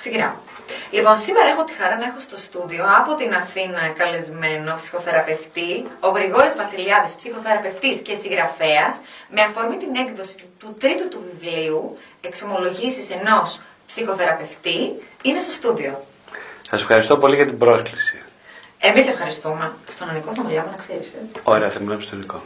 Ξεκινάω. 0.00 0.34
Λοιπόν, 0.90 1.16
σήμερα 1.16 1.46
έχω 1.52 1.64
τη 1.64 1.72
χαρά 1.72 1.96
να 1.96 2.04
έχω 2.10 2.20
στο 2.20 2.36
στούντιο 2.36 2.84
από 3.00 3.14
την 3.14 3.34
Αθήνα 3.34 3.80
καλεσμένο 4.00 4.74
ψυχοθεραπευτή, 4.80 5.72
ο 6.00 6.08
Γρηγόρης 6.08 6.54
Βασιλιάδης, 6.62 7.12
ψυχοθεραπευτής 7.14 8.00
και 8.00 8.14
συγγραφέας, 8.22 8.94
με 9.34 9.40
αφορμή 9.48 9.76
την 9.76 9.92
έκδοση 10.02 10.34
του, 10.36 10.48
του 10.58 10.76
τρίτου 10.80 11.08
του 11.08 11.20
βιβλίου, 11.28 11.98
Εξομολογήσεις 12.20 13.10
ενός 13.10 13.60
ψυχοθεραπευτή, 13.86 14.78
είναι 15.22 15.40
στο 15.40 15.52
στούντιο. 15.52 16.04
Σας 16.70 16.80
ευχαριστώ 16.80 17.18
πολύ 17.18 17.34
για 17.36 17.46
την 17.46 17.58
πρόσκληση. 17.58 18.22
Εμείς 18.78 19.06
ευχαριστούμε. 19.08 19.72
Στον 19.88 20.12
Νικό 20.14 20.32
το 20.32 20.42
μιλάμε, 20.42 20.70
να 20.70 20.76
ξέρεις. 20.76 21.08
Ε. 21.08 21.18
Ωραία, 21.42 21.70
θα 21.70 21.80
μιλάμε 21.80 22.02
στον 22.02 22.18
Νικό. 22.18 22.42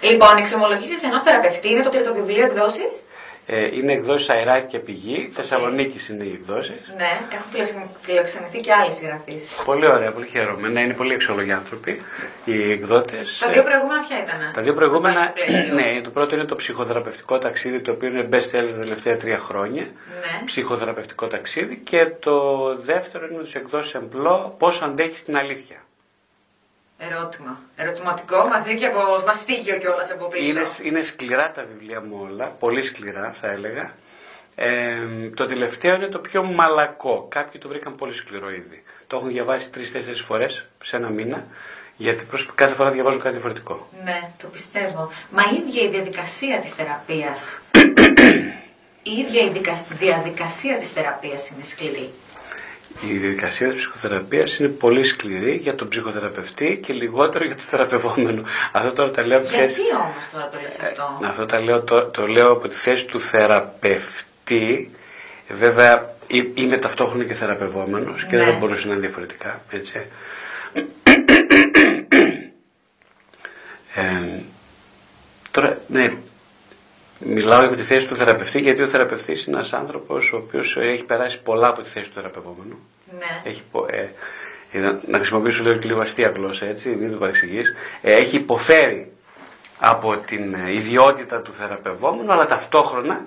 Λοιπόν, 0.00 0.36
Εξομολογήσεις 0.36 1.02
ενός 1.02 1.22
θεραπευτή 1.22 1.68
είναι 1.70 1.82
το 1.82 1.88
τρίτο 1.90 2.14
βιβλίο 2.14 2.44
εκδόσεις. 2.44 2.92
Ε, 3.46 3.76
είναι 3.76 3.92
εκδόσεις 3.92 4.28
Αεράτη 4.28 4.66
και 4.66 4.78
Πηγή. 4.78 5.26
Okay. 5.28 5.32
Θεσσαλονίκης 5.32 6.08
είναι 6.08 6.24
οι 6.24 6.32
εκδόσεις. 6.32 6.92
Ναι, 6.96 7.20
έχουν 7.32 7.88
φιλοξενηθεί 8.02 8.60
και 8.60 8.72
άλλοι 8.72 8.92
συγγραφεί. 8.92 9.38
Πολύ 9.64 9.86
ωραία, 9.86 10.10
πολύ 10.10 10.26
χαίρομαι. 10.26 10.68
Ναι, 10.68 10.80
είναι 10.80 10.94
πολύ 10.94 11.12
εξόλογοι 11.12 11.52
άνθρωποι 11.52 12.00
οι 12.44 12.70
εκδότες. 12.72 13.38
Τα 13.38 13.48
δύο 13.48 13.62
προηγούμενα 13.62 14.00
ποια 14.08 14.18
ήταν. 14.18 14.50
Τα 14.52 14.62
δύο 14.62 14.74
προηγούμενα. 14.74 15.32
Ναι, 15.74 16.00
το 16.00 16.10
πρώτο 16.10 16.34
είναι 16.34 16.44
το 16.44 16.54
ψυχοθεραπευτικό 16.54 17.38
ταξίδι, 17.38 17.80
το 17.80 17.90
οποίο 17.90 18.08
είναι 18.08 18.28
best 18.30 18.56
seller 18.56 18.70
τα 18.74 18.80
τελευταία 18.80 19.16
τρία 19.16 19.38
χρόνια. 19.38 19.82
Ναι. 19.82 20.44
Ψυχοθεραπευτικό 20.44 21.26
ταξίδι. 21.26 21.76
Και 21.84 22.06
το 22.20 22.76
δεύτερο 22.76 23.26
είναι 23.30 23.42
τους 23.42 23.54
εκδόσεις 23.54 23.94
Εμπλό, 23.94 24.54
Πώς 24.58 24.82
αντέχεις 24.82 25.22
την 25.24 25.36
αλήθεια. 25.36 25.76
Ερώτημα. 27.10 27.60
Ερωτηματικό 27.76 28.46
μαζί 28.46 28.76
και 28.76 28.86
από 28.86 29.00
μαστίγιο 29.26 29.78
κιόλας 29.78 30.10
από 30.10 30.26
πίσω. 30.26 30.44
Είναι, 30.44 30.62
είναι 30.82 31.00
σκληρά 31.02 31.50
τα 31.50 31.64
βιβλία 31.64 32.00
μου 32.00 32.28
όλα. 32.30 32.46
Πολύ 32.46 32.82
σκληρά 32.82 33.32
θα 33.32 33.50
έλεγα. 33.50 33.94
Ε, 34.54 35.30
το 35.34 35.46
τελευταίο 35.46 35.94
είναι 35.94 36.06
το 36.06 36.18
πιο 36.18 36.42
μαλακό. 36.44 37.26
Κάποιοι 37.28 37.60
το 37.60 37.68
βρήκαν 37.68 37.94
πολύ 37.94 38.12
σκληρό 38.12 38.50
ήδη. 38.50 38.82
Το 39.06 39.16
έχουν 39.16 39.28
διαβάσει 39.28 39.70
τρει-τέσσερι 39.70 40.16
φορές 40.16 40.66
σε 40.84 40.96
ένα 40.96 41.08
μήνα. 41.08 41.44
Γιατί 41.96 42.24
προς, 42.24 42.48
κάθε 42.54 42.74
φορά 42.74 42.90
διαβάζω 42.90 43.18
κάτι 43.18 43.30
διαφορετικό. 43.30 43.88
Ναι, 44.04 44.30
το 44.42 44.48
πιστεύω. 44.48 45.12
Μα 45.30 45.42
η 45.52 45.56
ίδια 45.56 45.82
η 45.82 45.88
διαδικασία 45.88 46.60
της 46.60 46.70
θεραπείας. 46.70 47.58
η 49.12 49.12
ίδια 49.12 49.42
η 49.42 49.52
διαδικασία 49.98 50.78
της 50.78 50.88
θεραπείας 50.88 51.48
είναι 51.48 51.64
σκληρή 51.64 52.10
η 53.00 53.16
διαδικασία 53.16 53.68
της 53.68 53.76
ψυχοθεραπείας 53.76 54.58
είναι 54.58 54.68
πολύ 54.68 55.02
σκληρή 55.02 55.54
για 55.62 55.74
τον 55.74 55.88
ψυχοθεραπευτή 55.88 56.80
και 56.82 56.92
λιγότερο 56.92 57.44
για 57.44 57.54
τον 57.54 57.64
θεραπευόμενο. 57.64 58.42
Αυτό 58.72 58.92
τώρα 58.92 59.10
τα 59.10 59.26
λέω 59.26 59.38
από 59.38 59.46
Γιατί 59.48 59.62
θέση... 59.62 59.80
όμως 59.80 60.28
τώρα 60.32 60.48
το 60.48 60.58
λες 60.62 60.78
αυτό; 60.78 61.18
Ε, 61.24 61.26
αυτό 61.26 61.46
τα 61.46 61.60
λέω, 61.60 61.82
το, 61.82 62.02
το 62.04 62.26
λέω 62.26 62.52
από 62.52 62.68
τη 62.68 62.74
θέση 62.74 63.06
του 63.06 63.20
θεραπευτή. 63.20 64.90
Βέβαια 65.48 66.14
είμαι 66.54 66.76
ταυτόχρονα 66.76 67.24
και 67.24 67.34
θεραπευόμενος 67.34 68.26
και 68.26 68.36
δεν 68.36 68.46
ναι. 68.46 68.52
μπορούσε 68.52 68.86
να 68.86 68.92
είναι 68.92 69.00
διαφορετικά. 69.00 69.60
Έτσι. 69.70 70.00
Ε, 73.94 74.40
τώρα, 75.50 75.78
ναι, 75.86 76.12
Μιλάω 77.24 77.66
για 77.66 77.76
τη 77.76 77.82
θέση 77.82 78.08
του 78.08 78.16
θεραπευτή, 78.16 78.60
γιατί 78.60 78.82
ο 78.82 78.88
θεραπευτής 78.88 79.44
είναι 79.44 79.56
ένας 79.56 79.72
άνθρωπος 79.72 80.32
ο 80.32 80.36
οποίος 80.36 80.76
έχει 80.76 81.04
περάσει 81.04 81.40
πολλά 81.40 81.68
από 81.68 81.82
τη 81.82 81.88
θέση 81.88 82.08
του 82.08 82.14
θεραπευόμενου. 82.14 82.78
Ναι. 83.18 83.50
Έχει, 83.50 83.62
ε, 84.72 84.80
να 85.06 85.18
χρησιμοποιήσω 85.18 85.62
λίγο, 85.62 85.78
λίγο 85.82 86.00
αστεία 86.00 86.28
γλώσσα, 86.28 86.66
έτσι, 86.66 86.88
μην 86.88 87.10
το 87.10 87.16
παρεξηγείς. 87.16 87.74
Ε, 88.02 88.14
έχει 88.14 88.36
υποφέρει 88.36 89.12
από 89.78 90.16
την 90.16 90.54
ε, 90.54 90.72
ιδιότητα 90.72 91.40
του 91.40 91.52
θεραπευόμενου, 91.52 92.32
αλλά 92.32 92.46
ταυτόχρονα 92.46 93.24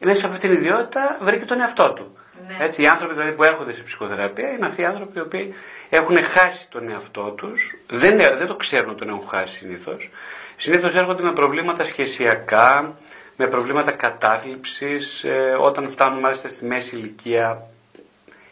μέσα 0.00 0.18
σε 0.18 0.26
αυτή 0.26 0.38
την 0.38 0.52
ιδιότητα 0.56 1.18
βρήκε 1.20 1.44
τον 1.44 1.60
εαυτό 1.60 1.92
του. 1.92 2.16
Ναι. 2.48 2.64
Έτσι, 2.64 2.82
οι 2.82 2.86
άνθρωποι 2.86 3.14
δηλαδή 3.14 3.32
που 3.32 3.44
έρχονται 3.44 3.72
σε 3.72 3.82
ψυχοθεραπεία 3.82 4.50
είναι 4.50 4.66
αυτοί 4.66 4.80
οι 4.80 4.84
άνθρωποι 4.84 5.18
οι 5.18 5.20
οποίοι 5.20 5.54
έχουν 5.90 6.24
χάσει 6.24 6.68
τον 6.68 6.90
εαυτό 6.90 7.22
τους, 7.22 7.76
δεν, 7.90 8.16
δεν 8.16 8.46
το 8.46 8.54
ξέρουν 8.54 8.90
ότι 8.90 8.98
τον 8.98 9.08
έχουν 9.08 9.28
χάσει 9.28 9.54
συνήθως. 9.54 10.10
Συνήθως 10.56 10.94
έρχονται 10.94 11.22
με 11.22 11.32
προβλήματα 11.32 11.84
σχεσιακά, 11.84 12.94
με 13.36 13.46
προβλήματα 13.46 13.90
κατάθλιψης, 13.90 15.24
ε, 15.24 15.56
όταν 15.60 15.90
φτάνουν 15.90 16.20
μάλιστα 16.20 16.48
στη 16.48 16.64
μέση 16.64 16.96
ηλικία 16.96 17.66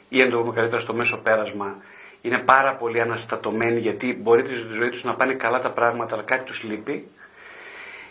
ή 0.09 0.23
αν 0.23 0.31
το 0.31 0.39
πούμε 0.39 0.55
καλύτερα 0.55 0.81
στο 0.81 0.95
μέσο 0.95 1.17
πέρασμα, 1.17 1.77
είναι 2.23 2.39
πάρα 2.39 2.75
πολύ 2.75 3.01
αναστατωμένοι 3.01 3.81
γιατί 3.81 4.19
μπορεί 4.23 4.43
τη 4.43 4.55
ζωή 4.55 4.89
τους 4.89 5.05
να 5.05 5.15
πάνε 5.15 5.33
καλά 5.33 5.59
τα 5.59 5.71
πράγματα 5.71 6.15
αλλά 6.15 6.25
κάτι 6.25 6.45
τους 6.45 6.63
λείπει. 6.63 7.09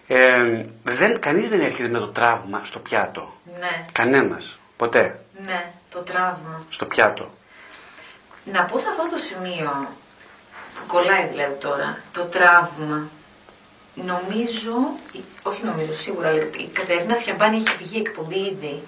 Ε, 0.07 0.65
δεν, 0.83 1.19
κανείς 1.19 1.49
δεν 1.49 1.61
έρχεται 1.61 1.89
με 1.89 1.99
το 1.99 2.07
τραύμα 2.07 2.61
στο 2.63 2.79
πιάτο. 2.79 3.33
Ναι. 3.59 3.85
Κανένας. 3.91 4.57
Ποτέ. 4.77 5.19
Ναι, 5.45 5.71
το 5.91 5.99
τραύμα. 5.99 6.65
Στο 6.69 6.85
πιάτο. 6.85 7.29
Να 8.45 8.63
πω 8.63 8.79
σε 8.79 8.87
αυτό 8.89 9.09
το 9.09 9.17
σημείο 9.17 9.87
που 10.75 10.85
κολλάει 10.87 11.27
δηλαδή 11.27 11.55
τώρα, 11.59 11.97
το 12.11 12.25
τραύμα 12.25 13.09
Νομίζω, 13.95 14.73
όχι 15.43 15.63
νομίζω, 15.63 15.93
σίγουρα, 15.93 16.35
η 16.35 16.69
Κατερίνα 16.73 17.15
Σιαμπάνη 17.15 17.55
έχει 17.55 17.77
βγει 17.77 17.97
εκπομπή 17.97 18.39
ήδη 18.39 18.81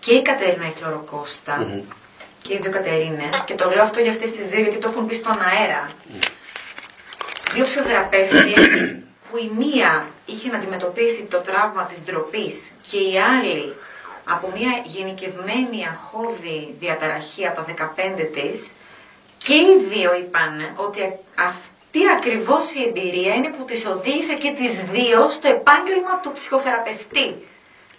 και 0.00 0.12
η 0.14 0.22
Κατερίνα 0.22 0.66
η 0.66 0.72
και 2.42 2.54
οι 2.54 2.58
δύο 2.58 2.70
Κατερίνες. 2.70 3.42
Και 3.44 3.54
το 3.54 3.68
λέω 3.68 3.82
αυτό 3.82 4.00
για 4.00 4.10
αυτές 4.10 4.30
τις 4.30 4.46
δύο 4.46 4.60
γιατί 4.60 4.76
το 4.78 4.88
έχουν 4.88 5.06
πει 5.06 5.14
στον 5.14 5.38
αέρα. 5.40 5.90
Δύο 7.52 7.64
ψυχοθεραπεύτες 7.64 8.42
που 9.30 9.36
η 9.36 9.50
μία 9.58 10.06
είχε 10.26 10.48
να 10.48 10.56
αντιμετωπίσει 10.56 11.26
το 11.30 11.38
τραύμα 11.38 11.84
της 11.84 12.02
ντροπής 12.04 12.70
και 12.90 12.96
η 12.96 13.18
άλλη 13.18 13.74
από 14.24 14.52
μια 14.56 14.82
γενικευμένη 14.84 15.86
αχώδη 15.92 16.76
διαταραχή 16.78 17.46
από 17.46 17.62
τα 17.62 17.92
15 17.96 18.28
της 18.34 18.70
και 19.38 19.54
οι 19.54 19.86
δύο 19.88 20.14
είπαν 20.14 20.72
ότι 20.76 21.00
αυτή 21.92 21.98
τι 21.98 22.10
ακριβώς 22.16 22.70
η 22.70 22.82
εμπειρία 22.88 23.34
είναι 23.34 23.48
που 23.48 23.64
τις 23.64 23.86
οδήγησε 23.86 24.34
και 24.34 24.52
τις 24.56 24.80
δύο 24.90 25.28
στο 25.28 25.48
επάγγελμα 25.48 26.20
του 26.22 26.32
ψυχοθεραπευτή; 26.32 27.34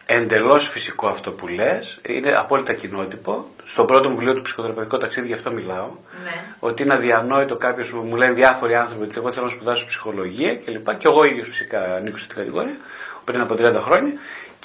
Εντελώς 0.06 0.68
φυσικό 0.68 1.08
αυτό 1.08 1.32
που 1.32 1.48
λες, 1.48 2.00
είναι 2.08 2.36
απόλυτα 2.38 2.74
κοινότυπο. 2.74 3.46
Στο 3.66 3.86
πρώτο 3.86 4.10
μου 4.10 4.16
βιβλίο 4.16 4.34
του 4.34 4.42
ψυχοθεραπευτικού 4.42 4.98
ταξίδι, 4.98 5.28
γι' 5.28 5.34
αυτό 5.34 5.52
μιλάω. 5.52 5.88
Ναι. 6.24 6.44
Ότι 6.60 6.84
είναι 6.84 6.94
αδιανόητο 6.94 7.56
κάποιος 7.56 7.90
που 7.90 7.98
μου 7.98 8.16
λένε 8.16 8.34
διάφοροι 8.34 8.76
άνθρωποι 8.76 9.04
ότι 9.04 9.14
εγώ 9.18 9.32
θέλω 9.32 9.46
να 9.46 9.52
σπουδάσω 9.52 9.86
ψυχολογία 9.86 10.56
κλπ. 10.56 10.90
Και, 10.90 10.96
και 10.98 11.08
εγώ 11.08 11.24
ίδιος 11.24 11.48
φυσικά 11.48 11.96
ανήκω 11.96 12.18
σε 12.18 12.28
την 12.28 12.36
κατηγορία 12.36 12.78
πριν 13.24 13.42
από 13.42 13.54
30 13.54 13.76
χρόνια. 13.80 14.14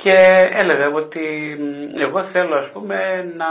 Και 0.00 0.48
έλεγα 0.52 0.88
ότι 0.88 1.56
εγώ 1.98 2.22
θέλω 2.22 2.56
ας 2.56 2.70
πούμε 2.70 2.96
να 3.36 3.46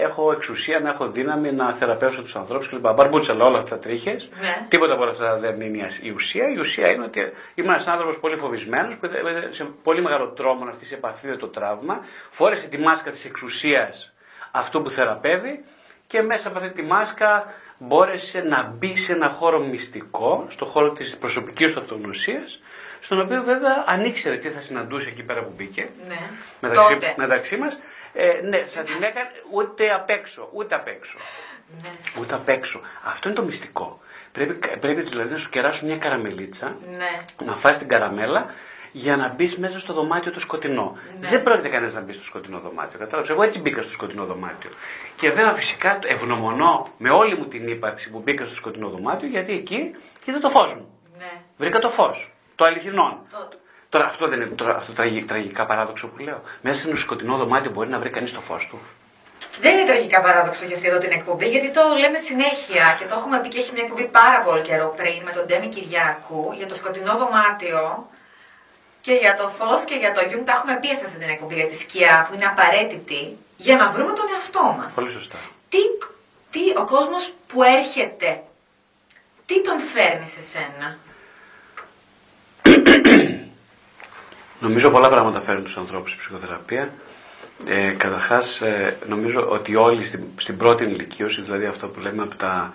έχω 0.00 0.32
εξουσία, 0.32 0.80
να 0.80 0.88
έχω 0.88 1.08
δύναμη, 1.08 1.52
να 1.52 1.72
θεραπεύσω 1.72 2.22
τους 2.22 2.36
ανθρώπους 2.36 2.68
κλπ. 2.68 2.90
Μπαρμπούτσαλα 2.90 3.44
όλα 3.44 3.58
αυτά 3.58 3.78
τρίχες, 3.78 4.28
ναι. 4.40 4.66
τίποτα 4.68 4.92
από 4.92 5.02
όλα 5.02 5.10
αυτά 5.10 5.36
δεν 5.36 5.60
είναι 5.60 5.88
η 6.00 6.10
ουσία. 6.10 6.48
Η 6.50 6.58
ουσία 6.58 6.90
είναι 6.90 7.04
ότι 7.04 7.20
είμαι 7.54 7.68
ένας 7.68 7.86
άνθρωπος 7.86 8.18
πολύ 8.18 8.36
φοβισμένος 8.36 8.94
που 8.96 9.08
σε 9.50 9.64
πολύ 9.82 10.02
μεγάλο 10.02 10.26
τρόμο 10.26 10.64
να 10.64 10.70
έρθει 10.70 10.84
σε 10.84 10.94
επαφή 10.94 11.26
με 11.26 11.36
το 11.36 11.46
τραύμα, 11.46 12.00
φόρεσε 12.30 12.68
τη 12.68 12.78
μάσκα 12.78 13.10
της 13.10 13.24
εξουσίας 13.24 14.12
αυτού 14.50 14.82
που 14.82 14.90
θεραπεύει 14.90 15.64
και 16.06 16.22
μέσα 16.22 16.48
από 16.48 16.58
αυτή 16.58 16.70
τη 16.70 16.82
μάσκα 16.82 17.54
μπόρεσε 17.78 18.40
να 18.40 18.74
μπει 18.78 18.96
σε 18.96 19.12
ένα 19.12 19.28
χώρο 19.28 19.58
μυστικό, 19.60 20.46
στο 20.48 20.64
χώρο 20.64 20.90
της 20.90 21.16
προσωπικής 21.16 21.72
του 21.72 21.80
αυτογνωσίας, 21.80 22.60
στον 23.00 23.20
οποίο 23.20 23.42
βέβαια 23.42 23.84
αν 23.86 24.04
ήξερε 24.04 24.36
τι 24.36 24.48
θα 24.48 24.60
συναντούσε 24.60 25.08
εκεί 25.08 25.22
πέρα 25.22 25.42
που 25.42 25.52
μπήκε, 25.56 25.88
ναι. 26.08 26.18
μεταξύ, 26.60 26.92
Τότε. 26.92 27.14
μεταξύ 27.16 27.56
μας, 27.56 27.78
ε, 28.12 28.40
ναι, 28.42 28.58
θα 28.58 28.82
την 28.82 29.02
έκανε 29.02 29.30
ούτε 29.50 29.92
απ' 29.92 30.10
έξω, 30.10 30.48
ούτε 30.52 30.74
απ' 30.74 30.88
έξω. 30.88 31.18
Ναι. 31.82 31.88
Ούτε 32.20 32.34
απ' 32.34 32.48
έξω. 32.48 32.80
Αυτό 33.04 33.28
είναι 33.28 33.38
το 33.38 33.44
μυστικό. 33.44 34.00
Πρέπει, 34.32 34.68
πρέπει 34.80 35.00
δηλαδή 35.00 35.32
να 35.32 35.36
σου 35.36 35.48
κεράσουν 35.48 35.88
μια 35.88 35.96
καραμελίτσα, 35.96 36.76
ναι. 36.96 37.22
να 37.44 37.52
φας 37.52 37.78
την 37.78 37.88
καραμέλα 37.88 38.54
για 38.92 39.16
να 39.16 39.28
μπεις 39.28 39.56
μέσα 39.56 39.80
στο 39.80 39.92
δωμάτιο 39.92 40.32
το 40.32 40.40
σκοτεινό. 40.40 40.98
Ναι. 41.20 41.28
Δεν 41.28 41.42
πρόκειται 41.42 41.68
κανένας 41.68 41.94
να 41.94 42.00
μπει 42.00 42.12
στο 42.12 42.24
σκοτεινό 42.24 42.58
δωμάτιο. 42.58 42.98
Κατάλαβες. 42.98 43.30
Εγώ 43.30 43.42
έτσι 43.42 43.60
μπήκα 43.60 43.82
στο 43.82 43.92
σκοτεινό 43.92 44.24
δωμάτιο. 44.24 44.70
Και 45.16 45.30
βέβαια 45.30 45.52
φυσικά 45.52 45.98
ευγνωμονώ 46.02 46.88
με 46.98 47.10
όλη 47.10 47.36
μου 47.36 47.46
την 47.46 47.68
ύπαρξη 47.68 48.10
που 48.10 48.18
μπήκα 48.18 48.44
στο 48.44 48.54
σκοτεινό 48.54 48.88
δωμάτιο 48.88 49.28
γιατί 49.28 49.52
εκεί 49.52 49.94
είδα 50.24 50.38
το 50.38 50.48
φως 50.48 50.74
μου. 50.74 50.88
Ναι. 51.18 51.32
Βρήκα 51.56 51.78
το 51.78 51.88
φως. 51.88 52.30
Το 52.56 52.64
αληθινό. 52.64 53.26
Τώρα 53.88 54.06
αυτό 54.06 54.28
δεν 54.28 54.40
είναι 54.40 54.54
τώρα, 54.54 54.76
αυτό 54.76 54.92
τραγικά 55.26 55.66
παράδοξο 55.66 56.06
που 56.06 56.22
λέω. 56.22 56.42
Μέσα 56.60 56.80
σε 56.80 56.88
ένα 56.88 56.96
σκοτεινό 56.98 57.36
δωμάτιο 57.36 57.70
μπορεί 57.70 57.88
να 57.88 57.98
βρει 57.98 58.10
κανείς 58.10 58.32
το 58.32 58.40
φως 58.40 58.66
του. 58.66 58.80
Δεν 59.60 59.72
είναι 59.78 59.86
τραγικά 59.86 60.20
παράδοξο 60.20 60.64
για 60.64 60.76
αυτή 60.76 60.88
εδώ 60.88 60.98
την 60.98 61.10
εκπομπή, 61.10 61.48
γιατί 61.48 61.70
το 61.70 61.82
λέμε 62.00 62.18
συνέχεια 62.18 62.96
και 62.98 63.04
το 63.04 63.14
έχουμε 63.18 63.40
πει 63.40 63.48
και 63.48 63.58
έχει 63.58 63.72
μια 63.72 63.82
εκπομπή 63.82 64.04
πάρα 64.04 64.40
πολύ 64.40 64.62
καιρό 64.62 64.94
πριν 64.96 65.22
με 65.24 65.32
τον 65.32 65.46
Ντέμι 65.46 65.68
Κυριάκου 65.68 66.52
για 66.56 66.66
το 66.66 66.74
σκοτεινό 66.74 67.16
δωμάτιο 67.16 68.08
και 69.00 69.12
για 69.12 69.36
το 69.36 69.48
φως 69.48 69.84
και 69.84 69.94
για 69.94 70.12
το 70.12 70.20
γιούμ. 70.28 70.44
Τα 70.44 70.52
έχουμε 70.52 70.78
πει 70.80 70.86
σε 70.86 71.04
αυτή 71.06 71.18
την 71.18 71.28
εκπομπή 71.28 71.54
για 71.54 71.66
τη 71.66 71.76
σκιά 71.78 72.26
που 72.28 72.34
είναι 72.34 72.44
απαραίτητη 72.44 73.36
για 73.56 73.76
να 73.76 73.90
βρούμε 73.90 74.12
τον 74.12 74.26
εαυτό 74.34 74.76
μας. 74.78 74.94
Πολύ 74.94 75.10
σωστά. 75.10 75.38
Τι, 75.68 75.78
τι 76.50 76.62
ο 76.76 76.84
κόσμος 76.84 77.32
που 77.48 77.62
έρχεται, 77.62 78.42
τι 79.46 79.62
τον 79.62 79.78
φέρνει 79.80 80.26
σε 80.26 80.42
σένα; 80.52 80.98
Νομίζω 84.60 84.90
πολλά 84.90 85.08
πράγματα 85.08 85.40
φέρνουν 85.40 85.64
τους 85.64 85.76
ανθρώπους 85.76 86.10
στη 86.10 86.18
ψυχοθεραπεία. 86.18 86.92
Ε, 87.66 87.90
Καταρχάς, 87.90 88.60
ε, 88.60 88.96
νομίζω 89.08 89.46
ότι 89.48 89.76
όλοι 89.76 90.04
στην, 90.04 90.24
στην 90.36 90.56
πρώτη 90.56 90.84
ηλικίωση, 90.84 91.42
δηλαδή 91.42 91.64
αυτό 91.66 91.86
που 91.86 92.00
λέμε 92.00 92.22
από 92.22 92.34
τα 92.34 92.72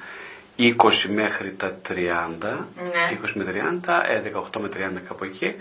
20 0.57 0.73
μέχρι 1.13 1.51
τα 1.57 1.71
30, 1.89 1.95
Ναι. 2.91 3.17
20 3.23 3.31
με 3.33 3.43
30, 3.43 4.03
ε, 4.09 4.21
18 4.21 4.59
με 4.59 4.69
30 4.69 4.99
κάπου 5.07 5.23
εκεί, 5.23 5.45
ε, 5.45 5.53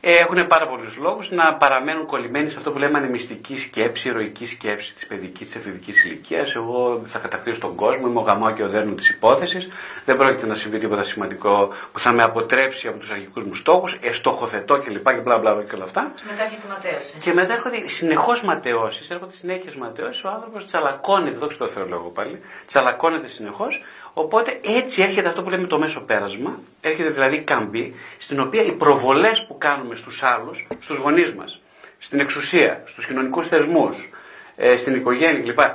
έχουν 0.00 0.46
πάρα 0.46 0.66
πολλούς 0.66 0.96
λόγους 0.96 1.30
να 1.30 1.54
παραμένουν 1.54 2.06
κολλημένοι 2.06 2.50
σε 2.50 2.56
αυτό 2.56 2.70
που 2.70 2.78
λέμε 2.78 2.98
ανεμιστική 2.98 3.58
σκέψη, 3.58 4.08
ηρωική 4.08 4.46
σκέψη 4.46 4.94
της 4.94 5.06
παιδικής, 5.06 5.46
της 5.46 5.56
εφηβικής 5.56 6.04
ηλικίας. 6.04 6.54
Εγώ 6.54 7.02
θα 7.04 7.18
κατακτήσω 7.18 7.60
τον 7.60 7.74
κόσμο, 7.74 8.08
είμαι 8.08 8.18
ο 8.18 8.22
γαμάο 8.22 8.50
και 8.52 8.62
ο 8.62 8.68
δέρνο 8.68 8.94
της 8.94 9.08
υπόθεσης. 9.08 9.68
Δεν 10.04 10.16
πρόκειται 10.16 10.46
να 10.46 10.54
συμβεί 10.54 10.78
τίποτα 10.78 11.02
σημαντικό 11.02 11.68
που 11.92 12.00
θα 12.00 12.12
με 12.12 12.22
αποτρέψει 12.22 12.88
από 12.88 12.98
τους 12.98 13.10
αρχικούς 13.10 13.44
μου 13.44 13.54
στόχους. 13.54 13.98
Ε, 14.00 14.12
στοχοθετώ 14.12 14.78
κλπ. 14.78 15.08
Και 15.08 15.16
μπλα 15.16 15.38
μπλα 15.38 15.62
και 15.68 15.74
όλα 15.74 15.84
αυτά. 15.84 16.12
Μετά 16.30 16.42
έρχεται 16.42 16.62
η 16.66 16.68
ματέωση. 16.68 17.16
Και 17.18 17.32
μετά 17.32 17.52
έρχονται 17.52 17.88
συνεχώς 17.88 18.42
ματαιώσεις, 18.42 19.10
έρχονται 19.10 19.32
συνέχεια 19.32 19.72
ματαιώσεις. 19.78 20.24
Ο 20.24 20.28
άνθρωπος 20.28 20.66
τσαλακώνεται, 20.66 21.36
δόξα 21.36 21.58
τω 21.58 21.66
Θεώ 21.66 21.86
λόγο 21.86 22.08
πάλι, 22.08 22.40
τσαλακώνεται 22.66 23.26
συνεχώς. 23.26 23.82
Οπότε 24.14 24.60
έτσι 24.62 25.02
έρχεται 25.02 25.28
αυτό 25.28 25.42
που 25.42 25.50
λέμε 25.50 25.66
το 25.66 25.78
μέσο 25.78 26.00
πέρασμα, 26.00 26.58
έρχεται 26.80 27.08
δηλαδή 27.08 27.36
η 27.36 27.40
καμπή, 27.40 27.94
στην 28.18 28.40
οποία 28.40 28.62
οι 28.62 28.72
προβολές 28.72 29.44
που 29.48 29.58
κάνουμε 29.58 29.94
στους 29.94 30.22
άλλους, 30.22 30.66
στους 30.78 30.96
γονείς 30.96 31.34
μας, 31.34 31.60
στην 31.98 32.20
εξουσία, 32.20 32.82
στους 32.84 33.06
κοινωνικούς 33.06 33.48
θεσμούς, 33.48 34.10
ε, 34.56 34.76
στην 34.76 34.94
οικογένεια 34.94 35.40
κλπ. 35.42 35.60
α, 35.60 35.74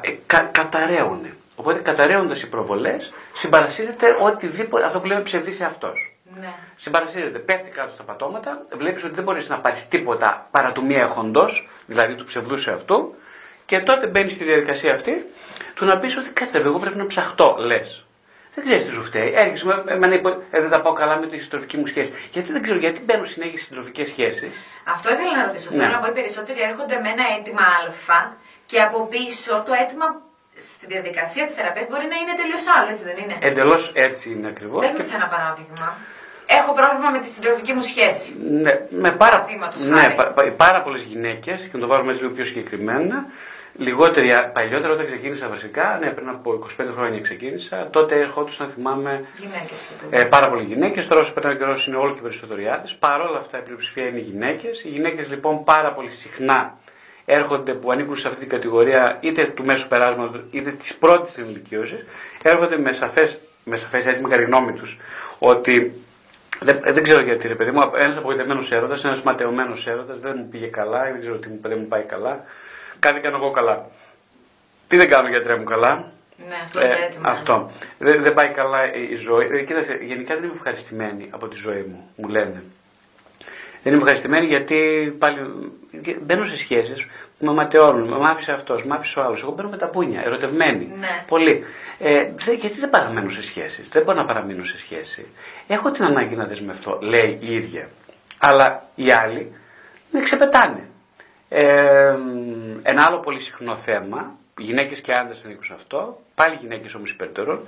ε, 0.00 0.16
κα, 0.26 0.40
καταραίουν. 0.52 1.26
Οπότε 1.56 1.78
καταραίοντα 1.78 2.36
οι 2.36 2.46
προβολές, 2.46 3.12
συμπαρασύρεται 3.34 4.16
οτιδήποτε, 4.20 4.84
αυτό 4.84 5.00
που 5.00 5.06
λέμε 5.06 5.20
ψευδή 5.20 5.64
αυτός. 5.64 6.14
Ναι. 6.40 6.52
Συμπαρασύρεται, 6.76 7.38
πέφτει 7.38 7.70
κάτω 7.70 7.92
στα 7.92 8.02
πατώματα, 8.02 8.64
βλέπεις 8.76 9.04
ότι 9.04 9.14
δεν 9.14 9.24
μπορείς 9.24 9.48
να 9.48 9.58
πάρεις 9.58 9.88
τίποτα 9.88 10.48
παρά 10.50 10.72
του 10.72 10.84
μία 10.84 11.02
εχοντό, 11.02 11.46
δηλαδή 11.86 12.14
του 12.14 12.24
ψευδού 12.24 12.56
σε 12.56 12.70
αυτού, 12.70 13.14
και 13.66 13.78
τότε 13.80 14.06
μπαίνει 14.06 14.30
στη 14.30 14.44
διαδικασία 14.44 14.94
αυτή 14.94 15.26
του 15.74 15.84
να 15.84 15.98
πεις 15.98 16.16
ότι 16.16 16.28
κάτσε, 16.30 16.58
ρε, 16.58 16.64
εγώ 16.64 16.78
πρέπει 16.78 16.96
να 16.96 17.06
ψαχτώ, 17.06 17.56
λες. 17.58 18.04
Δεν 18.54 18.64
ξέρεις 18.64 18.84
τι 18.86 18.92
σου 18.92 19.02
φταίει. 19.04 19.32
Έρχεσαι 19.36 19.66
με, 19.66 19.82
εμένα 19.86 20.14
είπε, 20.14 20.28
ε, 20.50 20.60
δεν 20.60 20.70
τα 20.70 20.80
πάω 20.80 20.92
καλά 20.92 21.16
με 21.16 21.26
τη 21.26 21.38
συντροφική 21.38 21.76
μου 21.76 21.86
σχέση. 21.86 22.12
Γιατί 22.32 22.52
δεν 22.52 22.62
ξέρω, 22.62 22.78
γιατί 22.78 23.00
μπαίνω 23.04 23.24
συνέχεια 23.24 23.56
στις 23.56 23.66
συντροφικές 23.68 24.08
σχέσεις. 24.08 24.50
Αυτό 24.84 25.12
ήθελα 25.12 25.36
να 25.36 25.44
ρωτήσω. 25.46 25.68
Ναι. 25.72 25.78
Θέλω 25.82 25.92
να 25.92 25.98
πω 25.98 26.06
οι 26.06 26.12
περισσότεροι 26.20 26.60
έρχονται 26.70 26.96
με 27.02 27.08
ένα 27.08 27.24
αίτημα 27.38 27.62
Α 28.16 28.20
και 28.66 28.80
από 28.80 28.98
πίσω 29.12 29.62
το 29.66 29.72
αίτημα 29.80 30.06
στη 30.56 30.86
διαδικασία 30.86 31.44
της 31.46 31.54
θεραπείας 31.54 31.86
μπορεί 31.90 32.06
να 32.12 32.16
είναι 32.22 32.34
τελείως 32.40 32.64
άλλο, 32.76 32.88
έτσι 32.92 33.04
δεν 33.08 33.16
είναι; 33.22 33.34
Εντελώς 33.48 33.82
έτσι 33.94 34.30
είναι 34.32 34.48
ακριβώς. 34.48 34.80
Πες 34.84 34.92
μου 34.96 35.02
σε 35.10 35.14
ένα 35.14 35.26
παράδειγμα. 35.34 35.96
Έχω 36.46 36.72
πρόβλημα 36.80 37.10
με 37.10 37.18
τη 37.18 37.28
συντροφική 37.28 37.72
μου 37.72 37.80
σχέση. 37.80 38.28
Ναι, 38.64 38.72
με 39.04 39.10
πάρα, 39.10 39.36
Παραδείγματος 39.38 39.80
ναι, 39.80 40.00
χάρη. 40.00 40.14
πα, 40.14 40.24
πα- 40.26 40.52
πάρα 40.64 40.82
πολλές 40.82 41.02
γυναίκες, 41.02 41.60
και 41.62 41.70
να 41.72 41.80
το 41.80 41.86
βάλουμε 41.86 42.10
έτσι 42.12 42.22
λίγο 42.22 42.34
πιο 42.34 42.44
συγκεκριμένα, 42.44 43.26
λιγότεροι, 43.76 44.32
α- 44.32 44.50
παλιότερα 44.54 44.92
όταν 44.92 45.06
ξεκίνησα 45.06 45.48
βασικά, 45.48 45.98
ναι, 46.00 46.10
πριν 46.10 46.28
από 46.28 46.52
25 46.52 46.84
χρόνια 46.96 47.20
ξεκίνησα, 47.20 47.88
τότε 47.90 48.18
ερχόντουσαν, 48.18 48.68
θυμάμαι, 48.68 49.24
Γυναίκες 49.38 49.82
ε, 50.10 50.24
πάρα 50.24 50.48
πολλοί 50.48 50.62
γυναίκες. 50.64 51.06
Τώρα, 51.06 51.20
όσο 51.20 51.32
περνάει 51.32 51.54
ο 51.54 51.56
καιρός, 51.56 51.86
είναι 51.86 51.96
όλο 51.96 52.12
και 52.14 52.20
περισσότεροι 52.20 52.68
άντρες. 52.68 52.94
Παρ' 52.94 53.20
όλα 53.20 53.38
αυτά, 53.38 53.58
η 53.58 53.62
πλειοψηφία 53.62 54.06
είναι 54.06 54.18
γυναίκες. 54.18 54.84
Οι 54.84 54.88
γυναίκες, 54.88 55.28
λοιπόν, 55.28 55.64
πάρα 55.64 55.92
πολύ 55.92 56.10
συχνά 56.10 56.78
έρχονται 57.24 57.72
που 57.72 57.90
ανήκουν 57.90 58.16
σε 58.16 58.28
αυτή 58.28 58.40
την 58.40 58.48
κατηγορία 58.48 59.16
είτε 59.20 59.46
του 59.46 59.64
μέσου 59.64 59.88
περάσματος 59.88 60.40
είτε 60.50 60.70
της 60.70 60.94
πρώτης 60.94 61.38
ενηλικίωση, 61.38 62.04
έρχονται 62.42 62.78
με 62.78 62.92
σαφές 62.92 63.38
με 63.64 63.76
σαφές 63.76 64.06
έτοιμη 64.06 64.28
κατά 64.28 64.40
τη 64.42 64.46
γνώμη 64.46 64.72
τους 64.72 64.98
ότι 65.38 66.02
δεν, 66.60 66.80
δεν 66.84 67.02
ξέρω 67.02 67.20
γιατί, 67.20 67.48
ρε 67.48 67.54
παιδί 67.54 67.70
μου, 67.70 67.90
ένας 67.96 68.16
απογοητευμένος 68.16 68.72
έρωτας, 68.72 69.04
ένας 69.04 69.22
ματαιωμένος 69.22 69.86
έρωτας, 69.86 70.18
δεν 70.18 70.34
μου 70.36 70.48
πήγε 70.48 70.66
καλά, 70.66 71.02
δεν 71.02 71.20
ξέρω 71.20 71.36
τι 71.36 71.48
μου, 71.48 71.58
δεν 71.62 71.78
μου 71.80 71.86
πάει 71.88 72.02
καλά. 72.02 72.44
Κάτι 73.04 73.20
κάνω 73.20 73.36
εγώ 73.36 73.50
καλά. 73.50 73.86
Τι 74.88 74.96
δεν 74.96 75.08
κάνω 75.08 75.28
γιατρέ 75.28 75.56
μου 75.56 75.64
καλά; 75.64 76.12
Ναι, 76.48 76.54
αυτό 76.64 76.80
είναι 76.80 76.94
το 76.94 77.00
Ε, 77.00 77.04
αίτημα. 77.04 77.30
αυτό. 77.30 77.70
Δεν, 77.98 78.22
δεν 78.22 78.34
πάει 78.34 78.48
καλά 78.48 78.94
η 78.94 79.14
ζωή. 79.14 79.48
Ε, 79.52 79.62
κοίταξε, 79.62 79.98
γενικά 80.02 80.34
δεν 80.34 80.44
είμαι 80.44 80.52
ευχαριστημένη 80.54 81.28
από 81.30 81.46
τη 81.48 81.56
ζωή 81.56 81.84
μου, 81.90 82.08
μου 82.16 82.28
λένε. 82.28 82.62
Δεν 83.82 83.92
είμαι 83.92 84.02
ευχαριστημένη 84.02 84.46
γιατί 84.46 84.76
πάλι 85.18 85.38
μπαίνω 86.22 86.44
σε 86.44 86.56
σχέσεις 86.56 87.06
που 87.38 87.44
με 87.46 87.52
ματαιώνουν. 87.52 88.08
Με 88.20 88.28
άφησε 88.28 88.52
αυτός, 88.52 88.84
με 88.84 88.94
άφησε 88.94 89.18
ο 89.18 89.22
άλλος. 89.22 89.42
Εγώ 89.42 89.52
μπαίνω 89.52 89.68
με 89.68 89.76
τα 89.76 89.86
πούνια, 89.86 90.22
ερωτευμένη. 90.24 90.90
Ναι. 91.00 91.24
Πολύ. 91.28 91.64
Ε, 91.98 92.28
δεν- 92.44 92.54
γιατί 92.54 92.80
δεν 92.80 92.90
παραμένω 92.90 93.30
σε 93.30 93.42
σχέσεις; 93.42 93.88
Δεν 93.88 94.02
μπορώ 94.02 94.18
να 94.18 94.24
παραμείνω 94.24 94.64
σε 94.64 94.78
σχέση. 94.78 95.26
Έχω 95.68 95.90
την 95.90 96.04
ανάγκη 96.04 96.34
να 96.36 96.44
δεσμευτώ, 96.44 96.98
λέει 97.02 97.38
η 97.40 97.54
ίδια. 97.54 97.88
Αλλά 98.40 98.86
οι 98.94 99.10
άλλοι 99.10 99.52
με 100.10 100.20
ξεπετάνε. 100.20 100.88
Ε, 101.48 102.14
ένα 102.86 103.04
άλλο 103.04 103.18
πολύ 103.18 103.40
συχνό 103.40 103.76
θέμα, 103.76 104.36
γυναίκες 104.58 105.00
και 105.00 105.14
άντρες 105.14 105.44
ανήκουν 105.44 105.64
σε 105.64 105.72
αυτό, 105.72 106.20
πάλι 106.34 106.58
γυναίκες 106.60 106.94
όμως 106.94 107.10
υπερτερών. 107.10 107.60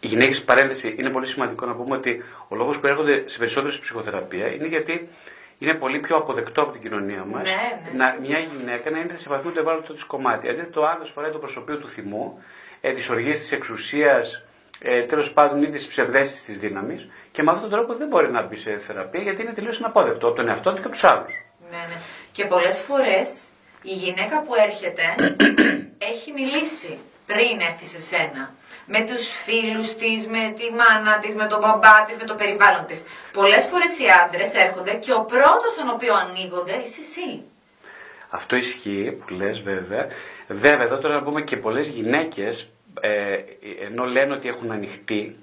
Οι 0.00 0.06
γυναίκες, 0.06 0.42
παρένθεση, 0.42 0.94
είναι 0.98 1.10
πολύ 1.10 1.26
σημαντικό 1.26 1.66
να 1.66 1.74
πούμε 1.74 1.96
ότι 1.96 2.24
ο 2.48 2.54
λόγος 2.54 2.78
που 2.78 2.86
έρχονται 2.86 3.22
σε 3.26 3.38
περισσότερες 3.38 3.78
ψυχοθεραπεία 3.78 4.54
είναι 4.54 4.66
γιατί 4.66 5.08
είναι 5.58 5.74
πολύ 5.74 5.98
πιο 5.98 6.16
αποδεκτό 6.16 6.62
από 6.62 6.72
την 6.72 6.80
κοινωνία 6.80 7.24
μας 7.24 7.42
Ναι, 7.42 7.90
ναι, 7.92 8.04
να 8.04 8.16
μια 8.20 8.38
γυναίκα 8.38 8.90
να 8.90 8.98
είναι 8.98 9.16
σε 9.16 9.28
επαφή 9.28 9.46
με 9.46 9.52
το 9.52 9.60
ευάλωτο 9.60 9.92
της 9.92 10.04
κομμάτι. 10.04 10.48
Αντίθετα, 10.48 10.80
ο 10.80 10.84
άντρα 10.84 11.06
φοράει 11.14 11.30
το 11.30 11.38
προσωπείο 11.38 11.76
του 11.76 11.88
θυμού, 11.88 12.42
ε, 12.80 12.92
της 12.92 13.08
οργής 13.10 13.40
της 13.40 13.52
εξουσίας, 13.52 14.42
ε, 14.80 15.02
τέλος 15.02 15.32
πάντων 15.32 15.62
ή 15.62 15.68
της 15.68 15.86
ψευδέστησης 15.86 16.44
της 16.44 16.58
δύναμης 16.58 17.08
και 17.32 17.42
με 17.42 17.50
αυτόν 17.50 17.70
τον 17.70 17.78
τρόπο 17.78 17.94
δεν 17.94 18.08
μπορεί 18.08 18.30
να 18.30 18.42
μπει 18.42 18.56
σε 18.56 18.78
θεραπεία 18.78 19.22
γιατί 19.22 19.42
είναι 19.42 19.52
τελείως 19.52 19.78
αναπόδεκτο 19.78 20.26
από 20.26 20.36
τον 20.36 20.48
εαυτό 20.48 20.70
του 20.70 20.76
και 20.76 20.86
από 20.86 20.92
τους 20.92 21.04
άλλους. 21.04 21.44
Ναι, 21.70 21.76
ναι. 21.76 21.96
Και 22.32 22.44
πολλές 22.44 22.80
φορές 22.80 23.42
η 23.84 23.94
γυναίκα 24.02 24.36
που 24.42 24.52
έρχεται 24.66 25.04
έχει 26.12 26.32
μιλήσει 26.32 26.98
πριν 27.26 27.60
έρθει 27.68 27.86
σε 27.86 28.00
σένα. 28.10 28.54
Με 28.86 29.00
τους 29.08 29.28
φίλους 29.44 29.94
της, 29.94 30.26
με 30.26 30.54
τη 30.58 30.66
μάνα 30.80 31.18
της, 31.18 31.34
με 31.34 31.46
τον 31.46 31.58
μπαμπά 31.58 32.04
της, 32.06 32.16
με 32.16 32.24
το 32.24 32.34
περιβάλλον 32.34 32.86
της. 32.86 33.02
Πολλές 33.32 33.64
φορές 33.64 33.98
οι 33.98 34.06
άντρες 34.24 34.54
έρχονται 34.54 34.94
και 34.94 35.12
ο 35.12 35.20
πρώτος 35.20 35.70
στον 35.72 35.88
οποίο 35.88 36.14
ανοίγονται 36.14 36.72
είσαι 36.72 37.00
εσύ. 37.00 37.42
Αυτό 38.28 38.56
ισχύει 38.56 39.18
που 39.18 39.34
λες 39.34 39.60
βέβαια. 39.60 40.06
Βέβαια 40.48 40.84
εδώ 40.84 40.98
τώρα 40.98 41.14
να 41.14 41.22
πούμε 41.22 41.42
και 41.42 41.56
πολλές 41.56 41.88
γυναίκες 41.88 42.68
ε, 43.00 43.38
ενώ 43.86 44.04
λένε 44.04 44.32
ότι 44.34 44.48
έχουν 44.48 44.70
ανοιχτεί 44.70 45.36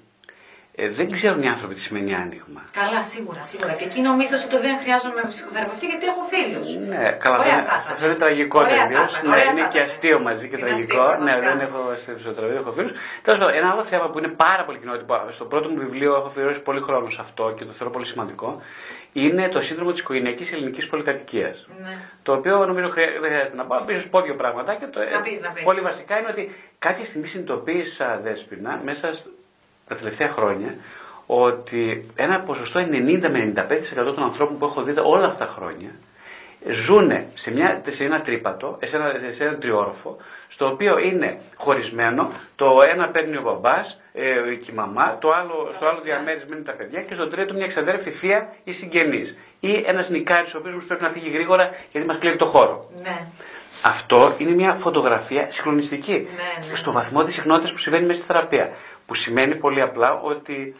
ε, 0.74 0.88
δεν 0.88 1.10
ξέρουν 1.10 1.42
οι 1.42 1.48
άνθρωποι 1.48 1.74
τι 1.74 1.80
σημαίνει 1.80 2.14
άνοιγμα. 2.14 2.62
Καλά, 2.72 3.02
σίγουρα, 3.02 3.42
σίγουρα. 3.42 3.72
Και 3.72 3.84
εκεί 3.84 3.98
είναι 3.98 4.08
ο 4.08 4.14
μύθος 4.14 4.44
ότι 4.44 4.56
δεν 4.66 4.74
χρειάζομαι 4.82 5.20
ψυχοθεραπευτή 5.28 5.86
γιατί 5.86 6.04
έχω 6.06 6.22
φίλους. 6.32 6.66
Ναι, 6.88 7.10
καλά, 7.24 7.38
Ωραία 7.38 7.54
δεν, 7.54 7.64
θα 7.64 7.76
ήταν. 7.80 7.92
αυτό 7.92 8.04
είναι 8.06 8.14
τραγικό 8.14 8.58
Ωραία 8.60 8.86
τελείως. 8.86 9.12
θα 9.12 9.18
ήταν, 9.18 9.30
Ναι, 9.30 9.36
ωραία 9.36 9.50
είναι 9.50 9.60
θα 9.62 9.68
και 9.72 9.78
ήταν. 9.78 9.88
αστείο 9.88 10.18
μαζί 10.28 10.48
και 10.48 10.56
Είναι 10.56 10.66
τραγικό. 10.66 11.00
αστείο, 11.02 11.24
ναι, 11.24 11.30
πραγματικά. 11.32 11.56
δεν 11.56 11.60
έχω 11.66 11.80
στο 12.24 12.32
τραγούδι, 12.38 12.56
έχω 12.62 12.72
φίλους. 12.72 12.92
Τέλος 13.22 13.38
πάντων, 13.40 13.54
ένα 13.60 13.68
άλλο 13.72 13.84
θέμα 13.92 14.06
που 14.10 14.18
είναι 14.20 14.32
πάρα 14.46 14.62
πολύ 14.66 14.78
κοινότυπο, 14.82 15.14
στο 15.36 15.44
πρώτο 15.44 15.66
μου 15.68 15.78
βιβλίο 15.84 16.10
έχω 16.18 16.26
αφιερώσει 16.26 16.60
πολύ 16.68 16.80
χρόνο 16.80 17.06
σε 17.10 17.20
αυτό 17.20 17.44
και 17.56 17.64
το 17.68 17.72
θεωρώ 17.76 17.90
πολύ 17.96 18.06
σημαντικό, 18.12 18.48
είναι 19.12 19.48
το 19.48 19.60
σύνδρομο 19.60 19.90
της 19.90 20.00
οικογενειακής 20.00 20.52
ελληνικής 20.52 20.86
πολυκατοικίας. 20.86 21.56
Ναι. 21.82 21.94
Το 22.22 22.32
οποίο 22.32 22.66
νομίζω 22.66 22.88
χρεια- 22.88 23.12
δεν 23.20 23.30
χρειάζεται 23.30 23.56
να 23.56 23.64
πάω. 23.64 23.84
Ίσως 23.88 24.08
πω 24.08 24.20
δύο 24.22 24.34
πράγματα. 24.34 24.74
Και 24.74 24.86
το, 24.86 24.98
Να 25.00 25.20
πεις, 25.20 25.40
να 25.40 25.50
πεις. 25.50 25.62
Πολύ 25.62 25.80
βασικά 25.80 26.18
είναι 26.18 26.28
ότι 26.30 26.54
κάποια 26.78 27.04
στιγμή 27.04 27.26
συνειδητοποίησα, 27.26 28.18
Δέσποινα, 28.22 28.80
μέσα 28.84 29.12
στα 29.92 30.02
τελευταία 30.02 30.28
χρόνια, 30.28 30.74
ότι 31.26 32.10
ένα 32.14 32.40
ποσοστό 32.40 32.80
90 32.80 33.28
με 33.30 33.52
95% 33.56 34.14
των 34.14 34.22
ανθρώπων 34.22 34.58
που 34.58 34.64
έχω 34.64 34.82
δει 34.82 34.94
όλα 35.02 35.26
αυτά 35.26 35.44
τα 35.44 35.52
χρόνια 35.52 35.90
ζουν 36.70 37.12
σε, 37.34 37.52
μια, 37.52 37.82
σε 37.88 38.04
ένα 38.04 38.20
τρύπατο, 38.20 38.78
σε 38.84 38.96
ένα, 38.96 39.14
σε 39.30 39.44
ένα 39.44 39.58
τριόροφο, 39.58 40.16
στο 40.48 40.66
οποίο 40.66 40.98
είναι 40.98 41.38
χωρισμένο, 41.56 42.30
το 42.56 42.82
ένα 42.92 43.08
παίρνει 43.08 43.36
ο 43.36 43.42
μπαμπάς 43.42 44.00
ε, 44.12 44.54
και 44.54 44.70
η 44.70 44.74
μαμά, 44.74 45.18
το 45.18 45.32
άλλο, 45.32 45.70
στο 45.74 45.86
άλλο 45.86 46.00
διαμέρισμα 46.00 46.54
είναι 46.56 46.64
τα 46.64 46.72
παιδιά 46.72 47.02
και 47.02 47.14
στο 47.14 47.28
τρίτο 47.28 47.54
μια 47.54 47.66
ξαδέρφη 47.66 48.10
θεία 48.10 48.54
ή 48.64 48.72
συγγενής. 48.72 49.36
Ή 49.60 49.84
ένας 49.86 50.10
νικάρης 50.10 50.54
ο 50.54 50.58
οποίος 50.58 50.74
μας 50.74 50.84
πρέπει 50.84 51.02
να 51.02 51.08
φύγει 51.08 51.30
γρήγορα 51.30 51.70
γιατί 51.92 52.06
μας 52.06 52.18
κλέβει 52.18 52.36
το 52.36 52.46
χώρο. 52.46 52.90
Ναι. 53.02 53.26
Αυτό 53.84 54.34
είναι 54.38 54.50
μια 54.50 54.74
φωτογραφία 54.74 55.46
συγκλονιστική. 55.50 56.12
Ναι, 56.12 56.68
ναι. 56.68 56.76
Στο 56.76 56.92
βαθμό 56.92 57.22
της 57.22 57.34
συχνότητας 57.34 57.72
που 57.72 57.78
συμβαίνει 57.78 58.06
μέσα 58.06 58.22
στη 58.22 58.32
θεραπεία. 58.32 58.68
Που 59.06 59.14
σημαίνει 59.14 59.54
πολύ 59.54 59.80
απλά 59.80 60.20
ότι 60.20 60.74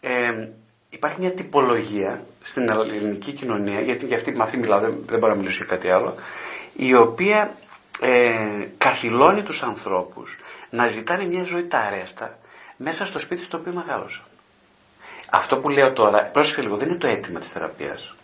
ε, 0.00 0.48
υπάρχει 0.90 1.20
μια 1.20 1.30
τυπολογία 1.32 2.22
στην 2.42 2.70
ελληνική 2.70 3.32
κοινωνία, 3.32 3.80
γιατί 3.80 4.06
για 4.06 4.16
αυτή, 4.16 4.32
με 4.32 4.42
αυτή 4.42 4.56
μιλάω, 4.56 4.80
δεν, 4.80 4.94
δεν 5.06 5.18
μπορώ 5.18 5.32
να 5.32 5.38
μιλήσω 5.38 5.56
για 5.56 5.76
κάτι 5.76 5.90
άλλο, 5.90 6.14
η 6.76 6.94
οποία 6.94 7.54
ε, 8.00 8.32
καθυλώνει 8.78 9.42
τους 9.42 9.62
ανθρώπους 9.62 10.38
να 10.70 10.88
ζητάνε 10.88 11.24
μια 11.24 11.42
ζωή 11.44 11.64
τα 11.64 11.78
αρέστα 11.78 12.38
μέσα 12.76 13.06
στο 13.06 13.18
σπίτι 13.18 13.42
στο 13.42 13.56
οποίο 13.56 13.72
μεγάλωσαν. 13.72 14.24
Αυτό 15.30 15.56
που 15.56 15.68
λέω 15.68 15.92
τώρα, 15.92 16.22
πρόσεχε 16.22 16.60
λίγο, 16.62 16.76
δεν 16.76 16.88
είναι 16.88 16.96
το 16.96 17.06
αίτημα 17.06 17.40
της 17.40 17.48
θεραπείας. 17.48 18.14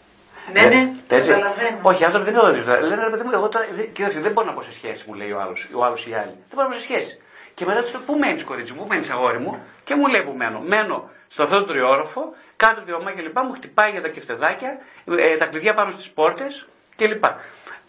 Ναι, 0.53 0.61
Δεν- 0.61 0.71
ναι, 0.71 0.93
έτσι. 1.09 1.31
καταλαβαίνω. 1.31 1.79
Όχι, 1.83 2.03
οι 2.03 2.05
άνθρωποι 2.05 2.31
δεν 2.31 2.35
είναι 2.35 2.43
όλα 2.43 2.81
Λένε 2.81 3.05
ρε 3.05 3.11
παιδί 3.11 3.23
μου, 3.23 3.31
εγώ 3.33 3.49
τώρα, 3.49 3.67
δεν- 3.77 3.93
κοίταξε, 3.93 4.21
δεν 4.21 4.33
μπορώ 4.33 4.47
να 4.47 4.53
μπω 4.53 4.63
σε 4.63 4.73
σχέση, 4.73 5.05
μου 5.07 5.15
λέει 5.15 5.31
ο 5.33 5.41
άλλος, 5.41 5.69
ο 5.75 5.85
άλλος 5.85 6.07
ή 6.07 6.11
η 6.11 6.15
άλλη. 6.15 6.25
Δεν 6.31 6.55
μπορώ 6.55 6.69
να 6.69 6.75
μπω 6.75 6.81
σε 6.81 6.85
σχέση. 6.87 7.19
Και 7.55 7.65
μετά 7.65 7.81
τους 7.81 7.93
λέω, 7.93 8.03
Πού 8.07 8.17
μένεις, 8.19 8.45
κορίτσι 8.45 8.73
μου, 8.73 8.79
πού 8.79 8.87
μένεις, 8.89 9.11
αγόρι 9.11 9.39
μου, 9.39 9.63
και 9.85 9.95
μου 9.95 10.07
λέει 10.07 10.23
που 10.23 10.35
μένω. 10.37 10.61
Μένω 10.61 11.11
στο 11.29 11.43
αυτό 11.43 11.59
το 11.59 11.65
τριόροφο, 11.65 12.35
κάτω 12.57 12.81
από 12.81 12.87
τη 12.87 12.93
μαμά 12.93 13.13
και 13.13 13.23
λοιπά, 13.23 13.45
μου 13.45 13.53
χτυπάει 13.53 13.91
για 13.91 14.03
τα 14.03 14.09
κεφτεδάκια, 14.09 14.79
ε, 15.19 15.37
τα 15.37 15.47
κλειδιά 15.47 15.75
πάνω 15.75 15.91
στις 15.91 16.11
πόρτες 16.11 16.67
κλπ. 16.97 17.25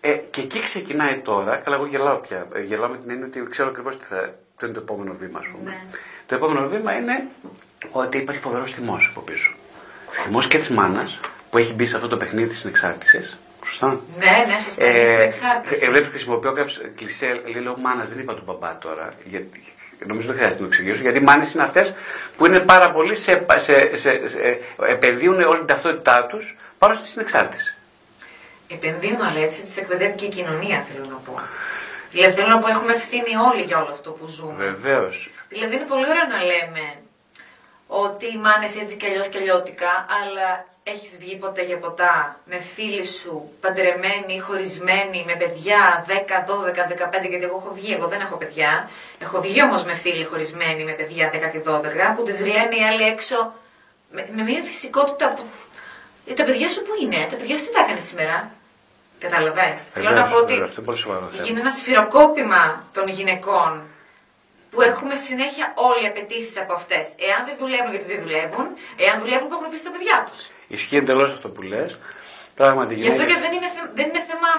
Ε, 0.01 0.11
και 0.11 0.41
εκεί 0.41 0.59
ξεκινάει 0.59 1.17
τώρα, 1.17 1.55
καλά 1.55 1.75
εγώ 1.75 1.85
γελάω 1.85 2.15
πια, 2.15 2.47
ε, 2.53 2.61
γελάω 2.61 2.89
με 2.89 2.97
την 2.97 3.09
έννοια 3.09 3.25
ότι 3.25 3.43
ξέρω 3.49 3.69
ακριβώς 3.69 3.97
τι 3.97 4.05
θα, 4.05 4.33
ποιο 4.57 4.67
είναι 4.67 4.75
το 4.75 4.81
επόμενο 4.81 5.15
βήμα 5.19 5.39
ας 5.39 5.45
πούμε. 5.47 5.69
Ναι. 5.69 5.77
Το 6.25 6.35
επόμενο 6.35 6.67
βήμα 6.67 6.93
είναι 6.93 7.27
ότι 7.91 8.17
υπάρχει 8.17 8.41
φοβερός 8.41 8.73
θυμός 8.73 9.07
από 9.11 9.21
πίσω. 9.21 9.53
Θυμός 10.11 10.47
και 10.47 10.57
της 10.57 10.69
μάνας 10.69 11.19
που 11.49 11.57
έχει 11.57 11.73
μπει 11.73 11.85
σε 11.85 11.95
αυτό 11.95 12.07
το 12.07 12.17
παιχνίδι 12.17 12.49
της 12.49 12.59
συνεξάρτησης. 12.59 13.37
Σωστά. 13.65 13.99
Ναι, 14.17 14.45
ναι, 14.47 14.59
σωστά. 14.59 14.85
Ε, 14.85 15.03
στην 15.03 15.19
εξάρτηση. 15.19 15.85
Ε, 15.85 15.89
βλέπεις, 15.89 16.09
χρησιμοποιώ 16.09 16.53
κάποιο 16.53 16.75
κλεισέ, 16.95 17.41
λέω 17.61 17.77
μάνας, 17.77 18.09
δεν 18.09 18.19
είπα 18.19 18.33
του 18.33 18.43
μπαμπά 18.45 18.77
τώρα. 18.77 19.09
Γιατί, 19.23 19.63
νομίζω 20.05 20.27
δεν 20.27 20.35
χρειάζεται 20.35 20.61
να 20.61 20.67
το 20.67 20.73
εξηγήσω. 20.73 21.01
Γιατί 21.01 21.17
οι 21.17 21.21
μάνες 21.21 21.53
είναι 21.53 21.63
αυτές 21.63 21.93
που 22.37 22.45
είναι 22.45 22.59
πάρα 22.59 22.91
πολύ 22.91 23.15
σε, 23.15 23.45
σε, 23.57 23.97
σε, 23.97 24.27
σε, 24.27 24.59
επενδύουν 24.87 25.41
όλη 25.41 25.57
την 25.57 25.67
ταυτότητά 25.67 26.25
τους 26.25 26.57
πάνω 26.77 26.93
στη 26.93 27.07
συνεξάρτηση. 27.07 27.75
Επενδύουν, 28.67 29.21
αλλά 29.21 29.39
έτσι 29.39 29.61
τις 29.61 29.77
εκπαιδεύει 29.77 30.15
και 30.15 30.25
η 30.25 30.29
κοινωνία, 30.29 30.85
θέλω 30.91 31.05
να 31.09 31.15
πω. 31.15 31.39
Δηλαδή 32.11 32.33
θέλω 32.33 32.47
να 32.47 32.59
πω, 32.59 32.67
έχουμε 32.67 32.93
ευθύνη 32.93 33.35
όλοι 33.53 33.61
για 33.61 33.77
όλο 33.77 33.91
αυτό 33.91 34.11
που 34.11 34.25
ζούμε. 34.25 34.55
Βεβαίως. 34.57 35.29
Δηλαδή 35.49 35.75
είναι 35.75 35.85
πολύ 35.85 36.05
ωραίο 36.09 36.27
να 36.35 36.43
λέμε 36.43 36.85
ότι 37.87 38.25
οι 38.25 38.37
μάνες 38.37 38.75
έτσι 38.75 38.95
κι 38.95 39.05
αλλιώς 39.05 39.27
και 39.27 39.37
αλλιώτικα, 39.37 40.05
αλλά 40.19 40.65
έχεις 40.93 41.17
βγει 41.19 41.35
ποτέ 41.35 41.63
για 41.63 41.77
ποτά 41.77 42.39
με 42.45 42.59
φίλοι 42.59 43.05
σου, 43.05 43.51
παντρεμένοι, 43.61 44.39
χωρισμένοι, 44.39 45.23
με 45.27 45.35
παιδιά 45.35 46.05
10, 46.07 46.11
12, 46.11 46.87
15, 47.23 47.29
γιατί 47.29 47.45
εγώ 47.49 47.55
έχω 47.65 47.71
βγει, 47.73 47.93
εγώ 47.93 48.07
δεν 48.07 48.19
έχω 48.19 48.35
παιδιά. 48.35 48.89
Έχω 49.19 49.41
βγει 49.41 49.61
όμως 49.61 49.83
με 49.83 49.93
φίλοι 49.93 50.23
χωρισμένοι, 50.23 50.83
με 50.83 50.91
παιδιά 50.91 51.31
10 51.33 51.49
και 51.51 51.61
12, 51.67 52.15
που 52.15 52.23
τις 52.23 52.39
λένε 52.39 52.75
οι 52.75 52.83
άλλοι 52.89 53.03
έξω 53.03 53.53
με, 54.11 54.27
με 54.35 54.41
μια 54.43 54.63
φυσικότητα 54.63 55.33
που. 55.33 55.43
Ε, 56.25 56.33
τα 56.33 56.43
παιδιά 56.43 56.69
σου 56.69 56.81
που 56.81 56.93
είναι, 57.01 57.27
τα 57.31 57.35
παιδιά 57.35 57.55
σου 57.57 57.65
τι 57.65 57.71
τα 57.71 57.79
έκανε 57.79 57.99
σήμερα; 57.99 58.51
Καταλαβες. 59.19 59.77
Θέλω 59.93 60.09
να 60.09 60.23
πω 60.23 60.35
ότι 60.35 60.53
είναι 61.47 61.59
ένα 61.59 61.69
σφυροκόπημα 61.69 62.83
των 62.93 63.07
γυναικών 63.07 63.81
που 64.71 64.81
έχουμε 64.81 65.15
συνέχεια 65.15 65.73
όλοι 65.75 66.07
απαιτήσεις 66.07 66.57
από 66.57 66.73
αυτές. 66.73 67.05
Εάν 67.27 67.45
δεν 67.45 67.55
δουλεύουν, 67.59 67.91
γιατί 67.91 68.07
δεν 68.13 68.21
δουλεύουν, 68.21 68.65
εάν 68.95 69.19
δουλεύουν, 69.19 69.47
που 69.47 69.53
έχουν 69.53 69.65
αφήσει 69.65 69.83
τα 69.83 69.91
παιδιά 69.91 70.27
τους. 70.29 70.49
Ισχύει 70.67 70.97
εντελώς 70.97 71.31
αυτό 71.31 71.47
που 71.49 71.61
λες. 71.61 71.97
Πράγματι, 72.55 72.93
Γι' 72.93 73.07
αυτό 73.07 73.25
και 73.25 73.37
δεν 73.43 73.51
είναι, 73.57 73.69
δεν 73.93 74.05
είναι 74.09 74.23
θέμα 74.29 74.49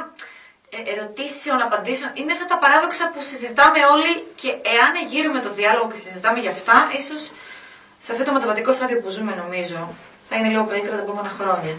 ε, 0.74 0.92
ερωτήσεων, 0.92 1.58
απαντήσεων. 1.66 2.10
Είναι 2.14 2.32
αυτά 2.32 2.44
τα 2.52 2.58
παράδοξα 2.58 3.10
που 3.12 3.20
συζητάμε 3.30 3.80
όλοι 3.94 4.12
και 4.40 4.50
εάν 4.74 4.92
εγείρουμε 5.02 5.40
το 5.46 5.50
διάλογο 5.58 5.86
και 5.92 5.98
συζητάμε 6.06 6.38
για 6.44 6.50
αυτά, 6.50 6.76
ίσως 7.00 7.20
σε 8.04 8.12
αυτό 8.12 8.24
το 8.24 8.32
μεταβατικό 8.32 8.72
στάδιο 8.72 8.98
που 9.00 9.08
ζούμε, 9.08 9.32
νομίζω, 9.42 9.94
θα 10.28 10.36
είναι 10.36 10.48
λίγο 10.48 10.64
καλύτερα 10.70 10.96
τα 10.96 11.02
επόμενα 11.02 11.28
χρόνια. 11.28 11.74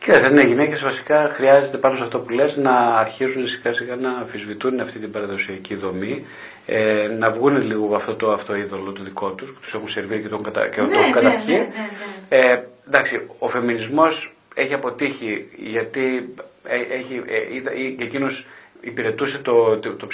Κοίταξε, 0.00 0.28
ναι, 0.28 0.42
οι 0.42 0.46
γυναίκες 0.46 0.82
βασικά 0.82 1.30
χρειάζεται 1.34 1.76
πάνω 1.76 1.96
σε 1.96 2.02
αυτό 2.02 2.18
που 2.18 2.30
λες 2.30 2.56
να 2.56 2.72
αρχίζουν 2.72 3.46
σιγά 3.46 3.72
σιγά 3.72 3.96
να 3.96 4.10
αμφισβητούν 4.10 4.80
αυτή 4.80 4.98
την 4.98 5.10
παραδοσιακή 5.10 5.74
δομή, 5.74 6.26
ε, 6.66 7.08
να 7.18 7.30
βγουν 7.30 7.62
λίγο 7.62 7.84
από 7.84 7.94
αυτό 7.94 8.14
το 8.14 8.32
αυτοείδωλο 8.32 8.92
το 8.92 9.02
δικό 9.02 9.30
τους, 9.30 9.52
που 9.52 9.60
τους 9.60 9.74
έχουν 9.74 9.88
σερβίρει 9.88 10.22
και 10.22 10.28
τον, 10.28 10.42
κατα... 10.42 10.68
και 10.68 10.80
ναι, 10.80 10.88
τον 10.88 11.00
ναι, 11.00 11.10
καταπιεί. 11.10 11.46
Ναι, 11.46 11.56
ναι, 11.56 12.36
ναι, 12.44 12.52
ε, 12.52 12.62
εντάξει, 12.86 13.26
ο 13.38 13.48
φεμινισμός 13.48 14.34
έχει 14.54 14.74
αποτύχει 14.74 15.48
γιατί 15.56 16.34
ε, 16.64 16.80
έχει, 16.94 17.22
ε, 17.26 18.02
εκείνος 18.02 18.46
υπηρετούσε 18.80 19.38
το, 19.38 19.78
το, 19.78 19.92
το 19.92 20.06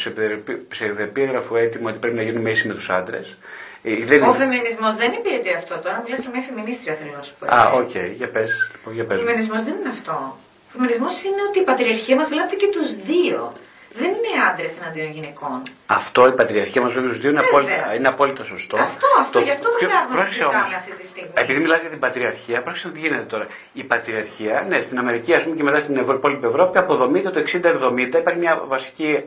ψευδεπίγραφο 0.69 1.57
έτοιμο 1.57 1.89
ότι 1.89 1.99
πρέπει 1.99 2.17
να 2.17 2.23
γίνουμε 2.23 2.51
ίσοι 2.51 2.69
με 2.69 2.75
τους 2.75 2.91
άντρες. 2.91 3.37
Ε, 3.83 4.05
δεν... 4.05 4.23
Ο 4.23 4.33
φεμινισμός 4.33 4.95
δεν 4.95 5.13
υπηρετεί 5.13 5.55
αυτό 5.55 5.79
τώρα. 5.79 6.03
Μιλάς 6.05 6.23
σε 6.23 6.31
μια 6.33 6.41
φεμινίστρια, 6.41 6.95
θέλω 6.95 7.13
να 7.17 7.23
σου 7.23 7.35
πω. 7.39 7.47
Α, 7.55 7.71
okay, 7.73 7.91
okay. 7.91 8.13
για 8.15 8.29
πες. 8.29 8.51
Ο 8.85 8.91
φεμινισμός 9.15 9.63
δεν 9.63 9.75
είναι 9.81 9.89
αυτό. 9.89 10.39
Ο 10.69 10.73
φεμινισμός 10.73 11.25
είναι 11.25 11.43
ότι 11.49 11.59
η 11.59 11.63
πατριαρχία 11.63 12.17
μας 12.17 12.29
βλάπτει 12.29 12.57
και 12.57 12.69
τους 12.73 12.95
δύο. 12.95 13.53
Δεν 13.95 14.09
είναι 14.09 14.33
άντρες 14.51 14.77
εναντίον 14.79 15.11
γυναικών. 15.11 15.63
Αυτό 15.87 16.27
η 16.27 16.33
πατριαρχία 16.33 16.83
μας 16.83 16.93
βλάπτει 16.93 17.09
τους 17.09 17.19
δύο 17.19 17.31
είναι, 17.31 17.41
απόλυτα, 17.41 17.95
είναι 17.95 18.09
απόλυτα 18.09 18.45
σωστό. 18.45 18.77
Αυτό, 18.77 19.07
αυτό, 19.21 19.39
το, 19.39 19.45
γι' 19.45 19.51
αυτό 19.51 19.69
το 19.69 19.87
πράγμα 19.87 20.25
συζητάμε 20.27 20.75
αυτή 20.77 20.93
τη 20.93 21.07
στιγμή. 21.07 21.31
Επειδή 21.35 21.61
μιλάς 21.61 21.81
για 21.81 21.91
την 21.91 21.99
πατριαρχία, 21.99 22.63
πρόσεξε 22.63 22.89
τι 22.89 22.99
γίνεται 22.99 23.23
τώρα. 23.23 23.47
Η 23.73 23.85
πατριαρχία, 23.85 24.65
ναι, 24.69 24.81
στην 24.81 24.99
Αμερική 24.99 25.35
ας 25.35 25.43
πούμε, 25.43 25.57
και 25.57 25.63
μετά 25.63 25.79
στην 25.79 25.97
υπόλοιπη 25.97 26.47
Ευρώπη 26.47 26.79
αποδομείται 26.79 27.31
το 27.31 27.41
60-70. 27.41 28.19
Υπάρχει 28.19 28.39
μια 28.39 28.63
βασική. 28.67 29.25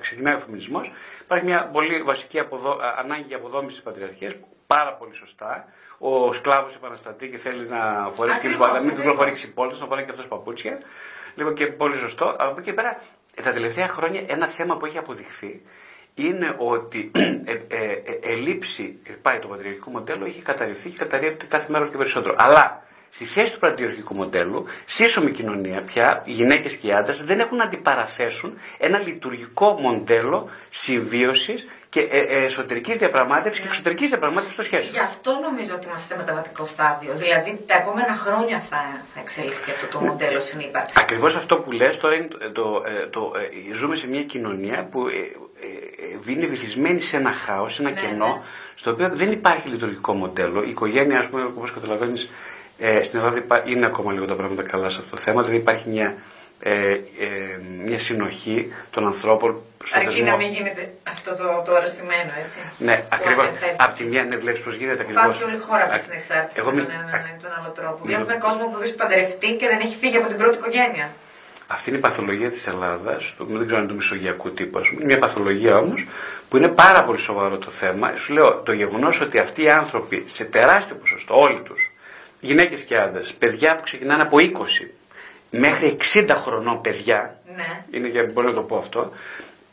Ξεκινάει 0.00 0.34
ο 0.34 0.38
φεμινισμός 0.38 0.92
Υπάρχει 1.24 1.44
μια 1.44 1.68
πολύ 1.72 2.02
βασική 2.02 2.38
αποδο... 2.38 2.78
ανάγκη 2.98 3.34
αποδόμησης 3.34 3.74
της 3.74 3.82
πατριαρχίας, 3.82 4.32
πάρα 4.66 4.92
πολύ 4.92 5.14
σωστά. 5.14 5.64
Ο 5.98 6.32
σκλάβος 6.32 6.74
επαναστατεί 6.74 7.28
και 7.28 7.38
θέλει 7.38 7.66
να 7.68 8.10
φορέσει 8.14 8.40
και 8.40 8.48
να 8.48 8.80
μην 8.80 8.94
κυκλοφορεί 8.94 9.30
ξυπόλυτε, 9.30 9.80
να 9.80 9.86
φοράει 9.86 10.04
και 10.04 10.10
αυτός 10.10 10.26
παπούτσια. 10.26 10.78
Λοιπόν 11.34 11.54
και 11.54 11.66
πολύ 11.66 11.96
σωστό. 11.96 12.36
Από 12.38 12.56
εκεί 12.58 12.72
πέρα, 12.72 13.00
τα 13.42 13.52
τελευταία 13.52 13.88
χρόνια 13.88 14.22
ένα 14.26 14.48
θέμα 14.48 14.76
που 14.76 14.86
έχει 14.86 14.98
αποδειχθεί 14.98 15.62
είναι 16.14 16.54
ότι 16.58 17.10
ε, 17.44 17.52
ε, 17.52 17.52
ε, 17.68 18.32
ελήψη, 18.32 18.98
πάει 19.22 19.38
το 19.38 19.48
πατριαρχικό 19.48 19.90
μοντέλο, 19.90 20.24
έχει 20.24 20.42
καταρριφθεί 20.42 20.88
και 20.88 20.96
καταρρύπτει 20.96 21.46
κάθε 21.46 21.72
μέρα 21.72 21.88
και 21.88 21.96
περισσότερο. 21.96 22.34
Αλλά 22.38 22.82
στη 23.10 23.24
θέση 23.24 23.52
του 23.52 23.58
πατριαρχικού 23.58 24.14
μοντέλου, 24.14 24.64
σύσσωμη 24.84 25.30
κοινωνία 25.30 25.82
πια, 25.82 26.22
οι 26.24 26.32
γυναίκες 26.32 26.76
και 26.76 26.86
οι 26.86 26.92
άντρες 26.92 27.24
δεν 27.24 27.40
έχουν 27.40 27.56
να 27.56 27.64
αντιπαραθέσουν 27.64 28.58
ένα 28.78 28.98
λειτουργικό 28.98 29.72
μοντέλο 29.80 30.48
συμβίωσης 30.68 31.66
και 31.94 32.00
ε, 32.00 32.18
ε, 32.18 32.44
εσωτερικής 32.44 32.96
διαπραγμάτευσης 32.96 33.60
και 33.60 33.66
εξωτερικής 33.66 34.08
διαπραγμάτευσης 34.08 34.56
των 34.56 34.64
σχέσεων. 34.64 34.92
Γι' 34.92 35.00
αυτό 35.10 35.30
νομίζω 35.42 35.74
ότι 35.74 35.86
είμαστε 35.86 36.06
σε 36.06 36.16
μεταβατικό 36.16 36.66
στάδιο. 36.66 37.12
Δηλαδή 37.16 37.50
τα 37.66 37.74
επόμενα 37.74 38.14
χρόνια 38.14 38.58
θα, 38.70 38.80
θα 39.14 39.20
εξελιχθεί 39.20 39.70
αυτό 39.70 39.86
το 39.86 39.98
μοντέλο 40.00 40.40
συνύπαρξη. 40.40 40.94
Ακριβώς 40.98 41.34
αυτό 41.34 41.56
που 41.56 41.70
λες 41.72 41.96
τώρα 41.98 42.14
είναι 42.14 42.28
το, 42.28 42.38
το, 42.52 42.82
ε, 42.86 43.06
το, 43.06 43.32
ζούμε 43.72 43.96
σε 43.96 44.06
μια 44.06 44.22
κοινωνία 44.22 44.88
που 44.90 45.00
είναι 46.26 46.46
βυθισμένη 46.46 47.00
σε 47.00 47.16
ένα 47.16 47.32
χάος, 47.32 47.74
σε 47.74 47.82
ένα 47.82 47.90
ναι, 47.90 48.00
κενό, 48.00 48.26
ναι. 48.26 48.40
στο 48.74 48.90
οποίο 48.90 49.08
δεν 49.12 49.32
υπάρχει 49.32 49.68
λειτουργικό 49.68 50.12
μοντέλο. 50.12 50.62
Η 50.62 50.70
οικογένεια, 50.70 51.18
ας 51.18 51.26
πούμε, 51.26 51.44
όπως 51.44 51.72
καταλαβαίνεις, 51.72 52.28
ε, 52.78 53.02
στην 53.02 53.18
Ελλάδα 53.18 53.62
είναι 53.66 53.86
ακόμα 53.86 54.12
λίγο 54.12 54.24
τα 54.26 54.34
πράγματα 54.34 54.62
καλά 54.62 54.88
σε 54.88 55.00
αυτό 55.00 55.16
το 55.16 55.22
θέμα, 55.22 55.42
δηλαδή 55.42 55.60
υπάρχει 55.60 55.88
μια, 55.88 56.14
ε, 56.60 56.90
ε, 56.92 57.00
μια 57.84 57.98
συνοχή 57.98 58.72
των 58.90 59.06
ανθρώπων 59.06 59.62
στο 59.84 59.98
Αρκεί 59.98 60.10
θεσμό. 60.10 60.30
να 60.30 60.36
μην 60.36 60.52
γίνεται 60.52 60.92
αυτό 61.02 61.30
το, 61.36 61.62
το 61.66 61.74
αρρωστημένο, 61.74 62.30
έτσι. 62.44 62.58
Ναι, 62.78 63.04
ακριβώ. 63.08 63.42
Απ' 63.76 63.94
τη 63.96 64.04
μία, 64.04 64.24
ναι, 64.24 64.36
βλέπεις 64.36 64.60
πώς 64.60 64.74
γίνεται 64.74 65.02
ακριβώς. 65.02 65.22
Υπάρχει 65.22 65.42
όλη 65.42 65.56
η 65.56 65.58
χώρα 65.58 65.82
αυτή 65.82 65.98
στην 65.98 66.12
εξάρτηση 66.12 66.60
Εγώ... 66.60 66.70
με 66.70 66.80
τον 66.80 66.90
έναν 66.90 67.24
ή 67.38 67.42
τον 67.42 67.52
άλλο 67.58 67.70
τρόπο. 67.78 67.98
Βλέπουμε 68.04 68.36
κόσμο 68.46 68.64
που 68.70 68.78
έχει 68.82 68.94
παντρευτεί 68.94 69.50
και 69.60 69.66
δεν 69.66 69.80
έχει 69.80 69.96
φύγει 69.96 70.16
από 70.16 70.28
την 70.28 70.36
πρώτη 70.36 70.56
οικογένεια. 70.58 71.10
Αυτή 71.66 71.88
είναι 71.88 71.98
η 71.98 72.02
παθολογία 72.02 72.50
της 72.50 72.66
Ελλάδας, 72.66 73.34
δεν 73.38 73.46
ξέρω 73.46 73.76
αν 73.76 73.82
είναι 73.82 73.86
του 73.86 73.94
μισογειακού 73.94 74.50
τύπου, 74.52 74.80
είναι 74.92 75.04
μια 75.04 75.18
παθολογία 75.18 75.76
όμως 75.76 76.06
που 76.48 76.56
είναι 76.56 76.68
πάρα 76.68 77.04
πολύ 77.04 77.18
σοβαρό 77.18 77.58
το 77.58 77.70
θέμα. 77.70 78.16
Σου 78.16 78.32
λέω 78.32 78.54
το 78.54 78.72
γεγονός 78.72 79.20
ότι 79.20 79.38
αυτοί 79.38 79.62
οι 79.62 79.70
άνθρωποι 79.70 80.24
σε 80.26 80.44
τεράστιο 80.44 80.96
ποσοστό, 80.96 81.40
όλοι 81.40 81.60
τους, 81.60 81.90
γυναίκες 82.40 82.80
και 82.80 82.96
άντρες, 82.96 83.34
παιδιά 83.38 83.74
που 83.74 83.82
ξεκινάνε 83.82 84.22
από 84.22 84.36
20 84.40 84.40
μέχρι 85.58 85.96
60 86.14 86.30
χρονών 86.34 86.80
παιδιά, 86.80 87.38
ναι. 87.56 87.84
είναι 87.90 88.08
για 88.08 88.30
μπορώ 88.32 88.48
να 88.48 88.54
το 88.54 88.60
πω 88.60 88.76
αυτό, 88.76 89.12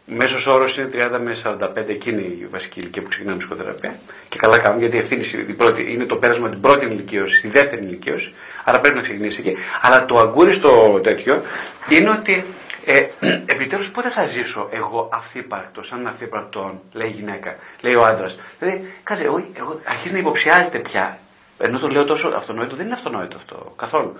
μέσος 0.05 0.47
όρος 0.47 0.77
είναι 0.77 0.89
30 0.93 1.19
με 1.23 1.35
45, 1.43 1.87
εκείνη 1.87 2.21
η 2.21 2.47
βασική 2.51 2.79
ηλικία 2.79 3.01
που 3.01 3.07
ξεκινάμε 3.07 3.37
ψυχοθεραπεία. 3.37 3.95
Και 4.29 4.37
καλά 4.37 4.57
κάνουμε 4.57 4.81
γιατί 4.81 4.97
ευθύνη 4.97 5.45
η 5.49 5.53
πρώτη, 5.53 5.91
είναι 5.93 6.05
το 6.05 6.15
πέρασμα 6.15 6.49
την 6.49 6.61
πρώτη 6.61 6.85
ηλικίωση, 6.85 7.37
στη 7.37 7.47
δεύτερη 7.47 7.83
ηλικίωση, 7.83 8.33
άρα 8.63 8.79
πρέπει 8.79 8.95
να 8.95 9.01
ξεκινήσει 9.01 9.41
εκεί. 9.45 9.57
Αλλά 9.81 10.05
το 10.05 10.19
αγκούριστο 10.19 10.99
τέτοιο 11.03 11.41
είναι 11.89 12.09
ότι 12.09 12.45
ε, 12.85 13.05
επιτέλους 13.53 13.91
πότε 13.91 14.09
θα 14.09 14.25
ζήσω 14.25 14.69
εγώ 14.71 15.09
αυθύπαρκτος, 15.13 15.87
σαν 15.87 16.07
αυθύπαρκτον, 16.07 16.81
λέει 16.93 17.07
η 17.07 17.11
γυναίκα, 17.11 17.55
λέει 17.81 17.95
ο 17.95 18.05
άντρας. 18.05 18.37
Δηλαδή, 18.59 18.93
κάτσε, 19.03 19.23
εγώ, 19.23 19.45
εγώ 19.53 19.79
αρχίζει 19.85 20.13
να 20.13 20.19
υποψιάζεται 20.19 20.79
πια 20.79 21.19
ενώ 21.61 21.79
το 21.79 21.87
λέω 21.87 22.03
τόσο 22.03 22.27
αυτονόητο, 22.27 22.75
δεν 22.75 22.85
είναι 22.85 22.93
αυτονόητο 22.93 23.35
αυτό 23.35 23.73
καθόλου. 23.75 24.15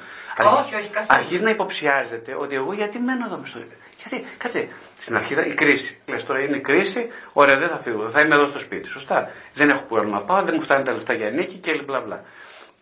Όχι, 0.59 0.75
όχι, 0.75 0.89
καθόλου. 0.89 1.19
Αρχίζει 1.19 1.43
να 1.43 1.49
υποψιάζεται 1.49 2.35
ότι 2.39 2.55
εγώ 2.55 2.73
γιατί 2.73 2.99
μένω 2.99 3.25
εδώ 3.25 3.39
στο. 3.43 3.59
Γιατί, 3.97 4.25
κάτσε, 4.37 4.67
στην 4.99 5.15
αρχή 5.15 5.33
η 5.33 5.53
κρίση. 5.53 5.97
Λες 6.05 6.25
τώρα 6.25 6.39
είναι 6.39 6.57
η 6.57 6.59
κρίση, 6.59 7.07
ωραία, 7.33 7.57
δεν 7.57 7.67
θα 7.67 7.77
φύγω, 7.77 8.09
θα 8.09 8.21
είμαι 8.21 8.35
εδώ 8.35 8.45
στο 8.45 8.59
σπίτι. 8.59 8.87
Σωστά. 8.87 9.29
Δεν 9.53 9.69
έχω 9.69 9.83
που 9.83 9.97
να 9.97 10.19
πάω, 10.19 10.41
δεν 10.41 10.53
μου 10.57 10.61
φτάνει 10.61 10.83
τα 10.83 10.93
λεφτά 10.93 11.13
για 11.13 11.29
νίκη 11.29 11.55
και 11.55 11.81
μπλα 11.85 11.99
μπλα. 11.99 12.23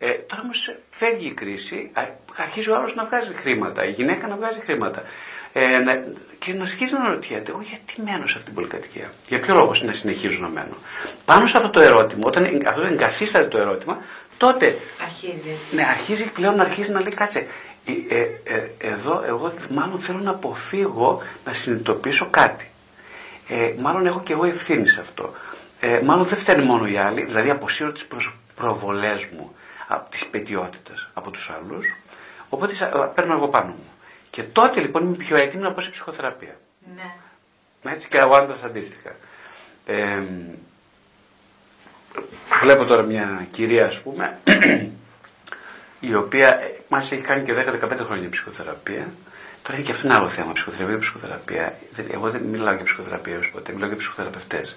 Ε, 0.02 0.12
τώρα 0.12 0.42
όμως 0.44 0.76
φεύγει 0.90 1.28
η 1.28 1.32
κρίση, 1.32 1.92
αρχίζει 2.38 2.70
ο 2.70 2.76
άλλος 2.76 2.96
να 2.96 3.06
βγάζει 3.06 3.34
χρήματα, 3.34 3.86
η 3.86 3.92
γυναίκα 3.92 4.28
να 4.28 4.36
βγάζει 4.36 4.60
χρήματα. 4.60 5.04
Ε, 5.54 5.78
να, 5.78 6.04
και 6.40 6.54
να 6.54 6.62
αρχίζει 6.62 6.94
να 6.94 7.10
ρωτιέται, 7.10 7.52
εγώ 7.52 7.62
γιατί 7.62 8.02
μένω 8.02 8.28
σε 8.28 8.34
αυτή 8.34 8.44
την 8.44 8.54
πολυκατοικία; 8.54 9.12
Για 9.28 9.40
ποιο 9.40 9.56
λόγο 9.56 9.72
να 9.82 9.94
συνεχίζω 9.94 10.40
να 10.42 10.48
μένω; 10.48 10.76
Πάνω 11.26 11.46
σε 11.46 11.58
αυτό 11.58 11.70
το 11.70 11.80
ερώτημα, 11.80 12.22
όταν 12.26 12.62
αυτό 12.68 12.82
εγκαθίσταται 12.82 13.48
το 13.48 13.58
ερώτημα, 13.58 13.98
τότε. 14.40 14.78
Αρχίζει. 15.02 15.58
Ναι, 15.72 15.84
αρχίζει 15.84 16.26
πλέον 16.26 16.56
να 16.56 16.64
αρχίζει 16.64 16.92
να 16.92 17.00
λέει 17.02 17.14
κάτσε. 17.14 17.48
Ε, 17.86 18.16
ε, 18.16 18.28
ε, 18.44 18.70
εδώ 18.78 19.24
εγώ 19.28 19.52
μάλλον 19.70 20.00
θέλω 20.00 20.18
να 20.18 20.30
αποφύγω 20.30 21.22
να 21.46 21.54
συνειδητοποιήσω 21.54 22.28
κάτι. 22.30 22.72
Ε, 23.48 23.74
μάλλον 23.80 24.06
έχω 24.06 24.22
και 24.22 24.34
εγώ 24.34 24.46
ευθύνη 24.46 24.88
σε 24.88 25.00
αυτό. 25.00 25.34
Ε, 25.80 26.02
μάλλον 26.04 26.26
δεν 26.26 26.38
φταίνει 26.38 26.64
μόνο 26.64 26.88
οι 26.88 26.98
άλλοι, 26.98 27.26
δηλαδή 27.26 27.50
αποσύρω 27.50 27.92
τις 27.92 28.08
προβολές 28.56 29.26
μου 29.26 29.56
από 29.88 30.10
τις 30.12 30.26
πετιότητες 30.26 31.10
από 31.14 31.32
τους 31.32 31.50
άλλους. 31.50 31.96
Οπότε 32.50 32.74
παίρνω 33.16 33.34
εγώ 33.34 33.48
πάνω 33.48 33.68
μου. 33.68 33.90
Και 34.30 34.44
τότε 34.44 34.80
λοιπόν 34.80 35.04
είμαι 35.04 35.16
πιο 35.16 35.36
έτοιμη 35.38 35.64
να 35.64 35.72
πω 35.72 35.82
σε 35.82 35.90
ψυχοθεραπεία. 35.90 36.58
Ναι. 36.96 37.12
Έτσι 37.92 38.08
και 38.08 38.18
ο 38.18 38.36
άντρας 38.36 38.64
αντίστοιχα. 38.64 39.16
Ε, 42.20 42.64
βλέπω 42.64 42.86
τώρα 42.86 43.02
μια 43.02 43.48
κυρία, 43.52 43.86
ας 43.86 44.00
πούμε, 44.00 44.38
η 46.10 46.16
οποία 46.16 46.48
ε, 46.48 46.80
μάλιστα 46.88 47.16
έχει 47.16 47.24
κάνει 47.24 47.44
και 47.44 47.54
10-15 47.84 47.98
χρόνια 48.06 48.30
ψυχοθεραπεία. 48.30 49.08
Τώρα 49.64 49.78
είναι 49.78 49.86
και 49.86 49.92
αυτό 49.92 50.08
ένα 50.08 50.16
άλλο 50.16 50.28
θέμα. 50.28 50.52
Ψυχοθεραπεία, 50.52 51.00
ψυχοθεραπεία. 51.00 51.78
Εγώ 52.12 52.30
δεν 52.30 52.42
μιλάω 52.42 52.74
για 52.74 52.84
ψυχοθεραπεία 52.84 53.38
ως 53.38 53.50
ποτέ, 53.54 53.72
μιλάω 53.74 53.88
για 53.88 53.98
ψυχοθεραπευτές. 53.98 54.76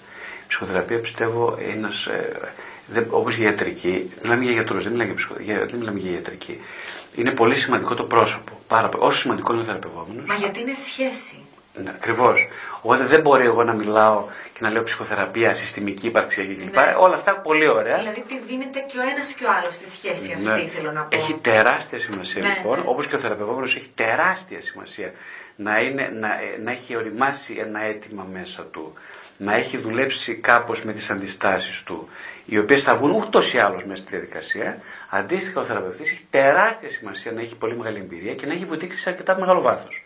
Ψυχοθεραπεία 0.49 0.99
πιστεύω 0.99 1.59
είναι 1.75 1.89
ε, 2.95 3.03
όπως 3.11 3.37
η 3.37 3.43
ιατρική, 3.43 4.11
μιλάμε 4.23 4.43
για 4.45 4.53
γιατρούς, 4.53 4.83
δεν 4.83 4.93
μιλάμε 4.93 5.15
για, 5.41 5.67
δεν 5.67 5.79
μιλάμε 5.79 5.99
για 5.99 6.11
ιατρική. 6.13 6.61
Είναι 7.15 7.31
πολύ 7.31 7.55
σημαντικό 7.55 7.95
το 7.95 8.05
πρόσωπο. 8.05 8.61
Πάρα, 8.69 8.89
όσο 8.99 9.19
σημαντικό 9.19 9.53
είναι 9.53 9.63
ο 9.63 9.65
θεραπευόμενος. 9.65 10.25
Μα 10.27 10.35
γιατί 10.35 10.61
είναι 10.61 10.73
σχέση; 10.75 11.37
Ναι, 11.75 11.91
Ακριβώς. 11.91 12.49
Οπότε 12.81 13.05
δεν 13.05 13.21
μπορεί 13.21 13.45
εγώ 13.45 13.65
να 13.65 13.73
μιλάω 13.73 14.25
και 14.53 14.59
να 14.61 14.71
λέω 14.71 14.83
ψυχοθεραπεία, 14.83 15.55
συστημική, 15.55 16.07
υπαρξιακή 16.07 16.55
κλπ. 16.55 16.75
Ναι. 16.75 16.95
Όλα 16.99 17.15
αυτά 17.15 17.33
πολύ 17.33 17.69
ωραία. 17.69 17.97
Δηλαδή 17.97 18.25
τι 18.29 18.39
δίνεται 18.47 18.81
και 18.81 18.99
ο 18.99 19.03
ένας 19.11 19.33
και 19.33 19.45
ο 19.45 19.49
άλλος 19.59 19.75
στη 19.75 19.91
σχέση 19.91 20.37
ναι. 20.43 20.51
αυτή, 20.51 20.67
θέλω 20.67 20.93
να 20.93 21.01
πω. 21.01 21.17
Έχει 21.17 21.35
τεράστια 21.35 21.99
σημασία 21.99 22.43
ναι, 22.43 22.55
λοιπόν, 22.57 22.79
ναι. 22.79 22.85
όπως 22.87 23.07
και 23.07 23.17
ο 23.17 23.19
θεραπευόμενος 23.19 23.77
έχει 23.77 23.91
τεράστια 23.95 24.61
σημασία 24.61 25.13
να, 25.57 25.79
είναι, 25.79 26.13
να, 26.21 26.29
να 26.63 26.71
έχει 26.71 26.97
οριμάσει 26.97 27.57
ένα 27.59 27.83
αίτημα 27.83 28.27
μέσα 28.33 28.63
του, 28.63 28.93
να 29.37 29.55
έχει 29.55 29.77
δουλέψει 29.77 30.35
κάπως 30.35 30.85
με 30.85 30.93
τις 30.93 31.11
αντιστάσεις 31.11 31.83
του, 31.83 32.09
οι 32.47 32.59
οποίες 32.59 32.83
θα 32.83 32.97
βγουν 32.97 33.11
ούτως 33.11 33.55
ή 33.55 33.59
άλλως 33.59 33.85
μέσα 33.85 34.03
στη 34.03 34.11
διαδικασία. 34.11 34.79
Αντίστοιχα, 35.09 35.61
ο 35.61 35.65
θεραπευτής 35.65 36.11
έχει 36.11 36.27
τεράστια 36.31 36.89
σημασία 36.89 37.33
να 37.33 37.41
έχει 37.41 37.55
πολύ 37.55 37.77
μεγάλη 37.77 37.99
εμπειρία 37.99 38.35
και 38.35 38.47
να 38.47 38.53
έχει 38.53 38.65
βουτήξει 38.65 38.99
σε 38.99 39.11
αρκετά 39.11 39.39
μεγάλο 39.39 39.61
βάθος. 39.61 40.03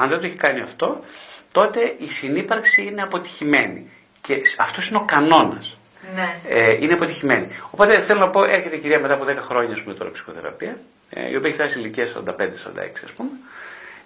Αν 0.00 0.08
δεν 0.08 0.20
το 0.20 0.26
έχει 0.26 0.36
κάνει 0.36 0.60
αυτό, 0.60 1.04
τότε 1.52 1.94
η 1.98 2.08
συνύπαρξη 2.08 2.82
είναι 2.82 3.02
αποτυχημένη. 3.02 3.90
Και 4.22 4.42
αυτός 4.58 4.88
είναι 4.88 4.98
ο 4.98 5.04
κανόνας. 5.06 5.76
Ναι. 6.14 6.36
Ε, 6.48 6.76
είναι 6.80 6.92
αποτυχημένη. 6.92 7.46
Οπότε 7.70 8.00
θέλω 8.00 8.18
να 8.18 8.28
πω, 8.28 8.44
έρχεται 8.44 8.76
η 8.76 8.78
κυρία 8.78 9.00
μετά 9.00 9.14
από 9.14 9.24
10 9.24 9.36
χρόνια 9.40 9.76
πούμε, 9.82 9.94
τώρα 9.94 10.10
ψυχοθεραπεία, 10.10 10.76
ε, 11.10 11.30
η 11.30 11.36
οποία 11.36 11.48
έχει 11.48 11.58
φτάσει 11.58 11.78
ηλικία 11.78 12.06
45-46 12.06 13.04
ας 13.04 13.10
πούμε, 13.10 13.30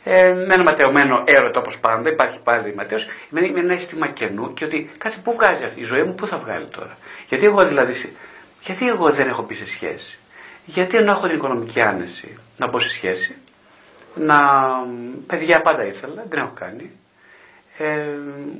ε, 0.04 0.32
με 0.32 0.54
ένα 0.54 0.62
ματαιωμένο 0.62 1.22
έρωτα 1.24 1.58
όπως 1.58 1.78
πάντα, 1.78 2.08
υπάρχει 2.08 2.38
πάλι 2.44 2.74
ματέο, 2.74 2.98
με, 3.28 3.40
με 3.40 3.60
ένα 3.60 3.72
αίσθημα 3.72 4.08
κενού 4.08 4.54
και 4.54 4.64
ότι 4.64 4.90
κάτι 4.98 5.16
πού 5.22 5.32
βγάζει 5.32 5.64
αυτή 5.64 5.80
η 5.80 5.84
ζωή 5.84 6.02
μου, 6.02 6.14
πού 6.14 6.26
θα 6.26 6.36
βγάλει 6.36 6.66
τώρα; 6.66 6.96
Γιατί 7.28 7.44
εγώ 7.44 7.66
δηλαδή, 7.66 8.12
γιατί 8.62 8.88
εγώ 8.88 9.10
δεν 9.10 9.28
έχω 9.28 9.42
πει 9.42 9.54
σε 9.54 9.68
σχέση; 9.68 10.18
Γιατί 10.64 10.96
ενώ 10.96 11.10
έχω 11.10 11.26
την 11.26 11.36
οικονομική 11.36 11.80
άνεση 11.80 12.36
να 12.56 12.66
μπω 12.66 12.78
σε 12.78 12.88
σχέση, 12.88 13.34
να 14.14 14.38
παιδιά 15.26 15.60
πάντα 15.60 15.84
ήθελα, 15.84 16.24
δεν 16.28 16.38
έχω 16.38 16.52
κάνει, 16.54 16.90
ε, 17.78 18.04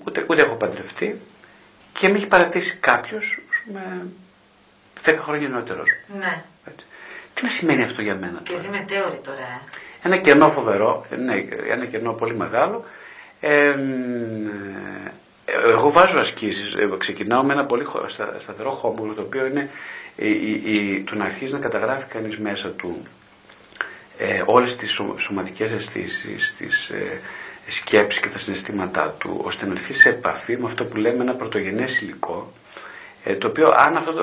ούτε, 0.04 0.24
ούτε 0.28 0.42
έχω 0.42 0.54
παντρευτεί 0.54 1.20
και 1.92 2.08
με 2.08 2.16
έχει 2.16 2.26
παρατήσει 2.26 2.76
κάποιος 2.76 3.38
με 3.72 4.06
10 5.04 5.16
χρόνια 5.18 5.48
νεότερό 5.48 5.82
Ναι. 6.18 6.42
Τι 7.34 7.42
να 7.42 7.48
σημαίνει 7.48 7.82
αυτό 7.82 8.02
για 8.02 8.14
μένα. 8.14 8.40
Και 8.42 8.56
ζει 8.56 8.68
μετέωρη 8.68 9.20
τώρα, 9.24 9.38
ε. 9.38 9.60
Ένα 10.02 10.16
κενό 10.16 10.48
φοβερό, 10.48 11.06
ναι, 11.18 11.44
ένα 11.70 11.86
κενό 11.86 12.12
πολύ 12.12 12.36
μεγάλο. 12.36 12.84
Ε, 13.40 13.74
εγώ 15.66 15.90
βάζω 15.90 16.18
ασκήσεις, 16.18 16.74
ε, 16.74 16.88
ξεκινάω 16.98 17.42
με 17.42 17.52
ένα 17.52 17.64
πολύ 17.64 17.86
σταθερό 18.38 18.70
χώμο, 18.70 19.12
το 19.12 19.22
οποίο 19.22 19.46
είναι 19.46 19.68
η, 20.16 20.30
η, 20.30 20.62
η, 20.64 21.04
το 21.10 21.14
να 21.14 21.24
αρχίσει 21.24 21.52
να 21.52 21.58
καταγράφει 21.58 22.04
κανείς 22.06 22.38
μέσα 22.38 22.68
του 22.68 23.06
ε, 24.18 24.42
όλες 24.44 24.76
τις 24.76 25.00
σωματικές 25.16 25.70
αισθήσεις, 25.70 26.54
τις 26.58 26.88
ε, 26.88 27.20
σκέψεις 27.66 28.20
και 28.20 28.28
τα 28.28 28.38
συναισθήματά 28.38 29.14
του, 29.18 29.40
ώστε 29.44 29.66
να 29.66 29.72
έρθει 29.72 29.92
σε 29.92 30.08
επαφή 30.08 30.56
με 30.56 30.66
αυτό 30.66 30.84
που 30.84 30.96
λέμε 30.96 31.22
ένα 31.22 31.34
πρωτογενές 31.34 32.00
υλικό, 32.00 32.52
ε, 33.24 33.34
το 33.34 33.46
οποίο 33.46 33.74
αν 33.76 33.96
αυτό 33.96 34.12
το, 34.12 34.22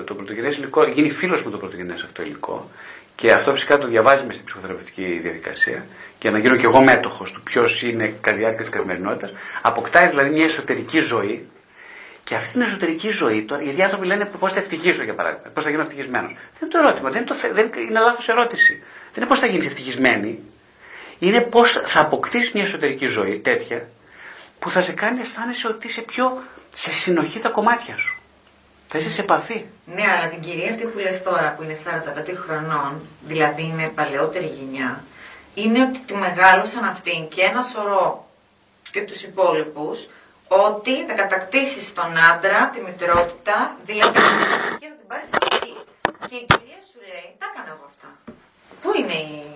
ε, 0.00 0.02
το 0.02 0.14
πρωτογενές 0.14 0.56
υλικό 0.56 0.84
γίνει 0.84 1.10
φίλος 1.10 1.44
με 1.44 1.50
το 1.50 1.56
πρωτογενές 1.58 2.02
αυτό 2.02 2.22
υλικό, 2.22 2.70
και 3.14 3.32
αυτό 3.32 3.52
φυσικά 3.52 3.78
το 3.78 3.86
διαβάζει 3.86 4.24
μες 4.24 4.34
στην 4.34 4.46
ψυχοθεραπευτική 4.46 5.18
διαδικασία, 5.22 5.86
για 6.20 6.30
να 6.30 6.38
γίνω 6.38 6.56
και 6.56 6.64
εγώ 6.64 6.80
μέτοχος 6.80 7.32
του 7.32 7.42
ποιος 7.42 7.82
είναι 7.82 8.14
κατά 8.20 8.36
διάρκεια 8.36 8.60
της 8.60 8.68
καθημερινότητας, 8.68 9.32
αποκτάει 9.62 10.08
δηλαδή 10.08 10.30
μια 10.30 10.44
εσωτερική 10.44 10.98
ζωή, 10.98 11.46
και 12.32 12.38
αυτή 12.38 12.52
την 12.52 12.60
εσωτερική 12.60 13.08
ζωή 13.08 13.42
τώρα, 13.42 13.62
γιατί 13.62 13.78
οι 13.78 13.82
άνθρωποι 13.82 14.06
λένε 14.06 14.24
πώς 14.24 14.52
θα 14.52 14.58
ευτυχήσω 14.58 15.02
για 15.02 15.14
παράδειγμα, 15.14 15.50
πώς 15.54 15.64
θα 15.64 15.70
γίνω 15.70 15.82
ευτυχισμένος. 15.82 16.32
Δεν 16.32 16.60
είναι 16.60 16.70
το 16.70 16.78
ερώτημα, 16.78 17.10
δεν 17.10 17.22
είναι, 17.22 17.30
το, 17.30 17.36
δεν 17.52 17.70
είναι 17.88 18.00
λάθος 18.00 18.28
ερώτηση. 18.28 18.72
Δεν 19.12 19.16
είναι 19.16 19.26
πώς 19.26 19.38
θα 19.38 19.46
γίνεις 19.46 19.66
ευτυχισμένη. 19.66 20.38
Είναι 21.18 21.40
πώς 21.40 21.80
θα 21.84 22.00
αποκτήσεις 22.00 22.52
μια 22.52 22.62
εσωτερική 22.62 23.06
ζωή 23.06 23.38
τέτοια 23.38 23.88
που 24.58 24.70
θα 24.70 24.82
σε 24.82 24.92
κάνει 24.92 25.20
αισθάνεσαι 25.20 25.66
ότι 25.66 25.86
είσαι 25.86 26.00
πιο 26.00 26.42
σε 26.74 26.92
συνοχή 26.92 27.38
τα 27.38 27.48
κομμάτια 27.48 27.96
σου. 27.96 28.18
Θα 28.88 28.98
είσαι 28.98 29.10
σε 29.10 29.20
επαφή. 29.20 29.64
Ναι, 29.94 30.02
αλλά 30.16 30.28
την 30.28 30.40
κυρία 30.40 30.70
αυτή 30.70 30.84
που 30.84 30.98
λες 30.98 31.22
τώρα 31.22 31.54
που 31.56 31.62
είναι 31.62 31.78
45 31.84 32.32
χρονών, 32.46 33.00
δηλαδή 33.26 33.62
είναι 33.62 33.92
παλαιότερη 33.94 34.52
γενιά, 34.58 35.04
είναι 35.54 35.82
ότι 35.82 35.98
τη 36.06 36.14
μεγάλωσαν 36.14 36.84
αυτήν 36.84 37.28
και 37.28 37.42
ένα 37.42 37.62
σωρό 37.62 38.28
και 38.90 39.02
τους 39.02 39.22
υπόλοιπους 39.22 40.08
ότι 40.66 41.04
θα 41.06 41.14
κατακτήσεις 41.22 41.92
τον 41.92 42.10
άντρα, 42.30 42.70
τη 42.72 42.80
μητρότητα, 42.86 43.76
δηλαδή 43.84 44.18
και 44.80 44.88
θα 44.92 44.96
την 45.00 45.06
πάρεις 45.10 45.28
αυτή. 45.40 45.70
Και 46.28 46.36
η 46.42 46.46
κυρία 46.52 46.80
σου 46.90 46.98
λέει, 47.10 47.26
τα 47.40 47.46
έκανα 47.50 47.70
εγώ 47.74 47.86
αυτά. 47.92 48.08
Πού 48.82 48.88
είναι 48.98 49.18
η... 49.30 49.46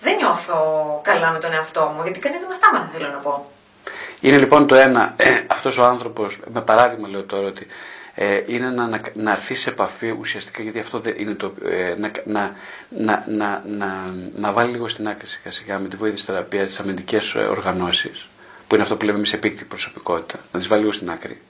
Δεν 0.00 0.16
νιώθω 0.16 0.56
καλά 1.04 1.30
με 1.30 1.38
τον 1.38 1.52
εαυτό 1.52 1.92
μου, 1.94 2.02
γιατί 2.02 2.18
κανείς 2.18 2.38
δεν 2.38 2.48
μας 2.48 2.58
τα 2.58 2.68
έμαθε, 2.70 2.88
θέλω 2.96 3.08
να 3.08 3.18
πω. 3.26 3.50
Είναι 4.20 4.38
λοιπόν 4.38 4.66
το 4.66 4.74
ένα, 4.74 5.14
ε, 5.16 5.40
αυτός 5.46 5.78
ο 5.78 5.84
άνθρωπος, 5.84 6.40
με 6.52 6.60
παράδειγμα 6.60 7.08
λέω 7.08 7.22
τώρα 7.22 7.46
ότι 7.46 7.66
ε, 8.14 8.42
είναι 8.46 8.68
να, 8.70 8.86
να, 8.86 9.00
να 9.14 9.30
έρθεις 9.30 9.60
σε 9.60 9.70
επαφή 9.70 10.10
ουσιαστικά, 10.10 10.62
γιατί 10.62 10.78
αυτό 10.78 10.98
δεν 10.98 11.14
είναι 11.16 11.34
το, 11.34 11.52
ε, 11.64 11.94
να, 11.98 12.10
να, 12.24 12.52
να, 12.88 13.24
να, 13.28 13.62
να, 13.66 14.14
να 14.34 14.52
βάλει 14.52 14.70
λίγο 14.70 14.88
στην 14.88 15.08
άκρη 15.08 15.26
σιγά 15.26 15.50
σιγά 15.50 15.78
με 15.78 15.88
τη 15.88 15.96
βοήθεια 15.96 16.16
της 16.16 16.24
θεραπείας 16.24 16.66
τις 16.66 16.80
αμυντικές 16.80 17.34
οργανώσεις, 17.34 18.28
που 18.66 18.74
είναι 18.74 18.82
αυτό 18.82 18.96
που 18.96 19.04
λέμε 19.04 19.18
εμείς 19.18 19.32
επίκτητη 19.32 19.64
προσωπικότητα, 19.64 20.38
να 20.52 20.58
τις 20.58 20.68
βάλει 20.68 20.80
λίγο 20.80 20.92
στην 20.92 21.10
άκρη. 21.10 21.40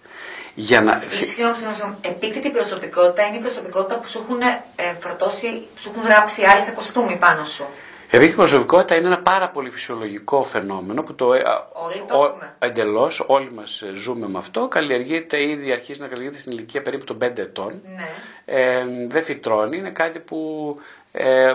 Για 0.54 0.80
να... 0.80 1.02
Συγγνώμη, 1.08 1.96
επίκτητη 2.00 2.50
προσωπικότητα 2.50 3.26
είναι 3.26 3.36
η 3.36 3.40
προσωπικότητα 3.40 3.94
που 3.98 4.08
σου 4.08 4.20
έχουν 4.24 4.40
ε, 4.40 4.60
φορτώσει, 5.00 5.62
σου 5.76 5.90
έχουν 5.90 6.02
γράψει 6.02 6.42
άλλοι 6.42 6.62
σε 6.62 6.70
κοστούμι 6.70 7.16
πάνω 7.16 7.44
σου. 7.44 7.64
Επίκτητη 8.14 8.36
προσωπικότητα 8.36 8.94
είναι 8.94 9.06
ένα 9.06 9.18
πάρα 9.18 9.48
πολύ 9.48 9.70
φυσιολογικό 9.70 10.44
φαινόμενο 10.44 11.02
που 11.02 11.14
το, 11.14 11.26
όλοι 11.72 12.04
το 12.08 12.38
εντελώς 12.58 13.24
όλοι 13.26 13.52
μας 13.52 13.82
ζούμε 13.94 14.28
με 14.28 14.38
αυτό. 14.38 14.68
Καλλιεργείται 14.68 15.42
ήδη, 15.42 15.72
αρχίζει 15.72 16.00
να 16.00 16.06
καλλιεργείται 16.06 16.40
στην 16.40 16.52
ηλικία 16.52 16.82
περίπου 16.82 17.04
των 17.04 17.18
5 17.22 17.38
ετών. 17.38 17.80
Ναι. 17.96 18.08
Ε, 18.44 18.84
δεν 19.08 19.22
φυτρώνει, 19.22 19.76
είναι 19.76 19.90
κάτι 19.90 20.18
που. 20.18 20.38
Ε, 21.12 21.54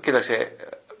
κοίταξε, 0.00 0.52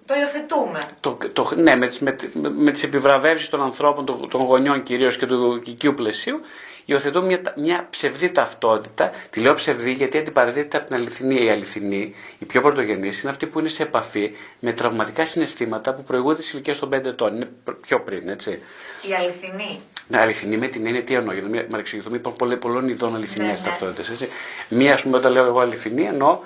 το 0.06 0.14
υιοθετούμε. 0.14 0.80
Το, 1.00 1.18
το, 1.32 1.50
ναι, 1.56 1.76
με 1.76 1.86
τις, 1.86 1.98
με, 1.98 2.16
με 2.56 2.70
τις 2.70 2.82
επιβραβεύσεις 2.82 3.48
των 3.48 3.62
ανθρώπων, 3.62 4.04
των, 4.04 4.28
των 4.28 4.42
γονιών 4.42 4.82
κυρίως 4.82 5.16
και 5.16 5.26
του 5.26 5.62
οικείου 5.64 5.94
πλαισίου, 5.94 6.40
υιοθετούμε 6.84 7.26
μια, 7.26 7.40
μια 7.56 7.86
ψευδή 7.90 8.30
ταυτότητα. 8.30 9.10
Τη 9.30 9.40
λέω 9.40 9.54
ψευδή 9.54 9.92
γιατί 9.92 10.18
αντιπαρατείται 10.18 10.76
από 10.76 10.86
την 10.86 10.96
αληθινή. 10.96 11.44
Η 11.44 11.48
αληθινή, 11.50 12.14
η 12.38 12.44
πιο 12.44 12.60
πρωτογενής, 12.60 13.22
είναι 13.22 13.30
αυτή 13.30 13.46
που 13.46 13.58
είναι 13.58 13.68
σε 13.68 13.82
επαφή 13.82 14.32
με 14.60 14.72
τραυματικά 14.72 15.24
συναισθήματα 15.24 15.94
που 15.94 16.02
προηγούνται 16.02 16.42
τη 16.42 16.50
ηλικία 16.52 16.76
των 16.76 16.88
5 16.88 17.04
ετών. 17.04 17.36
Είναι 17.36 17.48
πιο 17.80 18.00
πριν, 18.00 18.28
έτσι. 18.28 18.62
Η 19.08 19.14
αληθινή. 19.14 19.80
Ναι, 20.08 20.20
αληθινή 20.20 20.56
με 20.56 20.66
την 20.66 20.86
έννοια 20.86 21.04
τι 21.04 21.14
εννοώ, 21.14 21.34
για 21.34 21.42
να 21.42 21.48
μην 21.48 21.74
εξηγηθούμε, 21.78 22.16
υπάρχουν 22.16 22.38
πολλών, 22.38 22.58
πολλών 22.58 22.88
ειδών 22.88 23.14
αληθινές 23.14 23.62
ναι, 23.62 23.70
ναι. 23.70 23.78
ταυτότητες. 23.78 24.28
Μία, 24.68 24.94
ας 24.94 25.02
πούμε, 25.02 25.16
όταν 25.16 25.32
λέω 25.32 25.44
εγώ 25.44 25.60
αληθινή, 25.60 26.02
εννοώ 26.04 26.38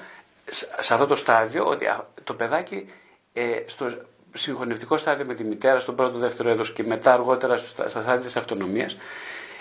σε 0.79 0.95
αυτό 0.95 1.07
το 1.07 1.17
στάδιο 1.17 1.65
ότι 1.65 1.87
το 2.25 2.35
παιδάκι 2.35 2.87
ε, 3.39 3.63
στο 3.67 3.87
συγχωνευτικό 4.35 4.97
στάδιο 4.97 5.25
με 5.27 5.35
τη 5.35 5.45
μητέρα, 5.45 5.79
στον 5.81 5.95
πρώτο, 5.95 6.19
δεύτερο 6.19 6.51
έτος 6.51 6.73
και 6.73 6.83
μετά 6.83 7.13
αργότερα 7.13 7.57
στα, 7.57 7.89
στα 7.89 8.03
στάδια 8.03 8.25
της 8.25 8.37
αυτονομίας, 8.37 8.97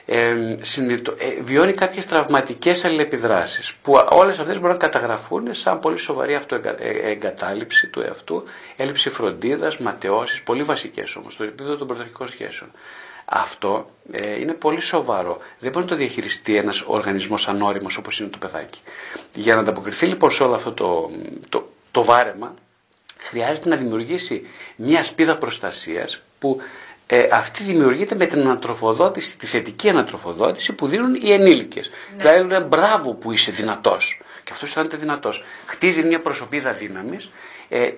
ε, 0.05 0.35
συνειδητο, 0.61 1.13
ε, 1.17 1.41
βιώνει 1.41 1.73
κάποιες 1.73 2.05
τραυματικές 2.05 2.85
αλληλεπιδράσεις 2.85 3.73
που 3.73 4.05
όλες 4.09 4.39
αυτές 4.39 4.55
μπορούν 4.55 4.71
να 4.71 4.77
καταγραφούν 4.77 5.53
σαν 5.53 5.79
πολύ 5.79 5.97
σοβαρή 5.97 6.35
αυτοεγκατάλειψη 6.35 7.87
του 7.87 8.01
εαυτού, 8.01 8.43
έλλειψη 8.75 9.09
φροντίδας, 9.09 9.77
ματαιώσεις, 9.77 10.43
πολύ 10.43 10.63
βασικές 10.63 11.15
όμως, 11.15 11.33
στο 11.33 11.43
επίπεδο 11.43 11.75
των 11.75 11.87
πρωταρχικών 11.87 12.27
σχέσεων. 12.27 12.71
Αυτό 13.25 13.85
ε, 14.11 14.39
είναι 14.39 14.53
πολύ 14.53 14.79
σοβαρό. 14.79 15.37
Δεν 15.59 15.71
μπορεί 15.71 15.85
να 15.85 15.91
το 15.91 15.97
διαχειριστεί 15.97 16.55
ένας 16.55 16.81
οργανισμός 16.81 17.47
ανώριμος 17.47 17.97
όπως 17.97 18.19
είναι 18.19 18.29
το 18.29 18.37
παιδάκι. 18.37 18.81
Για 19.35 19.55
να 19.55 19.61
ανταποκριθεί 19.61 20.05
λοιπόν 20.05 20.29
σε 20.29 20.43
όλο 20.43 20.53
αυτό 20.53 20.71
το, 20.71 21.09
το, 21.49 21.69
το 21.91 22.03
βάρεμα, 22.03 22.53
χρειάζεται 23.29 23.69
να 23.69 23.75
δημιουργήσει 23.75 24.45
μια 24.75 25.03
σπίδα 25.03 25.37
προστασίας 25.37 26.21
που 26.39 26.61
ε, 27.07 27.27
αυτή 27.31 27.63
δημιουργείται 27.63 28.15
με 28.15 28.25
την 28.25 28.39
ανατροφοδότηση, 28.39 29.37
τη 29.37 29.45
θετική 29.45 29.89
ανατροφοδότηση 29.89 30.73
που 30.73 30.87
δίνουν 30.87 31.15
οι 31.21 31.31
ενήλικες. 31.31 31.89
Ναι. 31.89 32.17
Δηλαδή 32.17 32.47
λένε 32.47 32.65
μπράβο 32.65 33.13
που 33.13 33.31
είσαι 33.31 33.51
δυνατός. 33.51 34.21
Και 34.43 34.51
αυτός 34.53 34.67
αισθάνεται 34.67 34.97
δυνατός. 34.97 35.43
Χτίζει 35.65 36.03
μια 36.03 36.21
προσωπίδα 36.21 36.71
δύναμης 36.71 37.29
ε, 37.69 37.83
ε, 37.83 37.93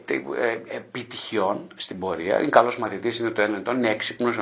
επιτυχιών 0.67 1.67
στην 1.75 1.99
πορεία. 1.99 2.39
Είναι 2.39 2.49
καλός 2.49 2.79
μαθητής, 2.79 3.19
είναι 3.19 3.29
το 3.29 3.41
ένα 3.41 3.57
ετών, 3.57 3.77
είναι 3.77 3.89
έξυπνος, 3.89 4.35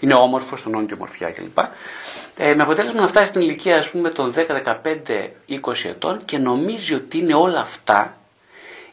είναι 0.00 0.14
όμορφος, 0.14 0.62
τον 0.62 0.74
όνει 0.74 0.86
τη 0.86 0.94
ομορφιά 0.94 1.30
κλπ. 1.30 1.58
Ε, 2.36 2.54
με 2.54 2.62
αποτέλεσμα 2.62 3.00
να 3.00 3.06
φτάσει 3.06 3.26
στην 3.26 3.40
ηλικία 3.40 3.78
ας 3.78 3.88
πούμε, 3.88 4.08
των 4.10 4.32
10, 4.32 4.46
15, 4.46 5.30
20 5.48 5.88
ετών 5.88 6.24
και 6.24 6.38
νομίζει 6.38 6.94
ότι 6.94 7.18
είναι 7.18 7.34
όλα 7.34 7.60
αυτά 7.60 8.16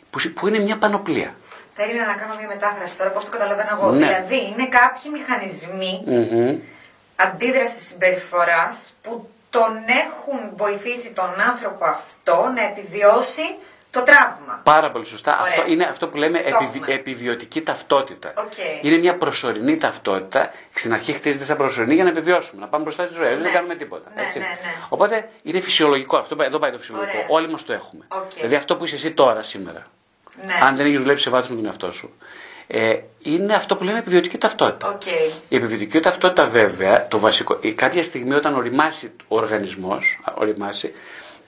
που, 0.09 0.31
που 0.33 0.47
είναι 0.47 0.59
μια 0.59 0.77
πανοπλία. 0.77 1.35
Περίμενα 1.75 2.05
να 2.05 2.13
κάνω 2.13 2.35
μια 2.39 2.47
μετάφραση 2.47 2.97
τώρα, 2.97 3.09
πώς 3.09 3.25
το 3.25 3.31
καταλαβαίνω 3.31 3.69
εγώ. 3.71 3.91
Ναι. 3.91 3.97
Δηλαδή, 3.97 4.35
είναι 4.35 4.67
κάποιοι 4.67 5.11
μηχανισμοί 5.13 6.03
mm-hmm. 6.07 6.59
αντίδρασης 7.15 7.87
συμπεριφοράς 7.87 8.93
που 9.01 9.29
τον 9.49 9.71
έχουν 9.87 10.39
βοηθήσει 10.55 11.09
τον 11.09 11.41
άνθρωπο 11.49 11.85
αυτό 11.85 12.51
να 12.55 12.63
επιβιώσει 12.63 13.55
το 13.91 14.03
τραύμα. 14.03 14.61
Πάρα 14.63 14.91
πολύ 14.91 15.05
σωστά. 15.05 15.39
Αυτό 15.39 15.63
είναι 15.67 15.83
αυτό 15.83 16.07
που 16.07 16.17
λέμε 16.17 16.43
επιβιωτική 16.85 17.61
ταυτότητα. 17.61 18.33
Okay. 18.35 18.83
Είναι 18.85 18.97
μια 18.97 19.15
προσωρινή 19.15 19.77
ταυτότητα. 19.77 20.51
Στην 20.73 20.93
αρχή 20.93 21.13
χτίζεται 21.13 21.43
σαν 21.43 21.57
προσωρινή 21.57 21.93
για 21.93 22.03
να 22.03 22.09
επιβιώσουμε, 22.09 22.61
να 22.61 22.67
πάμε 22.67 22.83
μπροστά 22.83 23.05
στη 23.05 23.13
ζωή. 23.13 23.33
Ναι. 23.33 23.41
Δεν 23.41 23.51
κάνουμε 23.51 23.75
τίποτα. 23.75 24.11
Ναι, 24.15 24.21
έτσι. 24.21 24.39
Ναι, 24.39 24.45
ναι. 24.45 24.51
Οπότε 24.89 25.29
είναι 25.43 25.59
φυσιολογικό. 25.59 26.17
Αυτό, 26.17 26.35
εδώ 26.43 26.59
πάει 26.59 26.71
το 26.71 26.77
φυσιολογικό. 26.77 27.17
Ωραία. 27.17 27.27
Όλοι 27.29 27.49
μας 27.49 27.63
το 27.63 27.73
έχουμε. 27.73 28.05
Okay. 28.09 28.35
Δηλαδή 28.35 28.55
αυτό 28.55 28.75
που 28.77 28.85
είσαι 28.85 28.95
εσύ 28.95 29.11
τώρα, 29.11 29.43
σήμερα. 29.43 29.83
Ναι. 30.45 30.53
Αν 30.61 30.75
δεν 30.75 30.85
έχεις 30.85 30.99
δουλέψει 30.99 31.23
σε 31.23 31.29
βάθος 31.29 31.49
με 31.49 31.55
τον 31.55 31.65
εαυτό 31.65 31.91
σου. 31.91 32.13
Ε, 32.67 32.99
είναι 33.19 33.53
αυτό 33.53 33.75
που 33.75 33.83
λέμε 33.83 33.97
επιβιωτική 33.97 34.37
ταυτότητα. 34.37 34.97
Okay. 34.97 35.31
Η 35.49 35.55
επιβιωτική 35.55 35.99
ταυτότητα 35.99 36.45
βέβαια, 36.45 37.07
το 37.07 37.19
βασικό, 37.19 37.59
κάποια 37.75 38.03
στιγμή 38.03 38.33
όταν 38.33 38.55
οριμάσει 38.55 39.11
ο 39.27 39.35
οργανισμός, 39.35 40.19
οριμάσει, 40.35 40.93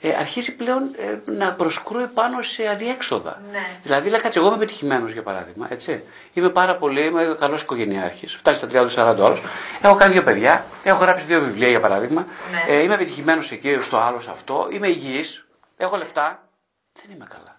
ε, 0.04 0.16
αρχίζει 0.16 0.56
πλέον 0.56 0.82
ε, 0.82 1.32
να 1.32 1.52
προσκρούει 1.52 2.08
πάνω 2.08 2.42
σε 2.42 2.68
αδιέξοδα. 2.68 3.42
Ναι. 3.52 3.68
Δηλαδή, 3.84 4.10
λέει, 4.10 4.20
κάτσε, 4.20 4.40
εγώ 4.40 4.48
είμαι 4.48 4.58
πετυχημένο 4.58 5.08
για 5.08 5.24
παράδειγμα. 5.24 5.68
Έτσι. 5.70 6.04
Είμαι 6.34 6.50
πάρα 6.50 6.76
πολύ, 6.76 7.06
είμαι 7.06 7.36
καλός 7.40 7.62
οικογενειάρχης. 7.62 8.34
Φτάνει 8.34 8.58
στα 8.58 8.68
30-40 8.68 9.18
ώρες. 9.20 9.40
Έχω 9.82 9.96
κάνει 9.96 10.14
δύο 10.14 10.24
παιδιά. 10.24 10.66
Έχω 10.84 11.00
γράψει 11.00 11.26
δύο 11.26 11.42
βιβλία 11.42 11.68
για 11.68 11.80
παράδειγμα. 11.80 12.26
Ναι. 12.52 12.74
Ε, 12.74 12.82
είμαι 12.82 12.98
πετυχημένο 12.98 13.42
εκεί, 13.52 13.78
στο 13.82 13.98
άλλο, 13.98 14.20
σε 14.20 14.30
αυτό. 14.32 14.68
Είμαι 14.72 14.88
υγιής. 14.88 15.46
Έχω 15.78 15.98
λεφτά. 15.98 16.48
Δεν 17.02 17.16
είμαι 17.16 17.26
καλά. 17.30 17.51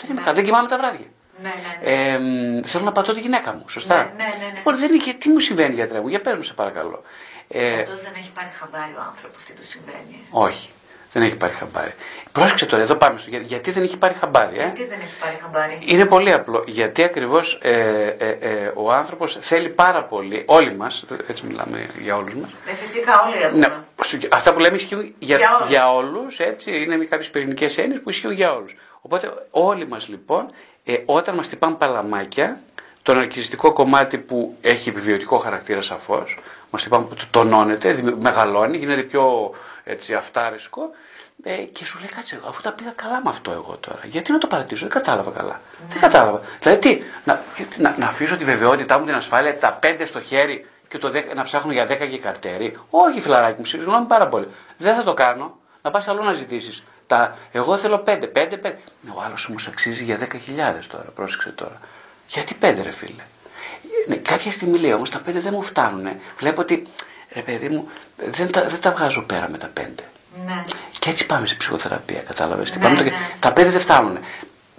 Δεν 0.00 0.10
είμαι 0.10 0.20
καλά. 0.20 0.34
Δεν 0.34 0.44
κοιμάμαι 0.44 0.68
τα 0.68 0.78
βράδια. 0.78 1.06
Ναι, 1.42 1.48
ναι, 1.48 1.90
ναι. 2.16 2.58
Ε, 2.58 2.62
θέλω 2.62 2.84
να 2.84 2.92
πατώ 2.92 3.12
τη 3.12 3.20
γυναίκα 3.20 3.52
μου. 3.52 3.64
Σωστά; 3.68 3.96
Ναι, 3.96 4.02
ναι, 4.02 4.24
ναι, 4.24 4.46
ναι. 4.46 4.52
Λοιπόν, 4.56 4.78
δεν 4.78 4.94
είναι, 4.94 5.12
τι 5.18 5.28
μου 5.28 5.38
συμβαίνει, 5.38 5.74
γιατρέ 5.74 6.00
μου, 6.00 6.08
για 6.08 6.20
πες 6.20 6.34
μου, 6.36 6.42
σε 6.42 6.54
παρακαλώ. 6.54 7.02
Ε, 7.48 7.80
Αυτό 7.80 7.96
δεν 7.96 8.12
έχει 8.16 8.30
πάρει 8.32 8.48
χαμπάρι 8.58 8.92
ο 8.98 9.02
άνθρωπος 9.06 9.44
τι 9.44 9.52
του 9.52 9.64
συμβαίνει. 9.64 10.26
Όχι. 10.30 10.70
Δεν 11.12 11.22
έχει 11.22 11.36
πάρει 11.36 11.52
χαμπάρι. 11.52 11.94
Πρόσεξε 12.32 12.66
τώρα, 12.66 12.82
εδώ 12.82 12.94
πάμε 12.94 13.18
στο 13.18 13.30
γιατί 13.30 13.70
δεν 13.70 13.82
έχει 13.82 13.96
πάρει 13.96 14.14
χαμπάρι. 14.14 14.58
Ε; 14.58 14.62
Γιατί 14.62 14.84
δεν 14.84 14.98
έχει 15.00 15.14
πάρει 15.20 15.38
χαμπάρι; 15.42 15.78
Είναι 15.86 16.06
πολύ 16.06 16.32
απλό. 16.32 16.64
Γιατί 16.66 17.02
ακριβώς 17.02 17.58
ε, 17.62 18.06
ε, 18.18 18.28
ε, 18.40 18.72
ο 18.74 18.92
άνθρωπος 18.92 19.38
θέλει 19.40 19.68
πάρα 19.68 20.04
πολύ, 20.04 20.42
όλοι 20.46 20.74
μας, 20.74 21.04
έτσι 21.26 21.46
μιλάμε 21.46 21.86
για 21.98 22.16
όλους 22.16 22.34
μας. 22.34 22.50
Ναι, 22.66 22.72
φυσικά 22.72 23.22
όλοι 23.26 23.42
έχουμε. 23.42 23.66
Ναι, 23.66 24.28
αυτά 24.30 24.52
που 24.52 24.58
λέμε 24.58 24.76
ισχύουν 24.76 25.14
για, 25.18 25.36
για, 25.36 25.64
για 25.68 25.92
όλους, 25.92 26.38
έτσι. 26.38 26.82
Είναι 26.82 26.96
κάποιες 26.96 27.30
πυρηνικές 27.30 27.78
έννοιες 27.78 28.00
που 28.00 28.10
ισχύουν 28.10 28.32
για 28.32 28.54
όλους. 28.54 28.76
Οπότε 29.00 29.32
όλοι 29.50 29.86
μας 29.86 30.08
λοιπόν, 30.08 30.46
ε, 30.84 30.96
όταν 31.04 31.34
μας 31.34 31.48
τυπάνε 31.48 31.74
παλαμάκια, 31.74 32.60
το 33.02 33.14
ναρκιστικό 33.14 33.72
κομμάτι 33.72 34.18
που 34.18 34.56
έχει 34.60 34.88
επιβιωτικό 34.88 35.38
χαρακτήρα 35.38 35.80
σαφώς, 35.80 36.38
μας 36.70 36.82
τυπάνε 36.82 37.04
που 37.04 37.14
τονώνεται, 37.30 38.00
μεγαλώνει, 38.20 38.76
γίνεται 38.76 39.02
πιο 39.02 39.50
έτσι, 39.90 40.14
αυτάρισκο 40.14 40.90
ε, 41.42 41.54
και 41.54 41.84
σου 41.84 41.98
λέει 41.98 42.08
κάτσε, 42.08 42.40
αφού 42.48 42.62
τα 42.62 42.72
πήγα 42.72 42.90
καλά 42.90 43.20
με 43.24 43.30
αυτό 43.30 43.50
εγώ 43.50 43.76
τώρα, 43.80 44.00
γιατί 44.04 44.32
να 44.32 44.38
το 44.38 44.46
παρατήσω, 44.46 44.80
δεν 44.86 44.94
κατάλαβα 44.94 45.30
καλά. 45.30 45.52
Ναι. 45.52 45.86
Δεν 45.88 46.00
κατάλαβα. 46.00 46.40
Δηλαδή 46.60 46.78
τι, 46.80 47.06
να, 47.24 47.42
να, 47.76 47.94
να 47.98 48.06
αφήσω 48.06 48.36
τη 48.36 48.44
βεβαιότητά 48.44 48.98
μου, 48.98 49.04
την 49.04 49.14
ασφάλεια, 49.14 49.58
τα 49.58 49.72
πέντε 49.72 50.04
στο 50.04 50.20
χέρι 50.20 50.66
και 50.88 50.98
το 50.98 51.08
10, 51.08 51.34
να 51.34 51.42
ψάχνω 51.42 51.72
για 51.72 51.84
10 51.84 52.08
και 52.10 52.18
καρτέρι. 52.18 52.76
Όχι, 52.90 53.20
φιλαράκι 53.20 53.58
μου, 53.58 53.64
συγγνώμη 53.64 54.06
πάρα 54.06 54.28
πολύ. 54.28 54.48
Δεν 54.76 54.94
θα 54.94 55.02
το 55.02 55.14
κάνω. 55.14 55.58
Να 55.82 55.90
πας 55.90 56.08
αλλού 56.08 56.24
να 56.24 56.32
ζητήσεις. 56.32 56.82
Τα, 57.06 57.36
εγώ 57.52 57.76
θέλω 57.76 58.02
5, 58.06 58.10
5, 58.10 58.52
5. 58.62 58.72
Ο 59.14 59.22
άλλος 59.26 59.46
όμως 59.48 59.66
αξίζει 59.66 60.04
για 60.04 60.18
10.000 60.18 60.26
τώρα, 60.88 61.10
πρόσεξε 61.14 61.50
τώρα. 61.50 61.80
Γιατί 62.26 62.56
5 62.60 62.74
ρε 62.82 62.90
φίλε; 62.90 63.22
Ναι, 64.06 64.16
κάποια 64.16 64.52
στιγμή 64.52 64.78
λέει 64.78 64.92
όμως 64.92 65.10
τα 65.10 65.18
5 65.18 65.22
δεν 65.32 65.52
μου 65.52 65.62
φτάνουν. 65.62 66.08
Βλέπω 66.38 66.60
ότι 66.60 66.86
ρε 67.32 67.40
παιδί 67.40 67.68
μου, 67.68 67.88
δεν 68.16 68.52
τα, 68.52 68.62
δεν 68.64 68.80
τα 68.80 68.90
βγάζω 68.92 69.22
πέρα 69.22 69.48
με 69.50 69.58
τα 69.58 69.66
πέντε. 69.66 70.02
Ναι. 70.46 70.64
Και 70.98 71.10
έτσι 71.10 71.26
πάμε 71.26 71.46
στη 71.46 71.56
ψυχοθεραπεία, 71.56 72.22
κατάλαβες. 72.22 72.70
Ναι, 72.70 72.82
πάμε 72.82 72.96
το... 72.96 73.02
ναι. 73.02 73.10
Τα 73.40 73.52
πέντε 73.52 73.70
δεν 73.70 73.80
φτάνουν. 73.80 74.18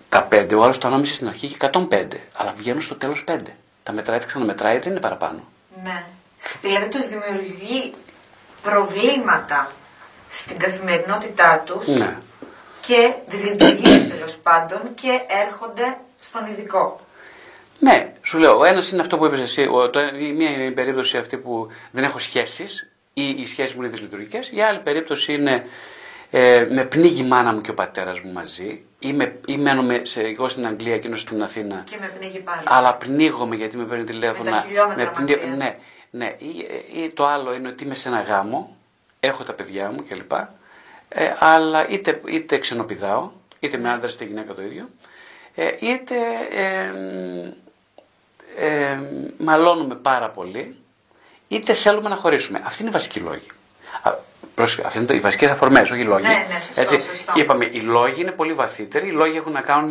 Τα 0.10 0.24
πέντε, 0.24 0.56
ο 0.56 0.64
άλλος 0.64 0.78
το 0.78 0.88
ανάμεσε 0.88 1.14
στην 1.14 1.28
αρχή 1.28 1.48
και 1.48 1.70
105. 1.72 2.06
Αλλά 2.36 2.54
βγαίνουν 2.58 2.82
στο 2.82 2.96
τέλος 2.96 3.24
πέντε. 3.24 3.56
Τα 3.84 3.92
μετράει, 3.92 4.20
τα 4.20 4.26
ξαναμετράει, 4.26 4.80
δεν 4.80 4.92
είναι 4.92 5.00
παραπάνω. 5.00 5.40
Ναι. 5.84 6.04
Δηλαδή 6.62 6.88
τους 6.88 7.08
δημιουργεί 7.08 7.92
προβλήματα 8.64 9.72
στην 10.30 10.58
καθημερινότητά 10.58 11.62
τους 11.66 11.88
Ναι. 11.88 12.18
και 12.82 13.14
δυσλειτουργίε 13.28 14.00
τέλος 14.00 14.36
πάντων 14.44 14.80
και 14.96 15.20
έρχονται 15.48 15.98
στον 16.20 16.46
ειδικό. 16.46 17.00
Ναι, 17.84 18.14
σου 18.22 18.38
λέω, 18.38 18.58
ο 18.58 18.64
ένας 18.66 18.92
είναι 18.92 19.02
αυτό 19.02 19.18
που 19.18 19.26
είπες 19.26 19.40
εσύ. 19.40 19.68
Ο, 19.72 19.90
το, 19.90 20.00
η 20.00 20.32
μία 20.32 20.50
είναι 20.50 20.64
η 20.64 20.72
περίπτωση 20.72 21.18
αυτή 21.18 21.38
που 21.38 21.68
δεν 21.92 22.04
έχω 22.04 22.20
σχέσεις 22.20 22.90
ή 23.14 23.30
οι 23.30 23.46
σχέσεις 23.46 23.74
μου 23.76 23.82
είναι 23.82 23.92
δυσλειτουργικές. 23.92 24.50
Η 24.54 24.62
άλλη 24.62 24.80
περίπτωση 24.80 25.34
είναι 25.34 25.66
ε, 26.32 26.68
με 26.72 26.84
πνίγει 26.86 27.22
η 27.22 27.28
μάνα 27.28 27.54
μου 27.54 27.62
και 27.62 27.72
ο 27.72 27.74
πατέρας 27.74 28.20
μου 28.20 28.32
μαζί. 28.32 28.84
Ή, 29.00 29.14
με, 29.14 29.36
ή 29.46 29.58
μένω 29.58 29.84
με, 29.84 30.02
σε, 30.06 30.22
εγώ 30.22 30.48
στην 30.50 30.66
Αγγλία, 30.68 30.94
εκείνο 30.94 31.16
στην 31.16 31.44
Αθήνα. 31.44 31.84
Και 31.90 31.98
με 32.00 32.12
πνίγει 32.20 32.40
πάλι. 32.40 32.62
Αλλά 32.66 32.96
πνίγομαι 32.96 33.56
γιατί 33.56 33.78
με 33.78 33.84
παίρνει 33.84 34.04
τηλέφωνα. 34.04 34.50
Με 34.50 34.56
τα 34.56 34.64
χιλιόμετρα 34.68 35.10
πνίγω- 35.10 35.40
μακριά. 35.42 35.56
ναι, 35.56 35.76
ναι. 36.10 36.36
Ή, 36.38 36.68
ή 37.04 37.10
το 37.10 37.28
άλλο 37.28 37.54
είναι 37.54 37.68
ότι 37.68 37.84
είμαι 37.84 37.96
σε 37.96 38.08
ένα 38.10 38.22
γάμο, 38.22 38.76
έχω 39.20 39.44
τα 39.44 39.54
παιδιά 39.54 39.90
μου 39.92 39.98
κλπ. 40.10 40.32
Ε, 41.10 41.34
αλλά 41.40 41.88
είτε, 41.90 42.22
είτε 42.28 42.58
ξενοπηδάω, 42.58 43.32
είτε 43.60 43.78
με 43.78 43.90
άντρα 43.92 44.10
είτε 44.12 44.26
γυναίκα 44.26 44.54
το 44.54 44.62
ίδιο, 44.62 44.90
ε, 45.56 45.68
είτε 45.80 46.16
ε, 46.56 46.92
ε, 48.58 49.00
μαλώνουμε 49.38 49.96
πάρα 49.96 50.30
πολύ, 50.30 50.76
είτε 51.48 51.74
θέλουμε 51.74 52.10
να 52.10 52.16
χωρίσουμε. 52.16 52.60
Αυτή 52.64 52.82
είναι 52.82 52.90
η 52.90 52.94
βασική 52.94 53.20
λόγη. 53.20 53.46
Α, 54.02 54.12
πρόσεχε, 54.56 54.82
Αυτή 54.86 54.98
είναι 54.98 55.08
το- 55.08 55.14
οι 55.14 55.20
βασικές 55.20 55.50
αφορμές, 55.50 55.92
όχι 55.92 56.02
οι 56.02 56.06
λόγοι. 56.06 56.22
Ναι, 56.24 56.46
ναι, 56.50 56.60
σωστό, 56.66 56.82
Έτσι, 56.82 57.02
σωστό. 57.02 57.34
Είπαμε, 57.36 57.66
οι 57.66 57.80
λόγοι 57.80 58.22
είναι 58.22 58.32
πολύ 58.32 58.54
βαθύτεροι. 58.54 59.08
Οι 59.08 59.12
λόγοι 59.12 59.38
έχουν 59.38 59.52
να 59.52 59.62
κάνουν 59.62 59.90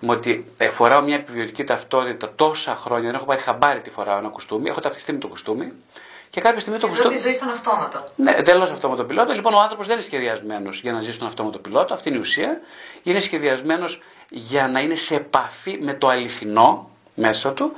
με 0.00 0.12
ότι 0.12 0.44
ε, 0.58 0.68
φοράω 0.68 1.00
μια 1.02 1.14
επιβιωτική 1.14 1.64
ταυτότητα 1.64 2.32
τόσα 2.36 2.74
χρόνια, 2.74 3.06
δεν 3.06 3.14
έχω 3.14 3.24
πάρει 3.24 3.40
χαμπάρι 3.40 3.80
τι 3.80 3.90
φοράω 3.90 4.18
ένα 4.18 4.28
κουστούμι, 4.28 4.68
έχω 4.68 4.80
ταυτιστεί 4.80 5.12
με 5.12 5.18
το 5.18 5.26
κουστούμι 5.28 5.72
και 6.30 6.40
κάποια 6.40 6.60
στιγμή 6.60 6.78
το 6.78 6.86
Και 6.86 6.92
ζω 6.94 6.98
κουστούμι. 6.98 7.16
τη 7.18 7.22
ζωή 7.28 7.32
στον 7.34 7.48
αυτόματο. 7.48 8.08
Ναι, 8.16 8.30
εντελώς 8.36 8.70
αυτόματο 8.70 9.04
πιλότο. 9.04 9.32
Λοιπόν, 9.32 9.54
ο 9.54 9.60
άνθρωπος 9.60 9.86
δεν 9.86 9.96
είναι 9.96 10.04
σχεδιασμένος 10.04 10.80
για 10.80 10.92
να 10.92 11.00
ζει 11.00 11.12
στον 11.12 11.26
αυτόματο 11.26 11.58
πιλότο. 11.58 11.94
Αυτή 11.94 12.08
είναι 12.08 12.18
η 12.18 12.20
ουσία. 12.20 12.60
Είναι 13.02 13.18
σχεδιασμένος 13.20 14.00
για 14.28 14.68
να 14.68 14.80
είναι 14.80 14.94
σε 14.94 15.14
επαφή 15.14 15.78
με 15.80 15.94
το 15.94 16.08
αληθινό 16.08 16.90
μέσα 17.14 17.52
του. 17.52 17.72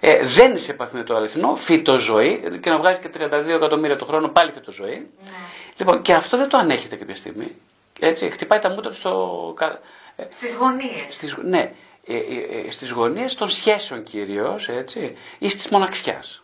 Ε, 0.00 0.26
δεν 0.26 0.50
είναι 0.50 0.58
σε 0.58 0.70
επαφή 0.70 0.96
με 0.96 1.02
το 1.02 1.16
αληθινό, 1.16 1.54
φυτοζωή 1.54 2.58
και 2.60 2.70
να 2.70 2.78
βγάζει 2.78 2.98
και 2.98 3.10
32 3.18 3.46
εκατομμύρια 3.48 3.96
το 3.96 4.04
χρόνο 4.04 4.28
πάλι 4.28 4.52
φυτοζωή. 4.52 5.10
Ναι. 5.24 5.30
Λοιπόν, 5.76 6.02
και 6.02 6.12
αυτό 6.14 6.36
δεν 6.36 6.48
το 6.48 6.56
ανέχεται 6.56 6.96
κάποια 6.96 7.14
στιγμή. 7.14 7.54
Έτσι, 8.00 8.30
χτυπάει 8.30 8.58
τα 8.58 8.70
μούτρα 8.70 8.90
του 8.90 8.96
στο. 8.96 9.52
κα- 9.56 9.80
ε, 10.16 10.24
Στις 10.36 10.54
γωνίες. 10.54 11.04
στις, 11.14 11.36
ναι, 11.42 11.72
ε, 12.06 12.16
ε, 12.16 12.66
ε, 12.66 12.70
στις 12.70 12.90
γωνίες 12.90 13.34
των 13.34 13.48
σχέσεων 13.48 14.02
κυρίως, 14.02 14.68
έτσι, 14.68 15.16
ή 15.38 15.48
στις 15.48 15.68
μοναξιάς. 15.68 16.42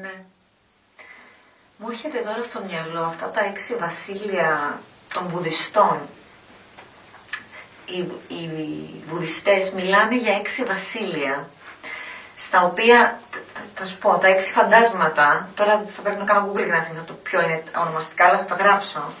Ναι. 0.00 0.12
Μου 1.78 1.86
έρχεται 1.90 2.18
τώρα 2.18 2.42
στο 2.42 2.60
μυαλό 2.68 3.00
αυτά 3.06 3.30
τα 3.30 3.44
έξι 3.44 3.74
βασίλεια 3.74 4.80
των 5.14 5.28
βουδιστών. 5.28 5.98
Οι, 7.86 7.98
οι 8.34 8.50
βουδιστές 9.08 9.70
μιλάνε 9.70 10.16
για 10.16 10.32
έξι 10.36 10.64
βασίλεια, 10.64 11.48
στα 12.36 12.62
οποία, 12.64 13.20
θα- 13.54 13.60
θα 13.74 13.84
σου 13.84 13.98
πω, 13.98 14.18
τα 14.18 14.26
έξι 14.26 14.50
φαντάσματα, 14.52 15.48
τώρα 15.54 15.84
θα 15.96 16.02
πρέπει 16.02 16.18
να 16.18 16.24
κάνω 16.24 16.50
google 16.52 16.64
για 16.64 16.74
να 16.74 16.82
θυμηθώ 16.82 17.04
το 17.06 17.12
ποιο 17.12 17.40
είναι 17.42 17.62
ονομαστικά, 17.78 18.24
αλλά 18.26 18.38
θα 18.38 18.44
τα 18.44 18.54
γράψω, 18.54 19.12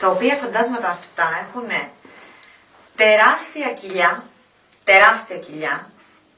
τα 0.00 0.08
οποία 0.08 0.34
φαντάσματα 0.36 0.88
αυτά 0.88 1.28
έχουν 1.48 1.68
τεράστια 2.96 3.72
κοιλιά, 3.72 4.24
τεράστια 4.84 5.36
κοιλιά, 5.38 5.90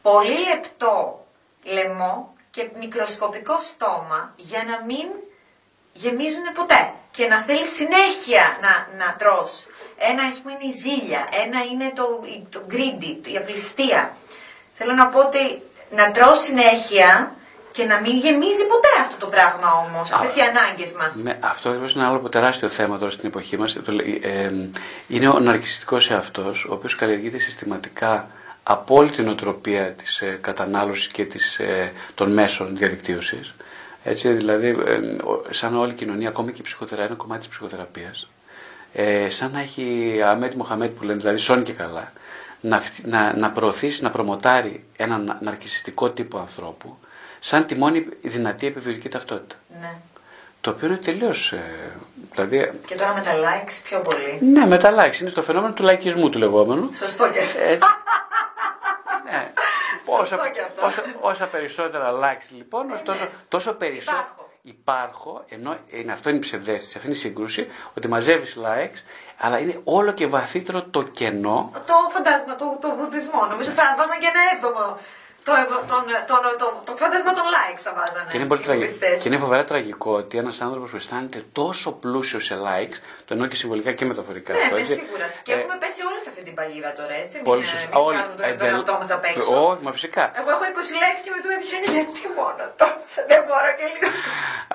πολύ 0.02 0.38
λεπτό 0.48 1.24
λαιμό 1.62 2.34
και 2.50 2.68
μικροσκοπικό 2.78 3.60
στόμα 3.60 4.32
για 4.36 4.64
να 4.64 4.84
μην 4.84 5.06
γεμίζουν 5.92 6.52
ποτέ 6.54 6.92
και 7.10 7.26
να 7.26 7.40
θέλεις 7.42 7.74
συνέχεια 7.74 8.58
να, 8.60 9.04
να 9.04 9.14
τρως. 9.18 9.66
Ένα 9.98 10.22
ας 10.22 10.34
πούμε 10.40 10.52
είναι 10.52 10.72
η 10.72 10.76
ζήλια, 10.78 11.28
ένα 11.44 11.64
είναι 11.64 11.92
το, 11.94 12.20
η- 12.24 12.46
το 12.50 12.62
greedy, 12.70 13.26
η 13.28 13.36
απληστία. 13.36 14.16
Θέλω 14.74 14.92
να 14.92 15.06
πω 15.08 15.18
ότι 15.18 15.62
να 15.96 16.10
τρως 16.10 16.38
συνέχεια 16.38 17.34
και 17.72 17.84
να 17.84 18.00
μην 18.00 18.16
γεμίζει 18.16 18.64
ποτέ 18.68 18.88
αυτό 19.00 19.16
το 19.24 19.26
πράγμα 19.26 19.72
όμως, 19.86 20.10
αυτές 20.12 20.36
οι 20.36 20.40
ανάγκες 20.40 20.92
μας. 20.92 21.14
Με, 21.14 21.38
αυτό 21.40 21.68
ακριβώς 21.68 21.92
είναι 21.92 22.02
ένα 22.04 22.12
άλλο 22.12 22.28
τεράστιο 22.28 22.68
θέμα 22.68 22.98
τώρα 22.98 23.10
στην 23.10 23.28
εποχή 23.28 23.58
μας. 23.58 23.72
Το, 23.84 23.92
λέ- 23.92 24.24
ε, 24.24 24.50
είναι 25.08 25.28
ο 25.28 25.38
ναρκιστικός 25.38 26.10
εαυτός, 26.10 26.64
ο 26.64 26.72
οποίος 26.72 26.94
καλλιεργείται 26.94 27.38
συστηματικά 27.38 28.28
από 28.62 28.94
όλη 28.94 29.10
την 29.10 29.28
οτροπία 29.28 29.92
της 29.92 30.20
ε, 30.20 30.38
κατανάλωσης 30.40 31.06
και 31.06 31.24
της, 31.24 31.58
ε, 31.58 31.92
των 32.14 32.32
μέσων 32.32 32.76
διαδικτύωσης. 32.76 33.54
Έτσι, 34.04 34.28
δηλαδή, 34.28 34.68
ε, 34.68 35.00
σαν 35.50 35.76
όλη 35.76 35.90
η 35.90 35.94
κοινωνία, 35.94 36.28
ακόμη 36.28 36.52
και 36.52 36.60
η 36.60 36.64
ψυχοθεραπεία, 36.64 37.06
είναι 37.06 37.16
κομμάτι 37.16 37.40
της 37.40 37.48
ψυχοθεραπείας. 37.48 38.28
Ε, 38.92 39.30
σαν 39.30 39.50
να 39.52 39.60
έχει 39.60 40.20
Αμέτ 40.26 40.54
Μοχαμέτ 40.54 40.92
που 40.92 41.04
λένε, 41.04 41.18
δηλαδή 41.18 41.38
σώνει 41.38 41.62
και 41.62 41.72
καλά, 41.72 42.12
να, 42.62 42.82
να, 43.02 43.36
να 43.36 43.50
προωθήσει, 43.52 44.02
να 44.02 44.10
προμοτάρει 44.10 44.84
έναν 44.96 45.36
ναρκιστικό 45.40 46.10
τύπο 46.10 46.38
ανθρώπου, 46.38 46.98
σαν 47.40 47.66
τη 47.66 47.74
μόνη 47.74 48.06
δυνατή 48.22 48.66
επιβιωτική 48.66 49.08
ταυτότητα. 49.08 49.54
Ναι. 49.80 49.94
Το 50.60 50.70
οποίο 50.70 50.86
είναι 50.88 50.96
τελείως. 50.96 51.52
Ε, 51.52 51.92
δηλαδή, 52.32 52.70
Και 52.86 52.96
τώρα 52.96 53.14
με 53.14 53.20
τα 53.20 53.32
likes 53.34 53.80
πιο 53.84 53.98
πολύ. 54.00 54.38
ναι, 54.52 54.66
με 54.66 54.78
τα 54.78 54.90
likes. 54.90 55.20
Είναι 55.20 55.30
στο 55.30 55.42
φαινόμενο 55.42 55.74
του 55.74 55.82
λαϊκισμού 55.82 56.28
του 56.30 56.38
λεγόμενου. 56.38 56.90
Σωστό 56.94 57.30
και 57.30 57.38
αυτό. 57.38 57.60
Έτσι. 57.60 57.88
ναι. 59.30 59.52
Όσα, 60.06 60.26
Σωστό 60.36 60.50
και 60.50 60.60
αυτό. 60.60 60.86
όσα, 60.86 61.02
όσα 61.20 61.46
περισσότερα 61.46 62.10
likes 62.12 62.46
λοιπόν, 62.56 62.86
τόσο, 63.04 63.28
τόσο 63.48 63.72
περισσότερο 63.72 64.41
Υπάρχω. 64.62 65.30
υπάρχω, 65.42 65.44
ενώ 65.48 65.76
είναι, 65.86 66.12
αυτό 66.12 66.28
είναι 66.28 66.38
η 66.38 66.40
ψευδέστηση, 66.40 66.92
αυτή 66.96 67.08
είναι 67.08 67.16
η 67.16 67.20
σύγκρουση, 67.20 67.66
ότι 67.96 68.08
μαζεύεις 68.08 68.58
likes, 68.64 69.00
αλλά 69.38 69.58
είναι 69.58 69.80
όλο 69.84 70.12
και 70.12 70.26
βαθύτερο 70.26 70.82
το 70.82 71.02
κενό. 71.02 71.70
Το 71.86 71.94
φαντάσμα, 72.10 72.56
το, 72.56 72.78
το 72.80 72.94
βουδισμό. 72.94 73.46
Νομίζω 73.50 73.70
θα 73.70 73.94
βάζανε 73.96 74.18
και 74.20 74.26
ένα 74.34 74.40
έβδομο. 74.54 74.98
Το, 75.44 75.52
ευ- 75.54 75.68
τον, 75.88 76.04
τον, 76.26 76.38
το, 76.58 76.82
το, 76.84 76.96
φάντασμα 76.96 77.32
των 77.32 77.42
likes 77.54 77.80
θα 77.82 77.92
βάζανε. 77.98 78.30
Και 78.30 78.36
είναι, 78.36 78.46
πολύ 78.46 78.60
οι 78.60 78.64
τραγικό. 78.64 78.86
βουδιστές. 78.86 79.22
και 79.22 79.28
είναι 79.28 79.36
φοβερά 79.38 79.64
τραγικό 79.64 80.12
ότι 80.12 80.38
ένας 80.38 80.60
άνθρωπος 80.60 80.90
που 80.90 80.96
αισθάνεται 80.96 81.44
τόσο 81.52 81.92
πλούσιος 81.92 82.44
σε 82.44 82.54
likes, 82.54 82.96
το 83.32 83.38
εννοώ 83.38 83.48
και 83.52 83.58
συμβολικά 83.62 83.90
και 83.98 84.04
μεταφορικά. 84.12 84.50
Ναι, 84.52 84.58
αυτό, 84.66 84.74
ναι, 84.74 84.80
έτσι. 84.80 84.94
σίγουρα. 85.00 85.26
Και 85.46 85.52
Ε, 85.52 85.56
έχουμε 85.58 85.76
πέσει 85.82 86.00
όλοι 86.10 86.20
σε 86.24 86.28
αυτή 86.32 86.42
την 86.48 86.54
παγίδα 86.58 86.90
τώρα, 87.00 87.14
έτσι. 87.22 87.34
Μην, 87.36 87.44
Πολύ 87.50 87.64
ε, 87.66 87.70
σωστά. 87.72 87.88
μην 87.92 88.06
Όλοι. 88.06 88.16
κάνουμε 88.16 88.34
τον, 88.36 88.44
τον 88.46 88.52
εντελώς- 88.54 88.74
εαυτό 88.78 88.94
μας 89.00 89.10
απ' 89.16 89.24
έξω. 89.30 89.52
Όχι, 89.70 89.80
μα 89.86 89.90
φυσικά. 89.96 90.24
Εγώ 90.40 90.50
έχω 90.54 90.64
20 90.72 90.92
λέξεις 91.02 91.22
και 91.24 91.30
με 91.34 91.38
του 91.42 91.48
πιάνει 91.64 91.86
γιατί 91.96 92.20
μόνο 92.40 92.62
τόσα. 92.82 93.18
Δεν 93.32 93.40
μπορώ 93.46 93.70
και 93.78 93.86
λίγο. 93.92 94.06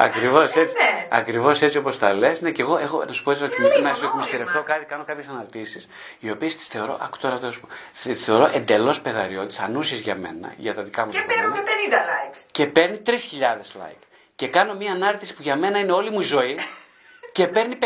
Ακριβώς 0.08 0.48
έτσι, 0.62 0.76
ναι. 0.82 1.08
ακριβώς 1.20 1.56
έτσι 1.66 1.78
όπως 1.78 1.96
τα 2.04 2.10
λες. 2.22 2.36
Ναι, 2.44 2.52
και 2.56 2.62
εγώ 2.66 2.76
έχω 2.86 2.98
να 3.10 3.14
σου 3.14 3.24
πω 3.24 3.32
έτσι, 3.32 3.44
να, 3.44 3.48
λίγο, 3.50 3.68
να 3.88 3.94
σου 3.94 4.02
όλοι 4.02 4.10
εκμυστηρευτώ 4.12 4.60
μας. 4.62 4.68
κάτι, 4.72 4.86
κάνω 4.92 5.04
κάποιες 5.10 5.28
αναρτήσεις, 5.28 5.84
οι 6.20 6.30
οποίες 6.36 6.56
τις 6.56 6.68
θεωρώ, 6.68 6.94
άκου 7.06 7.18
τώρα, 7.24 7.36
θα 7.40 7.52
σου 7.52 7.60
πω, 7.62 7.68
θε- 7.94 8.18
θεωρώ 8.28 8.46
εντελώς 8.54 9.02
παιδαριώτε, 9.02 9.54
ανούσιες 9.64 10.00
για 10.00 10.16
μένα, 10.16 10.48
για 10.58 10.74
τα 10.74 10.82
δικά 10.88 11.06
μου 11.06 11.12
Και 11.12 11.18
δεδομένα, 11.28 11.52
παίρνουμε 11.52 11.72
50 11.90 12.00
likes. 12.12 12.40
και 12.52 12.66
παίρνει 12.68 12.98
3.000 13.06 13.72
like. 13.82 14.02
Και 14.36 14.48
κάνω 14.48 14.74
μια 14.74 14.92
ανάρτηση 14.92 15.34
που 15.34 15.42
για 15.42 15.56
μένα 15.56 15.80
είναι 15.80 15.92
όλη 15.92 16.10
μου 16.10 16.20
η 16.20 16.24
ζωή 16.24 16.60
και 17.36 17.48
παίρνει 17.48 17.78
50. 17.82 17.86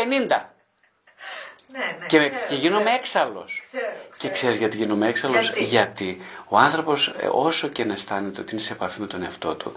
Ναι, 1.72 1.78
ναι. 2.00 2.06
Και, 2.06 2.18
με- 2.18 2.28
ξέρω, 2.28 2.44
και 2.48 2.54
γίνομαι 2.54 2.82
ξέρω. 2.82 2.94
έξαλλος. 2.96 3.60
Ξέρω, 3.66 3.84
Και 4.08 4.16
ξέρω. 4.18 4.32
ξέρεις 4.32 4.56
γιατί 4.56 4.76
γίνομαι 4.76 5.08
έξαλλος, 5.08 5.50
Γιατί; 5.56 6.20
ο 6.48 6.58
άνθρωπος, 6.58 7.14
όσο 7.30 7.68
και 7.68 7.84
να 7.84 7.92
αισθάνεται 7.92 8.40
ότι 8.40 8.52
είναι 8.52 8.60
σε 8.60 8.72
επαφή 8.72 9.00
με 9.00 9.06
τον 9.06 9.22
εαυτό 9.22 9.54
του, 9.54 9.72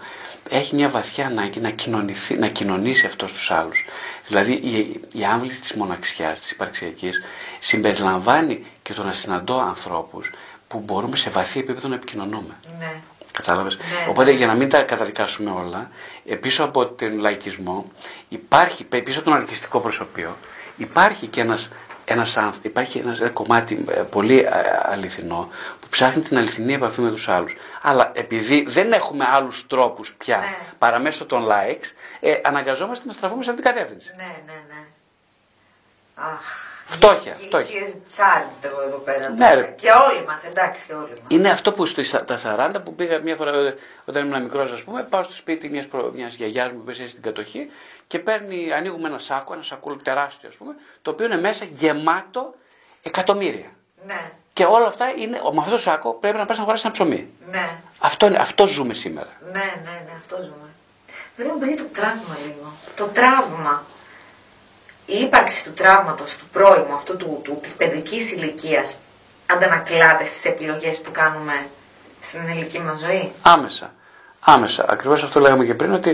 έχει 0.50 0.74
μια 0.74 0.88
βαθιά 0.88 1.26
ανάγκη 1.26 1.60
να, 1.60 1.70
κοινωνηθεί, 1.70 2.34
να 2.38 2.46
κοινωνήσει 2.48 3.06
αυτός 3.06 3.30
στου 3.30 3.54
άλλους. 3.54 3.84
Δηλαδή 4.26 4.52
η, 4.52 5.00
η 5.12 5.24
άμβληση 5.24 5.60
της 5.60 5.72
μοναξιάς, 5.72 6.40
της 6.40 6.50
υπαρξιακής, 6.50 7.22
συμπεριλαμβάνει 7.58 8.66
και 8.82 8.92
το 8.92 9.02
να 9.02 9.12
συναντώ 9.12 9.58
ανθρώπους 9.60 10.30
που 10.68 10.78
μπορούμε 10.78 11.16
σε 11.16 11.30
βαθύ 11.30 11.58
επίπεδο 11.60 11.88
να 11.88 11.94
επικοινωνούμε. 11.94 12.56
Ναι. 12.78 12.92
Κατάλαβες; 13.32 13.76
Ναι. 13.76 14.06
Οπότε 14.10 14.30
για 14.30 14.46
να 14.46 14.54
μην 14.54 14.68
τα 14.68 14.82
καταδικάσουμε 14.82 15.50
όλα, 15.50 15.90
ε, 16.26 16.34
πίσω 16.36 16.64
από 16.64 16.86
τον 16.86 17.18
λαϊκισμό, 17.18 17.84
υπάρχει, 18.28 18.84
πέ- 18.84 19.04
πίσω 19.04 19.20
από 19.20 19.28
τον 19.30 19.38
αρκιστικό 19.38 19.80
προσωπείο, 19.80 20.36
υπάρχει 20.76 21.26
και 21.26 21.40
ένας, 21.40 21.68
ένας, 22.08 22.36
άνθρω- 22.36 22.64
υπάρχει 22.64 22.98
ένας, 22.98 23.20
ένα 23.20 23.30
κομμάτι 23.30 23.84
ε, 23.90 23.92
πολύ 24.00 24.38
ε, 24.38 24.50
αληθινό 24.82 25.48
που 25.80 25.88
ψάχνει 25.88 26.22
την 26.22 26.38
αληθινή 26.38 26.72
επαφή 26.72 27.00
με 27.00 27.10
τους 27.10 27.28
άλλους. 27.28 27.54
Αλλά 27.82 28.10
επειδή 28.14 28.64
δεν 28.68 28.92
έχουμε 28.92 29.24
άλλους 29.28 29.66
τρόπους 29.66 30.14
πια 30.14 30.36
Ναι. 30.36 30.56
παρά 30.78 30.98
μέσω 30.98 31.26
των 31.26 31.46
likes, 31.50 31.90
ε, 32.20 32.34
αναγκαζόμαστε 32.44 33.06
να 33.06 33.12
στραφούμε 33.12 33.44
σε 33.44 33.50
αυτή 33.50 33.62
την 33.62 33.72
κατεύθυνση. 33.72 34.14
Ναι, 34.16 34.22
ναι, 34.46 34.52
ναι. 34.68 34.82
Αχ. 36.14 36.74
Φτώχεια, 36.88 37.36
Οι- 37.38 37.42
οι 37.42 37.46
φτώχεια. 37.46 37.66
κυρίες 37.78 37.94
charged 38.16 38.64
εγώ 38.64 38.80
εδώ 38.86 38.96
πέρα. 38.96 39.28
Ναι, 39.30 39.54
ρε. 39.54 39.74
Και 39.76 39.90
όλοι 39.90 40.24
μας, 40.26 40.44
εντάξει, 40.44 40.92
όλοι 40.92 41.08
μας. 41.10 41.18
Είναι 41.28 41.48
αυτό 41.50 41.72
που 41.72 41.86
στο, 41.86 42.02
στα 42.04 42.36
40 42.36 42.80
που 42.84 42.94
πήγα 42.94 43.20
μια 43.20 43.36
φορά 43.36 43.50
ε, 43.50 43.74
όταν 44.04 44.26
ήμουν 44.26 44.42
μικρός, 44.42 44.72
ας 44.72 44.82
πούμε, 44.82 45.02
πάω 45.02 45.22
στο 45.22 45.34
σπίτι 45.34 45.68
μιας 45.68 45.86
μιας 46.12 46.34
γιαγιάς 46.34 46.72
μου 46.72 46.78
που 46.84 46.90
έζησε 46.90 47.08
στην 47.08 47.22
κατοχή 47.22 47.70
και 48.06 48.18
παίρνει, 48.18 48.72
ανοίγουμε 48.72 49.08
ένα 49.08 49.18
σάκο, 49.18 49.52
ένα 49.52 49.62
σακούλο 49.62 49.96
τεράστιο, 49.96 50.48
ας 50.48 50.56
πούμε, 50.56 50.74
το 51.02 51.10
οποίο 51.10 51.26
είναι 51.26 51.40
μέσα 51.40 51.64
γεμάτο 51.64 52.54
εκατομμύρια. 53.02 53.68
Ναι, 54.06 54.30
Και 54.52 54.64
όλα 54.64 54.86
αυτά 54.86 55.10
είναι, 55.16 55.40
με 55.52 55.58
αυτό 55.58 55.70
το 55.70 55.78
σάκο 55.78 56.14
πρέπει 56.14 56.36
να 56.38 56.44
πας 56.44 56.56
να 56.56 56.62
αγοράσεις 56.62 56.84
ένα 56.84 56.92
ψωμί. 56.94 57.28
ναι, 57.50 57.70
Αυτό, 57.98 58.26
είναι- 58.26 58.38
αυτό 58.38 58.66
ζούμε 58.66 58.94
σήμερα. 58.94 59.28
ναι, 59.52 59.58
ναι, 59.84 59.90
ναι, 60.06 60.12
αυτό 60.20 60.36
ζούμε. 60.36 60.68
Δεν 61.36 61.46
μου 61.52 61.58
πεις 61.58 61.76
το 61.76 61.84
τραύμα 61.92 62.36
λίγο. 62.44 62.72
Το 62.96 63.04
τραύμα. 63.04 63.84
Η 65.06 65.16
ύπαρξη 65.20 65.64
του 65.64 65.72
τραύματος, 65.72 66.36
του 66.36 66.44
πρώιμου, 66.52 66.94
αυτού 66.94 67.16
του, 67.16 67.40
του, 67.44 67.58
της 67.62 67.74
παιδικής 67.74 68.32
ηλικίας, 68.32 68.96
αντανακλάται 69.46 70.24
στις 70.24 70.44
επιλογές 70.44 71.00
που 71.00 71.10
κάνουμε 71.10 71.66
στην 72.20 72.40
ελληνική 72.48 72.78
μας 72.78 72.98
ζωή; 72.98 73.32
Άμεσα. 73.42 73.94
Άμεσα. 74.40 74.84
Ακριβώς 74.88 75.22
αυτό 75.22 75.40
λέγαμε 75.40 75.64
και 75.64 75.74
πριν 75.74 75.92
ότι. 75.94 76.10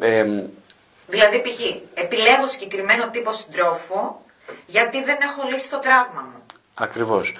ε, 0.00 0.06
ε, 0.08 0.18
ε, 0.18 0.46
Δηλαδή, 1.06 1.40
π.χ. 1.42 1.60
επιλέγω 1.94 2.46
συγκεκριμένο 2.46 3.08
τύπο 3.10 3.32
συντρόφου 3.32 4.14
γιατί 4.66 5.02
δεν 5.04 5.16
έχω 5.20 5.48
λύσει 5.48 5.70
το 5.70 5.78
τραύμα 5.78 6.20
μου. 6.32 6.42
Ακριβώς. 6.74 7.34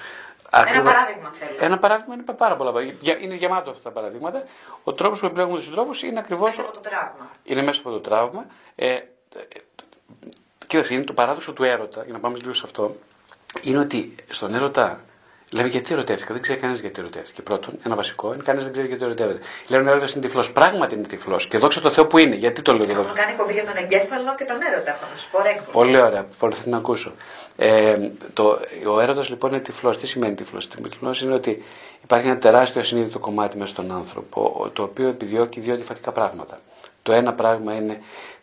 Ένα 0.55 0.81
παράδειγμα 0.83 1.31
θέλω. 1.39 1.55
Ένα 1.59 1.79
παράδειγμα 1.79 2.13
είναι 2.13 2.23
πάρα 2.37 2.55
πολλά. 2.55 2.81
Για- 2.99 3.17
Είναι 3.19 3.35
γεμάτο 3.35 3.69
αυτά 3.69 3.81
τα 3.83 3.91
παραδείγματα. 3.91 4.43
Ο 4.83 4.93
τρόπος 4.93 5.19
που 5.19 5.25
επιλέγουμε 5.25 5.55
τους 5.55 5.65
συντρόφους 5.65 6.03
είναι 6.03 6.19
ακριβώς. 6.19 6.49
Μέσα 6.49 6.61
από 6.61 6.71
το 6.71 6.79
τραύμα. 6.79 7.29
είναι 7.43 7.61
μέσα 7.61 7.79
από 7.79 7.89
το 7.89 7.99
τραύμα. 7.99 8.45
Ε, 8.75 8.87
ε, 8.89 9.01
κοίταξε, 10.73 10.93
είναι 10.93 11.03
το 11.03 11.13
παράδοξο 11.13 11.53
του 11.53 11.63
έρωτα, 11.63 12.03
για 12.03 12.13
να 12.13 12.19
πάμε 12.19 12.37
λίγο 12.37 12.53
σε 12.53 12.61
αυτό, 12.65 12.95
είναι 13.61 13.79
ότι 13.79 14.15
στον 14.29 14.53
έρωτα 14.55 14.99
λέμε 15.51 15.67
γιατί 15.67 15.93
ερωτεύτηκα. 15.93 16.33
Δεν 16.33 16.41
ξέρει 16.41 16.59
κανένας 16.59 16.81
γιατί 16.81 16.99
ερωτεύτηκε. 17.01 17.41
Πρώτον, 17.41 17.73
ένα 17.85 17.95
βασικό 17.95 18.33
είναι 18.33 18.43
κανένας 18.43 18.63
δεν 18.63 18.73
ξέρει 18.73 18.87
γιατί 18.87 19.03
ερωτεύεται. 19.03 19.39
Λένε 19.67 19.89
ο 19.89 19.91
έρωτας 19.91 20.13
είναι 20.13 20.25
τυφλός. 20.25 20.51
Πράγματι 20.51 20.95
είναι 20.95 21.07
τυφλός. 21.07 21.47
Και 21.47 21.57
δόξα 21.57 21.81
τω 21.81 21.91
Θεώ 21.91 22.07
που 22.07 22.17
είναι. 22.17 22.35
Γιατί 22.35 22.61
το 22.61 22.73
λέω 22.73 22.85
και 22.85 22.91
Έχουμε 22.91 23.07
δόξα. 23.07 23.21
κάνει 23.21 23.31
εκπομπή 23.31 23.53
για 23.53 23.65
τον 23.65 23.75
εγκέφαλο 23.77 24.35
και 24.37 24.43
τον 24.43 24.57
έρωτα, 24.71 24.93
θα 24.93 25.15
σου 25.17 25.27
πω 25.31 25.41
ρέκπο. 25.41 25.71
Πολύ 25.71 25.97
ωραία, 26.01 26.25
πολύ 26.39 26.55
θα 26.55 26.63
την 26.63 26.73
ακούσω. 26.75 27.11
Ε, 27.55 27.95
το, 28.33 28.59
ο 28.93 28.99
έρωτας 28.99 29.29
λοιπόν 29.29 29.51
είναι 29.51 29.59
τυφλός. 29.59 29.97
Τι 29.97 30.07
σημαίνει 30.07 30.35
τυφλός; 30.35 30.67
Τυφλός 30.67 31.21
είναι 31.21 31.33
ότι 31.33 31.63
υπάρχει 32.03 32.27
ένα 32.27 32.37
τεράστιο 32.37 32.81
ασυνείδητο 32.81 33.19
κομμάτι 33.19 33.57
μέσα 33.57 33.69
στον 33.69 33.91
άνθρωπο, 33.91 34.69
το 34.73 34.83
οποίο 34.83 35.07
επιδιώκει 35.07 35.59
δύο 35.59 35.73
αντιφατικά 35.73 36.11
πράγματα. 36.11 36.59
Το 37.01 37.11
ένα 37.11 37.33
πράγμα 37.33 37.73
είναι 37.73 37.99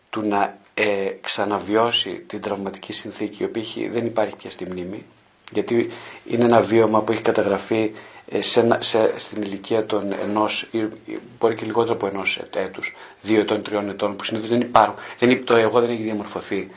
του 0.09 0.21
να 0.27 0.57
ε, 0.73 0.85
ξαναβιώσει 1.21 2.09
την 2.27 2.41
τραυματική 2.41 2.93
συνθήκη, 2.93 3.43
η 3.43 3.45
οποία 3.45 3.61
έχει- 3.61 3.89
δεν 3.89 4.05
υπάρχει 4.05 4.35
πια 4.35 4.49
στη 4.49 4.65
μνήμη, 4.69 5.05
γιατί 5.51 5.89
είναι 6.25 6.43
ένα 6.43 6.61
βίωμα 6.61 7.01
που 7.01 7.11
έχει 7.11 7.21
καταγραφεί 7.21 7.91
ε, 8.29 8.41
σε, 8.41 8.59
ένα- 8.59 8.77
σε, 8.81 9.13
στην 9.15 9.41
ηλικία 9.41 9.85
των 9.85 10.13
ενός 10.21 10.67
ή 10.71 10.77
ή 11.05 11.19
μπορεί 11.39 11.55
και 11.55 11.65
λιγότερο 11.65 11.93
από 11.93 12.07
ενός 12.07 12.37
έ- 12.37 12.55
έτους, 12.55 12.93
δύο 13.21 13.39
ετών, 13.39 13.61
τριών 13.61 13.89
ετών, 13.89 14.15
που 14.15 14.23
συνήθως 14.23 14.49
δεν 14.49 14.61
υπάρχουν, 14.61 14.95
δεν, 15.17 15.29
υπ- 15.29 15.45
το 15.45 15.55
εγώ 15.55 15.79
δεν 15.79 15.89
έχει 15.89 16.01
διαμορφωθεί. 16.01 16.69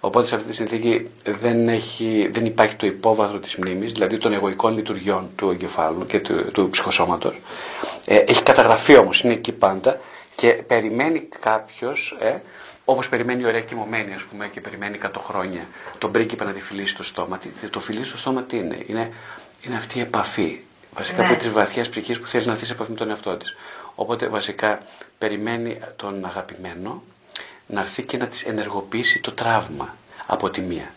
Οπότε 0.00 0.26
σε 0.26 0.34
αυτή 0.34 0.48
τη 0.48 0.54
συνθήκη 0.54 1.06
δεν, 1.24 1.68
έχει, 1.68 2.28
δεν 2.32 2.46
υπάρχει 2.46 2.74
το 2.76 2.86
υπόβαθρο 2.86 3.38
της 3.38 3.56
μνήμης, 3.56 3.92
δηλαδή 3.92 4.18
των 4.18 4.32
εγωικών 4.32 4.74
λειτουργιών 4.74 5.30
του 5.36 5.50
εγκεφάλου 5.50 6.06
και 6.06 6.20
του, 6.20 6.50
του 6.52 6.70
ψυχοσώματος. 6.70 7.40
Ε, 8.04 8.16
έχει 8.16 8.42
καταγραφεί 8.42 8.96
όμως, 8.96 9.20
είναι 9.22 9.32
εκεί 9.32 9.52
πάντα 9.52 10.00
και 10.36 10.52
περιμένει 10.52 11.28
κάποιος, 11.40 12.16
ε, 12.20 12.40
Όπως 12.88 13.08
περιμένει 13.08 13.42
η 13.42 13.46
ωραία 13.46 13.60
κοιμωμένη, 13.60 14.14
ας 14.14 14.22
πούμε, 14.22 14.48
και 14.48 14.60
περιμένει 14.60 14.98
100 15.02 15.20
χρόνια 15.20 15.66
τον 15.98 16.12
πρίγκιπα 16.12 16.44
να 16.44 16.52
τη 16.52 16.60
φιλήσει 16.60 16.88
στο 16.90 17.02
στόμα. 17.02 17.38
Τι- 17.38 17.68
Το 17.70 17.80
φιλήσει 17.80 18.08
στο 18.08 18.16
στόμα 18.16 18.42
τι 18.42 18.56
είναι, 18.56 18.78
είναι, 18.86 19.12
είναι 19.62 19.76
αυτή 19.76 19.98
η 19.98 20.00
επαφή. 20.00 20.60
Βασικά 20.94 21.22
Ναι. 21.22 21.28
από 21.32 21.42
τι 21.42 21.48
βαθιές 21.48 21.88
ψυχέ 21.88 22.14
που 22.14 22.26
θέλεις 22.26 22.46
να 22.46 22.52
έρθεις 22.52 22.66
σε 22.66 22.72
επαφή 22.74 22.90
με 22.90 22.96
τον 22.96 23.10
εαυτό 23.10 23.36
της. 23.36 23.54
Οπότε 23.94 24.28
βασικά 24.28 24.78
περιμένει 25.18 25.80
τον 25.96 26.24
αγαπημένο 26.24 27.02
να 27.66 27.80
έρθει 27.80 28.04
και 28.04 28.16
να 28.16 28.26
της 28.26 28.42
ενεργοποιήσει 28.44 29.20
το 29.20 29.32
τραύμα 29.32 29.96
από 30.26 30.50
τη 30.50 30.60
μία. 30.60 30.92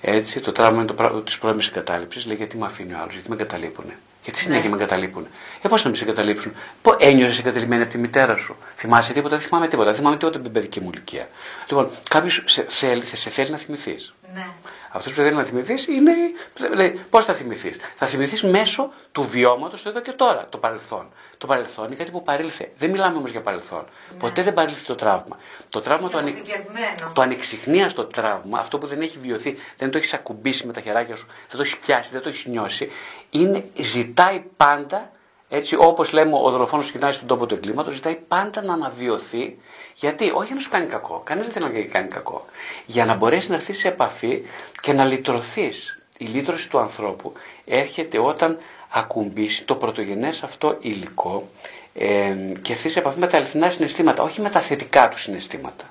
Έτσι, 0.00 0.40
το 0.40 0.52
τραύμα 0.52 0.76
είναι 0.78 0.86
το 0.86 0.94
πράγμα 0.94 1.22
της 1.22 1.38
πρώιμης 1.38 1.66
εγκατάλειψης. 1.68 2.26
Λέει 2.26 2.36
γιατί 2.36 2.56
με 2.56 2.66
αφήνει 2.66 2.92
ο 2.92 2.98
άλλος, 3.00 3.12
γιατί 3.12 3.28
με 3.28 3.34
εγκαταλείπουν. 3.34 3.84
Γιατί 4.24 4.38
συνέχεια 4.38 4.70
με 4.70 4.76
εγκαταλείπουν. 4.76 5.26
Ε, 5.62 5.68
πώς 5.68 5.84
να 5.84 5.90
με 5.90 5.96
σε 5.96 6.04
εγκαταλείψουν; 6.04 6.52
Πώ 6.82 6.94
ένιωσες 6.98 7.38
εγκαταλειμμένη 7.38 7.82
από 7.82 7.90
τη 7.90 7.98
μητέρα 7.98 8.36
σου. 8.36 8.56
Θυμάσαι 8.76 9.12
τίποτα, 9.12 9.36
δεν 9.36 9.46
θυμάμαι 9.46 9.68
τίποτα. 9.68 9.86
Δεν 9.86 9.94
θυμάμαι 9.94 10.16
τίποτα 10.16 10.36
από 10.36 10.44
την 10.44 10.54
παιδική 10.54 10.80
μου 10.80 10.90
ηλικία. 10.92 11.28
Λοιπόν, 11.68 11.90
κάποιος 12.08 12.42
σε 12.46 12.66
θέλει, 12.68 13.04
σε 13.04 13.30
θέλει 13.30 13.50
να 13.50 13.56
θυμηθείς. 13.56 14.14
Ναι. 14.34 14.46
Αυτό 14.96 15.10
που 15.10 15.16
θέλει 15.16 15.34
να 15.34 15.44
θυμηθείς 15.44 15.86
είναι. 15.86 16.12
Δηλαδή, 16.54 17.00
Πώς 17.10 17.24
θα 17.24 17.32
θυμηθείς, 17.32 17.76
Θα 17.94 18.06
θυμηθείς 18.06 18.42
μέσω 18.42 18.92
του 19.12 19.22
βιώματος 19.22 19.82
το 19.82 19.88
εδώ 19.88 20.00
και 20.00 20.12
τώρα, 20.12 20.46
το 20.48 20.58
παρελθόν. 20.58 21.12
Το 21.38 21.46
παρελθόν 21.46 21.86
είναι 21.86 21.94
κάτι 21.94 22.10
που 22.10 22.22
παρήλθε. 22.22 22.72
Δεν 22.78 22.90
μιλάμε 22.90 23.16
όμως 23.16 23.30
για 23.30 23.40
παρελθόν. 23.40 23.84
Ναι. 24.10 24.18
Ποτέ 24.18 24.42
δεν 24.42 24.54
παρήλθε 24.54 24.84
το 24.86 24.94
τραύμα. 24.94 25.38
Το 25.68 25.80
τραύμα 25.80 26.08
το, 26.08 26.18
ανε... 26.18 26.30
Αποθηκευμένο. 26.30 27.12
το 27.12 27.22
ανεξιχνίαστο 27.22 28.04
τραύμα, 28.04 28.58
αυτό 28.58 28.78
που 28.78 28.86
δεν 28.86 29.00
έχει 29.00 29.18
βιωθεί, 29.18 29.56
δεν 29.76 29.90
το 29.90 29.98
έχεις 29.98 30.14
ακουμπήσει 30.14 30.66
με 30.66 30.72
τα 30.72 30.80
χεράκια 30.80 31.16
σου, 31.16 31.26
δεν 31.26 31.56
το 31.56 31.60
έχεις 31.60 31.76
πιάσει, 31.76 32.10
δεν 32.12 32.22
το 32.22 32.28
έχεις 32.28 32.44
νιώσει, 32.46 32.90
είναι, 33.30 33.64
ζητάει 33.74 34.44
πάντα 34.56 35.10
έτσι 35.48 35.76
όπως 35.78 36.12
λέμε 36.12 36.38
ο 36.42 36.50
δολοφόνος 36.50 36.90
κοιτάει 36.90 37.12
στον 37.12 37.26
τόπο 37.26 37.46
του 37.46 37.54
εγκλήματος, 37.54 37.94
ζητάει 37.94 38.16
πάντα 38.28 38.62
να 38.62 38.72
αναβιωθεί. 38.72 39.58
Γιατί, 39.94 40.30
όχι 40.30 40.46
για 40.46 40.54
να 40.54 40.60
σου 40.60 40.70
κάνει 40.70 40.86
κακό, 40.86 41.20
κανείς 41.24 41.48
δεν 41.48 41.52
θέλει 41.52 41.78
να 41.82 41.92
κάνει 41.92 42.08
κακό. 42.08 42.44
Για 42.86 43.04
να 43.04 43.14
μπορέσεις 43.14 43.48
να 43.48 43.54
έρθεις 43.54 43.78
σε 43.78 43.88
επαφή 43.88 44.42
και 44.80 44.92
να 44.92 45.04
λυτρωθείς. 45.04 45.98
Η 46.18 46.24
λύτρωση 46.24 46.68
του 46.68 46.78
ανθρώπου 46.78 47.32
έρχεται 47.64 48.18
όταν 48.18 48.58
ακουμπήσει 48.88 49.64
το 49.64 49.74
πρωτογενές 49.74 50.42
αυτό 50.42 50.76
υλικό 50.80 51.48
ε, 51.94 52.34
και 52.62 52.72
έρθεις 52.72 52.92
σε 52.92 52.98
επαφή 52.98 53.18
με 53.18 53.26
τα 53.26 53.36
αληθινά 53.36 53.70
συναισθήματα, 53.70 54.22
όχι 54.22 54.40
με 54.40 54.50
τα 54.50 54.60
θετικά 54.60 55.08
του 55.08 55.18
συναισθήματα. 55.18 55.84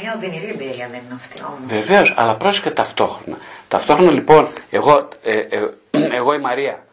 Μια 0.00 0.14
οδυνηρή 0.16 0.48
εμπειρία 0.48 0.88
δεν 0.90 1.00
είναι 1.04 1.14
αυτή 1.14 1.42
όμως. 1.42 1.58
Βεβαίως, 1.66 2.14
αλλά 2.16 2.34
πρόσεχε 2.34 2.70
ταυτόχρονα. 2.70 3.38
Ταυτόχρονα 3.68 4.10
λοιπόν, 4.10 4.48
εγώ, 4.70 5.08
ε, 5.22 5.38
ε, 5.38 5.70
εγώ 6.18 6.34
η 6.34 6.38
Μαρία 6.38 6.86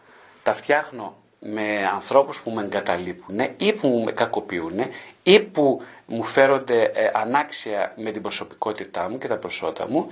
τα 0.44 0.54
φτιάχνω 0.54 1.16
με 1.40 1.90
ανθρώπους 1.94 2.42
που 2.42 2.52
με 2.52 2.62
εγκαταλείπουν 2.62 3.40
ή 3.58 3.74
που 3.74 4.02
με 4.06 4.12
κακοποιούν 4.12 4.80
ή 5.24 5.40
που 5.40 5.82
μου 6.06 6.24
φέρονται 6.24 6.84
ε, 6.84 7.10
ανάξια 7.14 7.94
με 7.96 8.12
την 8.12 8.22
προσωπικότητά 8.22 9.10
μου 9.10 9.18
και 9.18 9.28
τα 9.28 9.38
προσώτα 9.38 9.88
μου 9.90 10.08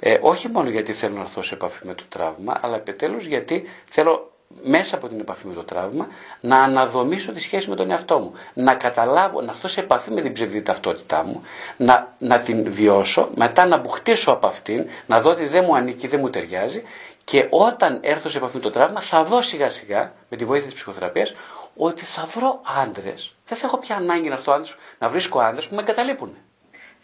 ε, 0.00 0.18
όχι 0.20 0.48
μόνο 0.48 0.68
γιατί 0.68 0.92
θέλω 0.92 1.14
να 1.14 1.20
έρθω 1.20 1.42
σε 1.42 1.54
επαφή 1.54 1.86
με 1.86 1.94
το 1.94 2.02
τραύμα 2.08 2.58
αλλά 2.60 2.76
επιτέλους 2.76 3.26
γιατί 3.26 3.64
θέλω 3.84 4.32
μέσα 4.62 4.96
από 4.96 5.08
την 5.08 5.20
επαφή 5.20 5.46
με 5.46 5.54
το 5.54 5.64
τραύμα 5.64 6.06
να 6.40 6.62
αναδομήσω 6.62 7.32
τη 7.32 7.40
σχέση 7.40 7.68
με 7.68 7.76
τον 7.76 7.90
εαυτό 7.90 8.18
μου. 8.18 8.32
Να 8.54 8.74
καταλάβω, 8.74 9.40
να 9.40 9.50
έρθω 9.50 9.68
σε 9.68 9.80
επαφή 9.80 10.10
με 10.10 10.20
την 10.20 10.32
ψευδή 10.32 10.62
ταυτότητά 10.62 11.24
μου, 11.24 11.42
να, 11.76 12.14
να 12.18 12.38
την 12.40 12.72
βιώσω, 12.72 13.30
μετά 13.34 13.66
να 13.66 13.76
μπουχτίσω 13.76 14.30
από 14.30 14.46
αυτήν, 14.46 14.86
να 15.06 15.20
δω 15.20 15.30
ότι 15.30 15.46
δεν 15.46 15.64
μου 15.66 15.76
ανήκει, 15.76 16.06
δεν 16.06 16.20
μου 16.20 16.30
ταιριάζει 16.30 16.82
και 17.24 17.46
όταν 17.50 17.98
έρθω 18.00 18.28
σε 18.28 18.38
επαφή 18.38 18.56
με 18.56 18.62
το 18.62 18.70
τραύμα 18.70 19.00
θα 19.00 19.24
δω 19.24 19.42
σιγά 19.42 19.68
σιγά 19.68 20.12
με 20.28 20.36
τη 20.36 20.44
βοήθεια 20.44 20.66
της 20.66 20.74
ψυχοθεραπείας 20.74 21.32
ότι 21.78 22.04
θα 22.04 22.24
βρω 22.24 22.60
άντρες. 22.82 23.34
Δεν 23.46 23.58
θα 23.58 23.66
έχω 23.66 23.78
πια 23.78 23.96
ανάγκη 23.96 24.28
να, 24.28 24.34
έρθω 24.34 24.52
άντρες, 24.52 24.76
να 24.98 25.08
βρίσκω 25.08 25.38
άντρες 25.40 25.66
που 25.68 25.74
με 25.74 25.80
εγκαταλείπουν. 25.80 26.36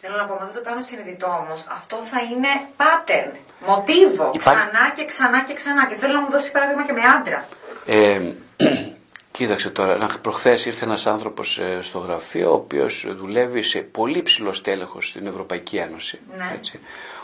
Θέλω 0.01 0.15
να 0.17 0.25
πω, 0.25 0.33
μα 0.33 0.45
δεν 0.45 0.53
το 0.53 0.61
κάνω 0.69 0.81
συνειδητό 0.81 1.27
όμως. 1.47 1.65
Αυτό 1.75 1.95
θα 2.11 2.21
είναι 2.21 2.47
pattern, 2.77 3.31
μοτίβο. 3.67 4.31
Υπάρχει- 4.33 4.39
Ξανά 4.39 4.91
και 4.95 5.05
ξανά 5.05 5.43
και 5.43 5.53
ξανά. 5.53 5.87
Και 5.87 5.95
θέλω 5.95 6.13
να 6.13 6.21
μου 6.21 6.29
δώσει 6.31 6.51
παράδειγμα 6.51 6.85
και 6.85 6.91
με 6.91 7.01
άντρα. 7.01 7.47
Ε, 7.85 8.21
κοίταξε 9.31 9.69
τώρα, 9.69 9.97
να- 9.97 10.07
προχθές 10.21 10.65
ήρθε 10.65 10.85
ένας 10.85 11.07
άνθρωπος 11.07 11.57
ε, 11.59 11.79
στο 11.81 11.99
γραφείο, 11.99 12.49
ο 12.51 12.53
οποίος 12.53 13.05
δουλεύει 13.09 13.61
σε 13.61 13.79
πολύ 13.79 14.21
ψηλό 14.21 14.53
στέλεχος 14.53 15.07
στην 15.07 15.27
Ευρωπαϊκή 15.27 15.75
Ένωση. 15.77 16.19
Ναι. 16.37 16.51
Έτσι, 16.53 16.79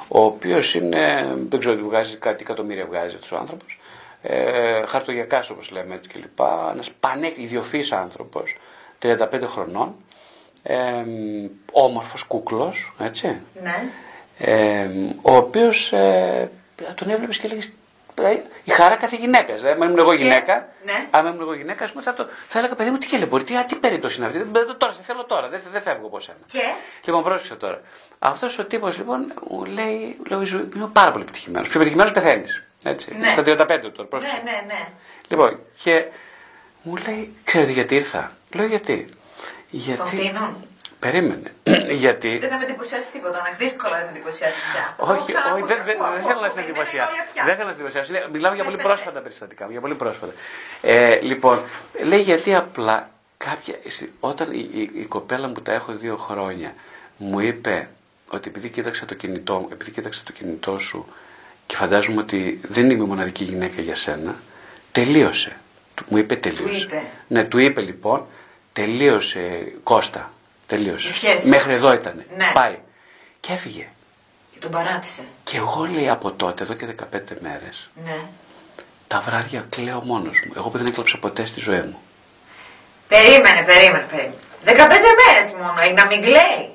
ο 0.08 0.22
οποίος 0.24 0.74
είναι, 0.76 1.34
δεν 1.50 1.60
ξέρω 1.60 1.76
τι 1.76 1.82
βγάζει, 1.82 2.16
κάτι 2.18 2.44
εκατομμύρια 2.44 2.86
βγάζει 2.86 3.16
αυτός 3.16 3.32
ο 3.32 3.38
άνθρωπος, 3.38 3.80
ε, 4.22 4.86
χαρτογιακάς 4.86 5.50
όπως 5.50 5.72
λέμε 5.72 5.96
έτσι 5.96 6.10
κλπ. 6.10 6.40
Ένας 6.72 6.92
πανέ, 7.00 7.34
ιδιοφύης 7.36 7.92
άνθρωπος, 7.92 8.56
35 9.00 9.48
χρονών, 9.48 9.96
ε, 10.64 11.04
όμορφος 11.72 12.24
κούκλος, 12.24 12.94
έτσι, 13.00 13.40
Ναι. 13.64 13.84
ε, 14.38 14.88
ο 15.22 15.36
οποίος 15.36 15.92
ε, 15.94 16.52
τον 16.96 17.10
έβλεπες 17.10 17.38
και 17.38 17.48
λέγεις 17.48 17.72
ε, 18.16 18.38
η 18.64 18.72
χαρά 18.72 18.96
κάθε 18.96 19.16
γυναίκας. 19.16 19.62
Δηλαδή, 19.62 19.82
αν 19.82 19.88
ήμουν 19.88 20.00
εγώ 20.00 20.14
γυναίκα, 20.14 20.68
ναι. 20.86 21.08
αν 21.12 21.26
ήμουν 21.26 21.42
εγώ 21.42 21.54
γυναίκα, 21.54 21.84
ας 21.84 21.92
πούμε, 21.92 22.04
θα, 22.04 22.14
το, 22.14 22.28
θα 22.48 22.60
έλεγα 22.60 22.76
παιδί 22.76 22.90
μου 22.90 22.98
τι 22.98 23.08
κελεμπορεί, 23.08 23.44
τι, 23.44 23.56
α, 23.58 23.66
τι 23.66 23.76
περίπτωση 23.76 24.18
είναι 24.18 24.26
αυτή; 24.26 24.38
Δεν, 24.38 24.76
τώρα, 24.78 24.92
σε 24.94 25.02
θέλω 25.04 25.24
τώρα, 25.26 25.48
δεν, 25.50 25.62
δεν 25.72 25.82
φεύγω 25.82 26.08
από 26.08 26.20
σένα. 26.20 26.38
Και; 26.52 26.60
Λοιπόν, 27.06 27.24
πρόσεξε 27.24 27.56
τώρα. 27.56 27.82
Αυτός 28.20 28.60
ο 28.60 28.66
τύπος 28.66 28.98
λοιπόν 28.98 29.34
μου 29.50 29.66
λέει, 29.66 30.18
λέω, 30.30 30.46
«Ζωή, 30.46 30.70
είμαι 30.76 30.90
πάρα 30.94 31.12
πολύ 31.12 31.24
επιτυχημένος. 31.24 31.68
Πιο 31.68 31.80
επιτυχημένος 31.80 32.12
πεθαίνεις. 32.14 32.64
Έτσι. 32.84 33.16
Ναι. 33.18 33.30
Στα 33.30 33.42
35 33.42 33.92
τώρα, 33.94 34.08
πρόσεξε. 34.10 34.42
Ναι, 34.44 34.52
ναι, 34.52 34.64
ναι. 34.68 34.88
Λοιπόν, 35.28 35.60
και 35.84 36.06
μου 36.82 36.96
λέει, 37.08 37.34
ξέρετε 37.44 37.72
γιατί 37.72 37.96
ήρθα; 37.96 38.32
Λέω 38.56 38.66
γιατί; 38.66 39.10
Τον 39.10 39.80
Γιατί. 39.80 40.02
φτύνουν. 40.16 40.66
Περίμενε. 41.00 41.54
γιατί. 42.04 42.38
Δεν 42.38 42.50
θα 42.50 42.58
με 42.58 42.64
εντυπωσιάσει 42.64 43.12
τίποτα. 43.12 43.38
Να 43.38 43.56
δύσκολα 43.58 43.96
δεν 43.98 44.06
με 44.06 44.12
εντυπωσιάσει 44.12 44.54
πια. 44.72 44.96
Το 44.98 45.04
Όχι, 45.04 45.12
έχω 45.12 45.26
ξανακούσει, 45.26 45.64
όχι, 45.64 45.74
δεν, 45.74 45.82
δεν, 45.86 45.96
ακούω, 45.96 46.08
δεν 46.08 46.18
ακούω, 46.20 46.28
θέλω 46.30 46.40
να 46.40 46.46
ακούω, 46.46 46.50
σε 46.50 46.56
περιμένω 46.56 46.80
εντυπωσιάσω. 46.82 47.12
όλη 47.12 47.20
αυτιά. 47.20 47.44
Δεν 47.46 47.56
θέλω 47.56 47.68
να 47.68 47.74
σε 47.74 47.80
εντυπωσιάσω. 47.80 48.10
Είναι- 48.14 48.28
Μιλάμε 48.36 48.56
για 48.56 48.64
Πες, 48.64 48.72
πολύ 48.74 48.84
πες, 48.84 48.92
πρόσφατα 48.92 49.14
πες. 49.14 49.24
περιστατικά. 49.24 49.64
Για 49.72 49.82
πολύ 49.86 49.96
πρόσφατα. 49.96 50.34
Ε, 50.82 51.20
λοιπόν, 51.30 51.58
λέει 52.04 52.22
γιατί 52.22 52.56
απλά 52.56 53.10
κάποια, 53.38 53.76
όταν 54.20 54.48
η, 54.52 54.70
η, 54.74 54.82
η 54.94 55.06
κοπέλα 55.06 55.48
μου 55.48 55.60
τα 55.68 55.74
έχω 55.74 55.92
δύο 55.94 56.16
χρόνια 56.16 56.74
μου 57.18 57.40
είπε 57.40 57.90
ότι 58.32 58.50
επειδή 58.50 58.70
κοίταξα 58.70 59.06
το 59.06 59.16
κινητό, 59.16 59.54
μου- 59.60 59.70
επειδή 59.72 59.92
κοίταξα 59.92 60.22
το 60.26 60.32
κινητό 60.32 60.78
σου 60.78 61.06
και 61.72 61.78
φαντάζομαι 61.78 62.22
ότι 62.22 62.60
δεν 62.68 62.90
είμαι 62.90 63.04
η 63.04 63.08
μοναδική 63.08 63.44
γυναίκα 63.44 63.82
για 63.82 63.96
σένα, 63.96 64.36
τελείωσε. 64.92 65.56
Του- 65.96 66.06
Μου 66.10 66.18
είπε 66.18 66.36
τελείωσε. 66.36 66.84
είπε. 66.84 67.04
Ναι, 67.28 67.44
του 67.44 67.58
είπε 67.58 67.82
λοιπόν, 67.82 68.26
τελείωσε 68.74 69.74
Κώστα. 69.84 70.34
Τελείωσε. 70.68 71.08
Η 71.08 71.12
σχέση 71.12 71.48
Μέχρι 71.48 71.68
μας. 71.68 71.76
εδώ 71.76 71.94
ήταν. 71.94 72.24
Ναι. 72.38 72.52
Πάει. 72.54 72.78
Και 73.40 73.54
έφυγε. 73.54 73.88
Και 74.54 74.60
τον 74.60 74.72
παράτησε. 74.72 75.22
Και 75.44 75.58
εγώ 75.58 75.86
λέει 75.94 76.10
από 76.10 76.32
τότε, 76.32 76.64
εδώ 76.64 76.74
και 76.74 76.86
15 76.86 77.36
μέρες, 77.42 77.90
Ναι. 78.06 78.18
τα 79.08 79.20
βράδια 79.20 79.66
κλαίω 79.70 80.02
μόνος 80.02 80.44
μου. 80.48 80.54
Εγώ 80.56 80.70
που 80.70 80.78
δεν 80.78 80.88
έκλαψα 80.88 81.18
ποτέ 81.18 81.46
στη 81.46 81.60
ζωή 81.60 81.82
μου. 81.82 82.00
Περίμενε, 83.08 83.62
περίμενε, 83.66 84.06
περίμενε. 84.10 84.36
15 84.66 85.10
μέρες 85.26 85.52
μόνο, 85.60 85.82
ε, 85.90 85.92
να 85.94 86.06
μην 86.06 86.22
κλαίει. 86.22 86.70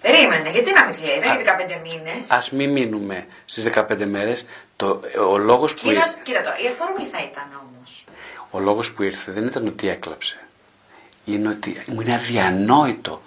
Περίμενε, 0.00 0.50
γιατί 0.50 0.72
να 0.72 0.84
μην 0.84 0.94
κλαίει, 0.94 1.18
δεν 1.20 1.32
είναι 1.32 1.42
15 1.42 1.80
μήνες. 1.82 2.30
Ας 2.30 2.50
μην 2.50 2.70
μείνουμε 2.72 3.26
στις 3.44 3.64
15 3.64 4.04
μέρες. 4.06 4.44
Το, 4.76 5.00
ο, 5.30 5.38
λόγος 5.38 5.74
που 5.74 5.80
Κοίτα, 5.80 5.92
ήρθε, 5.92 6.18
κοίτα 6.22 6.42
τώρα, 6.42 6.56
η 6.58 6.66
αφορμή 6.66 7.08
θα 7.12 7.18
ήταν 7.30 7.44
όμως. 7.62 8.04
ο 8.50 8.58
λόγος 8.58 8.92
που 8.92 9.02
ήρθε 9.02 9.32
δεν 9.32 9.46
ήταν 9.46 9.66
ότι 9.66 9.88
έκλαψε. 9.88 10.38
Είναι 11.24 11.48
ότι 11.48 11.82
μου 11.86 12.00
είναι 12.00 12.14
αδιανόητο 12.14 13.22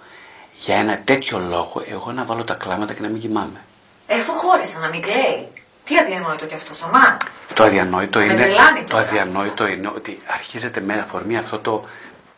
για 0.58 0.76
ένα 0.76 1.00
τέτοιο 1.04 1.38
λόγο 1.38 1.82
εγώ 1.88 2.12
να 2.12 2.24
βάλω 2.24 2.44
τα 2.44 2.54
κλάματα 2.54 2.94
και 2.94 3.00
να 3.00 3.08
μην 3.08 3.20
κοιμάμαι. 3.20 3.60
Εφού 4.06 4.32
χώρισα 4.32 4.78
να 4.78 4.88
μην 4.88 5.02
κλαίει. 5.02 5.48
Τι 5.84 5.98
αδιανόητο 5.98 6.46
κι 6.46 6.54
αυτό, 6.54 6.74
Σαμά. 6.74 7.16
Το 7.54 7.62
αδιανόητο 7.64 8.18
Με 8.18 8.24
είναι, 8.24 8.34
τρελάνει 8.34 8.80
το 8.80 8.86
τώρα. 8.86 9.02
αδιανόητο 9.02 9.66
είναι 9.66 9.88
ότι 9.88 10.18
αρχίζεται 10.26 10.80
με 10.80 10.94
αφορμή 10.94 11.36
αυτό 11.38 11.58
το, 11.58 11.84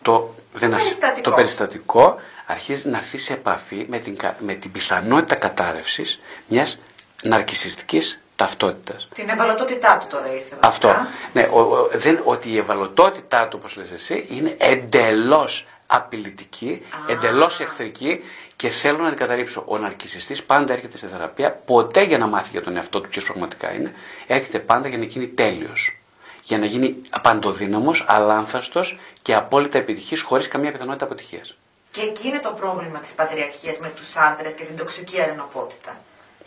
το, 0.03 0.35
δεν 0.53 0.75
ασ- 0.75 0.83
περιστατικό. 0.85 1.31
το 1.31 1.37
περιστατικό 1.37 2.17
αρχίζει 2.47 2.89
να 2.89 2.97
έρθει 2.99 3.19
σε 3.19 3.33
επαφή 3.33 3.87
με 3.89 3.99
την, 3.99 4.17
κα- 4.17 4.37
με 4.39 4.55
την 4.55 4.73
πιθανότητα 4.73 5.35
κατάρρευσης 5.35 6.21
μιας 6.47 6.79
ναρκισιστικής 7.25 8.19
ταυτότητας. 8.37 9.09
Την 9.15 9.29
ευαλωτότητά 9.29 9.99
του 9.99 10.07
τώρα 10.11 10.27
ήρθε. 10.27 10.57
βασικά. 10.61 10.67
Αυτό. 10.67 10.97
Ναι, 11.33 11.49
ο, 11.53 11.61
ο- 11.61 11.89
δεν, 11.93 12.21
ότι 12.25 12.51
η 12.51 12.57
ευαλωτότητά 12.59 13.49
του, 13.49 13.57
όπως 13.61 13.77
λες 13.77 13.91
εσύ, 13.91 14.27
είναι 14.29 14.55
εντελώς 14.59 15.67
απειλητική, 15.87 16.83
Α. 17.09 17.13
εντελώς 17.13 17.61
εχθρική 17.61 18.23
και 18.57 18.69
θέλω 18.69 18.99
να 18.99 19.09
την 19.09 19.19
καταρρύψω. 19.19 19.63
Ο 19.67 19.79
ναρκισιστής 19.79 20.43
πάντα 20.43 20.73
έρχεται 20.73 20.97
στη 20.97 21.07
θεραπεία, 21.07 21.53
ποτέ 21.53 22.03
για 22.03 22.19
να 22.19 22.27
μάθει 22.27 22.49
για 22.53 22.63
τον 22.63 22.77
εαυτό 22.77 23.01
του 23.01 23.09
ποιος 23.09 23.25
πραγματικά 23.25 23.73
είναι, 23.75 23.93
έρχεται 24.27 24.59
πάντα 24.59 24.89
για 24.89 24.99
να 24.99 25.05
γίνει 25.05 25.27
τέλειος. 25.29 25.97
Για 26.45 26.59
να 26.59 26.67
γίνει 26.67 26.97
παντοδύναμος, 27.23 28.05
αλάνθαστος 28.09 28.99
και 29.23 29.35
απόλυτα 29.35 29.79
επιτυχής 29.79 30.21
χωρίς 30.23 30.49
καμία 30.49 30.73
πιθανότητα 30.73 31.05
αποτυχίας. 31.05 31.57
Και 31.97 32.03
εκεί 32.03 32.29
είναι 32.29 32.39
το 32.39 32.51
πρόβλημα 32.51 32.99
της 32.99 33.11
πατριαρχίας 33.11 33.79
με 33.79 33.89
τους 33.89 34.17
άντρες 34.17 34.55
και 34.55 34.65
την 34.65 34.77
τοξική 34.77 35.23
αρενοπότητα. 35.23 35.97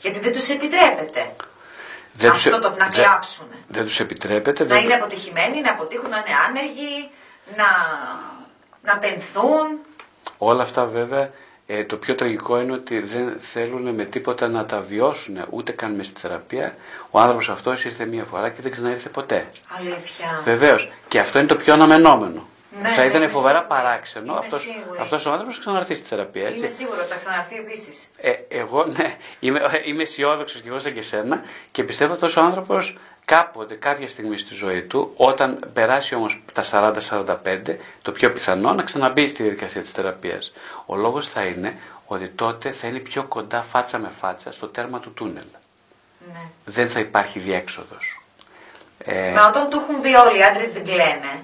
Γιατί 0.02 0.20
δεν 0.20 0.32
τους 0.34 0.50
επιτρέπεται 0.50 1.32
Δεν 2.14 2.30
αυτό 2.32 2.50
τους, 2.50 2.60
το 2.62 2.70
να 2.70 2.76
δεν- 2.88 2.90
κλάψουνε. 3.04 3.56
Δεν 3.68 3.84
τους 3.86 4.00
επιτρέπεται. 4.00 4.64
να 4.64 4.70
δεν- 4.70 4.84
είναι 4.84 4.94
αποτυχημένοι, 4.94 5.62
να 5.62 5.72
αποτύχουν, 5.72 6.10
να 6.10 6.18
είναι 6.18 6.36
άνεργοι, 6.48 7.10
να, 7.58 7.66
να 8.94 8.98
πενθούν. 9.00 9.68
Όλα 10.38 10.62
αυτά 10.62 10.86
βέβαια 10.86 11.30
ε, 11.68 11.84
το 11.84 11.98
πιο 11.98 12.16
τραγικό 12.16 12.60
είναι 12.62 12.72
ότι 12.72 13.00
δεν 13.00 13.38
θέλουν 13.40 13.96
με 13.96 14.04
τίποτα 14.06 14.48
να 14.48 14.66
τα 14.66 14.80
βιώσουν 14.82 15.46
ούτε 15.50 15.72
καν 15.72 15.92
μες 15.96 16.08
στη 16.08 16.20
θεραπεία. 16.20 16.76
Ο 17.12 17.20
άνθρωπος 17.20 17.50
αυτός 17.50 17.86
ήρθε 17.86 18.06
μία 18.06 18.24
φορά 18.24 18.50
και 18.50 18.62
δεν 18.62 18.72
ξαναήρθε 18.72 19.10
ποτέ. 19.10 19.50
Αλήθεια. 19.80 20.42
Βεβαίως. 20.44 20.90
Και 21.08 21.20
αυτό 21.20 21.40
είναι 21.40 21.48
το 21.48 21.56
πιο 21.56 21.74
αναμενόμενο. 21.74 22.48
Ναι, 22.82 22.90
θα 22.90 23.02
ναι, 23.02 23.08
ήταν 23.08 23.22
είμαι 23.22 23.32
φοβερά 23.32 23.60
σίγουρη. 23.60 23.68
παράξενο 23.82 24.26
Είμαι 24.26 24.38
αυτός, 24.38 24.62
σίγουρη. 24.62 25.00
αυτός 25.00 25.26
ο 25.26 25.30
άνθρωπος 25.32 25.56
να 25.56 25.60
ξαναρθεί 25.62 25.96
στη 25.96 26.06
θεραπεία. 26.08 26.48
Έτσι. 26.48 26.60
Είμαι 26.60 26.68
σίγουρο 26.68 26.98
ότι 27.00 27.08
θα 27.10 27.16
ξαναρθεί 27.16 27.56
επίσης. 27.56 28.08
Ε, 28.18 28.34
εγώ 28.48 28.86
ναι, 28.86 29.16
είμαι, 29.40 29.62
είμαι 29.86 30.02
αισιόδοξος 30.02 30.62
και 30.62 30.68
εγώ 30.70 30.80
σαν 30.80 30.94
και 30.94 31.02
σένα 31.02 31.42
και 31.72 31.84
πιστεύω 31.84 32.14
ότι 32.14 32.26
αυτός 32.26 32.44
ο 32.44 32.46
άνθρωπος 32.46 32.98
κάποτε, 33.26 33.76
κάποια 33.76 34.08
στιγμή 34.08 34.38
στη 34.38 34.54
ζωή 34.54 34.82
του, 34.82 35.12
όταν 35.16 35.60
περάσει 35.74 36.16
όμως 36.16 36.42
τα 36.54 36.64
40-45, 36.72 37.76
το 38.02 38.12
πιο 38.12 38.32
πιθανό 38.32 38.74
να 38.74 38.84
ξαναμπεί 38.84 39.28
στη 39.28 39.44
διαδικασία 39.44 39.82
της 39.82 39.92
θεραπείας. 39.92 40.52
Ο 40.86 40.96
λόγος 40.96 41.28
θα 41.28 41.42
είναι 41.46 41.78
ότι 42.06 42.28
τότε 42.30 42.72
θα 42.72 42.88
είναι 42.88 43.00
πιο 43.00 43.24
κοντά 43.24 43.62
φάτσα 43.62 43.98
με 43.98 44.10
φάτσα 44.10 44.52
στο 44.52 44.68
τέρμα 44.68 45.00
του 45.00 45.12
τούνελ. 45.14 45.46
Ναι. 46.34 46.40
δεν 46.66 46.90
θα 46.90 47.00
υπάρχει 47.00 47.40
διέξοδος. 47.40 48.22
Ε, 48.98 49.32
Μα 49.36 49.48
όταν 49.48 49.70
του 49.70 49.80
έχουν 49.84 50.02
πει 50.02 50.14
όλοι 50.16 50.38
οι 50.40 50.44
άντρες 50.44 50.72
δεν 50.72 50.84
κλαίνε 50.84 51.44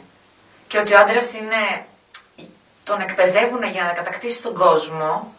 και 0.76 0.82
ότι 0.82 0.94
ο 0.94 1.00
άντρας 1.00 1.34
είναι. 1.34 1.86
τον 2.84 3.02
εκπαιδεύουν 3.02 3.64
για 3.64 3.84
να 3.84 3.92
κατακτήσει 3.92 4.42
τον 4.42 4.54
κόσμο 4.54 5.34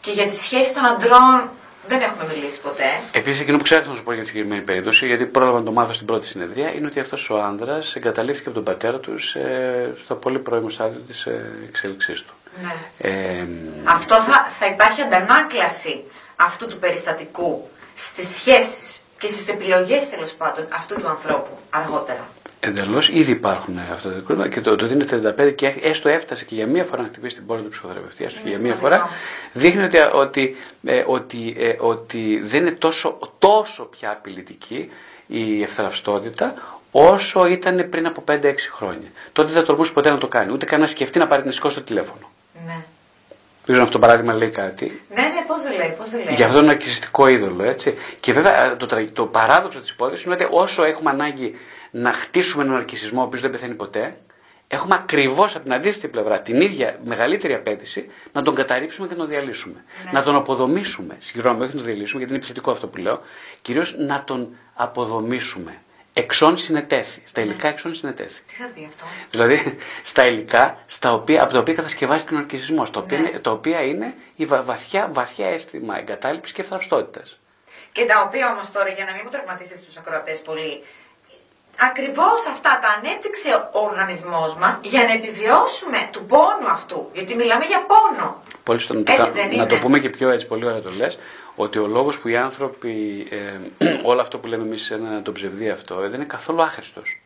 και 0.00 0.10
για 0.10 0.26
τη 0.26 0.36
σχέση 0.36 0.72
των 0.74 0.84
αντρών 0.84 1.48
δεν 1.86 2.00
έχουμε 2.00 2.24
μιλήσει 2.34 2.60
ποτέ. 2.60 2.84
Επίσης, 3.12 3.40
εκείνο 3.40 3.56
που 3.56 3.62
ξέχασα 3.62 3.90
να 3.90 3.96
σου 3.96 4.02
πω 4.02 4.12
για 4.12 4.22
τη 4.22 4.28
συγκεκριμένη 4.28 4.62
περίπτωση, 4.62 5.06
γιατί 5.06 5.24
πρόλαβα 5.26 5.58
να 5.58 5.64
το 5.64 5.72
μάθω 5.72 5.92
στην 5.92 6.06
πρώτη 6.06 6.26
συνεδρία, 6.26 6.72
είναι 6.74 6.86
ότι 6.86 7.00
αυτός 7.00 7.30
ο 7.30 7.42
άνδρα 7.42 7.78
εγκαταλείφθηκε 7.94 8.48
από 8.48 8.56
τον 8.56 8.64
πατέρα 8.64 8.98
του 8.98 9.18
σε- 9.18 9.94
στο 10.04 10.14
πολύ 10.14 10.38
πρώιμο 10.38 10.68
στάδιο 10.70 11.00
της 11.00 11.26
εξέλιξής 11.68 12.22
του. 12.22 12.34
Ναι. 12.62 12.74
Ε, 13.08 13.46
Αυτό 13.84 14.14
θα, 14.20 14.46
θα 14.58 14.66
υπάρχει 14.66 15.00
αντανάκλαση 15.00 16.04
αυτού 16.36 16.66
του 16.66 16.78
περιστατικού 16.78 17.68
στις 17.94 18.28
σχέσεις 18.36 19.02
και 19.18 19.28
στις 19.28 19.48
επιλογές 19.48 20.08
τέλος 20.10 20.32
πάντων 20.32 20.66
αυτού 20.72 20.94
του 20.94 21.08
ανθρώπου 21.08 21.58
αργότερα. 21.70 22.28
Εντελώς, 22.64 23.08
ήδη 23.08 23.30
υπάρχουν 23.30 23.78
αυτά 23.92 24.12
τα 24.12 24.20
κρούσματα 24.26 24.50
και 24.50 24.60
το, 24.60 24.74
το 24.76 24.84
ότι 24.84 24.94
είναι 24.94 25.34
35 25.48 25.54
και 25.54 25.74
έστω 25.82 26.08
έφτασε 26.08 26.44
και 26.44 26.54
για 26.54 26.66
μία 26.66 26.84
φορά 26.84 27.02
να 27.02 27.08
χτυπήσει 27.08 27.34
την 27.34 27.46
πόρτα 27.46 27.62
του 27.62 27.68
ψυχοθεραπευτή, 27.68 28.24
έστω 28.24 28.40
και 28.40 28.48
Είναι 28.48 28.56
για 28.56 28.66
μία 28.66 28.76
σημαντικό. 28.76 29.02
φορά, 29.02 29.10
δείχνει 29.52 29.82
ότι, 29.82 29.98
ότι, 30.12 30.56
ε, 30.84 31.04
ότι, 31.06 31.54
ε, 31.58 31.76
ότι 31.78 32.40
δεν 32.44 32.60
είναι 32.60 32.70
τόσο, 32.70 33.18
τόσο 33.38 33.82
πια 33.84 34.10
απειλητική 34.10 34.90
η 35.26 35.62
ευθραυστότητα 35.62 36.54
όσο 36.90 37.46
ήταν 37.46 37.88
πριν 37.88 38.06
από 38.06 38.24
5-6 38.26 38.54
χρόνια. 38.70 39.08
Τότε 39.32 39.48
δεν 39.48 39.56
θα 39.60 39.66
τολμούσε 39.66 39.92
ποτέ 39.92 40.10
να 40.10 40.18
το 40.18 40.28
κάνει, 40.28 40.52
ούτε 40.52 40.66
καν 40.66 40.80
να 40.80 40.86
σκεφτεί 40.86 41.18
να 41.18 41.26
πάρει 41.26 41.42
την 41.42 41.52
σηκώσει 41.52 41.76
το 41.76 41.82
τηλέφωνο. 41.82 42.30
Ναι. 42.66 42.84
Δεν 43.64 43.74
ξέρω 43.74 43.78
αν 43.78 43.82
αυτό 43.82 43.98
το 43.98 44.06
παράδειγμα 44.06 44.32
λέει 44.34 44.48
κάτι. 44.48 45.02
Ναι, 45.14 45.22
ναι, 45.22 45.44
πώς 45.46 45.62
δεν 45.62 45.72
λέει, 45.76 45.94
πώς 45.98 46.10
δεν 46.10 46.20
λέει. 46.24 46.34
Για 46.34 46.46
αυτό 46.46 46.58
είναι 46.58 46.72
ένα 46.72 46.80
narcissιστικό 46.80 47.30
είδωλο, 47.30 47.62
έτσι. 47.64 47.94
Και 48.20 48.32
βέβαια 48.32 48.76
το, 48.76 48.86
τραγ- 48.86 49.12
το 49.12 49.26
παράδοξο 49.26 49.80
της 49.80 49.90
υπόθεσης 49.90 50.24
είναι 50.24 50.34
ότι 50.34 50.46
όσο 50.50 50.84
έχουμε 50.84 51.10
ανάγκη 51.10 51.54
να 51.90 52.12
χτίσουμε 52.12 52.62
έναν 52.64 52.76
αρκισισμό 52.76 53.20
ο 53.20 53.24
οποίος 53.24 53.40
δεν 53.40 53.50
πεθαίνει 53.50 53.74
ποτέ, 53.74 54.16
έχουμε 54.68 54.94
ακριβώς 54.94 55.54
από 55.54 55.64
την 55.64 55.72
αντίθετη 55.74 56.08
πλευρά 56.08 56.40
την 56.40 56.60
ίδια 56.60 56.98
μεγαλύτερη 57.04 57.54
απέτηση 57.54 58.10
να 58.32 58.42
τον 58.42 58.54
καταρρύψουμε 58.54 59.06
και 59.06 59.12
να 59.14 59.18
τον 59.20 59.28
διαλύσουμε. 59.28 59.84
Ναι. 60.04 60.10
Να 60.12 60.22
τον 60.22 60.34
αποδομήσουμε. 60.36 61.16
Συγγνώμη, 61.18 61.58
όχι 61.64 61.68
να 61.68 61.74
τον 61.82 61.90
διαλύσουμε, 61.90 62.18
γιατί 62.18 62.28
είναι 62.34 62.36
επιθετικό 62.36 62.70
αυτό 62.70 62.86
που 62.86 62.98
λέω. 62.98 63.20
Κυρίως 63.62 63.94
να 63.98 64.22
τον 64.24 64.48
αποδομήσουμε. 64.74 65.78
Εξών 66.14 66.56
συνετέθη. 66.56 67.20
Στα 67.24 67.40
υλικά 67.40 67.68
εξών 67.68 67.94
συνετέθη. 67.94 68.42
Τι 68.46 68.54
θα 68.54 68.70
πει 68.74 68.84
αυτό; 68.88 69.04
Δηλαδή 69.30 69.76
στα 70.12 70.26
υλικά 70.26 70.78
στα 70.86 71.12
οποία, 71.12 71.42
από 71.42 71.52
τα 71.52 71.58
οποία 71.58 71.74
κατασκευάζεται 71.74 72.34
ο 72.34 72.38
ναρκισισμός, 72.38 72.90
τα 72.90 73.00
οποία, 73.00 73.18
Ναι. 73.18 73.28
είναι, 73.28 73.38
τα 73.38 73.50
οποία 73.50 73.82
είναι 73.82 74.14
η 74.36 74.46
βα- 74.46 74.62
βαθιά, 74.62 75.08
βαθιά 75.12 75.46
αίσθημα 75.46 75.98
εγκατάλειψης 75.98 76.52
και 76.54 76.60
ευθραυστότητας. 76.60 77.38
Και 77.92 78.04
τα 78.04 78.22
οποία 78.26 78.50
όμως 78.52 78.70
τώρα, 78.70 78.88
για 78.88 79.04
να 79.04 79.12
μην 79.12 79.20
μου 79.24 79.30
τραυματίσεις 79.30 79.80
τους 79.80 79.96
ακροατές 79.96 80.40
πολύ, 80.40 80.84
ακριβώς 81.80 82.46
αυτά 82.50 82.78
τα 82.82 82.88
ανέπτυξε 82.98 83.68
ο 83.72 83.78
οργανισμός 83.78 84.54
μας 84.56 84.78
για 84.82 85.04
να 85.04 85.12
επιβιώσουμε 85.12 86.08
του 86.10 86.24
πόνου 86.24 86.68
αυτού. 86.70 87.08
Γιατί 87.12 87.34
μιλάμε 87.34 87.64
για 87.64 87.86
πόνο. 87.86 88.42
Πολύ 88.64 88.78
στο, 88.78 88.94
να, 88.94 89.02
το, 89.02 89.12
Έτσι 89.12 89.24
κα- 89.24 89.30
δεν 89.32 89.46
να 89.46 89.52
είναι; 89.52 89.66
το 89.66 89.76
πούμε 89.76 89.98
και 89.98 90.10
πιο 90.10 90.30
έτσι, 90.30 90.46
πολύ 90.46 90.66
ωραία 90.66 90.82
το 90.82 90.90
λες, 90.90 91.18
ότι 91.54 91.78
ο 91.78 91.86
λόγος 91.86 92.18
που 92.18 92.28
οι 92.28 92.36
άνθρωποι, 92.36 93.26
ε, 93.30 93.86
όλο 94.10 94.20
αυτό 94.20 94.38
που 94.38 94.48
λέμε 94.48 94.62
εμείς 94.62 94.90
ένα, 94.90 95.22
το 95.22 95.32
ψευδί 95.32 95.68
αυτό, 95.70 95.94
ε, 96.00 96.08
δεν 96.08 96.14
είναι 96.14 96.24
καθόλου 96.24 96.62
άχρηστος. 96.62 97.20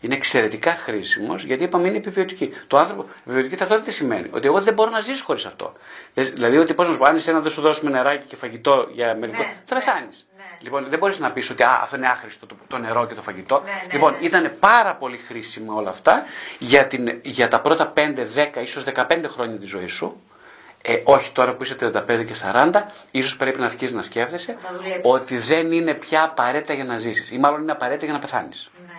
Είναι 0.00 0.14
εξαιρετικά 0.14 0.70
χρήσιμος 0.70 1.44
γιατί 1.44 1.64
είπαμε 1.64 1.88
είναι 1.88 1.96
επιβιωτική. 1.96 2.52
Το 2.66 2.78
άνθρωπο, 2.78 3.04
επιβιωτική 3.24 3.56
ταυτότητα 3.56 3.86
τι 3.86 3.92
σημαίνει, 3.94 4.28
ότι 4.30 4.46
εγώ 4.46 4.60
δεν 4.60 4.74
μπορώ 4.74 4.90
να 4.90 5.00
ζήσω 5.00 5.24
χωρίς 5.24 5.44
αυτό. 5.46 5.72
Δεν- 6.14 6.30
Δηλαδή, 6.34 6.56
ότι 6.58 6.74
πώς 6.74 6.86
να 6.86 6.92
σου 6.92 6.98
πω, 6.98 7.04
αν 7.04 7.16
εσένα 7.16 7.40
δεν 7.40 7.50
σου 7.50 7.60
δώσουμε 7.60 7.90
νεράκι 7.90 8.26
και 8.26 8.36
φαγητό 8.36 8.88
για 8.92 9.14
μερικό. 9.14 9.38
Ναι, 9.38 9.52
θα 9.64 9.74
ναι, 9.74 9.80
πεθάνει. 9.80 10.08
ναι. 10.36 10.37
Λοιπόν, 10.60 10.88
δεν 10.88 10.98
μπορείς 10.98 11.18
να 11.18 11.30
πεις 11.30 11.50
ότι 11.50 11.62
α, 11.62 11.78
αυτό 11.82 11.96
είναι 11.96 12.08
άχρηστο 12.08 12.46
το, 12.46 12.56
το 12.66 12.78
νερό 12.78 13.06
και 13.06 13.14
το 13.14 13.22
φαγητό. 13.22 13.62
Ναι, 13.64 13.70
ναι, 13.70 13.92
λοιπόν, 13.92 14.12
ναι. 14.12 14.26
ήταν 14.26 14.52
πάρα 14.60 14.94
πολύ 14.94 15.16
χρήσιμα 15.16 15.74
όλα 15.74 15.90
αυτά 15.90 16.24
για, 16.58 16.86
την, 16.86 17.18
για 17.22 17.48
τα 17.48 17.60
πρώτα 17.60 17.92
5, 17.96 18.00
10, 18.00 18.62
ίσως 18.62 18.84
15 18.94 19.24
χρόνια 19.28 19.58
της 19.58 19.68
ζωής 19.68 19.92
σου. 19.92 20.20
Ε, 20.82 21.00
όχι 21.04 21.30
τώρα 21.30 21.54
που 21.54 21.62
είσαι 21.62 21.76
35 21.80 22.24
και 22.26 22.34
40, 22.52 22.70
ίσως 23.10 23.36
πρέπει 23.36 23.58
να 23.58 23.64
αρχίσεις 23.64 23.92
να 23.92 24.02
σκέφτεσαι 24.02 24.56
Να 24.62 24.76
δουλέψεις. 24.76 25.00
ότι 25.04 25.38
δεν 25.38 25.72
είναι 25.72 25.94
πια 25.94 26.22
απαραίτητα 26.22 26.72
για 26.72 26.84
να 26.84 26.98
ζήσεις. 26.98 27.30
Ή 27.30 27.38
μάλλον 27.38 27.62
είναι 27.62 27.72
απαραίτητα 27.72 28.04
για 28.04 28.14
να 28.14 28.20
πεθάνεις. 28.20 28.70
Ναι. 28.86 28.92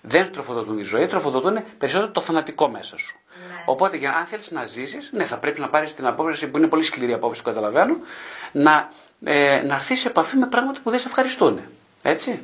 Δεν 0.00 0.24
σου 0.24 0.30
τροφοδοτούν 0.30 0.76
τη 0.76 0.82
ζωή, 0.82 1.06
τροφοδοτούν 1.06 1.58
περισσότερο 1.78 2.12
το 2.12 2.20
θανατικό 2.20 2.68
μέσα 2.68 2.96
σου. 2.96 3.16
Ναι. 3.48 3.62
Οπότε, 3.64 3.96
για, 3.96 4.16
αν 4.16 4.26
θέλεις 4.26 4.50
να 4.50 4.64
ζήσεις, 4.64 5.10
ναι, 5.12 5.24
θα 5.24 5.38
πρέπει 5.38 5.60
να 5.60 5.68
πάρεις 5.68 5.94
την 5.94 6.06
απόφαση 6.06 6.46
που 6.48 6.58
είναι 6.58 6.66
πολύ 6.66 6.82
σκληρή 6.82 7.12
απόφαση, 7.12 7.42
το 7.42 7.50
καταλαβαίνω, 7.50 7.96
να, 8.52 8.90
ε, 9.24 9.60
να 9.64 9.74
έρθεις 9.74 10.00
σε 10.00 10.08
επαφή 10.08 10.36
με 10.36 10.46
πράγματα 10.46 10.80
που 10.82 10.90
δεν 10.90 10.98
σε 11.00 11.06
ευχαριστούν. 11.08 11.60
Έτσι. 12.02 12.42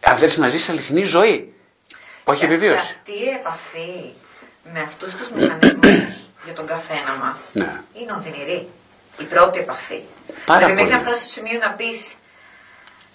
Αν 0.00 0.16
θέλεις 0.16 0.36
να 0.38 0.48
ζήσει 0.48 0.70
αληθινή 0.70 1.02
ζωή, 1.02 1.54
όχι 2.24 2.38
Και- 2.40 2.46
επιβίωση. 2.46 2.86
Και 2.86 2.92
αυτή 3.12 3.24
η 3.24 3.28
επαφή 3.28 4.12
με 4.72 4.80
αυτούς 4.80 5.14
τους 5.14 5.30
μηχανισμούς 5.30 6.30
για 6.44 6.52
τον 6.54 6.66
καθένα 6.66 7.12
μας 7.22 7.50
Ναι. 7.52 7.80
είναι 7.92 8.12
οδυνηρή. 8.12 8.68
Η 9.18 9.24
πρώτη 9.24 9.58
επαφή. 9.58 10.00
Πάρα 10.46 10.58
δηλαδή 10.66 10.82
μέχρι 10.82 10.90
πολύ. 10.90 10.90
να 10.90 10.98
φτάσει 11.10 11.22
στο 11.22 11.32
σημείο 11.32 11.58
να 11.58 11.70
πεις 11.70 12.14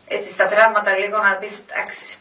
έτσι 0.08 0.32
στα 0.32 0.46
τραύματα 0.46 0.98
λίγο 0.98 1.18
να 1.18 1.36
πεις 1.36 1.54
εντάξει 1.70 2.18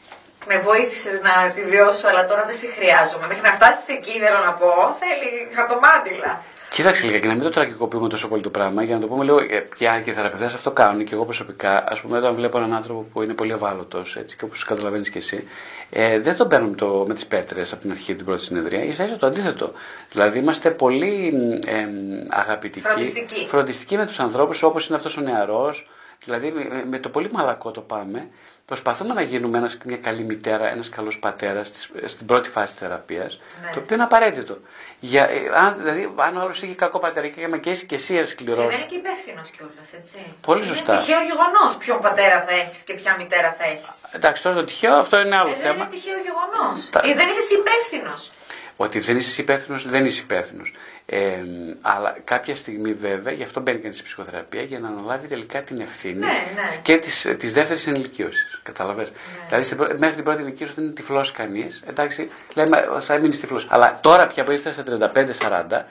με 0.47 0.59
βοήθησες 0.59 1.21
να 1.21 1.45
επιβιώσω 1.51 2.09
αλλά 2.09 2.25
τώρα 2.27 2.45
δεν 2.45 2.57
σε 2.57 2.67
χρειάζομαι. 2.77 3.27
Μέχρι 3.27 3.43
να 3.43 3.53
φτάσεις 3.53 3.89
εκεί 3.89 4.19
θέλω 4.19 4.39
να 4.49 4.53
πω 4.53 4.71
θέλει 5.03 5.29
χαρτομάτιλα. 5.55 6.43
Κοίταξε 6.73 7.07
λίγα 7.07 7.19
και 7.19 7.27
να 7.27 7.35
μην 7.35 7.43
το 7.43 7.49
τραγικοποιούμε 7.51 8.09
τόσο 8.09 8.29
πολύ 8.29 8.43
το 8.43 8.51
πράγμα, 8.51 8.83
για 8.83 8.95
να 8.95 9.01
το 9.01 9.07
πούμε 9.07 9.25
λίγο. 9.25 9.39
ε, 9.39 9.45
Και, 9.77 10.01
και 10.05 10.11
οι 10.11 10.13
θεραπευτές 10.13 10.55
αυτό 10.55 10.71
κάνουν 10.71 11.05
και 11.05 11.15
εγώ 11.15 11.25
προσωπικά. 11.25 11.77
Α 11.77 11.97
πούμε, 12.03 12.19
όταν 12.19 12.35
βλέπω 12.35 12.59
έναν 12.59 12.73
άνθρωπο 12.75 13.07
που 13.13 13.23
είναι 13.23 13.35
πολύ 13.35 13.53
ευάλωτος, 13.53 14.17
έτσι 14.17 14.37
και 14.37 14.45
όπως 14.45 14.65
καταλαβαίνεις 14.65 15.11
και 15.11 15.19
εσύ, 15.19 15.45
ε, 15.91 16.19
δεν 16.19 16.37
τον 16.37 16.49
παίρνω 16.49 16.69
με, 16.69 16.75
το, 16.77 17.05
με 17.09 17.15
τις 17.15 17.27
πέτρες 17.27 17.73
από 17.73 17.81
την 17.83 17.91
αρχή 17.91 18.15
την 18.15 18.25
πρώτη 18.25 18.43
συνεδρία. 18.43 18.95
σα 18.95 19.05
ίσα 19.05 19.17
το 19.17 19.27
αντίθετο. 19.27 19.73
Δηλαδή, 20.11 20.39
είμαστε 20.39 20.71
πολύ 20.71 21.33
ε, 21.67 21.87
αγαπητικοί, 22.29 22.87
Φροντιστικοί. 22.87 23.47
φροντιστικοί 23.47 23.97
με 23.97 24.07
τους 24.07 24.21
ανθρώπους 24.21 24.63
όπως 24.63 24.87
είναι 24.87 24.97
αυτός 24.97 25.17
ο 25.17 25.21
νεαρός. 25.21 25.89
Δηλαδή, 26.25 26.51
με, 26.53 26.85
με 26.91 26.99
το 26.99 27.09
πολύ 27.09 27.29
μαλακό 27.33 27.71
το 27.71 27.81
πάμε. 27.81 28.29
Προσπαθούμε 28.65 29.15
να 29.15 29.23
γίνουμε 29.23 29.59
ένας, 29.59 29.79
μια 29.85 29.97
καλή 29.97 30.23
μητέρα, 30.25 30.69
ένας 30.69 30.89
καλός 30.89 31.19
πατέρας 31.19 31.71
στην 32.05 32.27
πρώτη 32.27 32.49
φάση 32.49 32.75
θεραπείας, 32.79 33.41
Ναι. 33.63 33.71
το 33.73 33.79
οποίο 33.81 33.95
είναι 33.95 34.05
απαραίτητο. 34.05 34.59
Για, 35.05 35.23
ε, 35.31 35.37
αν, 35.55 35.75
δηλαδή, 35.79 36.13
αν 36.17 36.37
ο 36.37 36.41
άλλος 36.41 36.63
έχει 36.63 36.75
κακό 36.75 36.99
πατερικό 36.99 37.41
και 37.51 37.59
και 37.59 37.71
εσύ 37.71 37.87
και 37.87 37.95
εσύ 37.95 38.13
είσαι 38.13 38.23
Και 38.23 38.29
σκληρό. 38.29 38.57
δεν 38.67 38.77
είναι 38.77 38.87
και 38.89 38.95
υπεύθυνος 38.95 39.49
κιόλας, 39.51 39.93
έτσι. 39.99 40.19
Πολύ 40.41 40.65
σωστά. 40.65 40.93
Είναι 40.93 41.01
τυχαίο 41.03 41.21
γεγονός 41.23 41.77
ποιον 41.79 42.01
πατέρα 42.01 42.45
θα 42.49 42.53
έχεις 42.55 42.79
και 42.83 42.95
ποια 42.95 43.17
μητέρα 43.19 43.57
θα 43.59 43.65
έχεις. 43.65 43.89
Εντάξει, 44.13 44.43
τώρα 44.43 44.57
το 44.57 44.65
τυχαίο 44.65 44.95
αυτό 44.95 45.19
είναι 45.19 45.37
άλλο 45.37 45.49
Ε, 45.49 45.53
δεν 45.53 45.63
θέμα. 45.63 45.75
είναι 45.75 45.87
τυχαίο 45.95 46.15
γεγονός. 46.29 46.91
Τα- 46.91 47.01
Ε, 47.05 47.15
δεν 47.15 47.29
είσαι 47.29 47.39
εσύ 47.39 47.55
υπεύθυνος. 47.55 48.33
Ότι 48.77 48.99
δεν 49.01 49.17
είσαι 49.17 49.41
υπεύθυνος, 49.41 49.85
δεν 49.89 50.05
είσαι 50.05 50.21
υπεύθυνος. 50.23 50.73
Ε, 51.07 51.37
αλλά 51.81 52.17
κάποια 52.25 52.55
στιγμή 52.55 52.93
βέβαια, 52.93 53.33
γι' 53.33 53.43
αυτό 53.43 53.61
μπαίνει 53.61 53.79
κανεί 53.79 53.95
στη 53.95 54.03
ψυχοθεραπεία, 54.03 54.63
για 54.63 54.79
να 54.79 54.89
αναλάβει 54.89 55.29
τελικά 55.29 55.63
την 55.63 55.81
ευθύνη 55.81 56.15
Ναι, 56.19 56.27
ναι. 56.27 56.77
και 56.83 56.97
της 56.97 57.29
της 57.39 57.53
δεύτερης 57.53 57.87
ενηλικίωσης. 57.87 58.61
Καταλαβες; 58.63 59.13
Δηλαδή 59.49 59.65
στην 59.65 59.77
πρω- 59.77 59.99
μέχρι 59.99 60.15
την 60.15 60.25
πρώτη 60.25 60.43
ηλικίωση 60.43 60.73
όταν 60.73 60.85
είναι 60.85 60.93
τυφλός 60.93 61.33
κανείς, 61.33 61.83
εντάξει, 61.89 62.31
λέμε 62.55 62.89
θα 63.01 63.19
μείνεις 63.19 63.41
τυφλός. 63.41 63.67
Αλλά 63.71 63.99
τώρα 64.03 64.27
πια 64.27 64.45
που 64.45 64.51
ήρθε 64.51 64.73
στα 64.73 64.83
35-40, 64.83 65.87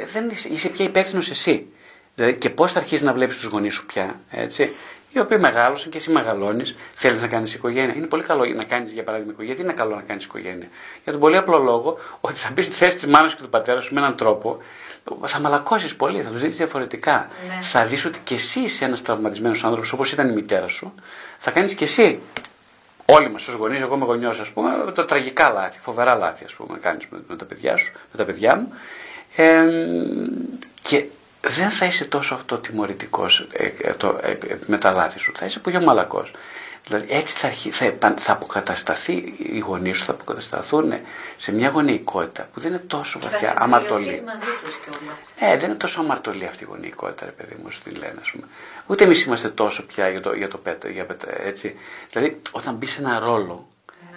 ε, 0.00 0.04
δεν 0.12 0.28
είσαι, 0.28 0.48
είσαι 0.48 0.68
πια 0.68 0.84
υπεύθυνος 0.84 1.30
εσύ. 1.30 1.66
Δηλαδή 2.14 2.34
και 2.36 2.50
πώς 2.50 2.72
θα 2.72 2.78
αρχίσεις 2.78 3.04
να 3.04 3.12
βλέπεις 3.12 3.36
τους 3.36 3.44
γονείς 3.44 3.74
σου 3.74 3.86
πια, 3.86 4.20
έτσι; 4.30 4.70
Οι 5.18 5.20
οποίοι 5.20 5.38
μεγάλωσαν 5.40 5.90
και 5.90 5.98
εσύ 5.98 6.10
μεγαλώνεις, 6.10 6.76
θέλεις 6.94 7.22
να 7.22 7.28
κάνεις 7.28 7.54
οικογένεια. 7.54 7.94
Είναι 7.96 8.06
πολύ 8.06 8.22
καλό 8.22 8.44
να 8.44 8.64
κάνεις, 8.64 8.92
για 8.92 9.02
παράδειγμα, 9.02 9.32
οικογένεια. 9.32 9.54
Γιατί 9.54 9.70
είναι 9.70 9.80
καλό 9.82 9.94
να 9.94 10.02
κάνεις 10.02 10.24
οικογένεια; 10.24 10.68
Για 11.02 11.12
τον 11.12 11.20
πολύ 11.20 11.36
απλό 11.36 11.58
λόγο 11.58 11.98
ότι 12.20 12.34
θα 12.34 12.50
μπει 12.52 12.62
στη 12.62 12.74
θέση 12.74 12.96
της 12.96 13.06
μάνας 13.06 13.34
και 13.34 13.42
του 13.42 13.48
πατέρα 13.48 13.80
σου 13.80 13.94
με 13.94 14.00
έναν 14.00 14.16
τρόπο, 14.16 14.58
θα 15.24 15.40
μαλακώσεις 15.40 15.96
πολύ, 15.96 16.22
θα 16.22 16.30
τους 16.30 16.40
δει 16.40 16.48
διαφορετικά. 16.48 17.28
Ναι. 17.48 17.58
Θα 17.62 17.84
δεις 17.84 18.04
ότι 18.04 18.18
και 18.24 18.34
εσύ 18.34 18.60
είσαι 18.60 18.84
ένας 18.84 19.02
τραυματισμένος 19.02 19.64
άνθρωπος 19.64 19.92
όπως 19.92 20.12
ήταν 20.12 20.28
η 20.28 20.32
μητέρα 20.32 20.68
σου, 20.68 20.94
θα 21.38 21.50
κάνεις 21.50 21.74
και 21.74 21.84
εσύ. 21.84 22.20
Όλοι 23.04 23.30
μας 23.30 23.48
ως 23.48 23.54
γονείς, 23.54 23.80
εγώ 23.80 23.94
είμαι 23.94 24.04
γονιός, 24.04 24.40
ας 24.40 24.50
πούμε, 24.50 24.92
τα 24.94 25.04
τραγικά 25.04 25.50
λάθη, 25.50 25.80
φοβερά 25.80 26.14
λάθη, 26.14 26.44
ας 26.44 26.54
πούμε, 26.54 26.78
κάνεις 26.78 27.06
με, 27.10 27.18
με 27.28 27.36
τα 27.36 27.44
παιδιά 27.44 27.76
σου, 27.76 27.92
με 27.92 28.18
τα 28.18 28.24
παιδιά 28.24 28.56
μου. 28.56 28.72
Ε, 29.36 29.64
και 30.82 31.04
δεν 31.48 31.70
θα 31.70 31.86
είσαι 31.86 32.04
τόσο 32.04 32.34
αυτοτιμωρητικό 32.34 33.26
ε, 33.52 33.66
ε, 33.78 33.92
το- 33.92 34.18
ε, 34.22 34.30
ε, 34.30 34.58
με 34.66 34.78
τα 34.78 34.90
λάθη 34.90 35.18
σου. 35.18 35.32
Θα 35.36 35.44
είσαι 35.46 35.58
πολύ 35.58 35.82
μαλακό. 35.84 36.22
Δηλαδή 36.84 37.06
έτσι 37.14 37.34
θα, 37.36 37.46
αρχί, 37.46 37.70
θα, 37.70 37.84
επαν- 37.84 38.20
θα 38.20 38.32
αποκατασταθεί, 38.32 39.34
οι 39.38 39.58
γονείς 39.58 39.98
σου 39.98 40.04
θα 40.04 40.12
αποκατασταθούν 40.12 40.92
σε 41.36 41.52
μια 41.52 41.68
γονεϊκότητα 41.68 42.48
που 42.52 42.60
δεν 42.60 42.70
είναι 42.70 42.82
τόσο 42.86 43.18
βαθιά, 43.18 43.54
αμαρτωλή. 43.58 44.22
μαζί 44.26 44.44
τους 44.64 44.76
κιόλας. 44.76 45.52
Ε, 45.54 45.56
δεν 45.58 45.68
είναι 45.68 45.78
τόσο 45.78 46.00
αμαρτωλή 46.00 46.44
αυτή 46.46 46.62
η 46.64 46.66
γονεϊκότητα, 46.70 47.24
ρε 47.24 47.30
παιδί 47.30 47.54
μου, 47.62 47.70
στην 47.70 47.96
λένε, 47.96 48.14
ας 48.20 48.30
πούμε. 48.30 48.44
Ούτε 48.86 49.04
εμείς 49.04 49.22
είμαστε 49.22 49.48
τόσο 49.48 49.82
πια 49.86 50.08
για 50.08 50.20
το, 50.20 50.34
για 50.34 50.48
το 50.48 50.58
πέτα, 50.58 50.88
για 50.88 51.04
πέτα, 51.06 51.42
έτσι. 51.42 51.74
Δηλαδή, 52.12 52.40
όταν 52.50 52.74
μπεις 52.74 52.90
σε 52.90 53.00
ένα 53.00 53.18
ρόλο, 53.18 53.68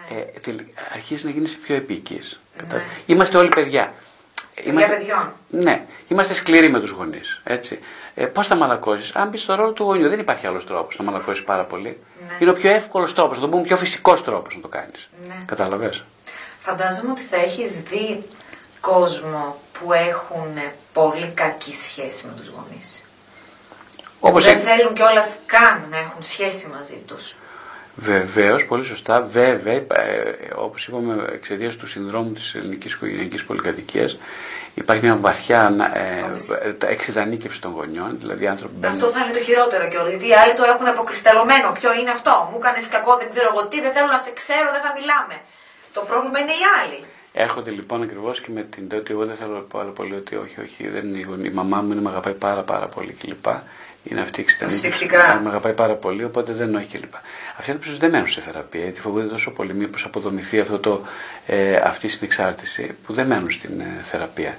Ναι. 0.09 0.17
ε, 0.19 0.23
τελ- 0.39 0.61
αρχίζεις 0.93 1.23
να 1.23 1.29
γίνεσαι 1.29 1.57
πιο 1.57 1.75
επίκης. 1.75 2.39
Ναι. 2.71 2.81
Είμαστε 3.05 3.37
όλοι 3.37 3.47
παιδιά. 3.49 3.93
Είμαστε, 4.63 4.95
παιδιών. 4.95 5.33
Ναι, 5.49 5.85
είμαστε 6.07 6.33
σκληροί 6.33 6.69
με 6.69 6.79
τους 6.79 6.89
γονείς. 6.89 7.41
Ε, 8.13 8.25
Πώς 8.25 8.47
θα 8.47 8.55
μαλακώσεις, 8.55 9.15
αν 9.15 9.29
μπεις 9.29 9.41
στο 9.41 9.55
ρόλο 9.55 9.71
του 9.71 9.83
γονιού, 9.83 10.09
δεν 10.09 10.19
υπάρχει 10.19 10.47
άλλος 10.47 10.65
τρόπος 10.65 10.97
να 10.97 11.03
μαλακώσεις 11.03 11.43
πάρα 11.43 11.63
πολύ. 11.63 11.99
Ναι. 12.27 12.35
Είναι 12.39 12.49
ο 12.49 12.53
πιο 12.53 12.69
εύκολος 12.71 13.13
τρόπος, 13.13 13.37
να 13.37 13.43
το 13.43 13.49
πούμε 13.49 13.63
πιο 13.63 13.77
φυσικός 13.77 14.23
τρόπος 14.23 14.55
να 14.55 14.61
το 14.61 14.67
κάνεις. 14.67 15.09
Ναι. 15.27 15.37
Κατάλαβες; 15.45 16.03
Φαντάζομαι 16.59 17.11
ότι 17.11 17.21
θα 17.21 17.35
έχεις 17.35 17.71
δει 17.71 18.23
κόσμο 18.81 19.61
που 19.79 19.93
έχουν 19.93 20.57
πολύ 20.93 21.31
κακή 21.35 21.73
σχέση 21.73 22.25
με 22.25 22.33
τους 22.37 22.47
γονείς. 22.47 23.03
Όπως 24.19 24.43
δεν 24.43 24.59
θέλουν 24.59 24.93
κιόλας 24.93 25.37
καν 25.45 25.85
να 25.89 25.97
έχουν 25.97 26.23
σχέση 26.23 26.67
μαζί 26.67 27.03
τους. 27.07 27.35
Βεβαίως, 27.95 28.65
πολύ 28.65 28.83
σωστά. 28.83 29.21
Βέβαια, 29.21 29.73
ε, 29.73 29.85
όπως 30.55 30.87
είπαμε, 30.87 31.25
εξαιτίας 31.33 31.75
του 31.75 31.87
συνδρόμου 31.87 32.31
της 32.31 32.55
ελληνικής 32.55 32.93
οικογενειακής 32.93 33.45
πολυκατοικίας, 33.45 34.17
υπάρχει 34.73 35.03
μια 35.03 35.15
βαθιά 35.15 35.75
ε, 36.63 36.91
εξειδανίκευση 36.91 37.61
των 37.61 37.71
γονιών. 37.71 38.15
Δηλαδή, 38.19 38.47
άνθρωποι 38.47 38.85
αυτό 38.85 39.07
θα 39.07 39.19
είναι 39.23 39.33
το 39.33 39.39
χειρότερο 39.39 39.87
κιόλας. 39.87 40.09
Γιατί 40.09 40.27
οι 40.27 40.33
άλλοι 40.33 40.53
το 40.53 40.63
έχουν 40.63 40.87
αποκρισταλωμένο. 40.87 41.71
Ποιο 41.79 41.93
είναι 41.93 42.11
αυτό; 42.11 42.49
Μου 42.51 42.57
έκανε 42.61 42.77
κακό, 42.89 43.17
δεν 43.17 43.29
ξέρω 43.29 43.47
εγώ 43.51 43.67
τι, 43.67 43.81
δεν 43.81 43.91
θέλω 43.91 44.07
να 44.07 44.17
σε 44.17 44.31
ξέρω, 44.39 44.71
δεν 44.71 44.81
θα 44.81 44.91
μιλάμε. 44.97 45.35
Το 45.93 46.01
πρόβλημα 46.09 46.39
είναι 46.39 46.51
οι 46.51 46.65
άλλοι. 46.79 46.99
Έρχονται 47.33 47.71
λοιπόν 47.71 48.01
ακριβώς 48.01 48.41
και 48.41 48.51
με 48.51 48.61
την 48.61 48.89
ότι 48.93 49.11
εγώ 49.13 49.25
δεν 49.25 49.35
θέλω 49.35 49.53
να 49.53 49.59
πω 49.59 49.79
άλλο 49.79 49.91
πολύ 49.91 50.15
ότι 50.15 50.35
όχι, 50.35 50.61
όχι, 50.61 50.87
δεν 50.87 51.07
είναι 51.07 51.17
η, 51.17 51.25
η 51.43 51.49
μαμά 51.49 51.81
μου 51.81 51.91
είναι, 51.91 52.01
με 52.01 52.09
αγαπάει 52.09 52.33
πάρα 52.33 52.61
πάρα 52.61 52.87
πολύ 52.87 53.11
κλπ 53.11 53.45
είναι 54.03 54.21
αυτή 54.21 54.39
η 54.39 54.43
εξτενή. 54.43 54.79
Με 55.43 55.49
αγαπάει 55.49 55.73
πάρα 55.73 55.93
πολύ, 55.93 56.23
οπότε 56.23 56.53
δεν 56.53 56.75
έχει 56.75 56.97
κλπ. 56.97 57.13
Αυτοί 57.57 57.71
οι 57.71 57.97
δεν 57.99 58.09
μένουν 58.09 58.27
σε 58.27 58.41
θεραπεία, 58.41 58.81
γιατί 58.81 58.99
φοβούνται 58.99 59.27
τόσο 59.27 59.51
πολύ 59.51 59.73
μήπως 59.73 60.05
αποδομηθεί 60.05 60.59
αυτό 60.59 60.79
το, 60.79 61.01
ε, 61.45 61.75
αυτή 61.75 62.05
η 62.05 62.09
συνεξάρτηση 62.09 62.95
που 63.05 63.13
δεν 63.13 63.27
μένουν 63.27 63.51
στην 63.51 63.79
ε, 63.79 63.99
θεραπεία. 64.03 64.57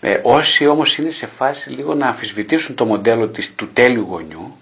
Ε, 0.00 0.20
όσοι 0.22 0.66
όμως 0.66 0.98
είναι 0.98 1.10
σε 1.10 1.26
φάση 1.26 1.70
λίγο 1.70 1.94
να 1.94 2.06
αμφισβητήσουν 2.06 2.74
το 2.74 2.84
μοντέλο 2.84 3.28
της, 3.28 3.54
του 3.54 3.68
τέλειου 3.72 4.06
γονιού, 4.10 4.56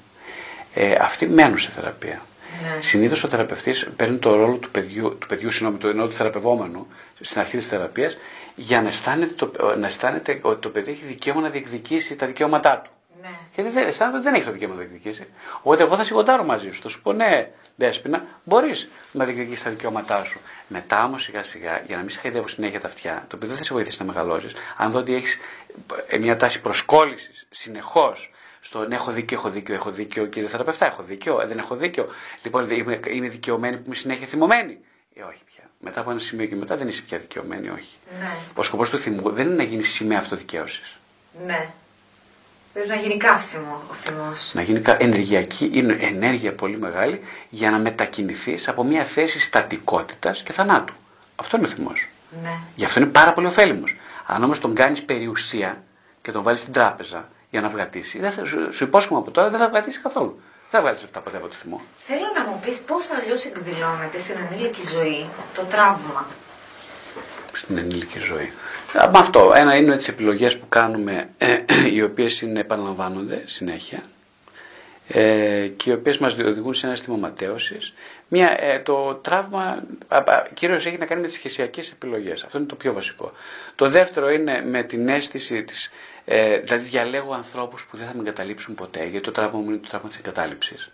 ε, 0.74 0.94
αυτοί 1.00 1.26
μένουν 1.26 1.58
σε 1.58 1.70
θεραπεία. 1.70 2.22
Ναι. 2.62 2.80
Συνήθως 2.80 3.24
ο 3.24 3.28
θεραπευτής 3.28 3.88
παίρνει 3.96 4.16
το 4.16 4.34
ρόλο 4.34 4.56
του 4.56 4.70
παιδιού, 4.70 5.16
του 5.18 5.26
παιδιού 5.26 5.50
συγγνώμη, 5.50 5.78
του, 5.78 5.86
ενώ 5.86 6.06
του 6.06 6.14
θεραπευόμενου 6.14 6.86
στην 7.20 7.40
αρχή 7.40 7.56
της 7.56 7.66
θεραπείας, 7.66 8.16
για 8.54 8.82
να 8.82 8.88
αισθάνεται, 8.88 9.32
το, 9.32 9.76
να 9.78 9.86
αισθάνεται 9.86 10.38
ότι 10.42 10.60
το 10.60 10.68
παιδί 10.68 10.90
έχει 10.90 11.04
δικαίωμα 11.04 11.40
να 11.40 11.48
διεκδικήσει 11.48 12.16
τα 12.16 12.26
δικαιώματά 12.26 12.80
του. 12.84 12.90
Ναι. 13.20 13.28
Γιατί 13.54 13.70
δεν, 13.70 13.88
αισθάνεται 13.88 14.16
ότι 14.16 14.24
δεν 14.24 14.34
έχεις 14.34 14.46
το 14.46 14.52
δικαίωμα 14.52 14.74
να 14.74 14.80
διεκδικήσει. 14.80 15.26
Οπότε 15.58 15.82
εγώ 15.82 15.96
θα 15.96 16.04
σιγοντάρω 16.04 16.44
μαζί 16.44 16.70
σου. 16.70 16.82
Θα 16.82 16.88
σου 16.88 17.02
πω 17.02 17.12
ναι, 17.12 17.50
Δέσπινα, 17.76 18.24
μπορείς 18.44 18.88
να 19.12 19.24
διεκδικήσεις 19.24 19.62
τα 19.62 19.70
δικαιώματά 19.70 20.24
σου. 20.24 20.40
Μετά 20.68 21.04
όμως 21.04 21.22
σιγά 21.22 21.42
σιγά, 21.42 21.82
για 21.86 21.96
να 21.96 22.02
μην 22.02 22.10
σε 22.10 22.20
χαϊδεύω 22.20 22.48
συνέχεια 22.48 22.80
τα 22.80 22.86
αυτιά, 22.86 23.24
το 23.28 23.36
οποίο 23.36 23.48
δεν 23.48 23.56
θα 23.56 23.62
σε 23.62 23.72
βοηθήσει 23.74 23.96
να 23.98 24.04
μεγαλώσεις, 24.04 24.54
αν 24.76 24.90
δω 24.90 24.98
ότι 24.98 25.14
έχεις 25.14 25.36
ε, 26.06 26.18
μια 26.18 26.36
τάση 26.36 26.60
προσκόλλησης 26.60 27.46
συνεχώς 27.50 28.30
στο 28.60 28.86
ναι, 28.86 28.94
έχω 28.94 29.10
δίκιο, 29.10 29.38
έχω 29.38 29.50
δίκιο, 29.50 29.74
έχω 29.74 29.90
δίκιο, 29.90 30.26
κύριε 30.26 30.48
θεραπευτά, 30.48 30.86
έχω 30.86 31.02
δίκιο, 31.02 31.40
ε, 31.40 31.46
δεν 31.46 31.58
έχω 31.58 31.76
δίκιο. 31.76 32.06
Λοιπόν, 32.42 32.70
είμαι, 32.70 33.00
είμαι 33.08 33.28
δικαιωμένη 33.28 33.76
που 33.76 33.82
είμαι 33.86 33.94
συνέχεια 33.94 34.26
θυμωμένη. 34.26 34.78
Ε, 35.14 35.22
όχι 35.22 35.44
πια. 35.44 35.70
Μετά 35.80 36.00
από 36.00 36.10
ένα 36.10 36.18
σημείο 36.18 36.46
και 36.46 36.56
μετά 36.56 36.76
δεν 36.76 36.88
είσαι 36.88 37.02
πια 37.02 37.18
δικαιωμένη, 37.18 37.68
όχι. 37.68 37.96
Ναι. 38.18 38.32
Ο 38.54 38.62
σκοπός 38.62 38.90
του 38.90 38.98
θυμού 38.98 39.30
δεν 39.30 39.46
είναι 39.46 39.56
να 39.56 39.62
γίνεις 39.62 39.90
σημαία 39.90 40.18
αυτοδικαίωσης. 40.18 40.98
Ναι. 41.46 41.70
Πρέπει 42.72 42.88
να 42.88 42.94
γίνει 42.94 43.16
καύσιμο 43.16 43.82
ο 43.90 43.94
θυμός. 43.94 44.50
Να 44.54 44.62
γίνει 44.62 44.82
ενεργειακή, 44.98 45.70
είναι 45.72 45.96
ενέργεια 46.00 46.54
πολύ 46.54 46.78
μεγάλη 46.78 47.20
για 47.48 47.70
να 47.70 47.78
μετακινηθείς 47.78 48.68
από 48.68 48.84
μια 48.84 49.04
θέση 49.04 49.40
στατικότητας 49.40 50.42
και 50.42 50.52
θανάτου. 50.52 50.94
Αυτό 51.36 51.56
είναι 51.56 51.66
ο 51.66 51.70
θυμός. 51.70 52.08
Ναι. 52.42 52.58
Γι' 52.74 52.84
αυτό 52.84 53.00
είναι 53.00 53.08
πάρα 53.08 53.32
πολύ 53.32 53.46
ωφέλιμος. 53.46 53.96
Αν 54.26 54.44
όμως 54.44 54.58
τον 54.58 54.74
κάνεις 54.74 55.02
περιουσία 55.02 55.82
και 56.22 56.32
τον 56.32 56.42
βάλεις 56.42 56.60
στην 56.60 56.72
τράπεζα 56.72 57.28
για 57.50 57.60
να 57.60 57.68
βγατήσει, 57.68 58.18
δεν 58.18 58.30
θα, 58.30 58.44
σου, 58.44 58.72
σου 58.72 58.84
υπόσχομαι 58.84 59.20
από 59.20 59.30
τώρα 59.30 59.50
δεν 59.50 59.58
θα 59.58 59.68
βγατήσει 59.68 60.00
καθόλου. 60.00 60.40
Δεν 60.60 60.70
θα 60.70 60.80
βγάλεις 60.80 61.02
αυτά 61.02 61.20
ποτέ 61.20 61.36
από 61.36 61.48
το 61.48 61.54
θυμό. 61.54 61.80
Θέλω 61.96 62.26
να 62.36 62.50
μου 62.50 62.60
πεις 62.64 62.78
πώς 62.78 63.06
αλλιώς 63.20 63.44
εκδηλώνεται 63.44 64.18
στην 64.18 64.34
ενήλικη 64.50 64.82
ζωή 64.88 65.28
το 65.54 65.62
τραύμα. 65.62 66.26
Στην 67.52 67.78
ενήλικη 67.78 68.18
ζωή. 68.18 68.52
Με 68.92 69.18
αυτό, 69.18 69.52
ένα 69.54 69.76
είναι 69.76 69.96
τις 69.96 70.08
επιλογές 70.08 70.58
που 70.58 70.68
κάνουμε 70.68 71.28
ε, 71.38 71.58
οι 71.94 72.02
οποίες 72.02 72.40
είναι, 72.40 72.60
επαναλαμβάνονται 72.60 73.42
συνέχεια 73.46 74.02
ε, 75.08 75.68
και 75.76 75.90
οι 75.90 75.92
οποίες 75.92 76.18
μας 76.18 76.38
οδηγούν 76.38 76.74
σε 76.74 76.86
ένα 76.86 76.94
αίσθημα 76.94 77.16
ματέωσης. 77.16 77.92
Μια, 78.28 78.64
ε, 78.64 78.78
το 78.78 79.14
τραύμα 79.14 79.82
κυρίως 80.54 80.86
έχει 80.86 80.98
να 80.98 81.06
κάνει 81.06 81.20
με 81.20 81.26
τις 81.26 81.36
σχεσιακές 81.36 81.90
επιλογές. 81.90 82.44
Αυτό 82.44 82.58
είναι 82.58 82.66
το 82.66 82.74
πιο 82.74 82.92
βασικό. 82.92 83.32
Το 83.74 83.88
δεύτερο 83.88 84.30
είναι 84.30 84.62
με 84.64 84.82
την 84.82 85.08
αίσθηση 85.08 85.62
της, 85.62 85.90
ε, 86.24 86.58
δηλαδή 86.58 86.88
διαλέγω 86.88 87.32
ανθρώπους 87.32 87.86
που 87.90 87.96
δεν 87.96 88.06
θα 88.06 88.14
με 88.14 88.20
εγκαταλείψουν 88.20 88.74
ποτέ, 88.74 89.00
γιατί 89.00 89.20
το 89.20 89.30
τραύμα 89.30 89.58
μου 89.58 89.70
είναι 89.70 89.78
το 89.78 89.88
τραύμα 89.88 90.08
της 90.08 90.18
εγκατάλειψης. 90.18 90.90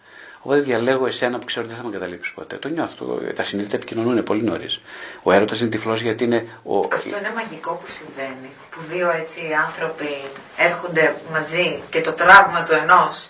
Οπότε 0.47 0.61
διαλέγω 0.61 1.07
εσένα 1.07 1.39
που 1.39 1.45
ξέρω 1.45 1.65
ότι 1.65 1.75
δεν 1.75 1.83
θα 1.83 1.89
με 1.89 1.95
καταλήψει 1.99 2.35
ποτέ. 2.35 2.57
Το 2.57 2.69
νιώθω. 2.69 3.05
Το, 3.05 3.33
τα 3.35 3.43
συνήθεια 3.43 3.75
επικοινωνούν 3.75 4.23
πολύ 4.23 4.43
νωρίς. 4.43 4.81
Ο 5.23 5.33
έρωτας 5.33 5.61
είναι 5.61 5.71
τυφλός 5.71 6.01
γιατί 6.01 6.25
είναι. 6.25 6.49
Ο... 6.63 6.79
Αυτό 6.79 7.17
είναι 7.19 7.33
μαγικό 7.35 7.73
που 7.73 7.87
συμβαίνει. 7.87 8.51
Που 8.71 8.79
δύο 8.91 9.11
έτσι 9.11 9.41
άνθρωποι 9.67 10.09
έρχονται 10.57 11.15
μαζί 11.33 11.83
και 11.91 12.01
το 12.01 12.13
τραύμα 12.13 12.63
του 12.63 12.73
ενός 12.73 13.29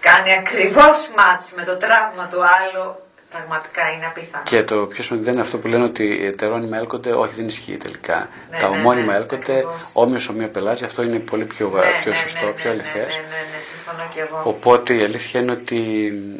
κάνει 0.00 0.32
ακριβώς 0.32 1.10
μάτς 1.16 1.52
με 1.56 1.64
το 1.64 1.76
τραύμα 1.76 2.26
του 2.30 2.40
άλλου 2.42 2.96
Πραγματικά 3.30 3.90
είναι 3.92 4.06
απίθανο. 4.06 4.42
Και 4.44 4.62
το 4.62 4.86
πιο 4.86 5.02
σημαντικό 5.02 5.24
δεν 5.24 5.32
είναι 5.32 5.42
αυτό 5.42 5.58
που 5.58 5.68
λένε 5.68 5.84
ότι 5.84 6.04
οι 6.04 6.26
ετερόνυμα 6.26 6.76
έλκονται, 6.76 7.12
όχι 7.12 7.34
δεν 7.34 7.46
ισχύει 7.46 7.76
τελικά. 7.76 8.28
Ναι, 8.50 8.58
τα 8.58 8.68
ναι, 8.68 8.76
ομώνυμα 8.76 9.12
ναι, 9.12 9.18
έλκονται, 9.18 9.64
όμοιος 9.92 10.28
ομοίο 10.28 10.48
πελάζει, 10.48 10.84
αυτό 10.84 11.02
είναι 11.02 11.18
πολύ 11.18 11.44
πιο, 11.44 11.68
ναι, 11.68 11.80
πιο 12.02 12.10
ναι, 12.10 12.16
σωστό, 12.16 12.46
ναι, 12.46 12.52
πιο 12.52 12.70
αληθές. 12.70 13.16
Ναι, 13.16 13.22
ναι, 13.22 13.28
ναι, 13.28 13.60
συμφωνώ 13.70 14.08
και 14.14 14.20
εγώ. 14.20 14.42
Οπότε 14.44 14.94
η 14.94 15.04
αλήθεια 15.04 15.40
είναι 15.40 15.52
ότι 15.52 15.78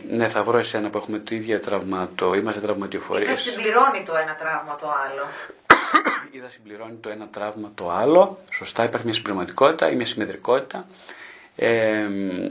ναι, 0.08 0.28
θα 0.28 0.42
βρω 0.42 0.58
εσένα 0.58 0.90
που 0.90 0.98
έχουμε 0.98 1.18
το 1.18 1.34
ίδιο 1.34 1.58
τραυματό, 1.58 2.34
είμαστε 2.34 2.60
τραυματιοφορείς. 2.60 3.28
Ή 3.28 3.34
θα 3.34 3.34
συμπληρώνει 3.34 4.02
το 4.06 4.16
ένα 4.16 4.34
τραύμα 4.34 4.76
το 4.80 4.86
άλλο. 5.06 5.26
Ή 6.30 6.38
θα 6.38 6.48
συμπληρώνει 6.48 6.96
το 7.00 7.08
ένα 7.08 7.28
τραύμα 7.30 7.70
το 7.74 7.90
άλλο. 7.90 8.38
Σωστά, 8.52 8.84
υπάρχει 8.84 9.06
μια 9.06 9.14
συμπληρωματικότητα 9.14 9.90
ή 9.90 9.94
μια 9.94 10.06
συμμετρικότητα. 10.06 10.84
Ε, 11.60 12.06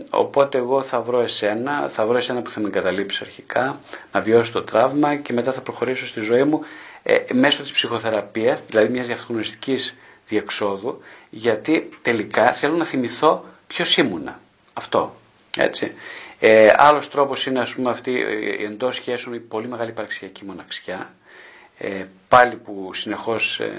οπότε 0.10 0.58
εγώ 0.58 0.82
θα 0.82 1.02
βρω 1.02 1.20
εσένα, 1.20 1.88
θα 1.90 2.06
βρω 2.06 2.18
εσένα 2.18 2.42
που 2.42 2.50
θα 2.52 2.60
με 2.60 2.68
εγκαταλείψει 2.68 3.20
αρχικά, 3.24 3.80
να 4.12 4.22
βιώσω 4.22 4.52
το 4.52 4.64
τραύμα 4.64 5.16
και 5.16 5.34
μετά 5.34 5.52
θα 5.52 5.62
προχωρήσω 5.62 6.08
στη 6.08 6.20
ζωή 6.20 6.44
μου 6.44 6.62
ε, 7.04 7.18
μέσω 7.34 7.62
της 7.62 7.72
ψυχοθεραπείας, 7.72 8.62
δηλαδή 8.70 8.90
μιας 8.90 9.08
διαφθονιστικής 9.08 9.96
διεξόδου, 10.28 11.00
γιατί 11.30 11.90
τελικά 12.02 12.54
θέλω 12.54 12.76
να 12.76 12.86
θυμηθώ 12.86 13.46
ποιος 13.68 13.98
ήμουνα. 13.98 14.40
Αυτό. 14.74 15.16
Έτσι. 15.58 15.92
Ε, 16.40 16.74
άλλος 16.78 17.10
τρόπος 17.10 17.46
είναι 17.46 17.60
ας 17.60 17.74
πούμε 17.76 17.90
αυτή 17.90 18.22
ε, 18.22 18.66
εντός 18.66 18.96
σχέσεων 18.96 19.36
η 19.36 19.40
πολύ 19.40 19.68
μεγάλη 19.68 19.90
υπαρξιακή 19.90 20.46
μοναξιά, 20.46 21.14
ε, 21.78 22.06
πάλι 22.28 22.56
που 22.56 22.90
συνεχώς 22.94 23.60
ε, 23.60 23.72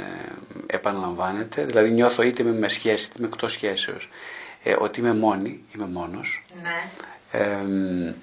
επαναλαμβάνεται, 0.66 1.64
δηλαδή 1.64 1.90
νιώθω 1.90 2.22
είτε 2.22 2.42
με 2.42 2.68
σχέση 2.68 3.04
είτε 3.04 3.14
με 3.18 3.26
εκτός 3.26 3.52
σχέσεως 3.52 4.08
ε, 4.62 4.76
ότι 4.78 5.00
είμαι 5.00 5.14
μόνη, 5.14 5.64
είμαι 5.74 5.86
μόνος. 5.86 6.44
Ναι. 6.62 6.90
Ε, 7.30 8.14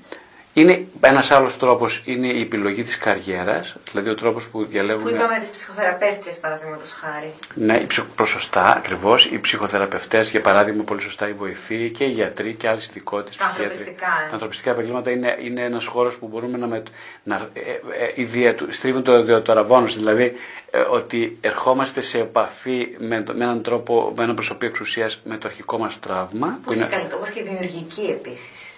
είναι 0.57 0.87
ένας 1.01 1.31
άλλος 1.31 1.57
τρόπος 1.57 2.01
είναι 2.05 2.27
η 2.27 2.41
επιλογή 2.41 2.83
της 2.83 2.97
καριέρας, 2.97 3.75
δηλαδή 3.91 4.09
ο 4.09 4.15
τρόπος 4.15 4.47
που 4.47 4.65
διαλέγουμε. 4.65 5.09
Που 5.09 5.15
είπαμε 5.15 5.39
τις 5.39 5.49
ψυχοθεραπεύτριες, 5.49 6.37
παραδείγματος 6.39 6.91
χάρη. 6.91 7.33
Ναι, 7.53 7.77
οι 7.77 7.87
προσωστά 8.15 8.75
ακριβώς. 8.75 9.25
Οι 9.25 9.39
ψυχοθεραπευτές, 9.39 10.29
για 10.29 10.41
παράδειγμα, 10.41 10.83
πολύ 10.83 11.01
σωστά 11.01 11.27
οι 11.27 11.33
βοηθοί 11.33 11.91
και 11.91 12.03
οι 12.03 12.09
γιατροί 12.09 12.53
και 12.53 12.67
άλλες 12.67 12.87
ειδικότητε. 12.87 13.37
Τα 13.39 13.45
ανθρωπιστικά. 13.45 14.05
Ε. 14.25 14.27
Τα 14.27 14.33
ανθρωπιστικά 14.33 14.71
επαγγέλματα 14.71 15.11
είναι, 15.11 15.37
είναι 15.41 15.61
ένας 15.61 15.85
χώρος 15.85 16.17
που 16.17 16.27
μπορούμε 16.27 16.57
να. 16.57 16.67
Με, 16.67 16.83
να 17.23 17.49
ε, 17.53 18.47
ε, 18.47 18.55
στρίβουν 18.69 19.03
το, 19.03 19.41
το 19.41 19.53
ραβόνο, 19.53 19.85
δηλαδή 19.85 20.33
ε, 20.71 20.79
ότι 20.79 21.37
ερχόμαστε 21.41 22.01
σε 22.01 22.19
επαφή 22.19 22.95
με, 22.99 23.23
με 23.33 23.43
έναν 23.43 23.61
τρόπο, 23.61 24.13
με 24.17 24.23
έναν 24.23 24.35
προσωπείο 24.35 24.67
εξουσίας 24.67 25.19
με 25.23 25.37
το 25.37 25.47
αρχικό 25.47 25.77
μας 25.77 25.99
τραύμα. 25.99 26.59
Που 26.65 26.73
είναι... 26.73 27.09
Όπως 27.15 27.29
και 27.29 27.43
δημιουργική 27.43 28.01
επίσης. 28.01 28.74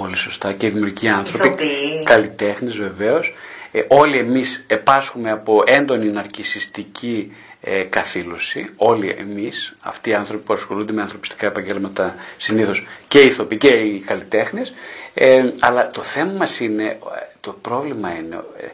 Πολύ 0.00 0.16
σωστά 0.16 0.52
και 0.52 0.68
δημιουργικοί 0.68 1.08
άνθρωποι, 1.08 1.66
καλλιτέχνες 2.04 2.76
βεβαίως. 2.76 3.34
Ε, 3.72 3.82
όλοι 3.88 4.18
εμείς 4.18 4.64
επάσχουμε 4.66 5.30
από 5.30 5.62
έντονη 5.66 6.06
ναρκισιστική 6.06 7.32
ε, 7.60 7.82
καθήλωση, 7.82 8.66
όλοι 8.76 9.16
εμείς, 9.18 9.74
αυτοί 9.80 10.10
οι 10.10 10.14
άνθρωποι 10.14 10.44
που 10.44 10.52
ασχολούνται 10.52 10.92
με 10.92 11.02
ανθρωπιστικά 11.02 11.46
επαγγέλματα 11.46 12.14
συνήθως 12.36 12.86
και 13.08 13.20
οι 13.20 13.26
ηθοποιοί 13.26 13.58
και 13.58 13.68
οι 13.68 13.98
καλλιτέχνες, 13.98 14.72
ε, 15.14 15.50
αλλά 15.60 15.90
το 15.90 16.02
θέμα 16.02 16.32
μας 16.32 16.60
είναι, 16.60 16.98
το 17.40 17.52
πρόβλημα 17.52 18.14
είναι, 18.14 18.36
ε, 18.36 18.66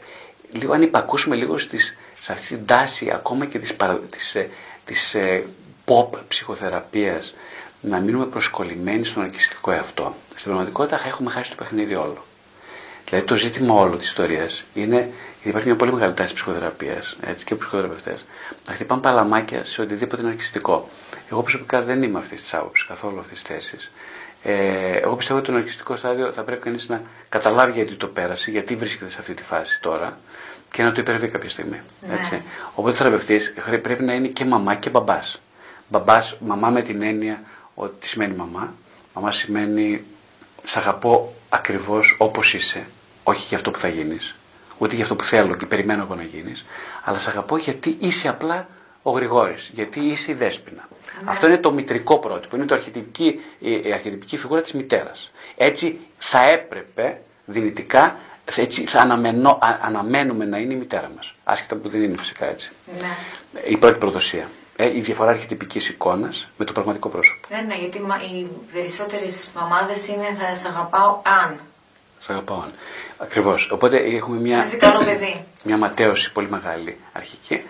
λίγο 0.53 0.73
αν 0.73 0.83
υπακούσουμε 0.83 1.37
λίγο 1.37 1.59
στις, 1.59 1.97
σε 2.19 2.33
αυτή 2.33 2.47
την 2.47 2.67
τάση 2.67 3.11
ακόμα 3.15 3.45
και 3.45 3.59
της, 3.59 3.77
της, 4.11 4.35
ε, 4.35 4.49
της 4.85 5.15
ε, 5.15 5.45
pop 5.85 6.09
ψυχοθεραπείας, 6.29 7.35
να 7.81 7.99
μείνουμε 7.99 8.27
προσκολλημένοι 8.27 9.05
στον 9.05 9.23
αρκιστικό 9.23 9.71
εαυτό. 9.71 10.15
Στην 10.29 10.45
πραγματικότητα 10.51 11.07
έχουμε 11.07 11.31
χάσει 11.31 11.51
το 11.51 11.57
παιχνίδι 11.57 11.95
όλο. 11.95 12.25
Δηλαδή 13.09 13.27
το 13.27 13.37
ζήτημα 13.37 13.75
όλο 13.75 13.97
της 13.97 14.07
ιστορίας 14.07 14.65
είναι. 14.75 14.97
Γιατί 14.97 15.49
υπάρχει 15.49 15.67
μια 15.67 15.77
πολύ 15.77 15.93
μεγάλη 15.93 16.15
τάση 16.15 16.35
ψυχοθεραπείας 16.35 17.17
και 17.45 17.55
ψυχοθεραπευτές 17.55 18.25
να 18.69 18.75
χτυπάνε 18.75 19.01
παλαμάκια 19.01 19.65
σε 19.65 19.81
οτιδήποτε 19.81 20.23
είναι 20.23 20.31
αρκιστικό. 20.31 20.89
Εγώ 21.31 21.43
προσωπικά 21.43 21.83
δεν 21.83 22.03
είμαι 22.03 22.19
αυτής 22.19 22.41
της 22.41 22.55
άποψης, 22.55 22.87
καθόλου 22.87 23.19
αυτής 23.19 23.43
της 23.43 23.55
θέσης. 23.55 23.91
Ε, 24.43 24.97
εγώ 24.97 25.17
πιστεύω 25.17 25.39
ότι 25.39 25.49
το 25.49 25.55
ναρκιστικό 25.55 25.97
στάδιο 25.97 26.33
θα 26.33 26.43
πρέπει 26.43 26.63
κανείς 26.63 26.89
να 26.89 27.03
καταλάβει 27.29 27.73
γιατί 27.73 27.95
το 27.95 28.07
πέρασε, 28.07 28.51
γιατί 28.51 28.77
βρίσκεται 28.77 29.11
σε 29.11 29.17
αυτή 29.21 29.35
τη 29.35 29.43
φάση 29.43 29.81
τώρα 29.81 30.19
και 30.71 30.83
να 30.83 30.93
το 30.93 31.01
υπερβεί 31.01 31.29
κάποια 31.29 31.49
στιγμή. 31.49 31.81
Ναι. 32.09 32.15
Έτσι. 32.15 32.43
Οπότε 32.75 32.97
θεραπευτής 32.97 33.53
πρέπει 33.83 34.03
να 34.03 34.13
είναι 34.13 34.29
και 34.29 34.45
μαμά 34.45 34.75
και 34.75 34.91
μπαμπάς. 34.91 35.41
Μπαμπάς, 35.89 36.37
μαμά 36.41 36.71
με 36.71 36.83
την 36.83 37.03
έννοια 37.03 37.43
ότι 37.79 37.95
τι 38.01 38.07
σημαίνει 38.07 38.35
μαμά. 38.35 38.75
Μαμά 39.15 39.33
σημαίνει 39.33 40.05
σ' 40.63 40.77
αγαπώ 40.77 41.35
ακριβώς 41.49 42.17
όπως 42.19 42.55
είσαι, 42.55 42.87
όχι 43.23 43.47
για 43.49 43.57
αυτό 43.57 43.71
που 43.71 43.79
θα 43.79 43.89
γίνεις, 43.89 44.37
ούτε 44.79 44.95
για 44.95 45.03
αυτό 45.03 45.17
που 45.17 45.25
θέλω 45.25 45.55
και 45.55 45.67
περιμένω 45.67 46.03
εγώ 46.03 46.15
να 46.15 46.23
γίνεις, 46.23 46.65
αλλά 47.05 47.19
σ' 47.19 47.29
αγαπώ 47.29 47.57
γιατί 47.57 47.97
είσαι 48.01 48.29
απλά 48.29 48.69
ο 49.03 49.11
Γρηγόρης, 49.11 49.71
γιατί 49.75 50.01
είσαι 50.01 50.31
η 50.31 50.35
Δέσποινα. 50.35 50.89
Ναι. 51.23 51.31
Αυτό 51.31 51.47
είναι 51.47 51.59
το 51.59 51.73
μητρικό 51.73 52.19
πρότυπο, 52.19 52.57
είναι 52.57 52.65
το 52.65 52.75
αρχιτυπική, 52.75 53.41
η 53.59 53.93
αρχιτυπική 53.93 54.37
φιγούρα 54.37 54.61
της 54.61 54.73
μητέρας. 54.73 55.33
Έτσι 55.57 55.99
θα 56.19 56.49
έπρεπε 56.49 57.21
δυνητικά, 57.45 58.17
έτσι 58.57 58.87
θα 58.87 59.01
αναμενώ, 59.01 59.59
αναμένουμε 59.83 60.45
να 60.45 60.59
είναι 60.59 60.73
η 60.73 60.77
μητέρα 60.77 61.11
μας. 61.17 61.35
Άσχετα 61.45 61.77
που 61.77 61.89
δεν 61.89 62.03
είναι 62.03 62.17
φυσικά 62.17 62.47
έτσι. 62.47 62.71
Ναι. 62.99 63.61
Η 63.65 63.77
πρώτη 63.77 63.99
προδοσία. 63.99 64.51
Ε, 64.77 64.97
η 64.97 65.01
διαφορά 65.01 65.31
αρχιτυπική 65.31 65.79
εικόνας 65.79 66.49
με 66.57 66.65
το 66.65 66.73
πραγματικό 66.73 67.09
πρόσωπο. 67.09 67.49
Ναι, 67.51 67.61
ναι, 67.61 67.75
γιατί 67.75 67.99
οι 67.99 68.47
περισσότερες 68.73 69.49
μαμάδες 69.55 70.07
είναι 70.09 70.37
θα 70.39 70.57
σε 70.57 70.69
αγαπάω 70.69 71.21
αν. 71.45 71.61
Σε 72.21 72.33
αγαπάω 72.33 72.57
αν. 72.57 72.71
Ακριβώς. 73.17 73.71
Οπότε 73.71 73.97
έχουμε 73.97 74.39
μια, 74.41 74.65
μια 75.65 75.77
ματέωση 75.77 76.33
πολύ 76.33 76.49
μεγάλη 76.51 76.97
αρχική 77.13 77.63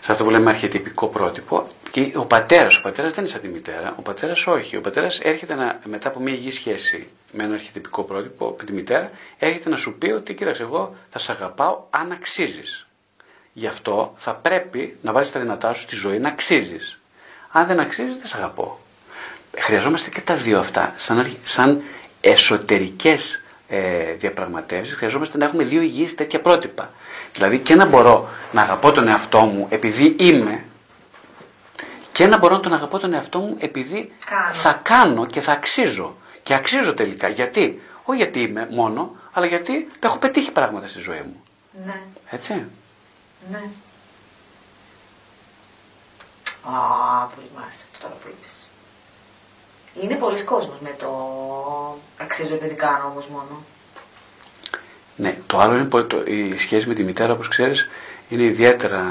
σε 0.00 0.12
αυτό 0.12 0.24
που 0.24 0.30
λέμε 0.30 0.50
αρχιετυπικό 0.50 1.06
πρότυπο. 1.06 1.66
Και 1.90 2.12
ο 2.14 2.24
πατέρας, 2.24 2.76
ο 2.78 2.82
πατέρας 2.82 3.12
δεν 3.12 3.20
είναι 3.20 3.32
σαν 3.32 3.40
τη 3.40 3.48
μητέρα. 3.48 3.94
Ο 3.98 4.02
πατέρας 4.02 4.46
όχι. 4.46 4.76
Ο 4.76 4.80
πατέρας 4.80 5.20
έρχεται 5.20 5.54
να, 5.54 5.78
μετά 5.84 6.08
από 6.08 6.20
μια 6.20 6.32
υγιή 6.32 6.50
σχέση 6.50 7.08
με 7.32 7.44
ένα 7.44 7.54
αρχιετυπικό 7.54 8.02
πρότυπο, 8.02 8.56
με 8.58 8.64
τη 8.64 8.72
μητέρα, 8.72 9.10
έρχεται 9.38 9.68
να 9.68 9.76
σου 9.76 9.94
πει 9.98 10.10
ότι 10.10 10.34
κοίταξε, 10.34 10.62
εγώ 10.62 10.94
θα 11.10 11.18
σε 11.18 11.32
αγαπάω 11.32 11.84
αν 11.90 12.12
αξίζεις. 12.12 12.87
Γι' 13.58 13.66
αυτό 13.66 14.12
θα 14.16 14.34
πρέπει 14.34 14.96
να 15.02 15.12
βάλεις 15.12 15.32
τα 15.32 15.40
δυνατά 15.40 15.72
σου 15.72 15.80
στη 15.80 15.94
ζωή 15.94 16.18
να 16.18 16.28
αξίζεις. 16.28 17.00
Αν 17.50 17.66
δεν 17.66 17.80
αξίζεις, 17.80 18.16
δεν 18.16 18.26
σε 18.26 18.36
αγαπώ. 18.36 18.80
Χρειαζόμαστε 19.58 20.10
και 20.10 20.20
τα 20.20 20.34
δύο 20.34 20.58
αυτά 20.58 20.92
σαν, 20.96 21.36
σαν 21.42 21.82
εσωτερικές 22.20 23.40
ε, 23.68 24.12
διαπραγματεύσεις. 24.12 24.94
Χρειαζόμαστε 24.94 25.38
να 25.38 25.44
έχουμε 25.44 25.64
δύο 25.64 25.80
υγιείς 25.80 26.14
τέτοια 26.14 26.40
πρότυπα. 26.40 26.90
Δηλαδή 27.32 27.58
και 27.58 27.74
να 27.74 27.84
μπορώ 27.84 28.28
να 28.52 28.62
αγαπώ 28.62 28.92
τον 28.92 29.08
εαυτό 29.08 29.40
μου 29.40 29.66
επειδή 29.70 30.16
είμαι 30.18 30.64
και 32.12 32.26
να 32.26 32.38
μπορώ 32.38 32.54
να 32.54 32.60
τον 32.60 32.72
αγαπώ 32.72 32.98
τον 32.98 33.14
εαυτό 33.14 33.38
μου 33.38 33.56
επειδή 33.58 34.12
θα 34.52 34.80
κάνω 34.82 35.26
και 35.26 35.40
θα 35.40 35.52
αξίζω. 35.52 36.16
Και 36.42 36.54
αξίζω 36.54 36.94
τελικά. 36.94 37.28
Γιατί; 37.28 37.82
Όχι 38.02 38.18
γιατί 38.18 38.40
είμαι 38.40 38.68
μόνο, 38.70 39.16
αλλά 39.32 39.46
γιατί 39.46 39.86
τα 39.98 40.08
έχω 40.08 40.18
πετύχει 40.18 40.50
πράγματα 40.52 40.86
στη 40.86 41.00
ζωή 41.00 41.20
μου. 41.20 41.42
Ναι. 41.86 42.00
Έτσι. 42.30 42.66
Ναι. 43.50 43.62
Α, 46.62 47.24
πολύ 47.34 47.50
μ' 47.54 47.58
άρεσε 47.62 47.84
αυτό 47.92 48.06
που 48.06 48.28
είπες. 48.28 48.68
Είναι 50.02 50.14
πολλοί 50.14 50.42
κόσμος 50.42 50.76
με 50.80 50.94
το 50.98 51.08
αξίζω 52.18 52.54
επειδή 52.54 52.74
κάνω 52.74 53.04
όμως 53.04 53.26
μόνο. 53.26 53.64
Ναι, 55.16 55.38
το 55.46 55.58
άλλο 55.58 55.74
είναι 55.74 55.84
πολύ, 55.84 56.06
το, 56.06 56.22
η 56.26 56.58
σχέση 56.58 56.88
με 56.88 56.94
τη 56.94 57.02
μητέρα, 57.02 57.32
όπως 57.32 57.48
ξέρεις, 57.48 57.88
είναι 58.28 58.42
ιδιαίτερα... 58.42 59.04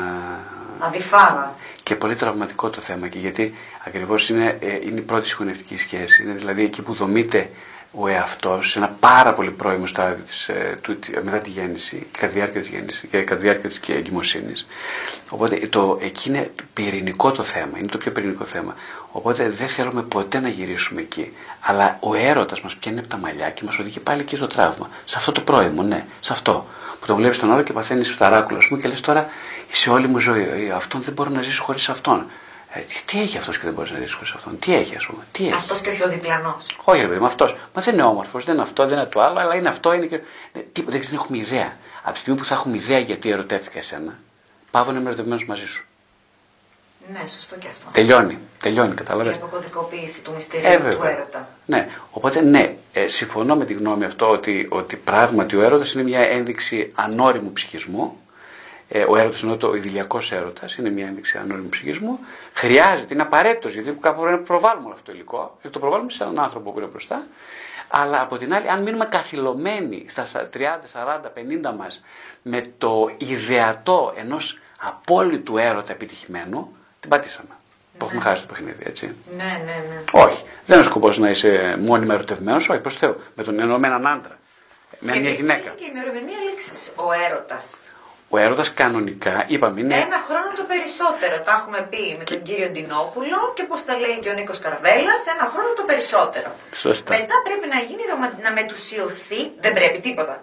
Αδιφάρα. 0.80 1.56
Και 1.84 1.96
πολύ 1.96 2.16
τραυματικό 2.16 2.70
το 2.70 2.82
θέμα 2.82 3.08
και 3.08 3.20
γιατί 3.20 3.54
ακριβώς 3.86 4.30
είναι, 4.30 4.58
ε, 4.62 4.76
είναι 4.76 5.00
η 5.00 5.04
πρώτη 5.04 5.28
συγχωνευτική 5.28 5.78
σχέση. 5.78 6.24
Είναι 6.24 6.34
δηλαδή 6.34 6.64
εκεί 6.64 6.82
που 6.82 6.94
δομείται 6.94 7.50
ο 7.92 8.08
εαυτός 8.08 8.70
σε 8.70 8.80
ένα 8.80 8.96
πάρα 9.00 9.34
πολύ 9.34 9.52
πρώιμο 9.52 9.86
στάδιο 9.86 10.24
της, 10.24 10.48
ε, 10.48 10.78
του, 10.82 11.00
μετά 11.24 11.38
τη 11.38 11.50
γέννηση 11.50 12.08
και 12.12 12.20
κατά 12.20 12.28
τη 12.28 12.34
διάρκεια 12.34 12.60
της 12.60 12.70
γέννησης 12.70 13.04
και 13.12 13.22
κατά 13.22 13.36
τη 13.36 13.42
διάρκεια 13.42 13.70
της 13.70 13.80
εγκυμοσύνης. 13.88 14.66
Οπότε 15.30 15.56
το, 15.70 15.98
εκεί 16.02 16.30
είναι 16.30 16.52
πυρηνικό 16.74 17.32
το 17.32 17.44
θέμα, 17.44 17.78
είναι 17.78 17.88
το 17.88 17.98
πιο 17.98 18.12
πυρηνικό 18.12 18.46
θέμα. 18.46 18.76
Οπότε 19.12 19.50
δεν 19.50 19.68
θέλουμε 19.68 20.02
ποτέ 20.02 20.40
να 20.40 20.50
γυρίσουμε 20.50 21.02
εκεί. 21.02 21.34
Αλλά 21.60 21.98
ο 22.00 22.16
έρωτας 22.16 22.62
μας 22.62 22.76
πιάνει 22.76 23.00
από 23.00 23.08
τα 23.08 23.18
μαλλιά 23.18 23.50
και 23.50 23.62
μας 23.66 23.80
οδηγεί 23.80 24.00
πάλι 24.00 24.22
εκεί 24.22 24.36
στο 24.36 24.48
τραύμα. 24.48 24.90
Σε 25.06 25.16
αυτό 25.18 25.32
το 25.32 25.42
πρώιμο, 25.42 25.84
ναι, 25.84 26.06
σε 26.20 26.34
αυτό. 26.34 26.68
Που 27.00 27.06
το 27.06 27.16
βλέπεις 27.16 27.38
τον 27.38 27.52
άλλο 27.52 27.62
και 27.62 27.74
παθαίνεις 27.74 28.10
φθαράκουλο, 28.12 28.60
μου 28.70 28.78
και 28.78 28.88
λες 28.88 29.00
τώρα 29.00 29.28
σε 29.72 29.90
όλη 29.90 30.08
μου 30.08 30.20
ζωή. 30.20 30.42
«Ε, 30.42 30.72
αυτόν 30.72 31.02
δεν 31.02 31.14
μπορώ 31.14 31.30
να 31.30 31.42
ζήσω 31.42 31.64
χωρίς 31.64 31.90
αυτόν. 31.90 32.26
Ε, 32.78 32.86
τι 33.06 33.22
έχει 33.22 33.38
αυτός 33.38 33.58
και 33.58 33.64
δεν 33.66 33.74
μπορείς 33.74 33.92
να 33.92 34.00
ζήσει 34.00 34.16
χωρί 34.16 34.30
αυτόν; 34.36 34.60
Τι 34.60 34.76
έχει, 34.76 34.96
ας 34.96 35.06
πούμε; 35.06 35.24
Τι 35.32 35.44
έχει; 35.46 35.54
Αυτός 35.54 35.82
και 35.82 35.90
όχι 35.90 36.04
ο 36.04 36.10
διπλανό. 36.10 36.62
Όχι, 36.84 37.02
ρε 37.02 37.08
παιδί 37.08 37.20
μου, 37.20 37.26
αυτός. 37.26 37.56
Μα 37.74 37.82
δεν 37.82 37.94
είναι 37.94 38.04
όμορφος, 38.04 38.44
δεν 38.44 38.54
είναι 38.54 38.64
αυτό, 38.64 38.88
δεν 38.88 38.98
είναι 38.98 39.08
το 39.08 39.22
άλλο, 39.22 39.40
αλλά 39.40 39.56
είναι 39.56 39.70
αυτό. 39.70 39.94
Είναι 39.94 40.06
και... 40.06 40.16
Ε, 40.54 40.60
τίποτα, 40.60 40.98
δεν 41.00 41.14
έχουμε 41.14 41.38
ιδέα. 41.38 41.78
Από 42.04 42.14
τη 42.14 42.20
στιγμή 42.20 42.40
που 42.40 42.46
θα 42.46 42.56
έχουμε 42.56 42.78
ιδέα 42.78 43.00
γιατί 43.00 43.30
ερωτεύτηκα 43.30 43.80
εσένα, 43.80 44.20
πάω 44.72 44.86
να 44.86 45.00
είμαι 45.00 45.08
ερωτευμένος 45.08 45.46
μαζί 45.46 45.66
σου. 45.68 45.86
Ναι, 47.14 47.28
σωστό 47.28 47.56
και 47.56 47.68
αυτό. 47.68 47.88
Τελειώνει. 47.92 48.38
Τελειώνει, 48.62 48.94
κατάλαβες; 48.94 49.34
Η 49.34 49.36
αποκωδικοποίηση 49.36 50.22
του 50.22 50.32
μυστηρίου 50.34 50.70
ε, 50.70 50.78
του 50.78 51.04
έρωτα. 51.04 51.48
Ναι. 51.66 51.88
Οπότε, 52.12 52.42
ναι, 52.42 52.76
ε, 52.94 53.08
συμφωνώ 53.08 53.56
με 53.56 53.66
τη 53.66 53.74
γνώμη 53.74 54.06
αυτό 54.06 54.30
ότι, 54.30 54.68
ότι 54.70 54.96
πράγματι 54.96 55.56
ο 55.56 55.62
έρωτας 55.62 55.94
είναι 55.94 56.04
μια 56.04 56.20
ένδειξη 56.20 56.92
ανώριμου 56.96 57.52
ψυχισμού 57.54 58.20
ε, 58.90 59.04
ο 59.08 59.16
έρωτας 59.18 59.42
είναι 59.42 59.58
ο 59.62 59.76
ιδηλιακός 59.76 60.32
έρωτας, 60.32 60.76
είναι 60.76 60.90
μια 60.90 61.06
ένδειξη 61.08 61.38
ανώνυμου 61.38 61.70
ψυχισμού. 61.70 62.20
Χρειάζεται, 62.54 63.14
είναι 63.14 63.24
απαραίτητος 63.24 63.74
γιατί 63.74 63.98
κάπου 64.00 64.22
πρέπει 64.22 64.38
να 64.38 64.44
προβάλλουμε 64.44 64.86
όλο 64.86 64.94
αυτό 64.94 65.12
το 65.12 65.18
υλικό 65.18 65.58
και 65.62 65.70
το 65.70 65.80
προβάλλουμε 65.80 66.12
σε 66.12 66.24
έναν 66.24 66.40
άνθρωπο 66.40 66.72
που 66.72 66.80
είναι 66.80 66.88
μπροστά. 66.88 67.28
Αλλά 67.88 68.22
από 68.22 68.38
την 68.38 68.54
άλλη, 68.54 68.70
αν 68.70 68.84
μείνουμε 68.84 69.06
καθυλωμένοι 69.06 70.06
στα 70.08 70.26
30, 70.54 70.58
40, 70.94 71.32
50 71.72 71.76
μας 71.78 72.02
με 72.42 72.62
το 72.78 73.10
ιδεατό 73.18 74.14
ενός 74.16 74.58
απόλυτου 74.80 75.58
έρωτα 75.58 75.92
επιτυχημένου, 75.92 76.76
την 77.00 77.10
πατήσαμε. 77.10 77.50
Ναι. 77.50 78.06
έχουμε 78.06 78.22
χάσει 78.22 78.42
το 78.42 78.54
παιχνίδι, 78.54 78.84
έτσι. 78.84 79.16
Ναι, 79.38 79.44
ναι, 79.44 79.84
ναι. 79.90 80.04
Όχι. 80.12 80.44
Δεν 80.66 80.78
είναι 80.78 80.86
ο 80.86 80.90
σκοπός 80.90 81.18
να 81.18 81.30
είσαι 81.30 81.76
μόνιμα 81.80 82.14
ερωτευμένος, 82.14 82.70
όχι 82.70 82.80
προς 82.80 82.96
Θεού. 82.96 83.16
Με 83.36 83.44
τον 83.44 83.60
ενωμένο 83.60 83.96
άντρα. 83.96 84.38
Με 85.00 85.20
μια 85.20 85.30
γυναίκα. 85.30 85.70
Και 85.70 85.84
η 85.84 85.92
ημερομηνία 85.96 86.38
λήξης 86.50 86.92
ο 86.96 87.04
έρωτας. 87.30 87.78
Ο 88.30 88.38
έρωτας 88.38 88.74
κανονικά, 88.74 89.44
είπαμε, 89.48 89.80
είναι. 89.80 89.96
Ένα 89.96 90.20
χρόνο 90.28 90.50
το 90.56 90.64
περισσότερο. 90.72 91.36
Τα 91.46 91.52
έχουμε 91.60 91.88
πει 91.92 92.16
με 92.18 92.24
τον 92.24 92.42
κύριο 92.42 92.70
Ντινόπουλο 92.70 93.40
και 93.56 93.64
πώς 93.64 93.86
τα 93.86 93.94
λέει 94.04 94.18
και 94.22 94.30
ο 94.30 94.34
Νίκος 94.34 94.60
Καρβέλας. 94.60 95.22
Ένα 95.36 95.46
χρόνο 95.54 95.70
το 95.80 95.84
περισσότερο. 95.84 96.50
Σωστά. 96.72 97.12
Μετά 97.18 97.36
πρέπει 97.44 97.68
να 97.76 97.80
γίνει 97.88 98.04
να 98.46 98.52
μετουσιωθεί. 98.52 99.42
Δεν 99.64 99.74
πρέπει 99.74 100.00
τίποτα. 100.00 100.42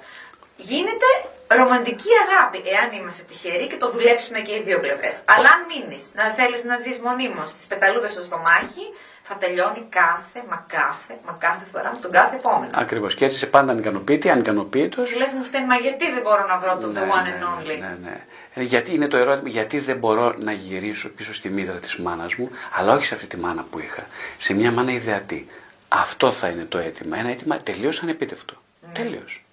Γίνεται 0.57 1.09
ρομαντική 1.47 2.13
αγάπη, 2.25 2.59
εάν 2.75 2.89
είμαστε 2.99 3.23
τυχεροί 3.29 3.67
και 3.67 3.77
το 3.77 3.91
δουλέψουμε 3.91 4.39
και 4.47 4.55
οι 4.55 4.63
δύο 4.63 4.79
πλευρές. 4.81 5.15
Αλλά 5.25 5.49
αν 5.55 5.61
μείνεις 5.71 6.03
να 6.15 6.25
θέλεις 6.39 6.65
να 6.65 6.77
ζεις 6.77 6.99
μονίμως 7.07 7.49
τις 7.53 7.67
πεταλούδες 7.67 8.13
στο 8.13 8.23
στομάχι, 8.23 8.85
θα 9.27 9.35
τελειώνει 9.35 9.87
κάθε, 9.89 10.39
μα 10.51 10.65
κάθε, 10.67 11.13
μα 11.27 11.37
κάθε 11.39 11.65
φορά 11.73 11.93
με 11.93 11.99
τον 12.01 12.11
κάθε 12.11 12.37
επόμενο. 12.37 12.71
Ακριβώς. 12.75 13.15
Και 13.15 13.25
έτσι 13.25 13.37
είσαι 13.37 13.47
πάντα 13.47 13.73
ανικανοποιητή, 13.73 14.31
ανικανοποιητό. 14.31 15.03
Λες 15.17 15.33
μου 15.33 15.43
φταίνει, 15.43 15.67
μα 15.67 15.75
γιατί 15.75 16.13
δεν 16.13 16.23
μπορώ 16.23 16.47
να 16.47 16.59
βρω 16.59 16.77
το 16.77 16.87
ναι, 16.87 17.01
the 17.01 17.03
one 17.03 17.23
ναι, 17.23 17.39
and 17.39 17.61
only; 17.61 17.79
Ναι, 17.81 17.97
ναι. 18.03 18.21
Ε, 18.55 18.63
γιατί 18.63 18.95
είναι 18.95 19.07
το 19.07 19.17
ερώτημα, 19.17 19.49
γιατί 19.49 19.79
δεν 19.79 19.97
μπορώ 19.97 20.35
να 20.39 20.53
γυρίσω 20.53 21.09
πίσω 21.09 21.35
στη 21.35 21.49
μήτρα 21.49 21.75
της 21.75 21.97
μάνας 21.97 22.35
μου, 22.35 22.51
αλλά 22.79 22.93
όχι 22.93 23.05
σε 23.05 23.15
αυτή 23.15 23.27
τη 23.27 23.37
μάνα 23.37 23.65
που 23.71 23.79
είχα. 23.79 24.07
Σε 24.37 24.55
μια 24.55 24.73
μάνα 24.73 24.93
ιδεατή. 24.93 25.49
Αυτό 25.89 26.31
θα 26.31 26.49
είναι 26.49 26.65
το 26.65 26.79
αίτημα. 26.79 27.19
Ένα 27.19 27.29
αίτημα 27.29 27.59
τελείως 27.59 28.03
ανεπίτευτο. 28.03 28.55
Ναι. 28.87 28.93
Τελείως. 28.93 29.45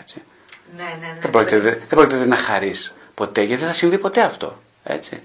Έτσι. 0.00 0.22
Ναι, 0.76 0.82
ναι, 0.82 1.06
ναι. 1.06 1.18
Δεν 1.20 1.30
πρόκειται, 1.30 1.58
δεν 1.58 1.86
πρόκειται 1.88 2.26
να 2.26 2.36
χαρείς 2.36 2.92
ποτέ, 3.14 3.40
γιατί 3.40 3.60
δεν 3.60 3.70
θα 3.70 3.76
συμβεί 3.76 3.98
ποτέ 3.98 4.20
αυτό. 4.20 4.58
Έτσι. 4.84 5.22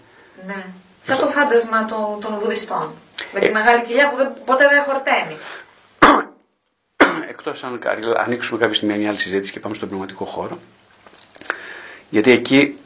Ναι. 0.47 0.65
Σαν 1.03 1.17
το 1.17 1.27
φάντασμα 1.27 1.85
των, 1.85 2.19
των 2.21 2.39
βουδιστών. 2.39 2.93
Με 3.33 3.39
τη 3.39 3.51
μεγάλη 3.51 3.83
κοιλιά 3.83 4.09
που 4.09 4.15
δεν, 4.15 4.33
ποτέ 4.45 4.67
δεν 4.67 4.83
χορταίνει. 4.83 5.37
Εκτός 7.29 7.63
αν 7.63 7.79
ανοίξουμε 8.17 8.59
κάποια 8.59 8.75
στιγμή 8.75 8.97
μια 8.97 9.09
άλλη 9.09 9.17
συζήτηση 9.17 9.51
και 9.51 9.59
πάμε 9.59 9.75
στον 9.75 9.87
πνευματικό 9.87 10.25
χώρο. 10.25 10.59
Γιατί 12.09 12.31
εκεί... 12.31 12.77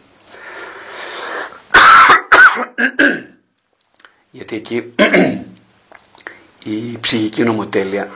γιατί 4.31 4.55
εκεί 4.55 4.93
η 6.63 6.97
ψυχική 6.99 7.43
νομοτέλεια 7.43 8.09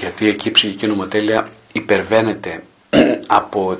γιατί 0.00 0.28
εκεί 0.28 0.48
η 0.48 0.50
ψυχική 0.50 0.86
νομοτέλεια 0.86 1.46
υπερβαίνεται 1.72 2.62
από 3.40 3.78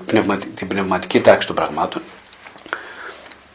την 0.54 0.68
πνευματική 0.68 1.20
τάξη 1.20 1.46
των 1.46 1.56
πραγμάτων 1.56 2.02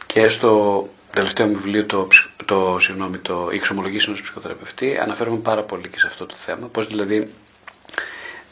Και 0.06 0.28
στο 0.28 0.88
τελευταίο 1.10 1.46
μου 1.46 1.54
βιβλίο, 1.54 1.84
το, 1.84 2.08
το, 2.44 2.76
συγγνώμη, 2.80 3.18
το 3.18 3.48
«Η 3.52 3.56
εξομολογήση 3.56 4.04
ενός 4.06 4.22
ψυχοθεραπευτή», 4.22 4.98
αναφέρομαι 4.98 5.36
πάρα 5.36 5.62
πολύ 5.62 5.88
και 5.88 5.98
σε 5.98 6.06
αυτό 6.06 6.26
το 6.26 6.34
θέμα. 6.38 6.66
Πώς 6.66 6.86
δηλαδή 6.86 7.30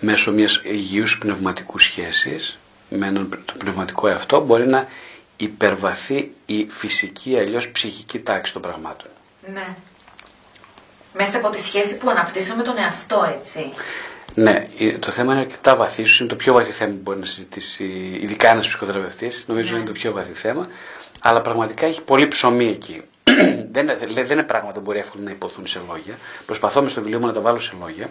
μέσω 0.01 0.33
μιας 0.33 0.61
υγιούς 0.65 1.19
πνευματικού 1.19 1.79
σχέσης 1.79 2.59
με 2.89 3.07
έναν 3.07 3.29
το 3.45 3.53
πνευματικό 3.59 4.09
εαυτό 4.09 4.45
μπορεί 4.45 4.67
να 4.67 4.89
υπερβαθεί 5.37 6.33
η 6.47 6.67
φυσική 6.71 7.39
αλλιώς 7.39 7.69
ψυχική 7.69 8.19
τάξη 8.19 8.53
των 8.53 8.63
πραγμάτων. 8.63 9.11
Ναι. 9.53 9.77
Μέσα 11.17 11.39
από 11.39 11.51
τη 11.51 11.63
σχέση 11.63 11.97
που 11.97 12.11
αναπτύσσουμε 12.11 12.63
τον 12.63 12.79
εαυτό, 12.79 13.35
έτσι. 13.39 13.73
Ναι, 14.35 14.65
το 14.99 15.11
θέμα 15.11 15.33
είναι 15.33 15.41
αρκετά 15.41 15.77
βαθύς, 15.77 16.05
ίσως 16.05 16.21
είναι 16.21 16.29
το 16.29 16.37
πιο 16.37 16.53
βαθύ 16.53 16.73
θέμα 16.73 16.93
που 16.93 17.01
μπορεί 17.03 17.19
να 17.19 17.25
συζητήσει, 17.25 18.19
ειδικά 18.21 18.51
ένας 18.51 18.67
ψυχοθεραπευτής. 18.67 19.45
Νομίζω 19.49 19.73
ναι. 19.73 19.77
είναι 19.77 19.87
το 19.87 19.93
πιο 19.93 20.13
βαθύ 20.13 20.33
θέμα. 20.33 20.69
Αλλά 21.21 21.41
πραγματικά 21.41 21.87
έχει 21.87 22.03
πολύ 22.03 22.29
ψωμί 22.29 22.67
εκεί. 22.67 23.03
δεν, 23.73 23.91
δεν 24.15 24.31
είναι 24.31 24.43
πράγματα 24.43 24.75
που 24.75 24.81
μπορεί 24.81 24.99
εύκολα 24.99 25.25
να 25.25 25.31
υποθούν 25.31 25.67
σε 25.67 25.81
λόγια. 25.89 26.15
Προσπαθώ 26.47 26.83
μες 26.83 26.91
στο 26.91 27.01
βιβλίο 27.01 27.21
μου 27.21 27.27
να 27.27 27.33
τα 27.33 27.41
βάλω 27.41 27.59
σε 27.59 27.73
λόγια. 27.81 28.09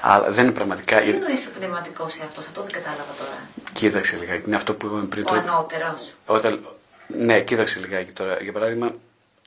Αλλά 0.00 0.30
δεν 0.30 0.44
είναι 0.44 0.52
πραγματικά. 0.52 0.96
Τι 0.96 1.10
εννοείς 1.10 1.46
ο 1.46 1.50
πνευματικός 1.58 2.18
εαυτός, 2.20 2.46
αυτό 2.46 2.62
δεν 2.62 2.72
κατάλαβα 2.72 3.12
τώρα. 3.18 3.38
Κοίταξε 3.72 4.16
λιγάκι. 4.16 4.42
Είναι 4.46 4.56
αυτό 4.56 4.74
που 4.74 4.86
είπαμε 4.86 5.04
πριν. 5.04 5.26
Ο 5.26 5.34
ανώτερος. 5.34 6.14
Όταν... 6.26 6.60
Ναι, 7.06 7.40
κοίταξε 7.40 7.78
λιγάκι 7.78 8.10
τώρα. 8.10 8.38
Για 8.40 8.52
παράδειγμα, 8.52 8.94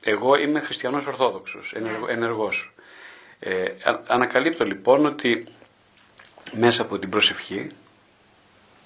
εγώ 0.02 0.36
είμαι 0.36 0.60
χριστιανός 0.60 1.06
Ορθόδοξος, 1.06 1.74
ναι. 1.80 1.90
ενεργός. 2.08 2.72
Ε, 3.38 3.64
ανακαλύπτω 4.06 4.64
λοιπόν 4.64 5.06
ότι 5.06 5.46
μέσα 6.52 6.82
από 6.82 6.98
την 6.98 7.08
προσευχή, 7.08 7.66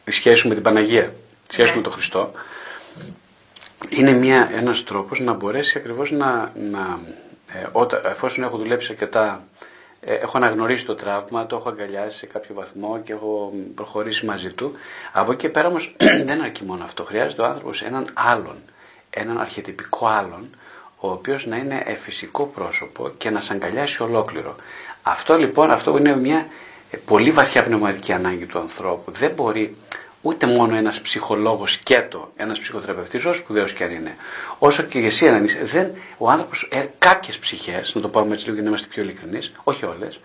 η 0.05 0.11
σχέση 0.11 0.49
με 0.49 0.55
την 0.55 0.63
Παναγία, 0.63 1.15
η 1.49 1.53
σχέση 1.53 1.71
ναι. 1.71 1.77
με 1.77 1.83
τον 1.83 1.93
Χριστό, 1.93 2.33
είναι 3.89 4.13
μια, 4.13 4.51
ένας 4.53 4.85
τρόπος 4.85 5.21
να 5.21 5.33
μπορέσει 5.33 5.79
ακριβώς 5.79 6.11
να, 6.11 6.53
να 6.55 7.01
ε, 7.53 7.67
όταν, 7.73 8.01
εφόσον 8.05 8.45
έχω 8.45 8.57
δουλέψει 8.57 8.93
αρκετά, 8.93 9.45
ε, 10.01 10.15
έχω 10.15 10.37
αναγνωρίσει 10.37 10.87
το 10.87 10.95
τραύμα, 10.95 11.47
το 11.47 11.57
έχω 11.57 11.69
αγκαλιάσει 11.69 12.19
σε 12.19 12.27
κάποιο 12.27 12.55
βαθμό 12.55 13.01
και 13.05 13.13
έχω 13.13 13.53
προχωρήσει 13.75 14.27
μαζί 14.27 14.53
του. 14.53 14.73
Από 15.13 15.33
εκεί 15.33 15.41
και 15.41 15.49
πέρα 15.49 15.69
όμως 15.69 15.97
δεν 16.27 16.43
αρκεί 16.43 16.65
μόνο 16.65 16.85
αυτό. 16.85 17.05
Χρειάζεται 17.05 17.43
ο 17.43 17.45
άνθρωπος 17.45 17.83
έναν 17.83 18.11
άλλον, 18.15 18.57
έναν 19.11 19.41
αρχιετυπικό 19.41 20.07
άλλον, 20.07 20.51
ο 21.07 21.11
οποίος 21.11 21.47
να 21.47 21.57
είναι 21.57 21.97
φυσικό 22.03 22.45
πρόσωπο 22.47 23.11
και 23.19 23.31
να 23.31 23.41
σε 23.41 23.53
αγκαλιάσει 23.53 24.03
ολόκληρο. 24.03 24.55
Αυτό 25.03 25.37
λοιπόν, 25.37 25.71
αυτό 25.71 25.97
είναι 25.97 26.17
μια 26.17 26.47
ε, 26.91 26.97
πολύ 26.97 27.31
βαθιά 27.31 27.63
πνευματική 27.63 28.13
ανάγκη 28.13 28.47
του 28.47 28.59
ανθρώπου. 28.59 29.13
Δεν 29.13 29.31
μπορεί 29.31 29.77
ούτε 30.23 30.47
μόνο 30.47 30.77
ένας 30.77 31.01
ψυχολόγος 31.01 31.73
σκέτο, 31.73 32.33
ένας 32.37 32.59
ψυχοθεραπευτής, 32.59 33.25
όσο 33.25 33.39
σπουδαίος 33.39 33.73
και 33.73 33.85
αν 33.85 33.91
είναι, 33.91 34.17
όσο 34.59 34.83
και 34.83 34.99
εσύ 34.99 35.29
αν 35.29 35.45
είσαι, 35.45 35.65
δεν, 35.65 35.91
ο 36.19 36.31
άνθρωπος, 36.31 36.69
ε, 36.71 36.87
κάποιες 36.99 37.39
ψυχές, 37.39 37.95
να 37.95 38.01
το 38.01 38.09
πούμε 38.09 38.33
έτσι 38.33 38.45
λίγο 38.45 38.55
για 38.55 38.63
να 38.63 38.69
είμαστε 38.69 38.87
πιο 38.91 39.03
ειλικρινείς, 39.03 39.53
όχι 39.65 39.85
όλες, 39.85 40.21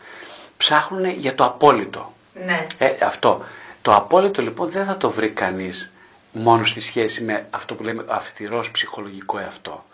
ψάχνουν 0.57 1.05
για 1.09 1.35
το 1.35 1.43
απόλυτο. 1.45 2.13
Ναι. 2.45 2.67
Ε, 2.77 2.91
αυτό. 3.05 3.45
Το 3.81 3.95
απόλυτο 3.95 4.41
λοιπόν 4.41 4.69
δεν 4.69 4.85
θα 4.85 4.97
το 4.97 5.09
βρει 5.09 5.29
κανείς 5.29 5.89
μόνος 6.31 6.69
στη 6.69 6.79
σχέση 6.79 7.23
με 7.23 7.47
αυτό 7.49 7.75
που 7.75 7.83
λέμε 7.83 8.03
αυστηρός 8.07 8.71
ψυχολογικό 8.71 9.37
εαυτό 9.37 9.85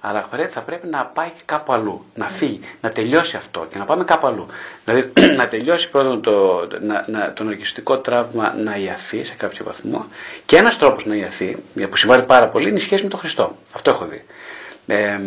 αλλά 0.00 0.28
θα 0.48 0.60
πρέπει 0.60 0.86
να 0.86 1.04
πάει 1.04 1.30
κάπου 1.44 1.72
αλλού, 1.72 2.04
να 2.14 2.26
φύγει, 2.26 2.60
να 2.80 2.90
τελειώσει 2.90 3.36
αυτό 3.36 3.66
και 3.70 3.78
να 3.78 3.84
πάμε 3.84 4.04
κάπου 4.04 4.26
αλλού. 4.26 4.46
Δηλαδή 4.84 5.12
να 5.38 5.46
τελειώσει 5.46 5.90
πρώτον 5.90 6.22
το, 6.22 6.66
να, 6.80 7.04
να, 7.08 7.32
το 7.32 7.44
ναρκιστικό 7.44 7.98
τραύμα 7.98 8.54
να 8.54 8.76
ιαθεί 8.76 9.24
σε 9.24 9.34
κάποιο 9.34 9.64
βαθμό 9.64 10.06
και 10.46 10.56
ένας 10.56 10.78
τρόπος 10.78 11.06
να 11.06 11.14
ιαθεί, 11.14 11.56
που 11.90 11.96
συμβάλλει 11.96 12.22
πάρα 12.22 12.46
πολύ, 12.46 12.68
είναι 12.68 12.78
η 12.78 12.80
σχέση 12.80 13.02
με 13.02 13.08
τον 13.08 13.18
Χριστό. 13.18 13.56
Αυτό 13.72 13.90
έχω 13.90 14.06
δει. 14.06 14.24
Ε, 14.86 15.18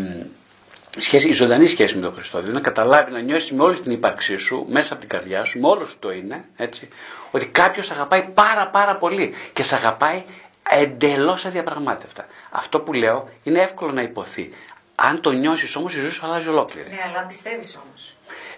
σχέση, 0.98 1.28
η 1.28 1.34
ζωντανή 1.34 1.68
σχέση 1.68 1.96
με 1.96 2.02
τον 2.02 2.14
Χριστό. 2.14 2.38
Δηλαδή 2.38 2.54
να 2.54 2.62
καταλάβει, 2.62 3.12
να 3.12 3.20
νιώσει 3.20 3.54
με 3.54 3.64
όλη 3.64 3.80
την 3.80 3.92
ύπαρξή 3.92 4.38
σου, 4.38 4.66
μέσα 4.70 4.94
από 4.94 5.02
την 5.02 5.10
καρδιά 5.10 5.46
σου, 5.46 5.60
με 5.60 5.68
όλο 5.68 5.86
σου 5.86 5.96
το 6.00 6.12
είναι, 6.12 6.46
έτσι, 6.58 6.88
ότι 7.32 7.46
κάποιος 7.46 7.92
αγαπάει 7.92 8.24
πάρα 8.34 8.68
πάρα 8.68 8.96
πολύ 8.96 9.34
και 9.54 9.64
σε 9.64 9.76
αγαπάει 9.76 10.24
εντελώς 10.70 11.46
αδιαπραγμάτευτα. 11.46 12.26
Αυτό 12.50 12.80
που 12.80 12.94
λέω 12.94 13.30
είναι 13.44 13.60
εύκολο 13.60 13.92
να 13.92 14.02
υποθεί. 14.02 14.50
Αν 14.96 15.22
το 15.22 15.32
νιώσεις 15.32 15.76
όμως, 15.76 15.94
η 15.94 16.00
ζωή 16.00 16.10
σου 16.10 16.26
αλλάζει 16.26 16.50
ολόκληρη. 16.50 16.90
Ναι, 16.90 17.02
αλλά 17.10 17.26
πιστεύεις 17.28 17.80
όμως. 17.88 18.16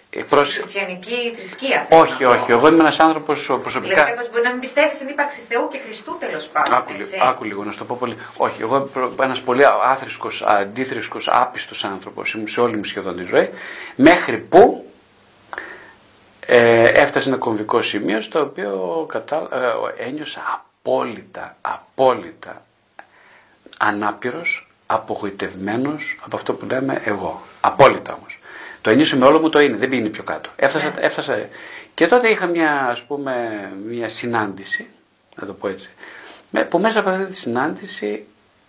Ε, 0.09 0.23
προς... 0.23 0.49
Στην 0.49 0.61
χριστιανική 0.61 1.33
θρησκεία. 1.35 1.87
Όχι, 1.89 2.23
όχι. 2.23 2.51
Εγώ 2.51 2.67
είμαι 2.67 2.79
ένας 2.79 2.99
άνθρωπος 2.99 3.45
προσωπικά. 3.45 3.93
Δηλαδή, 3.93 4.11
κάποιο 4.11 4.27
μπορεί 4.31 4.43
να 4.43 4.51
μην 4.51 4.59
πιστεύεις 4.59 4.95
στην 4.95 5.07
ύπαρξη 5.07 5.41
Θεού 5.47 5.67
και 5.67 5.79
Χριστού 5.85 6.17
τέλος 6.19 6.47
πάντων. 6.47 6.73
Άκου, 6.73 6.91
άκου 7.21 7.43
λίγο, 7.43 7.63
να 7.63 7.71
σου 7.71 7.77
το 7.77 7.85
πω 7.85 7.97
πολύ. 7.99 8.17
Όχι, 8.37 8.61
εγώ 8.61 8.89
είμαι 8.95 9.23
ένας 9.23 9.41
πολύ 9.41 9.63
άθρησκος, 9.83 10.41
αντίθρησκος, 10.41 11.27
άπιστος 11.27 11.83
άνθρωπος. 11.83 12.33
Ήμουν 12.33 12.47
σε 12.47 12.61
όλη 12.61 12.77
μου 12.77 12.83
σχεδόν 12.83 13.15
τη 13.15 13.23
ζωή. 13.23 13.49
Μέχρι 13.95 14.37
που 14.37 14.91
ε, 16.45 16.83
έφτασε 16.83 17.29
ένα 17.29 17.37
κομβικό 17.37 17.81
σημείο 17.81 18.21
στο 18.21 18.41
οποίο 18.41 19.05
κατα... 19.09 19.47
ε, 19.97 20.03
ένιωσα 20.07 20.65
απόλυτα, 20.81 21.57
απόλυτα 21.61 22.65
ανάπηρος, 23.77 24.67
απογοητευμένος 24.85 26.17
από 26.25 26.35
αυτό 26.35 26.53
που 26.53 26.65
λέμε 26.65 27.01
εγώ. 27.05 27.41
Απόλυτα 27.61 28.13
όμως. 28.13 28.39
Το 28.81 28.89
ένιωσε 28.89 29.17
με 29.17 29.25
όλο 29.25 29.39
μου 29.39 29.49
το 29.49 29.59
είναι, 29.59 29.77
δεν 29.77 29.89
πήγαινε 29.89 30.09
πιο 30.09 30.23
κάτω. 30.23 30.49
Έφτασα, 30.55 30.89
ναι. 30.89 30.99
έφτασα. 30.99 31.47
Και 31.93 32.07
τότε 32.07 32.29
είχα 32.29 32.45
μια, 32.45 32.85
ας 32.87 33.03
πούμε, 33.03 33.33
μια 33.85 34.09
συνάντηση, 34.09 34.87
να 35.35 35.47
το 35.47 35.53
πω 35.53 35.67
έτσι, 35.67 35.89
που 36.69 36.79
μέσα 36.79 36.99
από 36.99 37.09
αυτή 37.09 37.25
τη 37.25 37.35
συνάντηση 37.35 38.25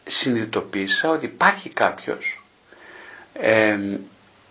συνειδητοποίησα 0.07 1.09
ότι 1.09 1.25
υπάρχει 1.25 1.69
κάποιος 1.69 2.45
ε, 3.33 3.79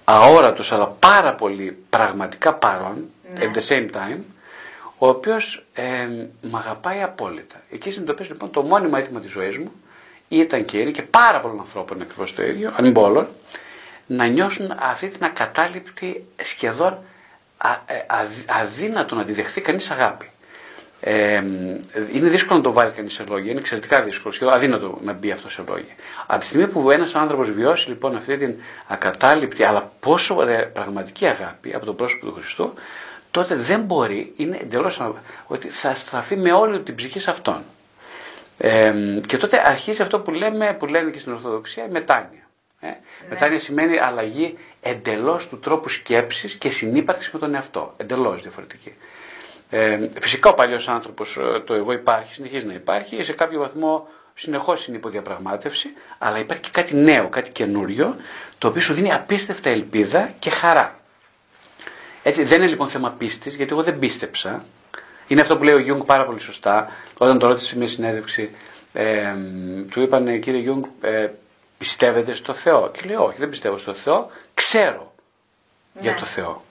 αόρατος 0.04 0.72
αλλά 0.72 0.88
πάρα 0.88 1.34
πολύ 1.34 1.78
πραγματικά 1.90 2.54
παρόν, 2.54 3.10
ναι. 3.34 3.40
at 3.46 3.58
the 3.58 3.68
same 3.68 3.90
time, 3.92 4.20
ο 5.04 5.08
οποίος 5.08 5.66
ε, 5.74 5.84
με 6.42 6.58
αγαπάει 6.58 7.02
απόλυτα. 7.02 7.56
Εκεί 7.72 7.92
συνειδητοποιήσω 7.92 8.32
λοιπόν 8.32 8.52
το 8.52 8.62
μόνιμο 8.62 8.94
αίτημα 8.98 9.20
της 9.20 9.32
ζωής 9.32 9.58
μου 9.58 9.72
ήταν 10.28 10.66
και 10.66 10.78
είναι 10.78 10.92
και 10.92 11.02
πάρα 11.02 11.40
πολλών 11.40 11.60
ανθρώπων 11.60 12.02
ακριβώς 12.02 12.34
το 12.34 12.44
ίδιο, 12.44 12.74
αν 12.78 12.84
μην 12.84 12.98
όλων, 12.98 13.28
να 14.06 14.26
νιώσουν 14.26 14.76
αυτή 14.80 15.08
την 15.08 15.24
ακατάληπτη 15.24 16.26
σχεδόν 16.42 16.98
α, 17.58 17.70
ε, 17.86 17.96
α, 17.96 18.26
αδύνατο 18.62 19.16
να 19.16 19.22
αντιδεχθεί 19.22 19.62
κανείς 19.62 19.92
αγάπη. 19.92 20.30
Ε, 21.00 21.44
είναι 22.12 22.30
δύσκολο 22.30 22.58
να 22.58 22.64
το 22.64 22.72
βάλει 22.72 22.92
κανείς 22.92 23.14
σε 23.14 23.24
λόγια, 23.30 23.52
είναι 23.52 23.60
εξαιρετικά 23.60 24.02
δύσκολο, 24.02 24.34
σχεδόν 24.34 24.54
αδύνατο 24.54 24.98
να 25.02 25.14
μπει 25.14 25.32
αυτό 25.32 25.50
σε 25.50 25.64
λόγια. 25.68 25.94
Από 26.26 26.40
τη 26.40 26.46
στιγμή 26.46 26.68
που 26.68 26.92
ένας 26.92 27.16
άνθρωπος 27.16 27.52
βιώσει 27.52 27.90
λοιπόν 27.90 28.16
αυτή 28.16 28.38
την 28.38 28.56
ακατάληπτη 28.88 29.64
αλλά 29.64 29.92
πόσο 30.00 30.38
πραγματική 30.74 31.26
αγάπη 31.26 31.74
από 31.74 31.86
τον 31.86 31.96
πρόσωπο 31.96 32.26
του 32.26 32.34
Χριστού, 32.34 32.74
τότε 33.32 33.56
δεν 33.56 33.82
μπορεί, 33.82 34.34
είναι 34.36 34.58
εντελώς 34.62 35.02
ότι 35.48 35.70
θα 35.70 35.96
στραφεί 35.96 36.36
με 36.36 36.52
όλη 36.52 36.80
την 36.80 36.96
ψυχή 36.96 37.20
σε 37.20 37.30
αυτόν. 37.30 37.64
Ε, 38.58 38.94
και 39.28 39.38
τότε 39.38 39.62
αρχίζει 39.66 40.02
αυτό 40.02 40.20
που, 40.20 40.32
λέμε, 40.32 40.74
που 40.80 40.86
λένε 40.86 41.10
και 41.10 41.20
στην 41.20 41.32
Ορθοδοξία, 41.32 41.86
η 41.86 41.90
μετάνοια. 41.90 42.50
Ε; 42.80 42.88
Ναι. 42.88 42.98
Μετάνοια 43.30 43.60
σημαίνει 43.60 43.98
αλλαγή 43.98 44.58
εντελώς 44.82 45.48
του 45.48 45.60
τρόπου 45.60 45.90
σκέψης 45.90 46.56
και 46.56 46.70
συνύπαρξης 46.70 47.32
με 47.32 47.40
τον 47.40 47.56
εαυτό. 47.56 47.94
Εντελώς 47.98 48.42
διαφορετική. 48.42 48.94
Ε, 49.70 50.00
φυσικά 50.20 50.50
ο 50.50 50.54
παλιός 50.54 50.88
άνθρωπος, 50.88 51.38
ε, 51.38 51.60
το 51.60 51.74
εγώ 51.74 51.92
υπάρχει, 51.92 52.34
συνεχίζει 52.34 52.66
να 52.66 52.74
υπάρχει, 52.74 53.24
σε 53.24 53.34
κάποιο 53.34 53.60
βαθμό 53.60 54.08
συνεχώς 54.34 54.88
είναι 54.88 54.98
υπό 54.98 55.13
διαπραγμάτευση, 55.13 55.90
αλλά 56.18 56.40
υπάρχει 56.40 56.62
και 56.62 56.70
κάτι 56.72 56.96
νέο, 56.96 57.30
κάτι 57.30 57.52
καινούριο, 57.52 58.16
το 58.58 58.68
οποίο 58.68 58.82
σου 58.82 58.94
δίνει 58.94 59.14
απίστευτα 59.14 59.70
ελπίδα 59.70 60.30
και 60.40 60.50
χαρά. 60.50 61.00
Έτσι, 62.24 62.44
δεν 62.44 62.62
είναι 62.62 62.70
λοιπόν 62.70 62.88
θέμα 62.88 63.12
πίστης, 63.12 63.56
γιατί 63.56 63.72
εγώ 63.72 63.84
δεν 63.84 64.00
πίστεψα. 64.00 64.66
Είναι 65.28 65.42
αυτό 65.42 65.58
που 65.58 65.64
λέει 65.64 65.74
ο 65.74 65.80
Γιούγκ 65.80 66.02
πάρα 66.06 66.26
πολύ 66.26 66.40
σωστά. 66.40 66.88
Όταν 67.18 67.40
τον 67.40 67.48
ρώτησε 67.48 67.66
σε 67.66 67.78
μια 67.78 67.88
συνέντευξη, 67.88 68.52
ε, 68.94 69.36
του 69.92 70.02
είπαν 70.02 70.40
κύριε 70.40 70.60
Γιούγκ, 70.60 70.84
ε, 71.02 71.30
πιστεύετε 71.78 72.34
στο 72.34 72.54
Θεό; 72.54 72.92
Και 72.92 73.02
λέει, 73.06 73.16
Όχι, 73.16 73.38
δεν 73.38 73.50
πιστεύω 73.50 73.78
στο 73.78 73.94
Θεό. 73.94 74.30
Ξέρω 74.54 75.14
για 76.00 76.12
ναι. 76.12 76.20
το 76.20 76.26
Θεό. 76.26 76.64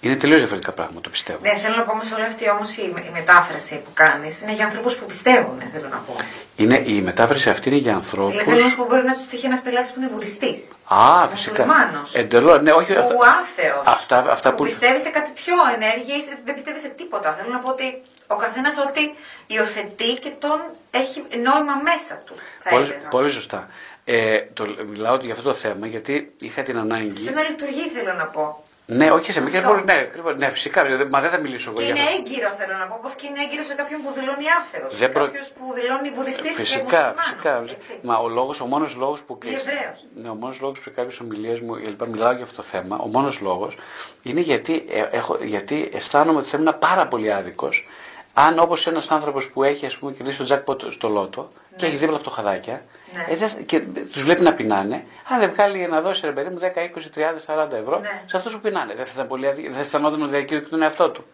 Είναι 0.00 0.16
τελείως 0.16 0.38
διαφορετικά 0.38 0.72
πράγματα, 0.72 1.00
το 1.00 1.10
πιστεύω. 1.10 1.38
Ναι, 1.42 1.54
θέλω 1.54 1.76
να 1.76 1.82
πω 1.82 1.92
όμως 1.92 2.12
όλη 2.12 2.24
αυτή 2.24 2.50
όμως 2.50 2.76
η, 2.76 2.82
η 2.82 3.10
μετάφραση 3.12 3.74
που 3.84 3.90
κάνεις 3.94 4.40
είναι 4.42 4.52
για 4.52 4.64
ανθρώπους 4.64 4.94
που 4.94 5.06
πιστεύουν, 5.06 5.62
θέλω 5.72 5.88
να 5.88 5.96
πω. 5.96 6.16
Είναι, 6.56 6.82
η 6.86 7.00
μετάφραση 7.00 7.50
αυτή 7.50 7.68
είναι 7.68 7.78
για 7.78 7.94
ανθρώπους. 7.94 8.38
Δηλαδή, 8.38 8.74
που 8.76 8.84
μπορεί 8.88 9.04
να 9.04 9.14
του 9.14 9.26
τύχει 9.30 9.46
ένας 9.46 9.60
πελάτης 9.60 9.92
που 9.92 10.00
είναι 10.00 10.08
βουδιστής. 10.08 10.68
Α, 10.84 11.28
φυσικά. 11.28 11.66
Εντελώς, 12.12 12.62
ναι, 12.62 12.70
όχι. 12.70 12.92
Ο 12.92 12.96
άθεος. 13.42 13.82
Αυτά, 13.84 14.18
αυτά 14.30 14.50
που, 14.50 14.56
που 14.56 14.64
πιστεύει 14.64 15.00
σε 15.00 15.08
κάτι 15.08 15.30
πιο 15.34 15.54
ενέργεια 15.74 16.16
ή 16.16 16.20
δεν 16.44 16.54
πιστεύει 16.54 16.78
σε 16.78 16.88
τίποτα. 16.88 17.36
Θέλω 17.38 17.52
να 17.52 17.58
πω 17.58 17.68
ότι 17.68 18.02
ο 18.26 18.36
καθένας 18.36 18.78
ό,τι 18.78 19.10
υιοθετεί 19.46 20.12
και 20.12 20.30
τον 20.38 20.60
έχει 20.90 21.22
νόημα 21.42 21.74
μέσα 21.82 22.14
του. 22.24 22.34
Πολύ, 22.70 22.96
πολύ 23.10 23.30
σωστά. 23.30 23.68
Ε, 24.04 24.40
το, 24.52 24.66
μιλάω 24.86 25.16
για 25.16 25.32
αυτό 25.32 25.44
το 25.44 25.54
θέμα 25.54 25.86
γιατί 25.86 26.34
είχα 26.40 26.62
την 26.62 26.78
ανάγκη. 26.78 27.22
Σε 27.22 27.30
να 27.30 27.42
λειτουργεί, 27.42 27.88
θέλω 27.88 28.12
να 28.12 28.24
πω. 28.24 28.64
Ναι, 28.92 29.10
όχι 29.10 29.32
σε 29.32 29.40
μικρέ 29.40 29.58
Αυτό. 29.58 29.70
πόλει, 29.70 29.82
ναι, 29.84 29.92
ακριβώς, 29.92 30.34
ναι, 30.36 30.50
φυσικά. 30.50 30.84
δε- 30.84 31.04
Μα 31.04 31.20
δεν 31.20 31.30
θα 31.30 31.38
μιλήσω 31.38 31.70
εγώ 31.70 31.78
Και 31.78 31.84
για 31.84 31.94
είναι 31.94 32.04
αυτό. 32.04 32.14
έγκυρο, 32.18 32.48
θέλω 32.58 32.76
να 32.78 32.86
πω, 32.86 32.94
όπω 32.94 33.08
και 33.16 33.26
είναι 33.26 33.40
έγκυρο 33.44 33.62
σε 33.64 33.74
κάποιον 33.74 34.00
που 34.04 34.12
δηλώνει 34.12 34.44
άθεο. 34.60 34.86
Δεν 34.98 35.12
προ- 35.12 35.24
Κάποιο 35.24 35.40
που 35.58 35.72
δηλώνει 35.74 36.10
βουδιστής 36.10 36.48
και 36.56 36.62
Φυσικά, 36.62 36.82
μουσουλμάνος, 36.84 37.20
φυσικά. 37.24 37.62
έτσι. 37.62 37.98
Μα 38.02 38.16
ο 38.16 38.28
λόγος, 38.28 38.60
ο 38.60 38.66
μόνος 38.66 38.94
λόγος 38.96 39.22
που... 39.22 39.38
Ή 39.44 39.48
Εβραίος. 39.54 39.98
Ναι, 40.14 40.28
ο 40.28 40.34
μόνος 40.34 40.60
λόγος 40.60 40.78
που 40.78 40.84
σε 40.84 40.90
κάποιες 40.90 41.20
ομιλίες 41.20 41.60
μου, 41.60 41.74
λοιπά, 41.76 42.06
μιλάω 42.08 42.32
για 42.32 42.42
αυτό 42.42 42.56
το 42.56 42.62
θέμα, 42.62 42.96
ο 43.00 43.06
μόνος 43.06 43.40
λόγος 43.40 43.76
είναι 44.22 44.40
γιατί, 44.40 44.84
ε, 44.90 45.02
έχω, 45.16 45.38
γιατί 45.40 45.88
αισθάνομαι 45.94 46.38
ότι 46.38 46.48
θα 46.48 46.58
ήμουν 46.60 46.78
πάρα 46.78 47.06
πολύ 47.06 47.32
άδικος 47.32 47.86
αν 48.34 48.58
όπως 48.58 48.86
ένας 48.86 49.10
άνθρωπος 49.10 49.48
που 49.50 49.62
έχει 49.62 49.86
ας 49.86 49.96
πούμε 49.96 50.12
κερδίσει 50.12 50.44
το 50.44 50.54
jackpot 50.66 50.92
στο 50.92 51.08
λότο 51.08 51.50
και 51.76 51.86
έχει 51.86 51.96
δίπλα 51.96 52.18
φτωχαδάκια 52.18 52.82
Ναι. 53.14 53.24
ε, 53.28 53.36
δεν- 53.36 53.64
και 53.66 53.80
τους 54.12 54.22
βλέπει 54.22 54.42
να 54.42 54.52
πεινάνε, 54.54 55.04
αν 55.28 55.38
δεν 55.40 55.50
βγάλει 55.52 55.86
να 55.88 56.00
δώσει 56.00 56.26
ρε 56.26 56.32
παιδί 56.32 56.48
μου 56.50 56.58
10, 56.58 56.80
20, 56.80 57.10
30, 57.14 57.38
40 57.46 57.76
ευρώ 57.76 57.98
Ναι. 57.98 58.22
σε 58.26 58.36
αυτούς 58.36 58.52
που 58.54 58.60
πεινάνε. 58.60 58.94
Δεν 58.94 59.04
θα, 59.06 59.12
ήταν 59.14 59.26
πολύ 59.26 59.46
αδι... 59.46 59.62
δεν 59.62 59.72
θα 59.72 59.78
αισθανόταν 59.80 60.22
ότι 60.22 60.30
διακήρυκε 60.30 60.66
τον 60.68 60.82
εαυτό 60.82 61.10
του. 61.10 61.24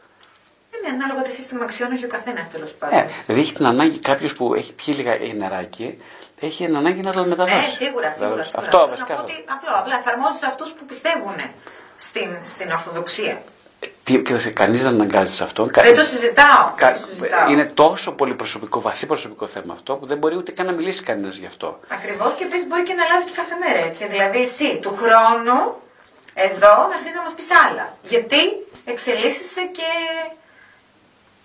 Είναι 0.78 0.88
ανάλογα 1.02 1.22
το 1.22 1.30
σύστημα 1.30 1.64
αξιών, 1.64 1.92
έχει 1.92 2.04
ο 2.04 2.08
καθένας 2.08 2.50
τέλος 2.50 2.72
πάντων. 2.74 2.98
Ε, 2.98 3.06
δηλαδή 3.26 3.42
έχει 3.44 3.52
την 3.52 3.66
ανάγκη 3.66 3.98
κάποιος 3.98 4.34
που 4.34 4.54
έχει 4.54 4.72
πιει 4.74 4.94
λίγα 4.96 5.16
νεράκι, 5.34 5.98
έχει 6.40 6.64
την 6.64 6.76
ανάγκη 6.76 7.00
να 7.00 7.12
το 7.12 7.24
μεταδώσει. 7.24 7.54
Ναι, 7.56 7.62
σίγουρα, 7.62 8.10
σίγουρα. 8.10 8.10
Δηλαδή, 8.10 8.42
σίγουρα. 8.42 8.42
Αυτό 8.66 8.76
Θέλω 8.78 8.88
βασικά. 8.88 9.14
Να 9.14 9.20
πω 9.20 9.24
ότι 9.24 9.44
απλό, 9.46 9.70
απλά 9.80 9.94
εφαρμόζεις 9.98 10.42
αυτούς 10.42 10.72
που 10.72 10.84
πιστεύουν 10.84 11.34
στην, 11.98 12.36
στην 12.44 12.70
Ορθοδοξία. 12.70 13.42
Τι, 14.02 14.18
και 14.22 14.50
κανείς 14.50 14.82
δεν 14.82 14.92
αναγκάζει 14.94 15.34
σε 15.34 15.42
αυτό. 15.42 15.66
Κα- 15.72 15.82
Δεν 15.82 15.94
το 15.94 16.02
συζητάω. 16.02 16.72
κα- 16.76 16.86
δεν 16.92 17.00
το 17.00 17.06
συζητάω. 17.06 17.50
είναι 17.50 17.64
τόσο 17.64 18.12
πολύ 18.12 18.34
προσωπικό, 18.34 18.80
βαθύ 18.80 19.06
προσωπικό 19.06 19.46
θέμα 19.46 19.72
αυτό 19.72 19.94
που 19.94 20.06
δεν 20.06 20.18
μπορεί 20.18 20.36
ούτε 20.36 20.52
καν 20.52 20.66
να 20.66 20.72
μιλήσει 20.72 21.02
κανένας 21.02 21.36
γι' 21.36 21.46
αυτό. 21.46 21.80
Ακριβώς 21.88 22.34
και 22.34 22.44
επίσης 22.44 22.66
μπορεί 22.66 22.82
και 22.82 22.94
να 22.94 23.04
αλλάζει 23.04 23.24
και 23.24 23.32
κάθε 23.36 23.54
μέρα 23.66 23.86
έτσι. 23.86 24.06
Δηλαδή, 24.06 24.38
εσύ 24.42 24.78
του 24.82 24.98
χρόνου 25.02 25.58
εδώ 26.34 26.72
να 26.88 26.94
αρχίσει 26.98 27.14
να 27.16 27.22
μας 27.22 27.34
πεις 27.34 27.46
άλλα. 27.68 27.96
Γιατί 28.08 28.38
εξελίσσεσαι 28.84 29.60
και, 29.72 29.90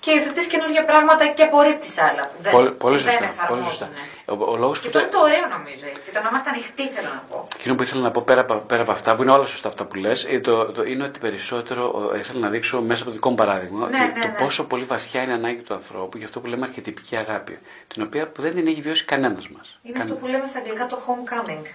και 0.03 0.11
υιοθετεί 0.11 0.41
καινούργια 0.47 0.83
πράγματα 0.91 1.23
και 1.27 1.43
απορρίπτεις 1.43 1.97
άλλα 2.07 2.21
που 2.29 2.37
δεν, 2.43 2.51
Πολύ, 2.51 2.71
πολύ 2.71 2.97
δεν 2.97 3.03
σωστά. 3.05 3.19
Πολύ 3.25 3.31
εφαρμόζουν. 3.35 3.65
σωστά. 3.71 3.87
Ο, 4.25 4.33
ο 4.53 4.55
λόγος 4.63 4.79
Και 4.81 4.89
που 4.89 4.97
αυτό 4.97 4.99
το, 4.99 5.05
είναι 5.05 5.15
το 5.17 5.21
ωραίο 5.27 5.45
νομίζω 5.57 5.85
έτσι. 5.95 6.11
Το 6.11 6.19
να 6.23 6.27
είμαστε 6.29 6.49
ανοιχτοί 6.49 6.83
θέλω 6.95 7.07
να 7.17 7.23
πω. 7.29 7.47
εκείνο 7.57 7.75
που 7.75 7.83
ήθελα 7.83 8.01
να 8.01 8.11
πω 8.11 8.21
πέρα, 8.21 8.41
από- 8.41 8.63
πέρα 8.71 8.81
από 8.81 8.91
αυτά, 8.91 9.15
που 9.15 9.21
είναι 9.21 9.31
όλα 9.31 9.45
σωστά 9.45 9.67
αυτά 9.67 9.83
που 9.85 9.95
λες, 9.95 10.27
το, 10.41 10.65
το, 10.71 10.83
είναι 10.83 11.03
ότι 11.03 11.19
περισσότερο 11.19 12.11
ε, 12.13 12.17
ήθελα 12.17 12.39
να 12.39 12.49
δείξω 12.49 12.81
μέσα 12.81 13.01
από 13.01 13.09
το 13.09 13.15
δικό 13.15 13.29
μου 13.29 13.35
παράδειγμα 13.35 13.87
Ναι, 13.89 13.97
ότι 14.09 14.19
ναι, 14.19 14.25
το 14.25 14.27
ναι. 14.27 14.33
πόσο 14.43 14.63
πολύ 14.63 14.83
βαθιά 14.83 15.21
είναι 15.21 15.31
η 15.31 15.35
ανάγκη 15.35 15.61
του 15.61 15.73
ανθρώπου 15.73 16.17
για 16.17 16.25
αυτό 16.25 16.39
που 16.39 16.47
λέμε 16.47 16.65
αρχιτυπική 16.65 17.17
αγάπη. 17.17 17.59
Την 17.87 18.01
οποία 18.03 18.27
που 18.27 18.41
δεν 18.41 18.53
την 18.55 18.67
έχει 18.67 18.81
βιώσει 18.81 19.05
κανένας 19.05 19.49
μας. 19.49 19.79
Είναι 19.83 19.99
αυτό 20.01 20.13
που 20.13 20.25
λέμε 20.25 20.45
στα 20.47 20.59
αγγλικά 20.59 20.85
το 20.85 20.97
homecoming. 21.07 21.65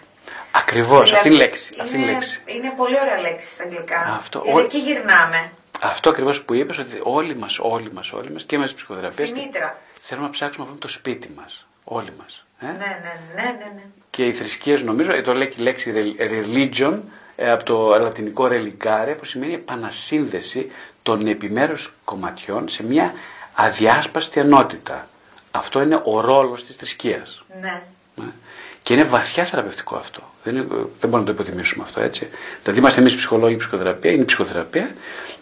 Ακριβώς, 0.50 1.12
αυτή 1.12 1.28
Δηλαδή, 1.28 1.28
είναι 1.28 1.36
η 1.36 1.38
λέξη. 1.46 1.70
Αυτή 1.80 1.94
είναι 1.94 2.02
η 2.04 2.08
είναι- 2.08 2.12
λέξη. 2.18 2.42
Είναι 2.46 2.72
πολύ 2.76 2.96
ωραία 3.00 3.20
λέξη 3.20 3.46
στα 3.54 3.62
αγγλικά. 3.62 4.00
Αυτό, 4.18 4.40
Γιατί 4.44 4.58
ό- 4.60 4.64
εκεί 4.64 4.78
γυρνάμε. 4.78 5.50
Αυτό 5.80 6.08
ακριβώς 6.10 6.42
που 6.42 6.54
είπες, 6.54 6.78
ότι 6.78 7.00
όλοι 7.02 7.34
μας, 7.36 7.58
όλοι 7.58 7.92
μας, 7.92 8.12
όλοι 8.12 8.30
μας 8.32 8.44
και 8.44 8.56
μέσα 8.56 8.68
στη 8.68 8.76
ψυχοθεραπεία 8.76 9.26
Στη 9.26 9.40
μήτρα. 9.40 9.78
θέλουμε 10.02 10.26
να 10.26 10.32
ψάξουμε 10.32 10.58
να 10.64 10.70
βρούμε 10.70 10.80
το 10.80 10.88
σπίτι 10.88 11.32
μας. 11.36 11.66
Όλοι 11.84 12.12
μας. 12.18 12.44
Ε; 12.60 12.66
Ναι, 12.66 12.72
ναι, 12.72 12.80
ναι, 13.34 13.42
ναι, 13.42 13.72
ναι. 13.74 13.82
Και 14.10 14.26
οι 14.26 14.32
θρησκείες 14.32 14.82
νομίζω, 14.82 15.12
ε, 15.12 15.20
το 15.20 15.34
λέει 15.34 15.48
και 15.48 15.60
η 15.60 15.62
λέξη 15.62 15.92
re- 16.18 16.22
religion 16.22 16.98
ε, 17.36 17.50
από 17.50 17.64
το 17.64 17.88
λατινικό 17.98 18.48
religare 18.50 19.14
που 19.18 19.24
σημαίνει 19.24 19.54
επανασύνδεση 19.54 20.70
των 21.02 21.26
επιμέρους 21.26 21.94
κομματιών 22.04 22.68
σε 22.68 22.82
μια 22.84 23.12
αδιάσπαστη 23.54 24.40
ενότητα. 24.40 25.08
Αυτό 25.50 25.82
είναι 25.82 26.00
ο 26.04 26.20
ρόλος 26.20 26.64
της 26.64 26.76
θρησκείας. 26.76 27.42
ναι. 27.60 27.82
Ε; 28.20 28.22
Και 28.82 28.92
είναι 28.94 29.04
βαθιά 29.04 29.44
θεραπευτικό 29.44 29.96
αυτό. 29.96 30.20
Δεν, 30.46 30.56
είναι, 30.56 30.66
δεν 30.70 31.10
μπορούμε 31.10 31.18
να 31.18 31.24
το 31.24 31.32
υποτιμήσουμε 31.32 31.84
αυτό 31.84 32.00
έτσι. 32.00 32.28
Δηλαδή 32.62 32.80
είμαστε 32.80 33.00
εμείς 33.00 33.16
ψυχολόγοι 33.16 33.56
ψυχοθεραπεία, 33.56 34.10
είναι 34.10 34.22
η 34.22 34.24
ψυχοθεραπεία, 34.24 34.90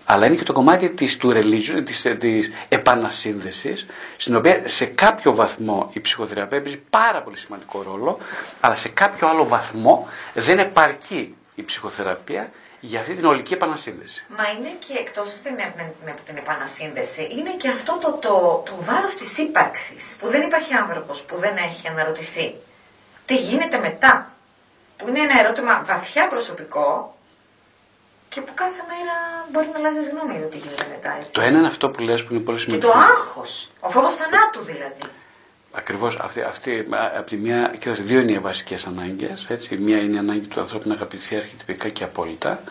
αλλά 0.04 0.26
είναι 0.26 0.34
και 0.34 0.42
το 0.42 0.52
κομμάτι 0.52 0.90
της, 0.90 1.16
του 1.16 1.32
religion, 1.34 1.82
της, 1.84 2.02
της 2.18 2.50
επανασύνδεσης, 2.68 3.86
στην 4.16 4.36
οποία 4.36 4.60
σε 4.64 4.84
κάποιο 4.84 5.34
βαθμό 5.34 5.90
η 5.92 6.00
ψυχοθεραπεία 6.00 6.60
παίζει 6.60 6.80
πάρα 6.90 7.22
πολύ 7.22 7.36
σημαντικό 7.36 7.82
ρόλο, 7.82 8.18
αλλά 8.60 8.74
σε 8.74 8.88
κάποιο 8.88 9.28
άλλο 9.28 9.44
βαθμό 9.46 10.08
δεν 10.34 10.58
επαρκεί 10.58 11.36
η 11.54 11.62
ψυχοθεραπεία 11.62 12.50
για 12.80 13.00
αυτή 13.00 13.14
την 13.14 13.24
ολική 13.24 13.52
επανασύνδεση. 13.54 14.24
Μα 14.36 14.44
είναι 14.58 14.68
και 14.86 14.92
εκτός 14.98 15.30
την, 15.42 15.54
με- 15.54 15.72
με- 16.04 16.10
από 16.10 16.20
την 16.26 16.36
επανασύνδεση, 16.36 17.28
είναι 17.38 17.50
και 17.58 17.68
αυτό 17.68 17.98
το, 18.00 18.10
το, 18.20 18.62
το 18.66 18.72
βάρος 18.84 19.14
της 19.14 19.38
ύπαρξης, 19.38 20.16
που 20.20 20.28
δεν 20.28 20.42
υπάρχει 20.42 20.74
άνθρωπος 20.74 21.22
που 21.22 21.36
δεν 21.38 21.56
έχει 21.56 21.88
αναρωτηθεί. 21.88 22.54
Τι 23.26 23.36
γίνεται 23.36 23.78
μετά, 23.78 24.33
που 24.96 25.08
είναι 25.08 25.20
ένα 25.20 25.40
ερώτημα 25.40 25.82
βαθιά 25.86 26.28
προσωπικό 26.28 27.16
και 28.28 28.40
που 28.40 28.52
κάθε 28.54 28.82
μέρα 28.88 29.14
μπορεί 29.50 29.68
να 29.72 29.78
αλλάζει 29.78 30.10
γνώμη 30.10 30.32
για 30.32 30.42
το 30.42 30.48
τι 30.48 30.56
γίνεται 30.56 30.86
μετά, 30.90 31.16
έτσι. 31.18 31.32
Το 31.32 31.40
ένα 31.40 31.58
είναι 31.58 31.66
αυτό 31.66 31.90
που 31.90 32.02
λες 32.02 32.24
που 32.24 32.34
είναι 32.34 32.42
πολύ 32.42 32.58
Και 32.58 32.62
σημαντικό. 32.64 32.92
το 32.92 32.98
άγχος, 32.98 33.70
ο 33.80 33.90
φόβος 33.90 34.14
θανάτου 34.14 34.62
δηλαδή. 34.62 35.00
Ακριβώς 35.76 36.16
αυτή, 36.16 36.40
αυτή, 36.42 36.86
από 37.16 37.26
τη 37.30 37.36
μία, 37.36 37.70
κοίταξε, 37.78 38.02
δύο 38.02 38.20
είναι 38.20 38.32
οι 38.32 38.38
βασικές 38.38 38.86
ανάγκες. 38.86 39.48
Μία 39.78 39.98
είναι 39.98 40.14
η 40.16 40.18
ανάγκη 40.18 40.46
του 40.46 40.60
ανθρώπου 40.60 40.88
να 40.88 40.94
αγαπηθεί 40.94 41.36
αρχιτυπικά 41.36 41.88
και 41.88 42.04
απόλυτα. 42.04 42.62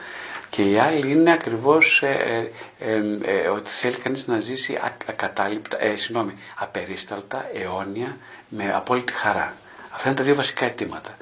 Και 0.50 0.62
η 0.70 0.78
άλλη 0.80 1.12
είναι 1.12 1.32
ακριβώς 1.32 2.02
ε, 2.04 2.52
ε, 2.80 2.94
ε, 2.94 3.02
ε, 3.24 3.48
ότι 3.48 3.70
θέλει 3.70 3.96
κανείς 3.96 4.28
να 4.28 4.40
ζήσει 4.40 4.74
α, 4.76 4.98
ακατάληπτα, 5.10 5.84
ε, 5.84 5.96
συγγνώμη, 5.96 6.34
απερίσταλτα, 6.56 7.46
αιώνια, 7.54 8.18
με 8.48 8.74
απόλυτη 8.76 9.14
χαρά. 9.14 9.54
Αυτά 9.94 10.08
είναι 10.08 10.18
τα 10.18 10.24
δύο 10.24 10.36
βασικά 10.36 10.66
αιτήματα. 10.66 11.18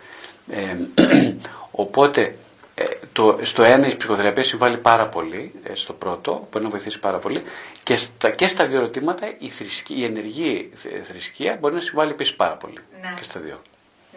Ε, 0.50 0.76
οπότε, 1.72 2.36
ε, 2.76 2.84
το, 3.12 3.40
στο 3.42 3.64
ένα 3.64 3.88
η 3.88 3.96
ψυχοθεραπεία 3.96 4.44
συμβάλλει 4.44 4.78
πάρα 4.78 5.06
πολύ, 5.08 5.54
ε, 5.64 5.76
στο 5.76 5.94
πρώτο, 5.94 6.48
μπορεί 6.52 6.64
να 6.64 6.70
βοηθήσει 6.70 7.00
πάρα 7.00 7.18
πολύ, 7.18 7.44
και 7.84 7.96
στα, 7.96 8.30
και 8.30 8.48
στα 8.48 8.66
δύο 8.66 8.78
ερωτήματα 8.78 9.34
η, 9.38 9.50
θρησκεία, 9.50 9.98
η 9.98 10.04
ενεργή 10.04 10.70
θ- 10.76 11.06
θρησκεία 11.08 11.58
μπορεί 11.60 11.74
να 11.74 11.80
συμβάλλει 11.80 12.12
επίσης 12.12 12.36
πάρα 12.36 12.54
πολύ. 12.54 12.78
Ναι. 13.02 13.14
Και 13.16 13.24
στα 13.24 13.40
δύο. 13.40 13.62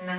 Ναι. 0.07 0.19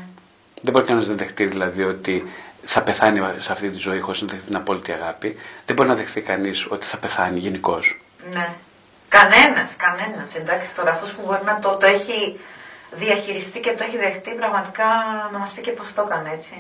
Δεν 0.62 0.74
μπορεί 0.74 0.86
κανένας 0.86 1.08
να 1.10 1.16
δεχτεί 1.16 1.46
δηλαδή 1.46 1.84
ότι 1.84 2.26
θα 2.64 2.82
πεθάνει 2.82 3.20
σε 3.38 3.52
αυτή 3.52 3.70
τη 3.70 3.78
ζωή 3.78 4.00
χωρίς 4.00 4.22
να 4.22 4.28
δεχτεί 4.28 4.46
την 4.46 4.56
απόλυτη 4.56 4.92
αγάπη. 4.92 5.36
Δεν 5.66 5.76
μπορεί 5.76 5.90
να 5.90 5.96
δεχτεί 5.96 6.22
κανείς 6.22 6.66
ότι 6.70 6.86
θα 6.86 6.98
πεθάνει 6.98 7.40
γενικώς. 7.40 8.00
Ναι. 8.34 8.50
Κανένας, 9.10 9.76
κανένας. 9.76 10.36
Εντάξει, 10.36 10.76
τώρα 10.76 10.92
αυτός 10.92 11.12
που 11.12 11.22
μπορεί 11.26 11.42
να 11.46 11.60
το, 11.60 11.76
το 11.76 11.86
έχει 11.86 12.40
διαχειριστεί 12.96 13.60
και 13.60 13.72
το 13.78 13.84
έχει 13.84 13.98
δεχτεί, 13.98 14.32
πραγματικά 14.32 14.84
να 15.32 15.38
μας 15.38 15.52
πει 15.52 15.62
και 15.62 15.72
πώς 15.72 15.94
το 15.94 16.02
έκανε, 16.10 16.30
έτσι. 16.34 16.54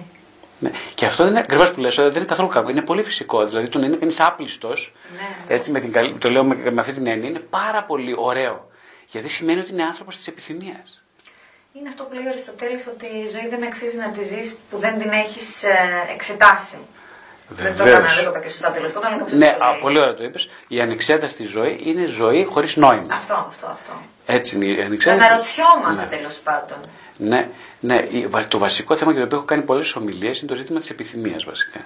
Ναι. 0.59 0.71
Και 0.95 1.05
αυτό 1.05 1.23
δεν 1.23 1.31
είναι 1.31 1.41
ακριβώς 1.41 1.73
που 1.73 1.79
λες, 1.79 1.95
δεν 1.95 2.05
είναι 2.15 2.25
καθόλου 2.25 2.47
κακό. 2.47 2.69
Είναι 2.69 2.81
πολύ 2.81 3.03
φυσικό. 3.03 3.45
Δηλαδή 3.45 3.67
το 3.67 3.79
να 3.79 3.85
είναι 3.85 3.95
κανείς 3.95 4.19
άπλιστος, 4.19 4.93
Ναι. 5.15 5.55
έτσι 5.55 5.71
με 5.71 5.79
την 5.79 5.91
καλή, 5.91 6.13
το 6.13 6.29
λέω 6.29 6.43
με, 6.43 6.71
με 6.71 6.81
αυτή 6.81 6.93
την 6.93 7.07
έννοια, 7.07 7.29
είναι 7.29 7.39
πάρα 7.39 7.83
πολύ 7.83 8.15
ωραίο. 8.17 8.67
Γιατί 9.07 9.27
σημαίνει 9.29 9.59
ότι 9.59 9.71
είναι 9.71 9.83
άνθρωπος 9.83 10.15
της 10.15 10.27
επιθυμίας. 10.27 11.03
Είναι 11.73 11.89
αυτό 11.89 12.03
που 12.03 12.13
λέει 12.13 12.25
ο 12.25 12.29
Αριστοτέλης 12.29 12.87
ότι 12.87 13.05
η 13.05 13.27
ζωή 13.27 13.47
δεν 13.49 13.63
αξίζει 13.63 13.97
να 13.97 14.09
τη 14.09 14.23
ζεις 14.23 14.55
που 14.69 14.77
δεν 14.77 14.99
την 14.99 15.09
έχεις 15.09 15.63
ε, 15.63 16.13
εξετάσει. 17.51 17.67
Δεν 17.67 17.77
το 17.77 17.83
Βεβαίω. 17.83 17.93
έκανα, 17.97 18.13
δεν 18.15 18.23
το 18.23 18.29
είπα 18.29 18.39
και 18.39 18.49
σωστά 18.49 18.71
τέλος 18.71 18.91
πάντων, 18.91 19.07
αλλά 19.09 19.17
κάποιος 19.17 19.39
Ναι, 19.39 19.51
το 19.57 19.57
λέει. 19.65 19.75
α, 19.77 19.79
πολύ 19.81 19.99
ωραία 19.99 20.13
το 20.13 20.23
είπες. 20.23 20.47
Η 20.67 20.81
ανεξέταστη 20.81 21.43
ζωή 21.43 21.79
είναι 21.83 22.05
ζωή 22.05 22.43
χωρίς 22.45 22.75
νόημα. 22.75 23.13
Αυτό, 23.13 23.33
αυτό, 23.49 23.67
αυτό. 23.67 23.91
Έτσι 24.25 24.55
είναι 24.55 24.65
η 24.65 24.75
Να 24.75 24.85
ανεξέταστη. 24.85 25.23
αναρωτιόμαστε 25.25 26.03
Ναι. 26.03 26.09
τέλος 26.17 26.35
πάντων. 26.43 26.77
Ναι, 27.17 27.49
ναι, 27.79 28.05
η- 28.11 28.27
βα- 28.27 28.47
το 28.47 28.57
βασικό 28.57 28.95
θέμα 28.95 29.11
για 29.11 29.19
το 29.19 29.25
οποίο 29.25 29.37
έχω 29.37 29.45
κάνει 29.45 29.61
πολλές 29.61 29.95
ομιλίες 29.95 30.39
είναι 30.39 30.49
το 30.51 30.55
ζήτημα 30.57 30.79
της 30.79 30.89
επιθυμίας 30.89 31.43
βασικά. 31.45 31.79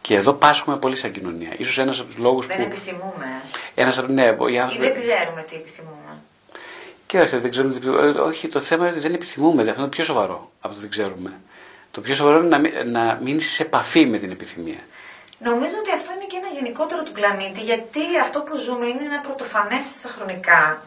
Και 0.00 0.14
εδώ 0.14 0.32
πάσχουμε 0.32 0.76
πολύ 0.76 0.96
σαν 0.96 1.10
κοινωνία. 1.10 1.52
Ίσως 1.56 1.78
ένας 1.78 1.98
από 1.98 2.06
τους 2.08 2.16
λόγους 2.16 2.46
Δεν 2.46 2.56
που. 2.56 2.62
επιθυμούμε. 2.62 3.42
Ένας 3.74 3.98
από, 3.98 4.12
ναι, 4.12 4.22
οι 4.22 4.52
Ή 4.54 4.58
άνθρωποι. 4.58 4.84
δεν 4.86 4.92
ξέρουμε 4.94 5.44
τι 5.50 5.56
επιθυμούμε. 5.56 5.96
Κοίταξε, 7.06 7.38
δεν 7.38 7.50
ξέρουμε. 7.50 7.72
τι 7.72 7.78
επιθυμούμε. 7.86 8.06
Ε, 8.18 8.20
Όχι, 8.20 8.48
το 8.48 8.60
θέμα 8.60 8.82
είναι 8.86 8.92
ότι 8.96 9.00
δεν 9.06 9.14
επιθυμούμε. 9.14 9.60
Αυτό 9.62 9.72
είναι 9.74 9.82
το 9.82 9.88
πιο 9.88 10.04
σοβαρό 10.04 10.50
από 10.60 10.74
το 10.74 10.80
δεν 10.80 10.90
ξέρουμε. 10.90 11.40
Το 11.92 12.00
πιο 12.00 12.14
σοβαρό 12.14 12.36
είναι 12.38 12.48
να, 12.48 12.58
μην, 12.58 12.72
να 12.84 13.18
μείνεις 13.22 13.50
σε 13.50 13.62
επαφή 13.62 14.06
με 14.06 14.18
την 14.18 14.30
επιθυμία. 14.30 14.80
Νομίζω 15.38 15.74
ότι 15.78 15.90
αυτό 15.98 16.10
είναι 16.14 16.26
και 16.30 16.36
ένα 16.42 16.50
γενικότερο 16.58 17.02
του 17.02 17.12
πλανήτη, 17.12 17.60
γιατί 17.60 18.02
αυτό 18.24 18.38
που 18.40 18.56
ζούμε 18.56 18.86
είναι 18.86 19.04
ένα 19.10 19.20
πρωτοφανές 19.26 19.86
χρονικά. 20.14 20.82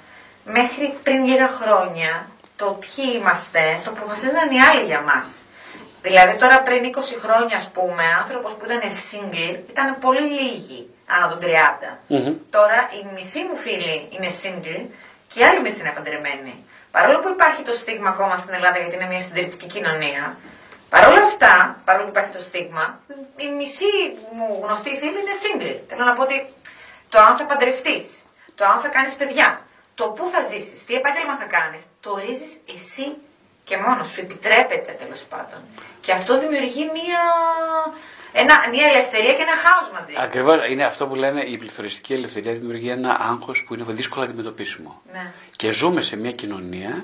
Μέχρι 0.45 0.97
πριν 1.03 1.25
λίγα 1.25 1.47
χρόνια, 1.47 2.11
το 2.55 2.79
ποιοι 2.81 3.05
είμαστε, 3.19 3.63
το 3.83 3.89
αποφασίζαν 3.95 4.47
οι 4.51 4.59
άλλοι 4.67 4.83
για 4.85 5.01
μας. 5.01 5.27
Δηλαδή 6.01 6.33
τώρα 6.37 6.61
πριν 6.61 6.81
20 6.83 6.99
χρόνια, 7.23 7.55
ας 7.61 7.67
πούμε, 7.75 8.03
άνθρωπος 8.21 8.51
που 8.55 8.65
ήταν 8.65 8.81
single 9.07 9.55
ήταν 9.69 9.87
πολύ 9.99 10.25
λίγοι, 10.39 10.79
ανά 11.13 11.27
των 11.27 11.39
30. 11.41 11.45
Μμμ. 12.07 12.33
Τώρα 12.57 12.79
οι 12.95 12.99
μισοί 13.13 13.41
μου 13.47 13.55
φίλοι 13.63 14.07
είναι 14.13 14.29
single 14.41 14.83
και 15.29 15.39
οι 15.39 15.43
άλλοι 15.43 15.59
μισοί 15.61 15.79
είναι 15.79 15.93
παντρεμένοι. 15.97 16.53
Παρόλο 16.91 17.19
που 17.19 17.29
υπάρχει 17.29 17.61
το 17.61 17.73
στίγμα 17.81 18.09
ακόμα 18.09 18.37
στην 18.37 18.53
Ελλάδα 18.53 18.77
γιατί 18.77 18.95
είναι 18.95 19.07
μια 19.11 19.19
συντηρητική 19.19 19.67
κοινωνία, 19.67 20.37
Παρ' 20.89 21.07
όλα 21.07 21.23
αυτά, 21.23 21.81
παρόλο 21.85 22.03
που 22.05 22.11
υπάρχει 22.15 22.31
το 22.31 22.39
στίγμα, 22.39 22.99
οι 23.37 23.47
μισοί 23.57 23.93
μου 24.35 24.59
γνωστοί 24.63 24.89
φίλοι 24.89 25.19
είναι 25.23 25.35
single. 25.43 25.79
Θέλω 25.87 26.03
να 26.03 26.13
πω 26.13 26.21
ότι 26.21 26.53
το 27.09 27.19
αν 27.19 27.37
θα 27.37 27.45
παντρευτείς, 27.45 28.05
το 28.55 28.65
αν 28.65 28.79
θα 28.79 28.87
κάνεις 28.87 29.15
παιδιά, 29.15 29.61
το 29.95 30.05
πού 30.05 30.29
θα 30.33 30.41
ζήσεις, 30.41 30.85
τι 30.85 30.93
επάγγελμα 30.95 31.35
θα 31.37 31.45
κάνεις, 31.45 31.81
το 31.99 32.09
ορίζεις 32.11 32.51
εσύ 32.75 33.15
και 33.63 33.77
μόνος 33.77 34.07
σου. 34.07 34.19
Επιτρέπεται 34.19 34.91
τέλος 35.01 35.23
πάντων. 35.23 35.59
Και 36.01 36.11
αυτό 36.11 36.39
δημιουργεί 36.39 36.83
μία 36.83 37.21
ένα, 38.41 38.69
μια 38.69 38.87
ελευθερία 38.87 39.33
και 39.33 39.41
ένα 39.41 39.55
χάος 39.63 39.91
μαζί. 39.93 40.13
Ακριβώς. 40.17 40.67
Είναι 40.69 40.85
αυτό 40.85 41.07
που 41.07 41.15
λένε 41.15 41.41
η 41.43 41.57
πληθωριστική 41.57 42.13
ελευθερία 42.13 42.53
δημιουργεί 42.53 42.89
ένα 42.89 43.17
άγχος 43.19 43.63
που 43.63 43.73
είναι 43.73 43.83
δύσκολο 43.87 44.23
αντιμετωπίσιμο. 44.25 45.01
Ναι. 45.11 45.31
Και 45.55 45.71
ζούμε 45.71 46.01
σε 46.01 46.15
μια 46.17 46.31
κοινωνία 46.31 46.89
ε, 46.89 47.03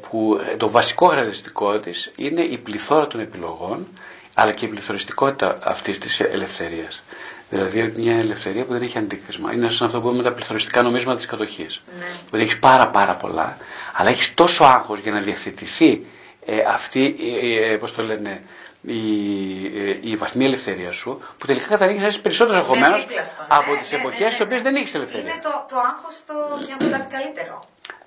που 0.00 0.40
το 0.56 0.70
βασικό 0.70 1.06
χαρακτηριστικό 1.06 1.78
της 1.78 2.10
είναι 2.16 2.40
η 2.42 2.58
πληθώρα 2.58 3.06
των 3.06 3.20
επιλογών 3.20 3.86
αλλά 4.34 4.52
και 4.52 4.64
η 4.64 4.68
πληθωριστικότητα 4.68 5.58
αυτής 5.62 5.98
της 5.98 6.20
ελευθερίας. 6.20 7.02
Δηλαδή 7.50 7.92
μια 7.96 8.16
ελευθερία 8.16 8.64
που 8.64 8.72
δεν 8.72 8.82
έχει 8.82 8.98
αντίκρισμα. 8.98 9.52
Είναι 9.52 9.70
σαν 9.70 9.86
αυτό 9.86 10.00
που 10.00 10.06
είπαμε 10.08 10.22
τα 10.22 10.32
πληθωριστικά 10.32 10.82
νομίσματα 10.82 11.16
της 11.16 11.26
κατοχής. 11.26 11.82
Ναι. 11.98 12.04
Ότι 12.32 12.42
έχεις 12.42 12.58
πάρα 12.58 12.88
πάρα 12.88 13.14
πολλά, 13.14 13.56
αλλά 13.92 14.08
έχεις 14.08 14.34
τόσο 14.34 14.64
άγχος 14.64 15.00
για 15.00 15.12
να 15.12 15.20
διευθετηθεί 15.20 16.06
ε, 16.46 16.60
αυτή, 16.68 17.16
ε, 17.42 17.72
ε, 17.72 17.76
πώς 17.76 17.94
το 17.94 18.02
λένε, 18.02 18.42
η, 18.80 19.00
ε, 19.76 19.98
η 20.00 20.16
βαθμή 20.16 20.44
ελευθερίας 20.44 20.96
σου, 20.96 21.22
που 21.38 21.46
τελικά 21.46 21.66
καταλήγει 21.68 21.98
να 21.98 22.06
είσαι 22.06 22.18
περισσότερος 22.18 22.60
αγχωμένος 22.60 23.06
δίπλαστο, 23.06 23.42
ναι, 23.42 23.48
από 23.48 23.72
ναι, 23.72 23.78
τις 23.78 23.92
ναι, 23.92 23.98
εποχές 23.98 24.20
ναι, 24.20 24.26
στις 24.26 24.38
ναι. 24.38 24.44
οποίε 24.44 24.58
δεν 24.58 24.74
έχεις 24.74 24.94
ελευθερία. 24.94 25.30
Είναι 25.30 25.40
το, 25.42 25.66
το 25.68 25.76
άγχος 25.78 26.16
το 26.26 26.34
για 26.66 26.76
να 26.78 26.86
βρω 26.86 26.98
κάτι 26.98 27.14
καλύτερο. 27.14 27.64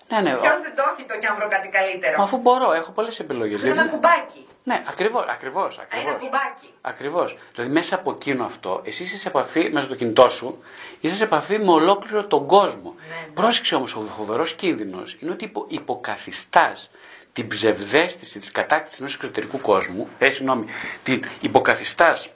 Ναι, 0.09 0.19
ναι. 0.19 0.33
Ποιο 0.33 0.51
δεν 0.61 0.75
το 0.75 0.83
έχει 0.93 1.07
το 1.07 1.13
για 1.19 1.29
να 1.29 1.35
βρω 1.35 1.47
κάτι 1.47 1.67
καλύτερο. 1.67 2.17
Μα 2.17 2.23
αφού 2.23 2.37
μπορώ, 2.37 2.73
έχω 2.73 2.91
πολλές 2.91 3.19
επιλογές. 3.19 3.61
Είναι 3.61 3.71
ένα 3.71 3.87
κουμπάκι. 3.87 4.47
Ναι, 4.63 4.83
ακριβώς, 4.89 5.25
ακριβώς. 5.29 5.77
Α, 5.77 5.81
Ένα 5.89 6.11
κουμπάκι. 6.13 6.73
Ακριβώς. 6.81 7.35
Δηλαδή 7.53 7.71
μέσα 7.73 7.95
από 7.95 8.11
εκείνο 8.11 8.43
αυτό, 8.45 8.81
εσύ 8.85 9.03
είσαι 9.03 9.17
σε 9.17 9.27
επαφή, 9.27 9.69
μέσα 9.71 9.85
στο 9.85 9.95
κινητό 9.95 10.29
σου, 10.29 10.63
είσαι 10.99 11.15
σε 11.15 11.23
επαφή 11.23 11.57
με 11.59 11.71
ολόκληρο 11.71 12.25
τον 12.25 12.45
κόσμο. 12.47 12.95
ναι. 13.09 13.27
Πρόσεξε 13.33 13.75
όμως, 13.75 13.95
ο 13.95 14.01
φοβερός 14.17 14.53
κίνδυνος 14.53 15.17
είναι 15.19 15.31
ότι 15.31 15.43
υπο, 15.43 15.65
υποκαθιστάς 15.67 16.89
την 17.33 17.47
ψευδέστηση 17.47 18.39
της 18.39 18.51
κατάκτησης 18.51 18.99
ενός 18.99 19.15
εξωτερικού 19.15 19.61
κόσμου, 19.61 20.07
ε, 20.19 20.29
συγγνώμη, 20.29 20.65
την 21.03 21.23
υποκαθιστάς 21.41 22.29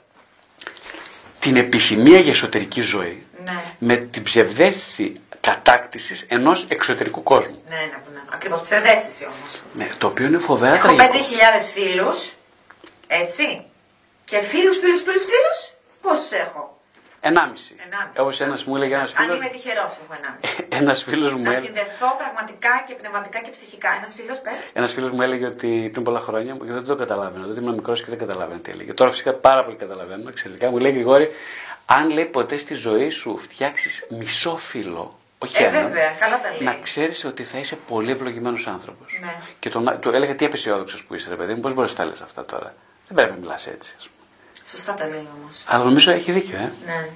την 1.38 1.56
επιθυμία 1.56 2.18
για 2.18 2.30
εσωτερική 2.30 2.80
ζωή 2.80 3.26
Ναι. 3.32 3.33
Με 3.78 3.96
την 3.96 4.22
ψευδέστηση 4.22 5.12
κατάκτησης 5.40 6.24
ενός 6.28 6.64
εξωτερικού 6.68 7.22
κόσμου. 7.22 7.62
Ναι, 7.68 7.76
ναι, 7.76 7.82
ναι. 7.84 8.20
Ακριβώς. 8.34 8.60
Ψευδέστηση 8.60 9.24
όμως. 9.24 9.62
Ναι, 9.72 9.88
το 9.98 10.06
οποίο 10.06 10.26
είναι 10.26 10.38
φοβερά 10.38 10.74
Έχω 10.74 10.88
5.000 10.88 10.96
τραγικό. 10.96 11.24
φίλους. 11.72 12.32
Έτσι. 13.06 13.64
Και 14.24 14.38
φίλους, 14.40 14.78
φίλους, 14.78 15.02
φίλους, 15.02 15.22
φίλους. 15.22 15.72
Πόσους 16.02 16.30
έχω; 16.30 16.78
Ενάμιση. 17.20 17.76
Ενάμιση. 17.86 18.20
Όπως 18.20 18.40
ένας 18.40 18.64
μου 18.64 18.76
έλεγε 18.76 18.94
ένας 18.94 19.14
Αν 19.14 19.24
φίλος, 19.24 19.38
είμαι 19.38 19.48
τυχερός, 19.48 19.98
έχω 20.02 20.14
ενάμιση. 20.20 20.66
ένας 20.80 21.02
φίλος 21.02 21.32
μου 21.32 21.42
να 21.42 21.50
έλεγε, 21.50 21.64
συνδεθώ 21.66 22.16
πραγματικά 22.18 22.84
και 22.86 22.94
πνευματικά 22.94 23.38
και 23.38 23.50
ψυχικά. 23.50 23.88
Ένας 23.98 24.12
φίλος, 24.16 24.38
πες. 24.38 24.52
Ένας 24.72 24.92
φίλος 24.92 25.10
μου 25.10 25.22
έλεγε 25.22 25.46
ότι 25.46 25.88
πριν 25.92 26.04
πολλά 26.04 26.20
χρόνια, 26.20 26.56
και 26.56 26.72
δεν 26.72 26.84
το 26.84 26.94
καταλάβαινα, 26.94 27.46
τότε 27.46 27.60
ήμουν 27.60 27.74
μικρός 27.74 28.00
και 28.02 28.08
δεν 28.08 28.18
καταλάβαινα 28.18 28.60
τι 28.60 28.70
έλεγε. 28.70 28.92
Τώρα 28.94 29.10
φυσικά 29.10 29.32
πάρα 29.32 29.62
πολύ 29.64 29.76
καταλαβαίνω, 29.76 30.28
εξαιρετικά. 30.28 30.70
Μου 30.70 30.78
λέει 30.78 30.92
Γρηγόρη, 30.92 31.30
αν 31.86 32.10
λέει 32.10 32.24
ποτέ 32.24 32.56
στη 32.56 32.74
ζωή 32.74 33.08
σου 33.10 33.38
φτιάξεις 33.38 34.04
μισό 34.08 34.56
φίλο, 34.56 35.18
όχι 35.38 35.62
Ε, 35.62 35.66
έναν, 35.66 35.82
βέβαια, 35.82 36.10
καλά 36.20 36.40
τα 36.40 36.48
λέει. 36.50 36.60
να 36.62 36.76
ξέρεις 36.82 37.24
ότι 37.24 37.44
θα 37.44 37.58
είσαι 37.58 37.76
πολύ 37.76 38.10
ευλογημένος 38.10 38.66
άνθρωπος. 38.66 39.18
Ναι. 39.20 39.34
Και 39.58 39.70
τον, 39.70 39.98
του 40.00 40.08
έλεγα 40.08 40.34
τι 40.34 40.44
απεσιόδοξος 40.44 41.04
που 41.04 41.14
είσαι, 41.14 41.28
ρε 41.28 41.36
παιδί 41.36 41.54
μου, 41.54 41.60
πώς 41.60 41.74
μπορείς 41.74 41.90
να 41.90 41.96
τα 41.96 42.04
λες 42.04 42.20
αυτά 42.20 42.44
τώρα; 42.44 42.74
Δεν 43.08 43.16
πρέπει 43.16 43.32
να 43.32 43.38
μιλάς 43.38 43.66
έτσι. 43.66 43.94
ας 43.98 44.02
πούμε. 44.08 44.12
Σωστά 44.70 44.94
τα 44.94 45.06
λέει 45.08 45.28
όμως. 45.40 45.62
Αλλά 45.66 45.84
νομίζω 45.84 46.10
έχει 46.10 46.32
δίκιο, 46.32 46.56
ε. 46.56 46.72
Ναι. 46.86 47.08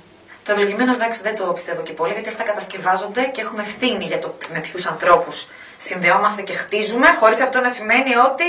Το 0.45 0.53
ευλογημένο 0.55 0.93
εντάξει 0.93 1.21
δεν 1.23 1.37
το 1.37 1.45
πιστεύω 1.45 1.83
και 1.83 1.93
πολύ 1.93 2.12
γιατί 2.12 2.29
αυτά 2.29 2.43
κατασκευάζονται 2.43 3.25
και 3.25 3.41
έχουμε 3.41 3.62
ευθύνη 3.62 4.05
για 4.05 4.19
το 4.19 4.35
με 4.53 4.61
ποιους 4.61 4.87
ανθρώπους 4.87 5.47
συνδεόμαστε 5.81 6.43
και 6.43 6.53
χτίζουμε, 6.53 7.07
χωρίς 7.21 7.41
αυτό 7.41 7.61
να 7.61 7.69
σημαίνει 7.69 8.16
ότι 8.16 8.45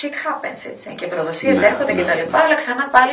shit 0.00 0.04
happens 0.26 0.70
έτσι. 0.72 0.94
Και 0.94 1.06
προδοσίες 1.06 1.58
Ναι, 1.58 1.66
έρχονται 1.66 1.92
ναι, 1.92 2.02
κτλ. 2.02 2.30
ναι. 2.30 2.38
Αλλά 2.42 2.54
ξανά 2.54 2.88
πάλι 2.88 3.12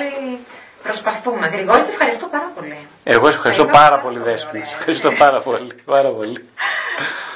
προσπαθούμε. 0.83 1.45
Γρηγόρη, 1.47 1.81
σε 1.87 1.91
ευχαριστώ 1.91 2.25
πάρα 2.35 2.49
πολύ. 2.55 2.77
Εγώ 3.03 3.25
σε 3.31 3.35
ευχαριστώ 3.37 3.63
Τα 3.65 3.69
είπαμε 3.69 3.83
πάρα 3.83 3.89
πάρα 3.89 4.01
πολύ, 4.05 4.17
πολύ 4.19 4.29
Δέσποινα. 4.29 4.51
ωραία, 4.51 4.65
Σε 4.65 4.73
έτσι. 4.73 4.75
ευχαριστώ 4.79 5.09
πάρα 5.23 5.39
πολύ. 5.47 5.69
Πάρα 5.95 6.09
πολύ. 6.17 6.37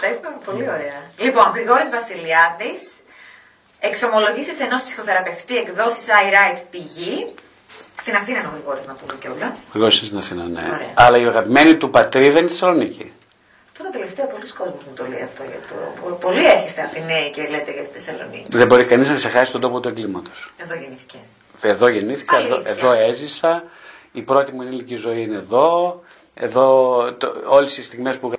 Τα 0.01 0.07
είπαμε 0.13 0.37
πολύ 0.47 0.63
ωραία. 0.77 0.99
Λοιπόν, 1.25 1.45
Γρηγόρης 1.55 1.89
Βασιλιάδης, 1.97 2.79
εξομολογήσεις 3.89 4.59
ενός 4.59 4.81
ψυχοθεραπευτή 4.83 5.55
εκδόσεις 5.63 6.05
iWrite 6.21 6.61
πηγή. 6.71 7.33
Στην 8.03 8.15
Αθήνα 8.19 8.37
είναι 8.39 8.47
ο 8.47 8.53
Γρηγόρης 8.55 8.85
να 8.85 8.93
πούμε 8.99 9.13
κιόλας. 9.21 9.57
Εγώ 9.75 9.85
είσαι 9.87 10.05
στην 10.05 10.17
Αθήνα, 10.17 10.43
ναι. 10.43 10.63
Ωραία. 10.75 10.91
Αλλά 10.93 11.17
η 11.17 11.25
αγαπημένη 11.25 11.75
του 11.75 11.89
πατρίδα 11.89 12.39
είναι 12.39 12.47
στη 12.47 12.57
Θεσσαλονίκη. 12.57 13.11
Τώρα 13.77 13.89
τελευταία 13.89 14.25
πολλοί 14.25 14.47
κόσμοι 14.59 14.79
μου 14.87 14.93
το 14.95 15.03
λέει 15.11 15.21
αυτό. 15.29 15.41
Για 15.51 15.59
το... 15.69 15.75
πο- 16.01 16.15
Πολλοί 16.25 16.45
έρχεστε 16.55 16.81
Αθηναίοι 16.81 17.31
και 17.35 17.41
λέτε 17.53 17.71
για 17.71 17.83
τη 17.83 17.99
Θεσσαλονίκη. 17.99 18.45
Δεν 18.61 18.67
μπορεί 18.67 18.83
κανείς 18.83 19.09
να 19.09 19.15
ξεχάσει 19.15 19.51
τον 19.51 19.61
τόπο 19.61 19.79
του 19.79 19.87
εγκλήματος. 19.87 20.53
Εδώ 20.57 20.73
γεννηθήκες. 20.73 21.19
Εδώ 21.62 21.88
γεννήθηκα, 21.88 22.38
εδώ, 22.38 22.55
Αλήθεια. 22.55 22.72
εδώ 22.72 22.91
έζησα. 22.91 23.64
Η 24.12 24.22
πρώτη 24.22 24.51
μου 24.51 24.62
ενήλικη 24.62 24.95
ζωή 24.95 25.22
είναι 25.22 25.36
εδώ. 25.36 26.01
Εδώ 26.34 26.97
το, 27.18 27.34
όλες 27.47 27.78
οι 27.78 27.84
στιγμές 27.84 28.18
που 28.18 28.32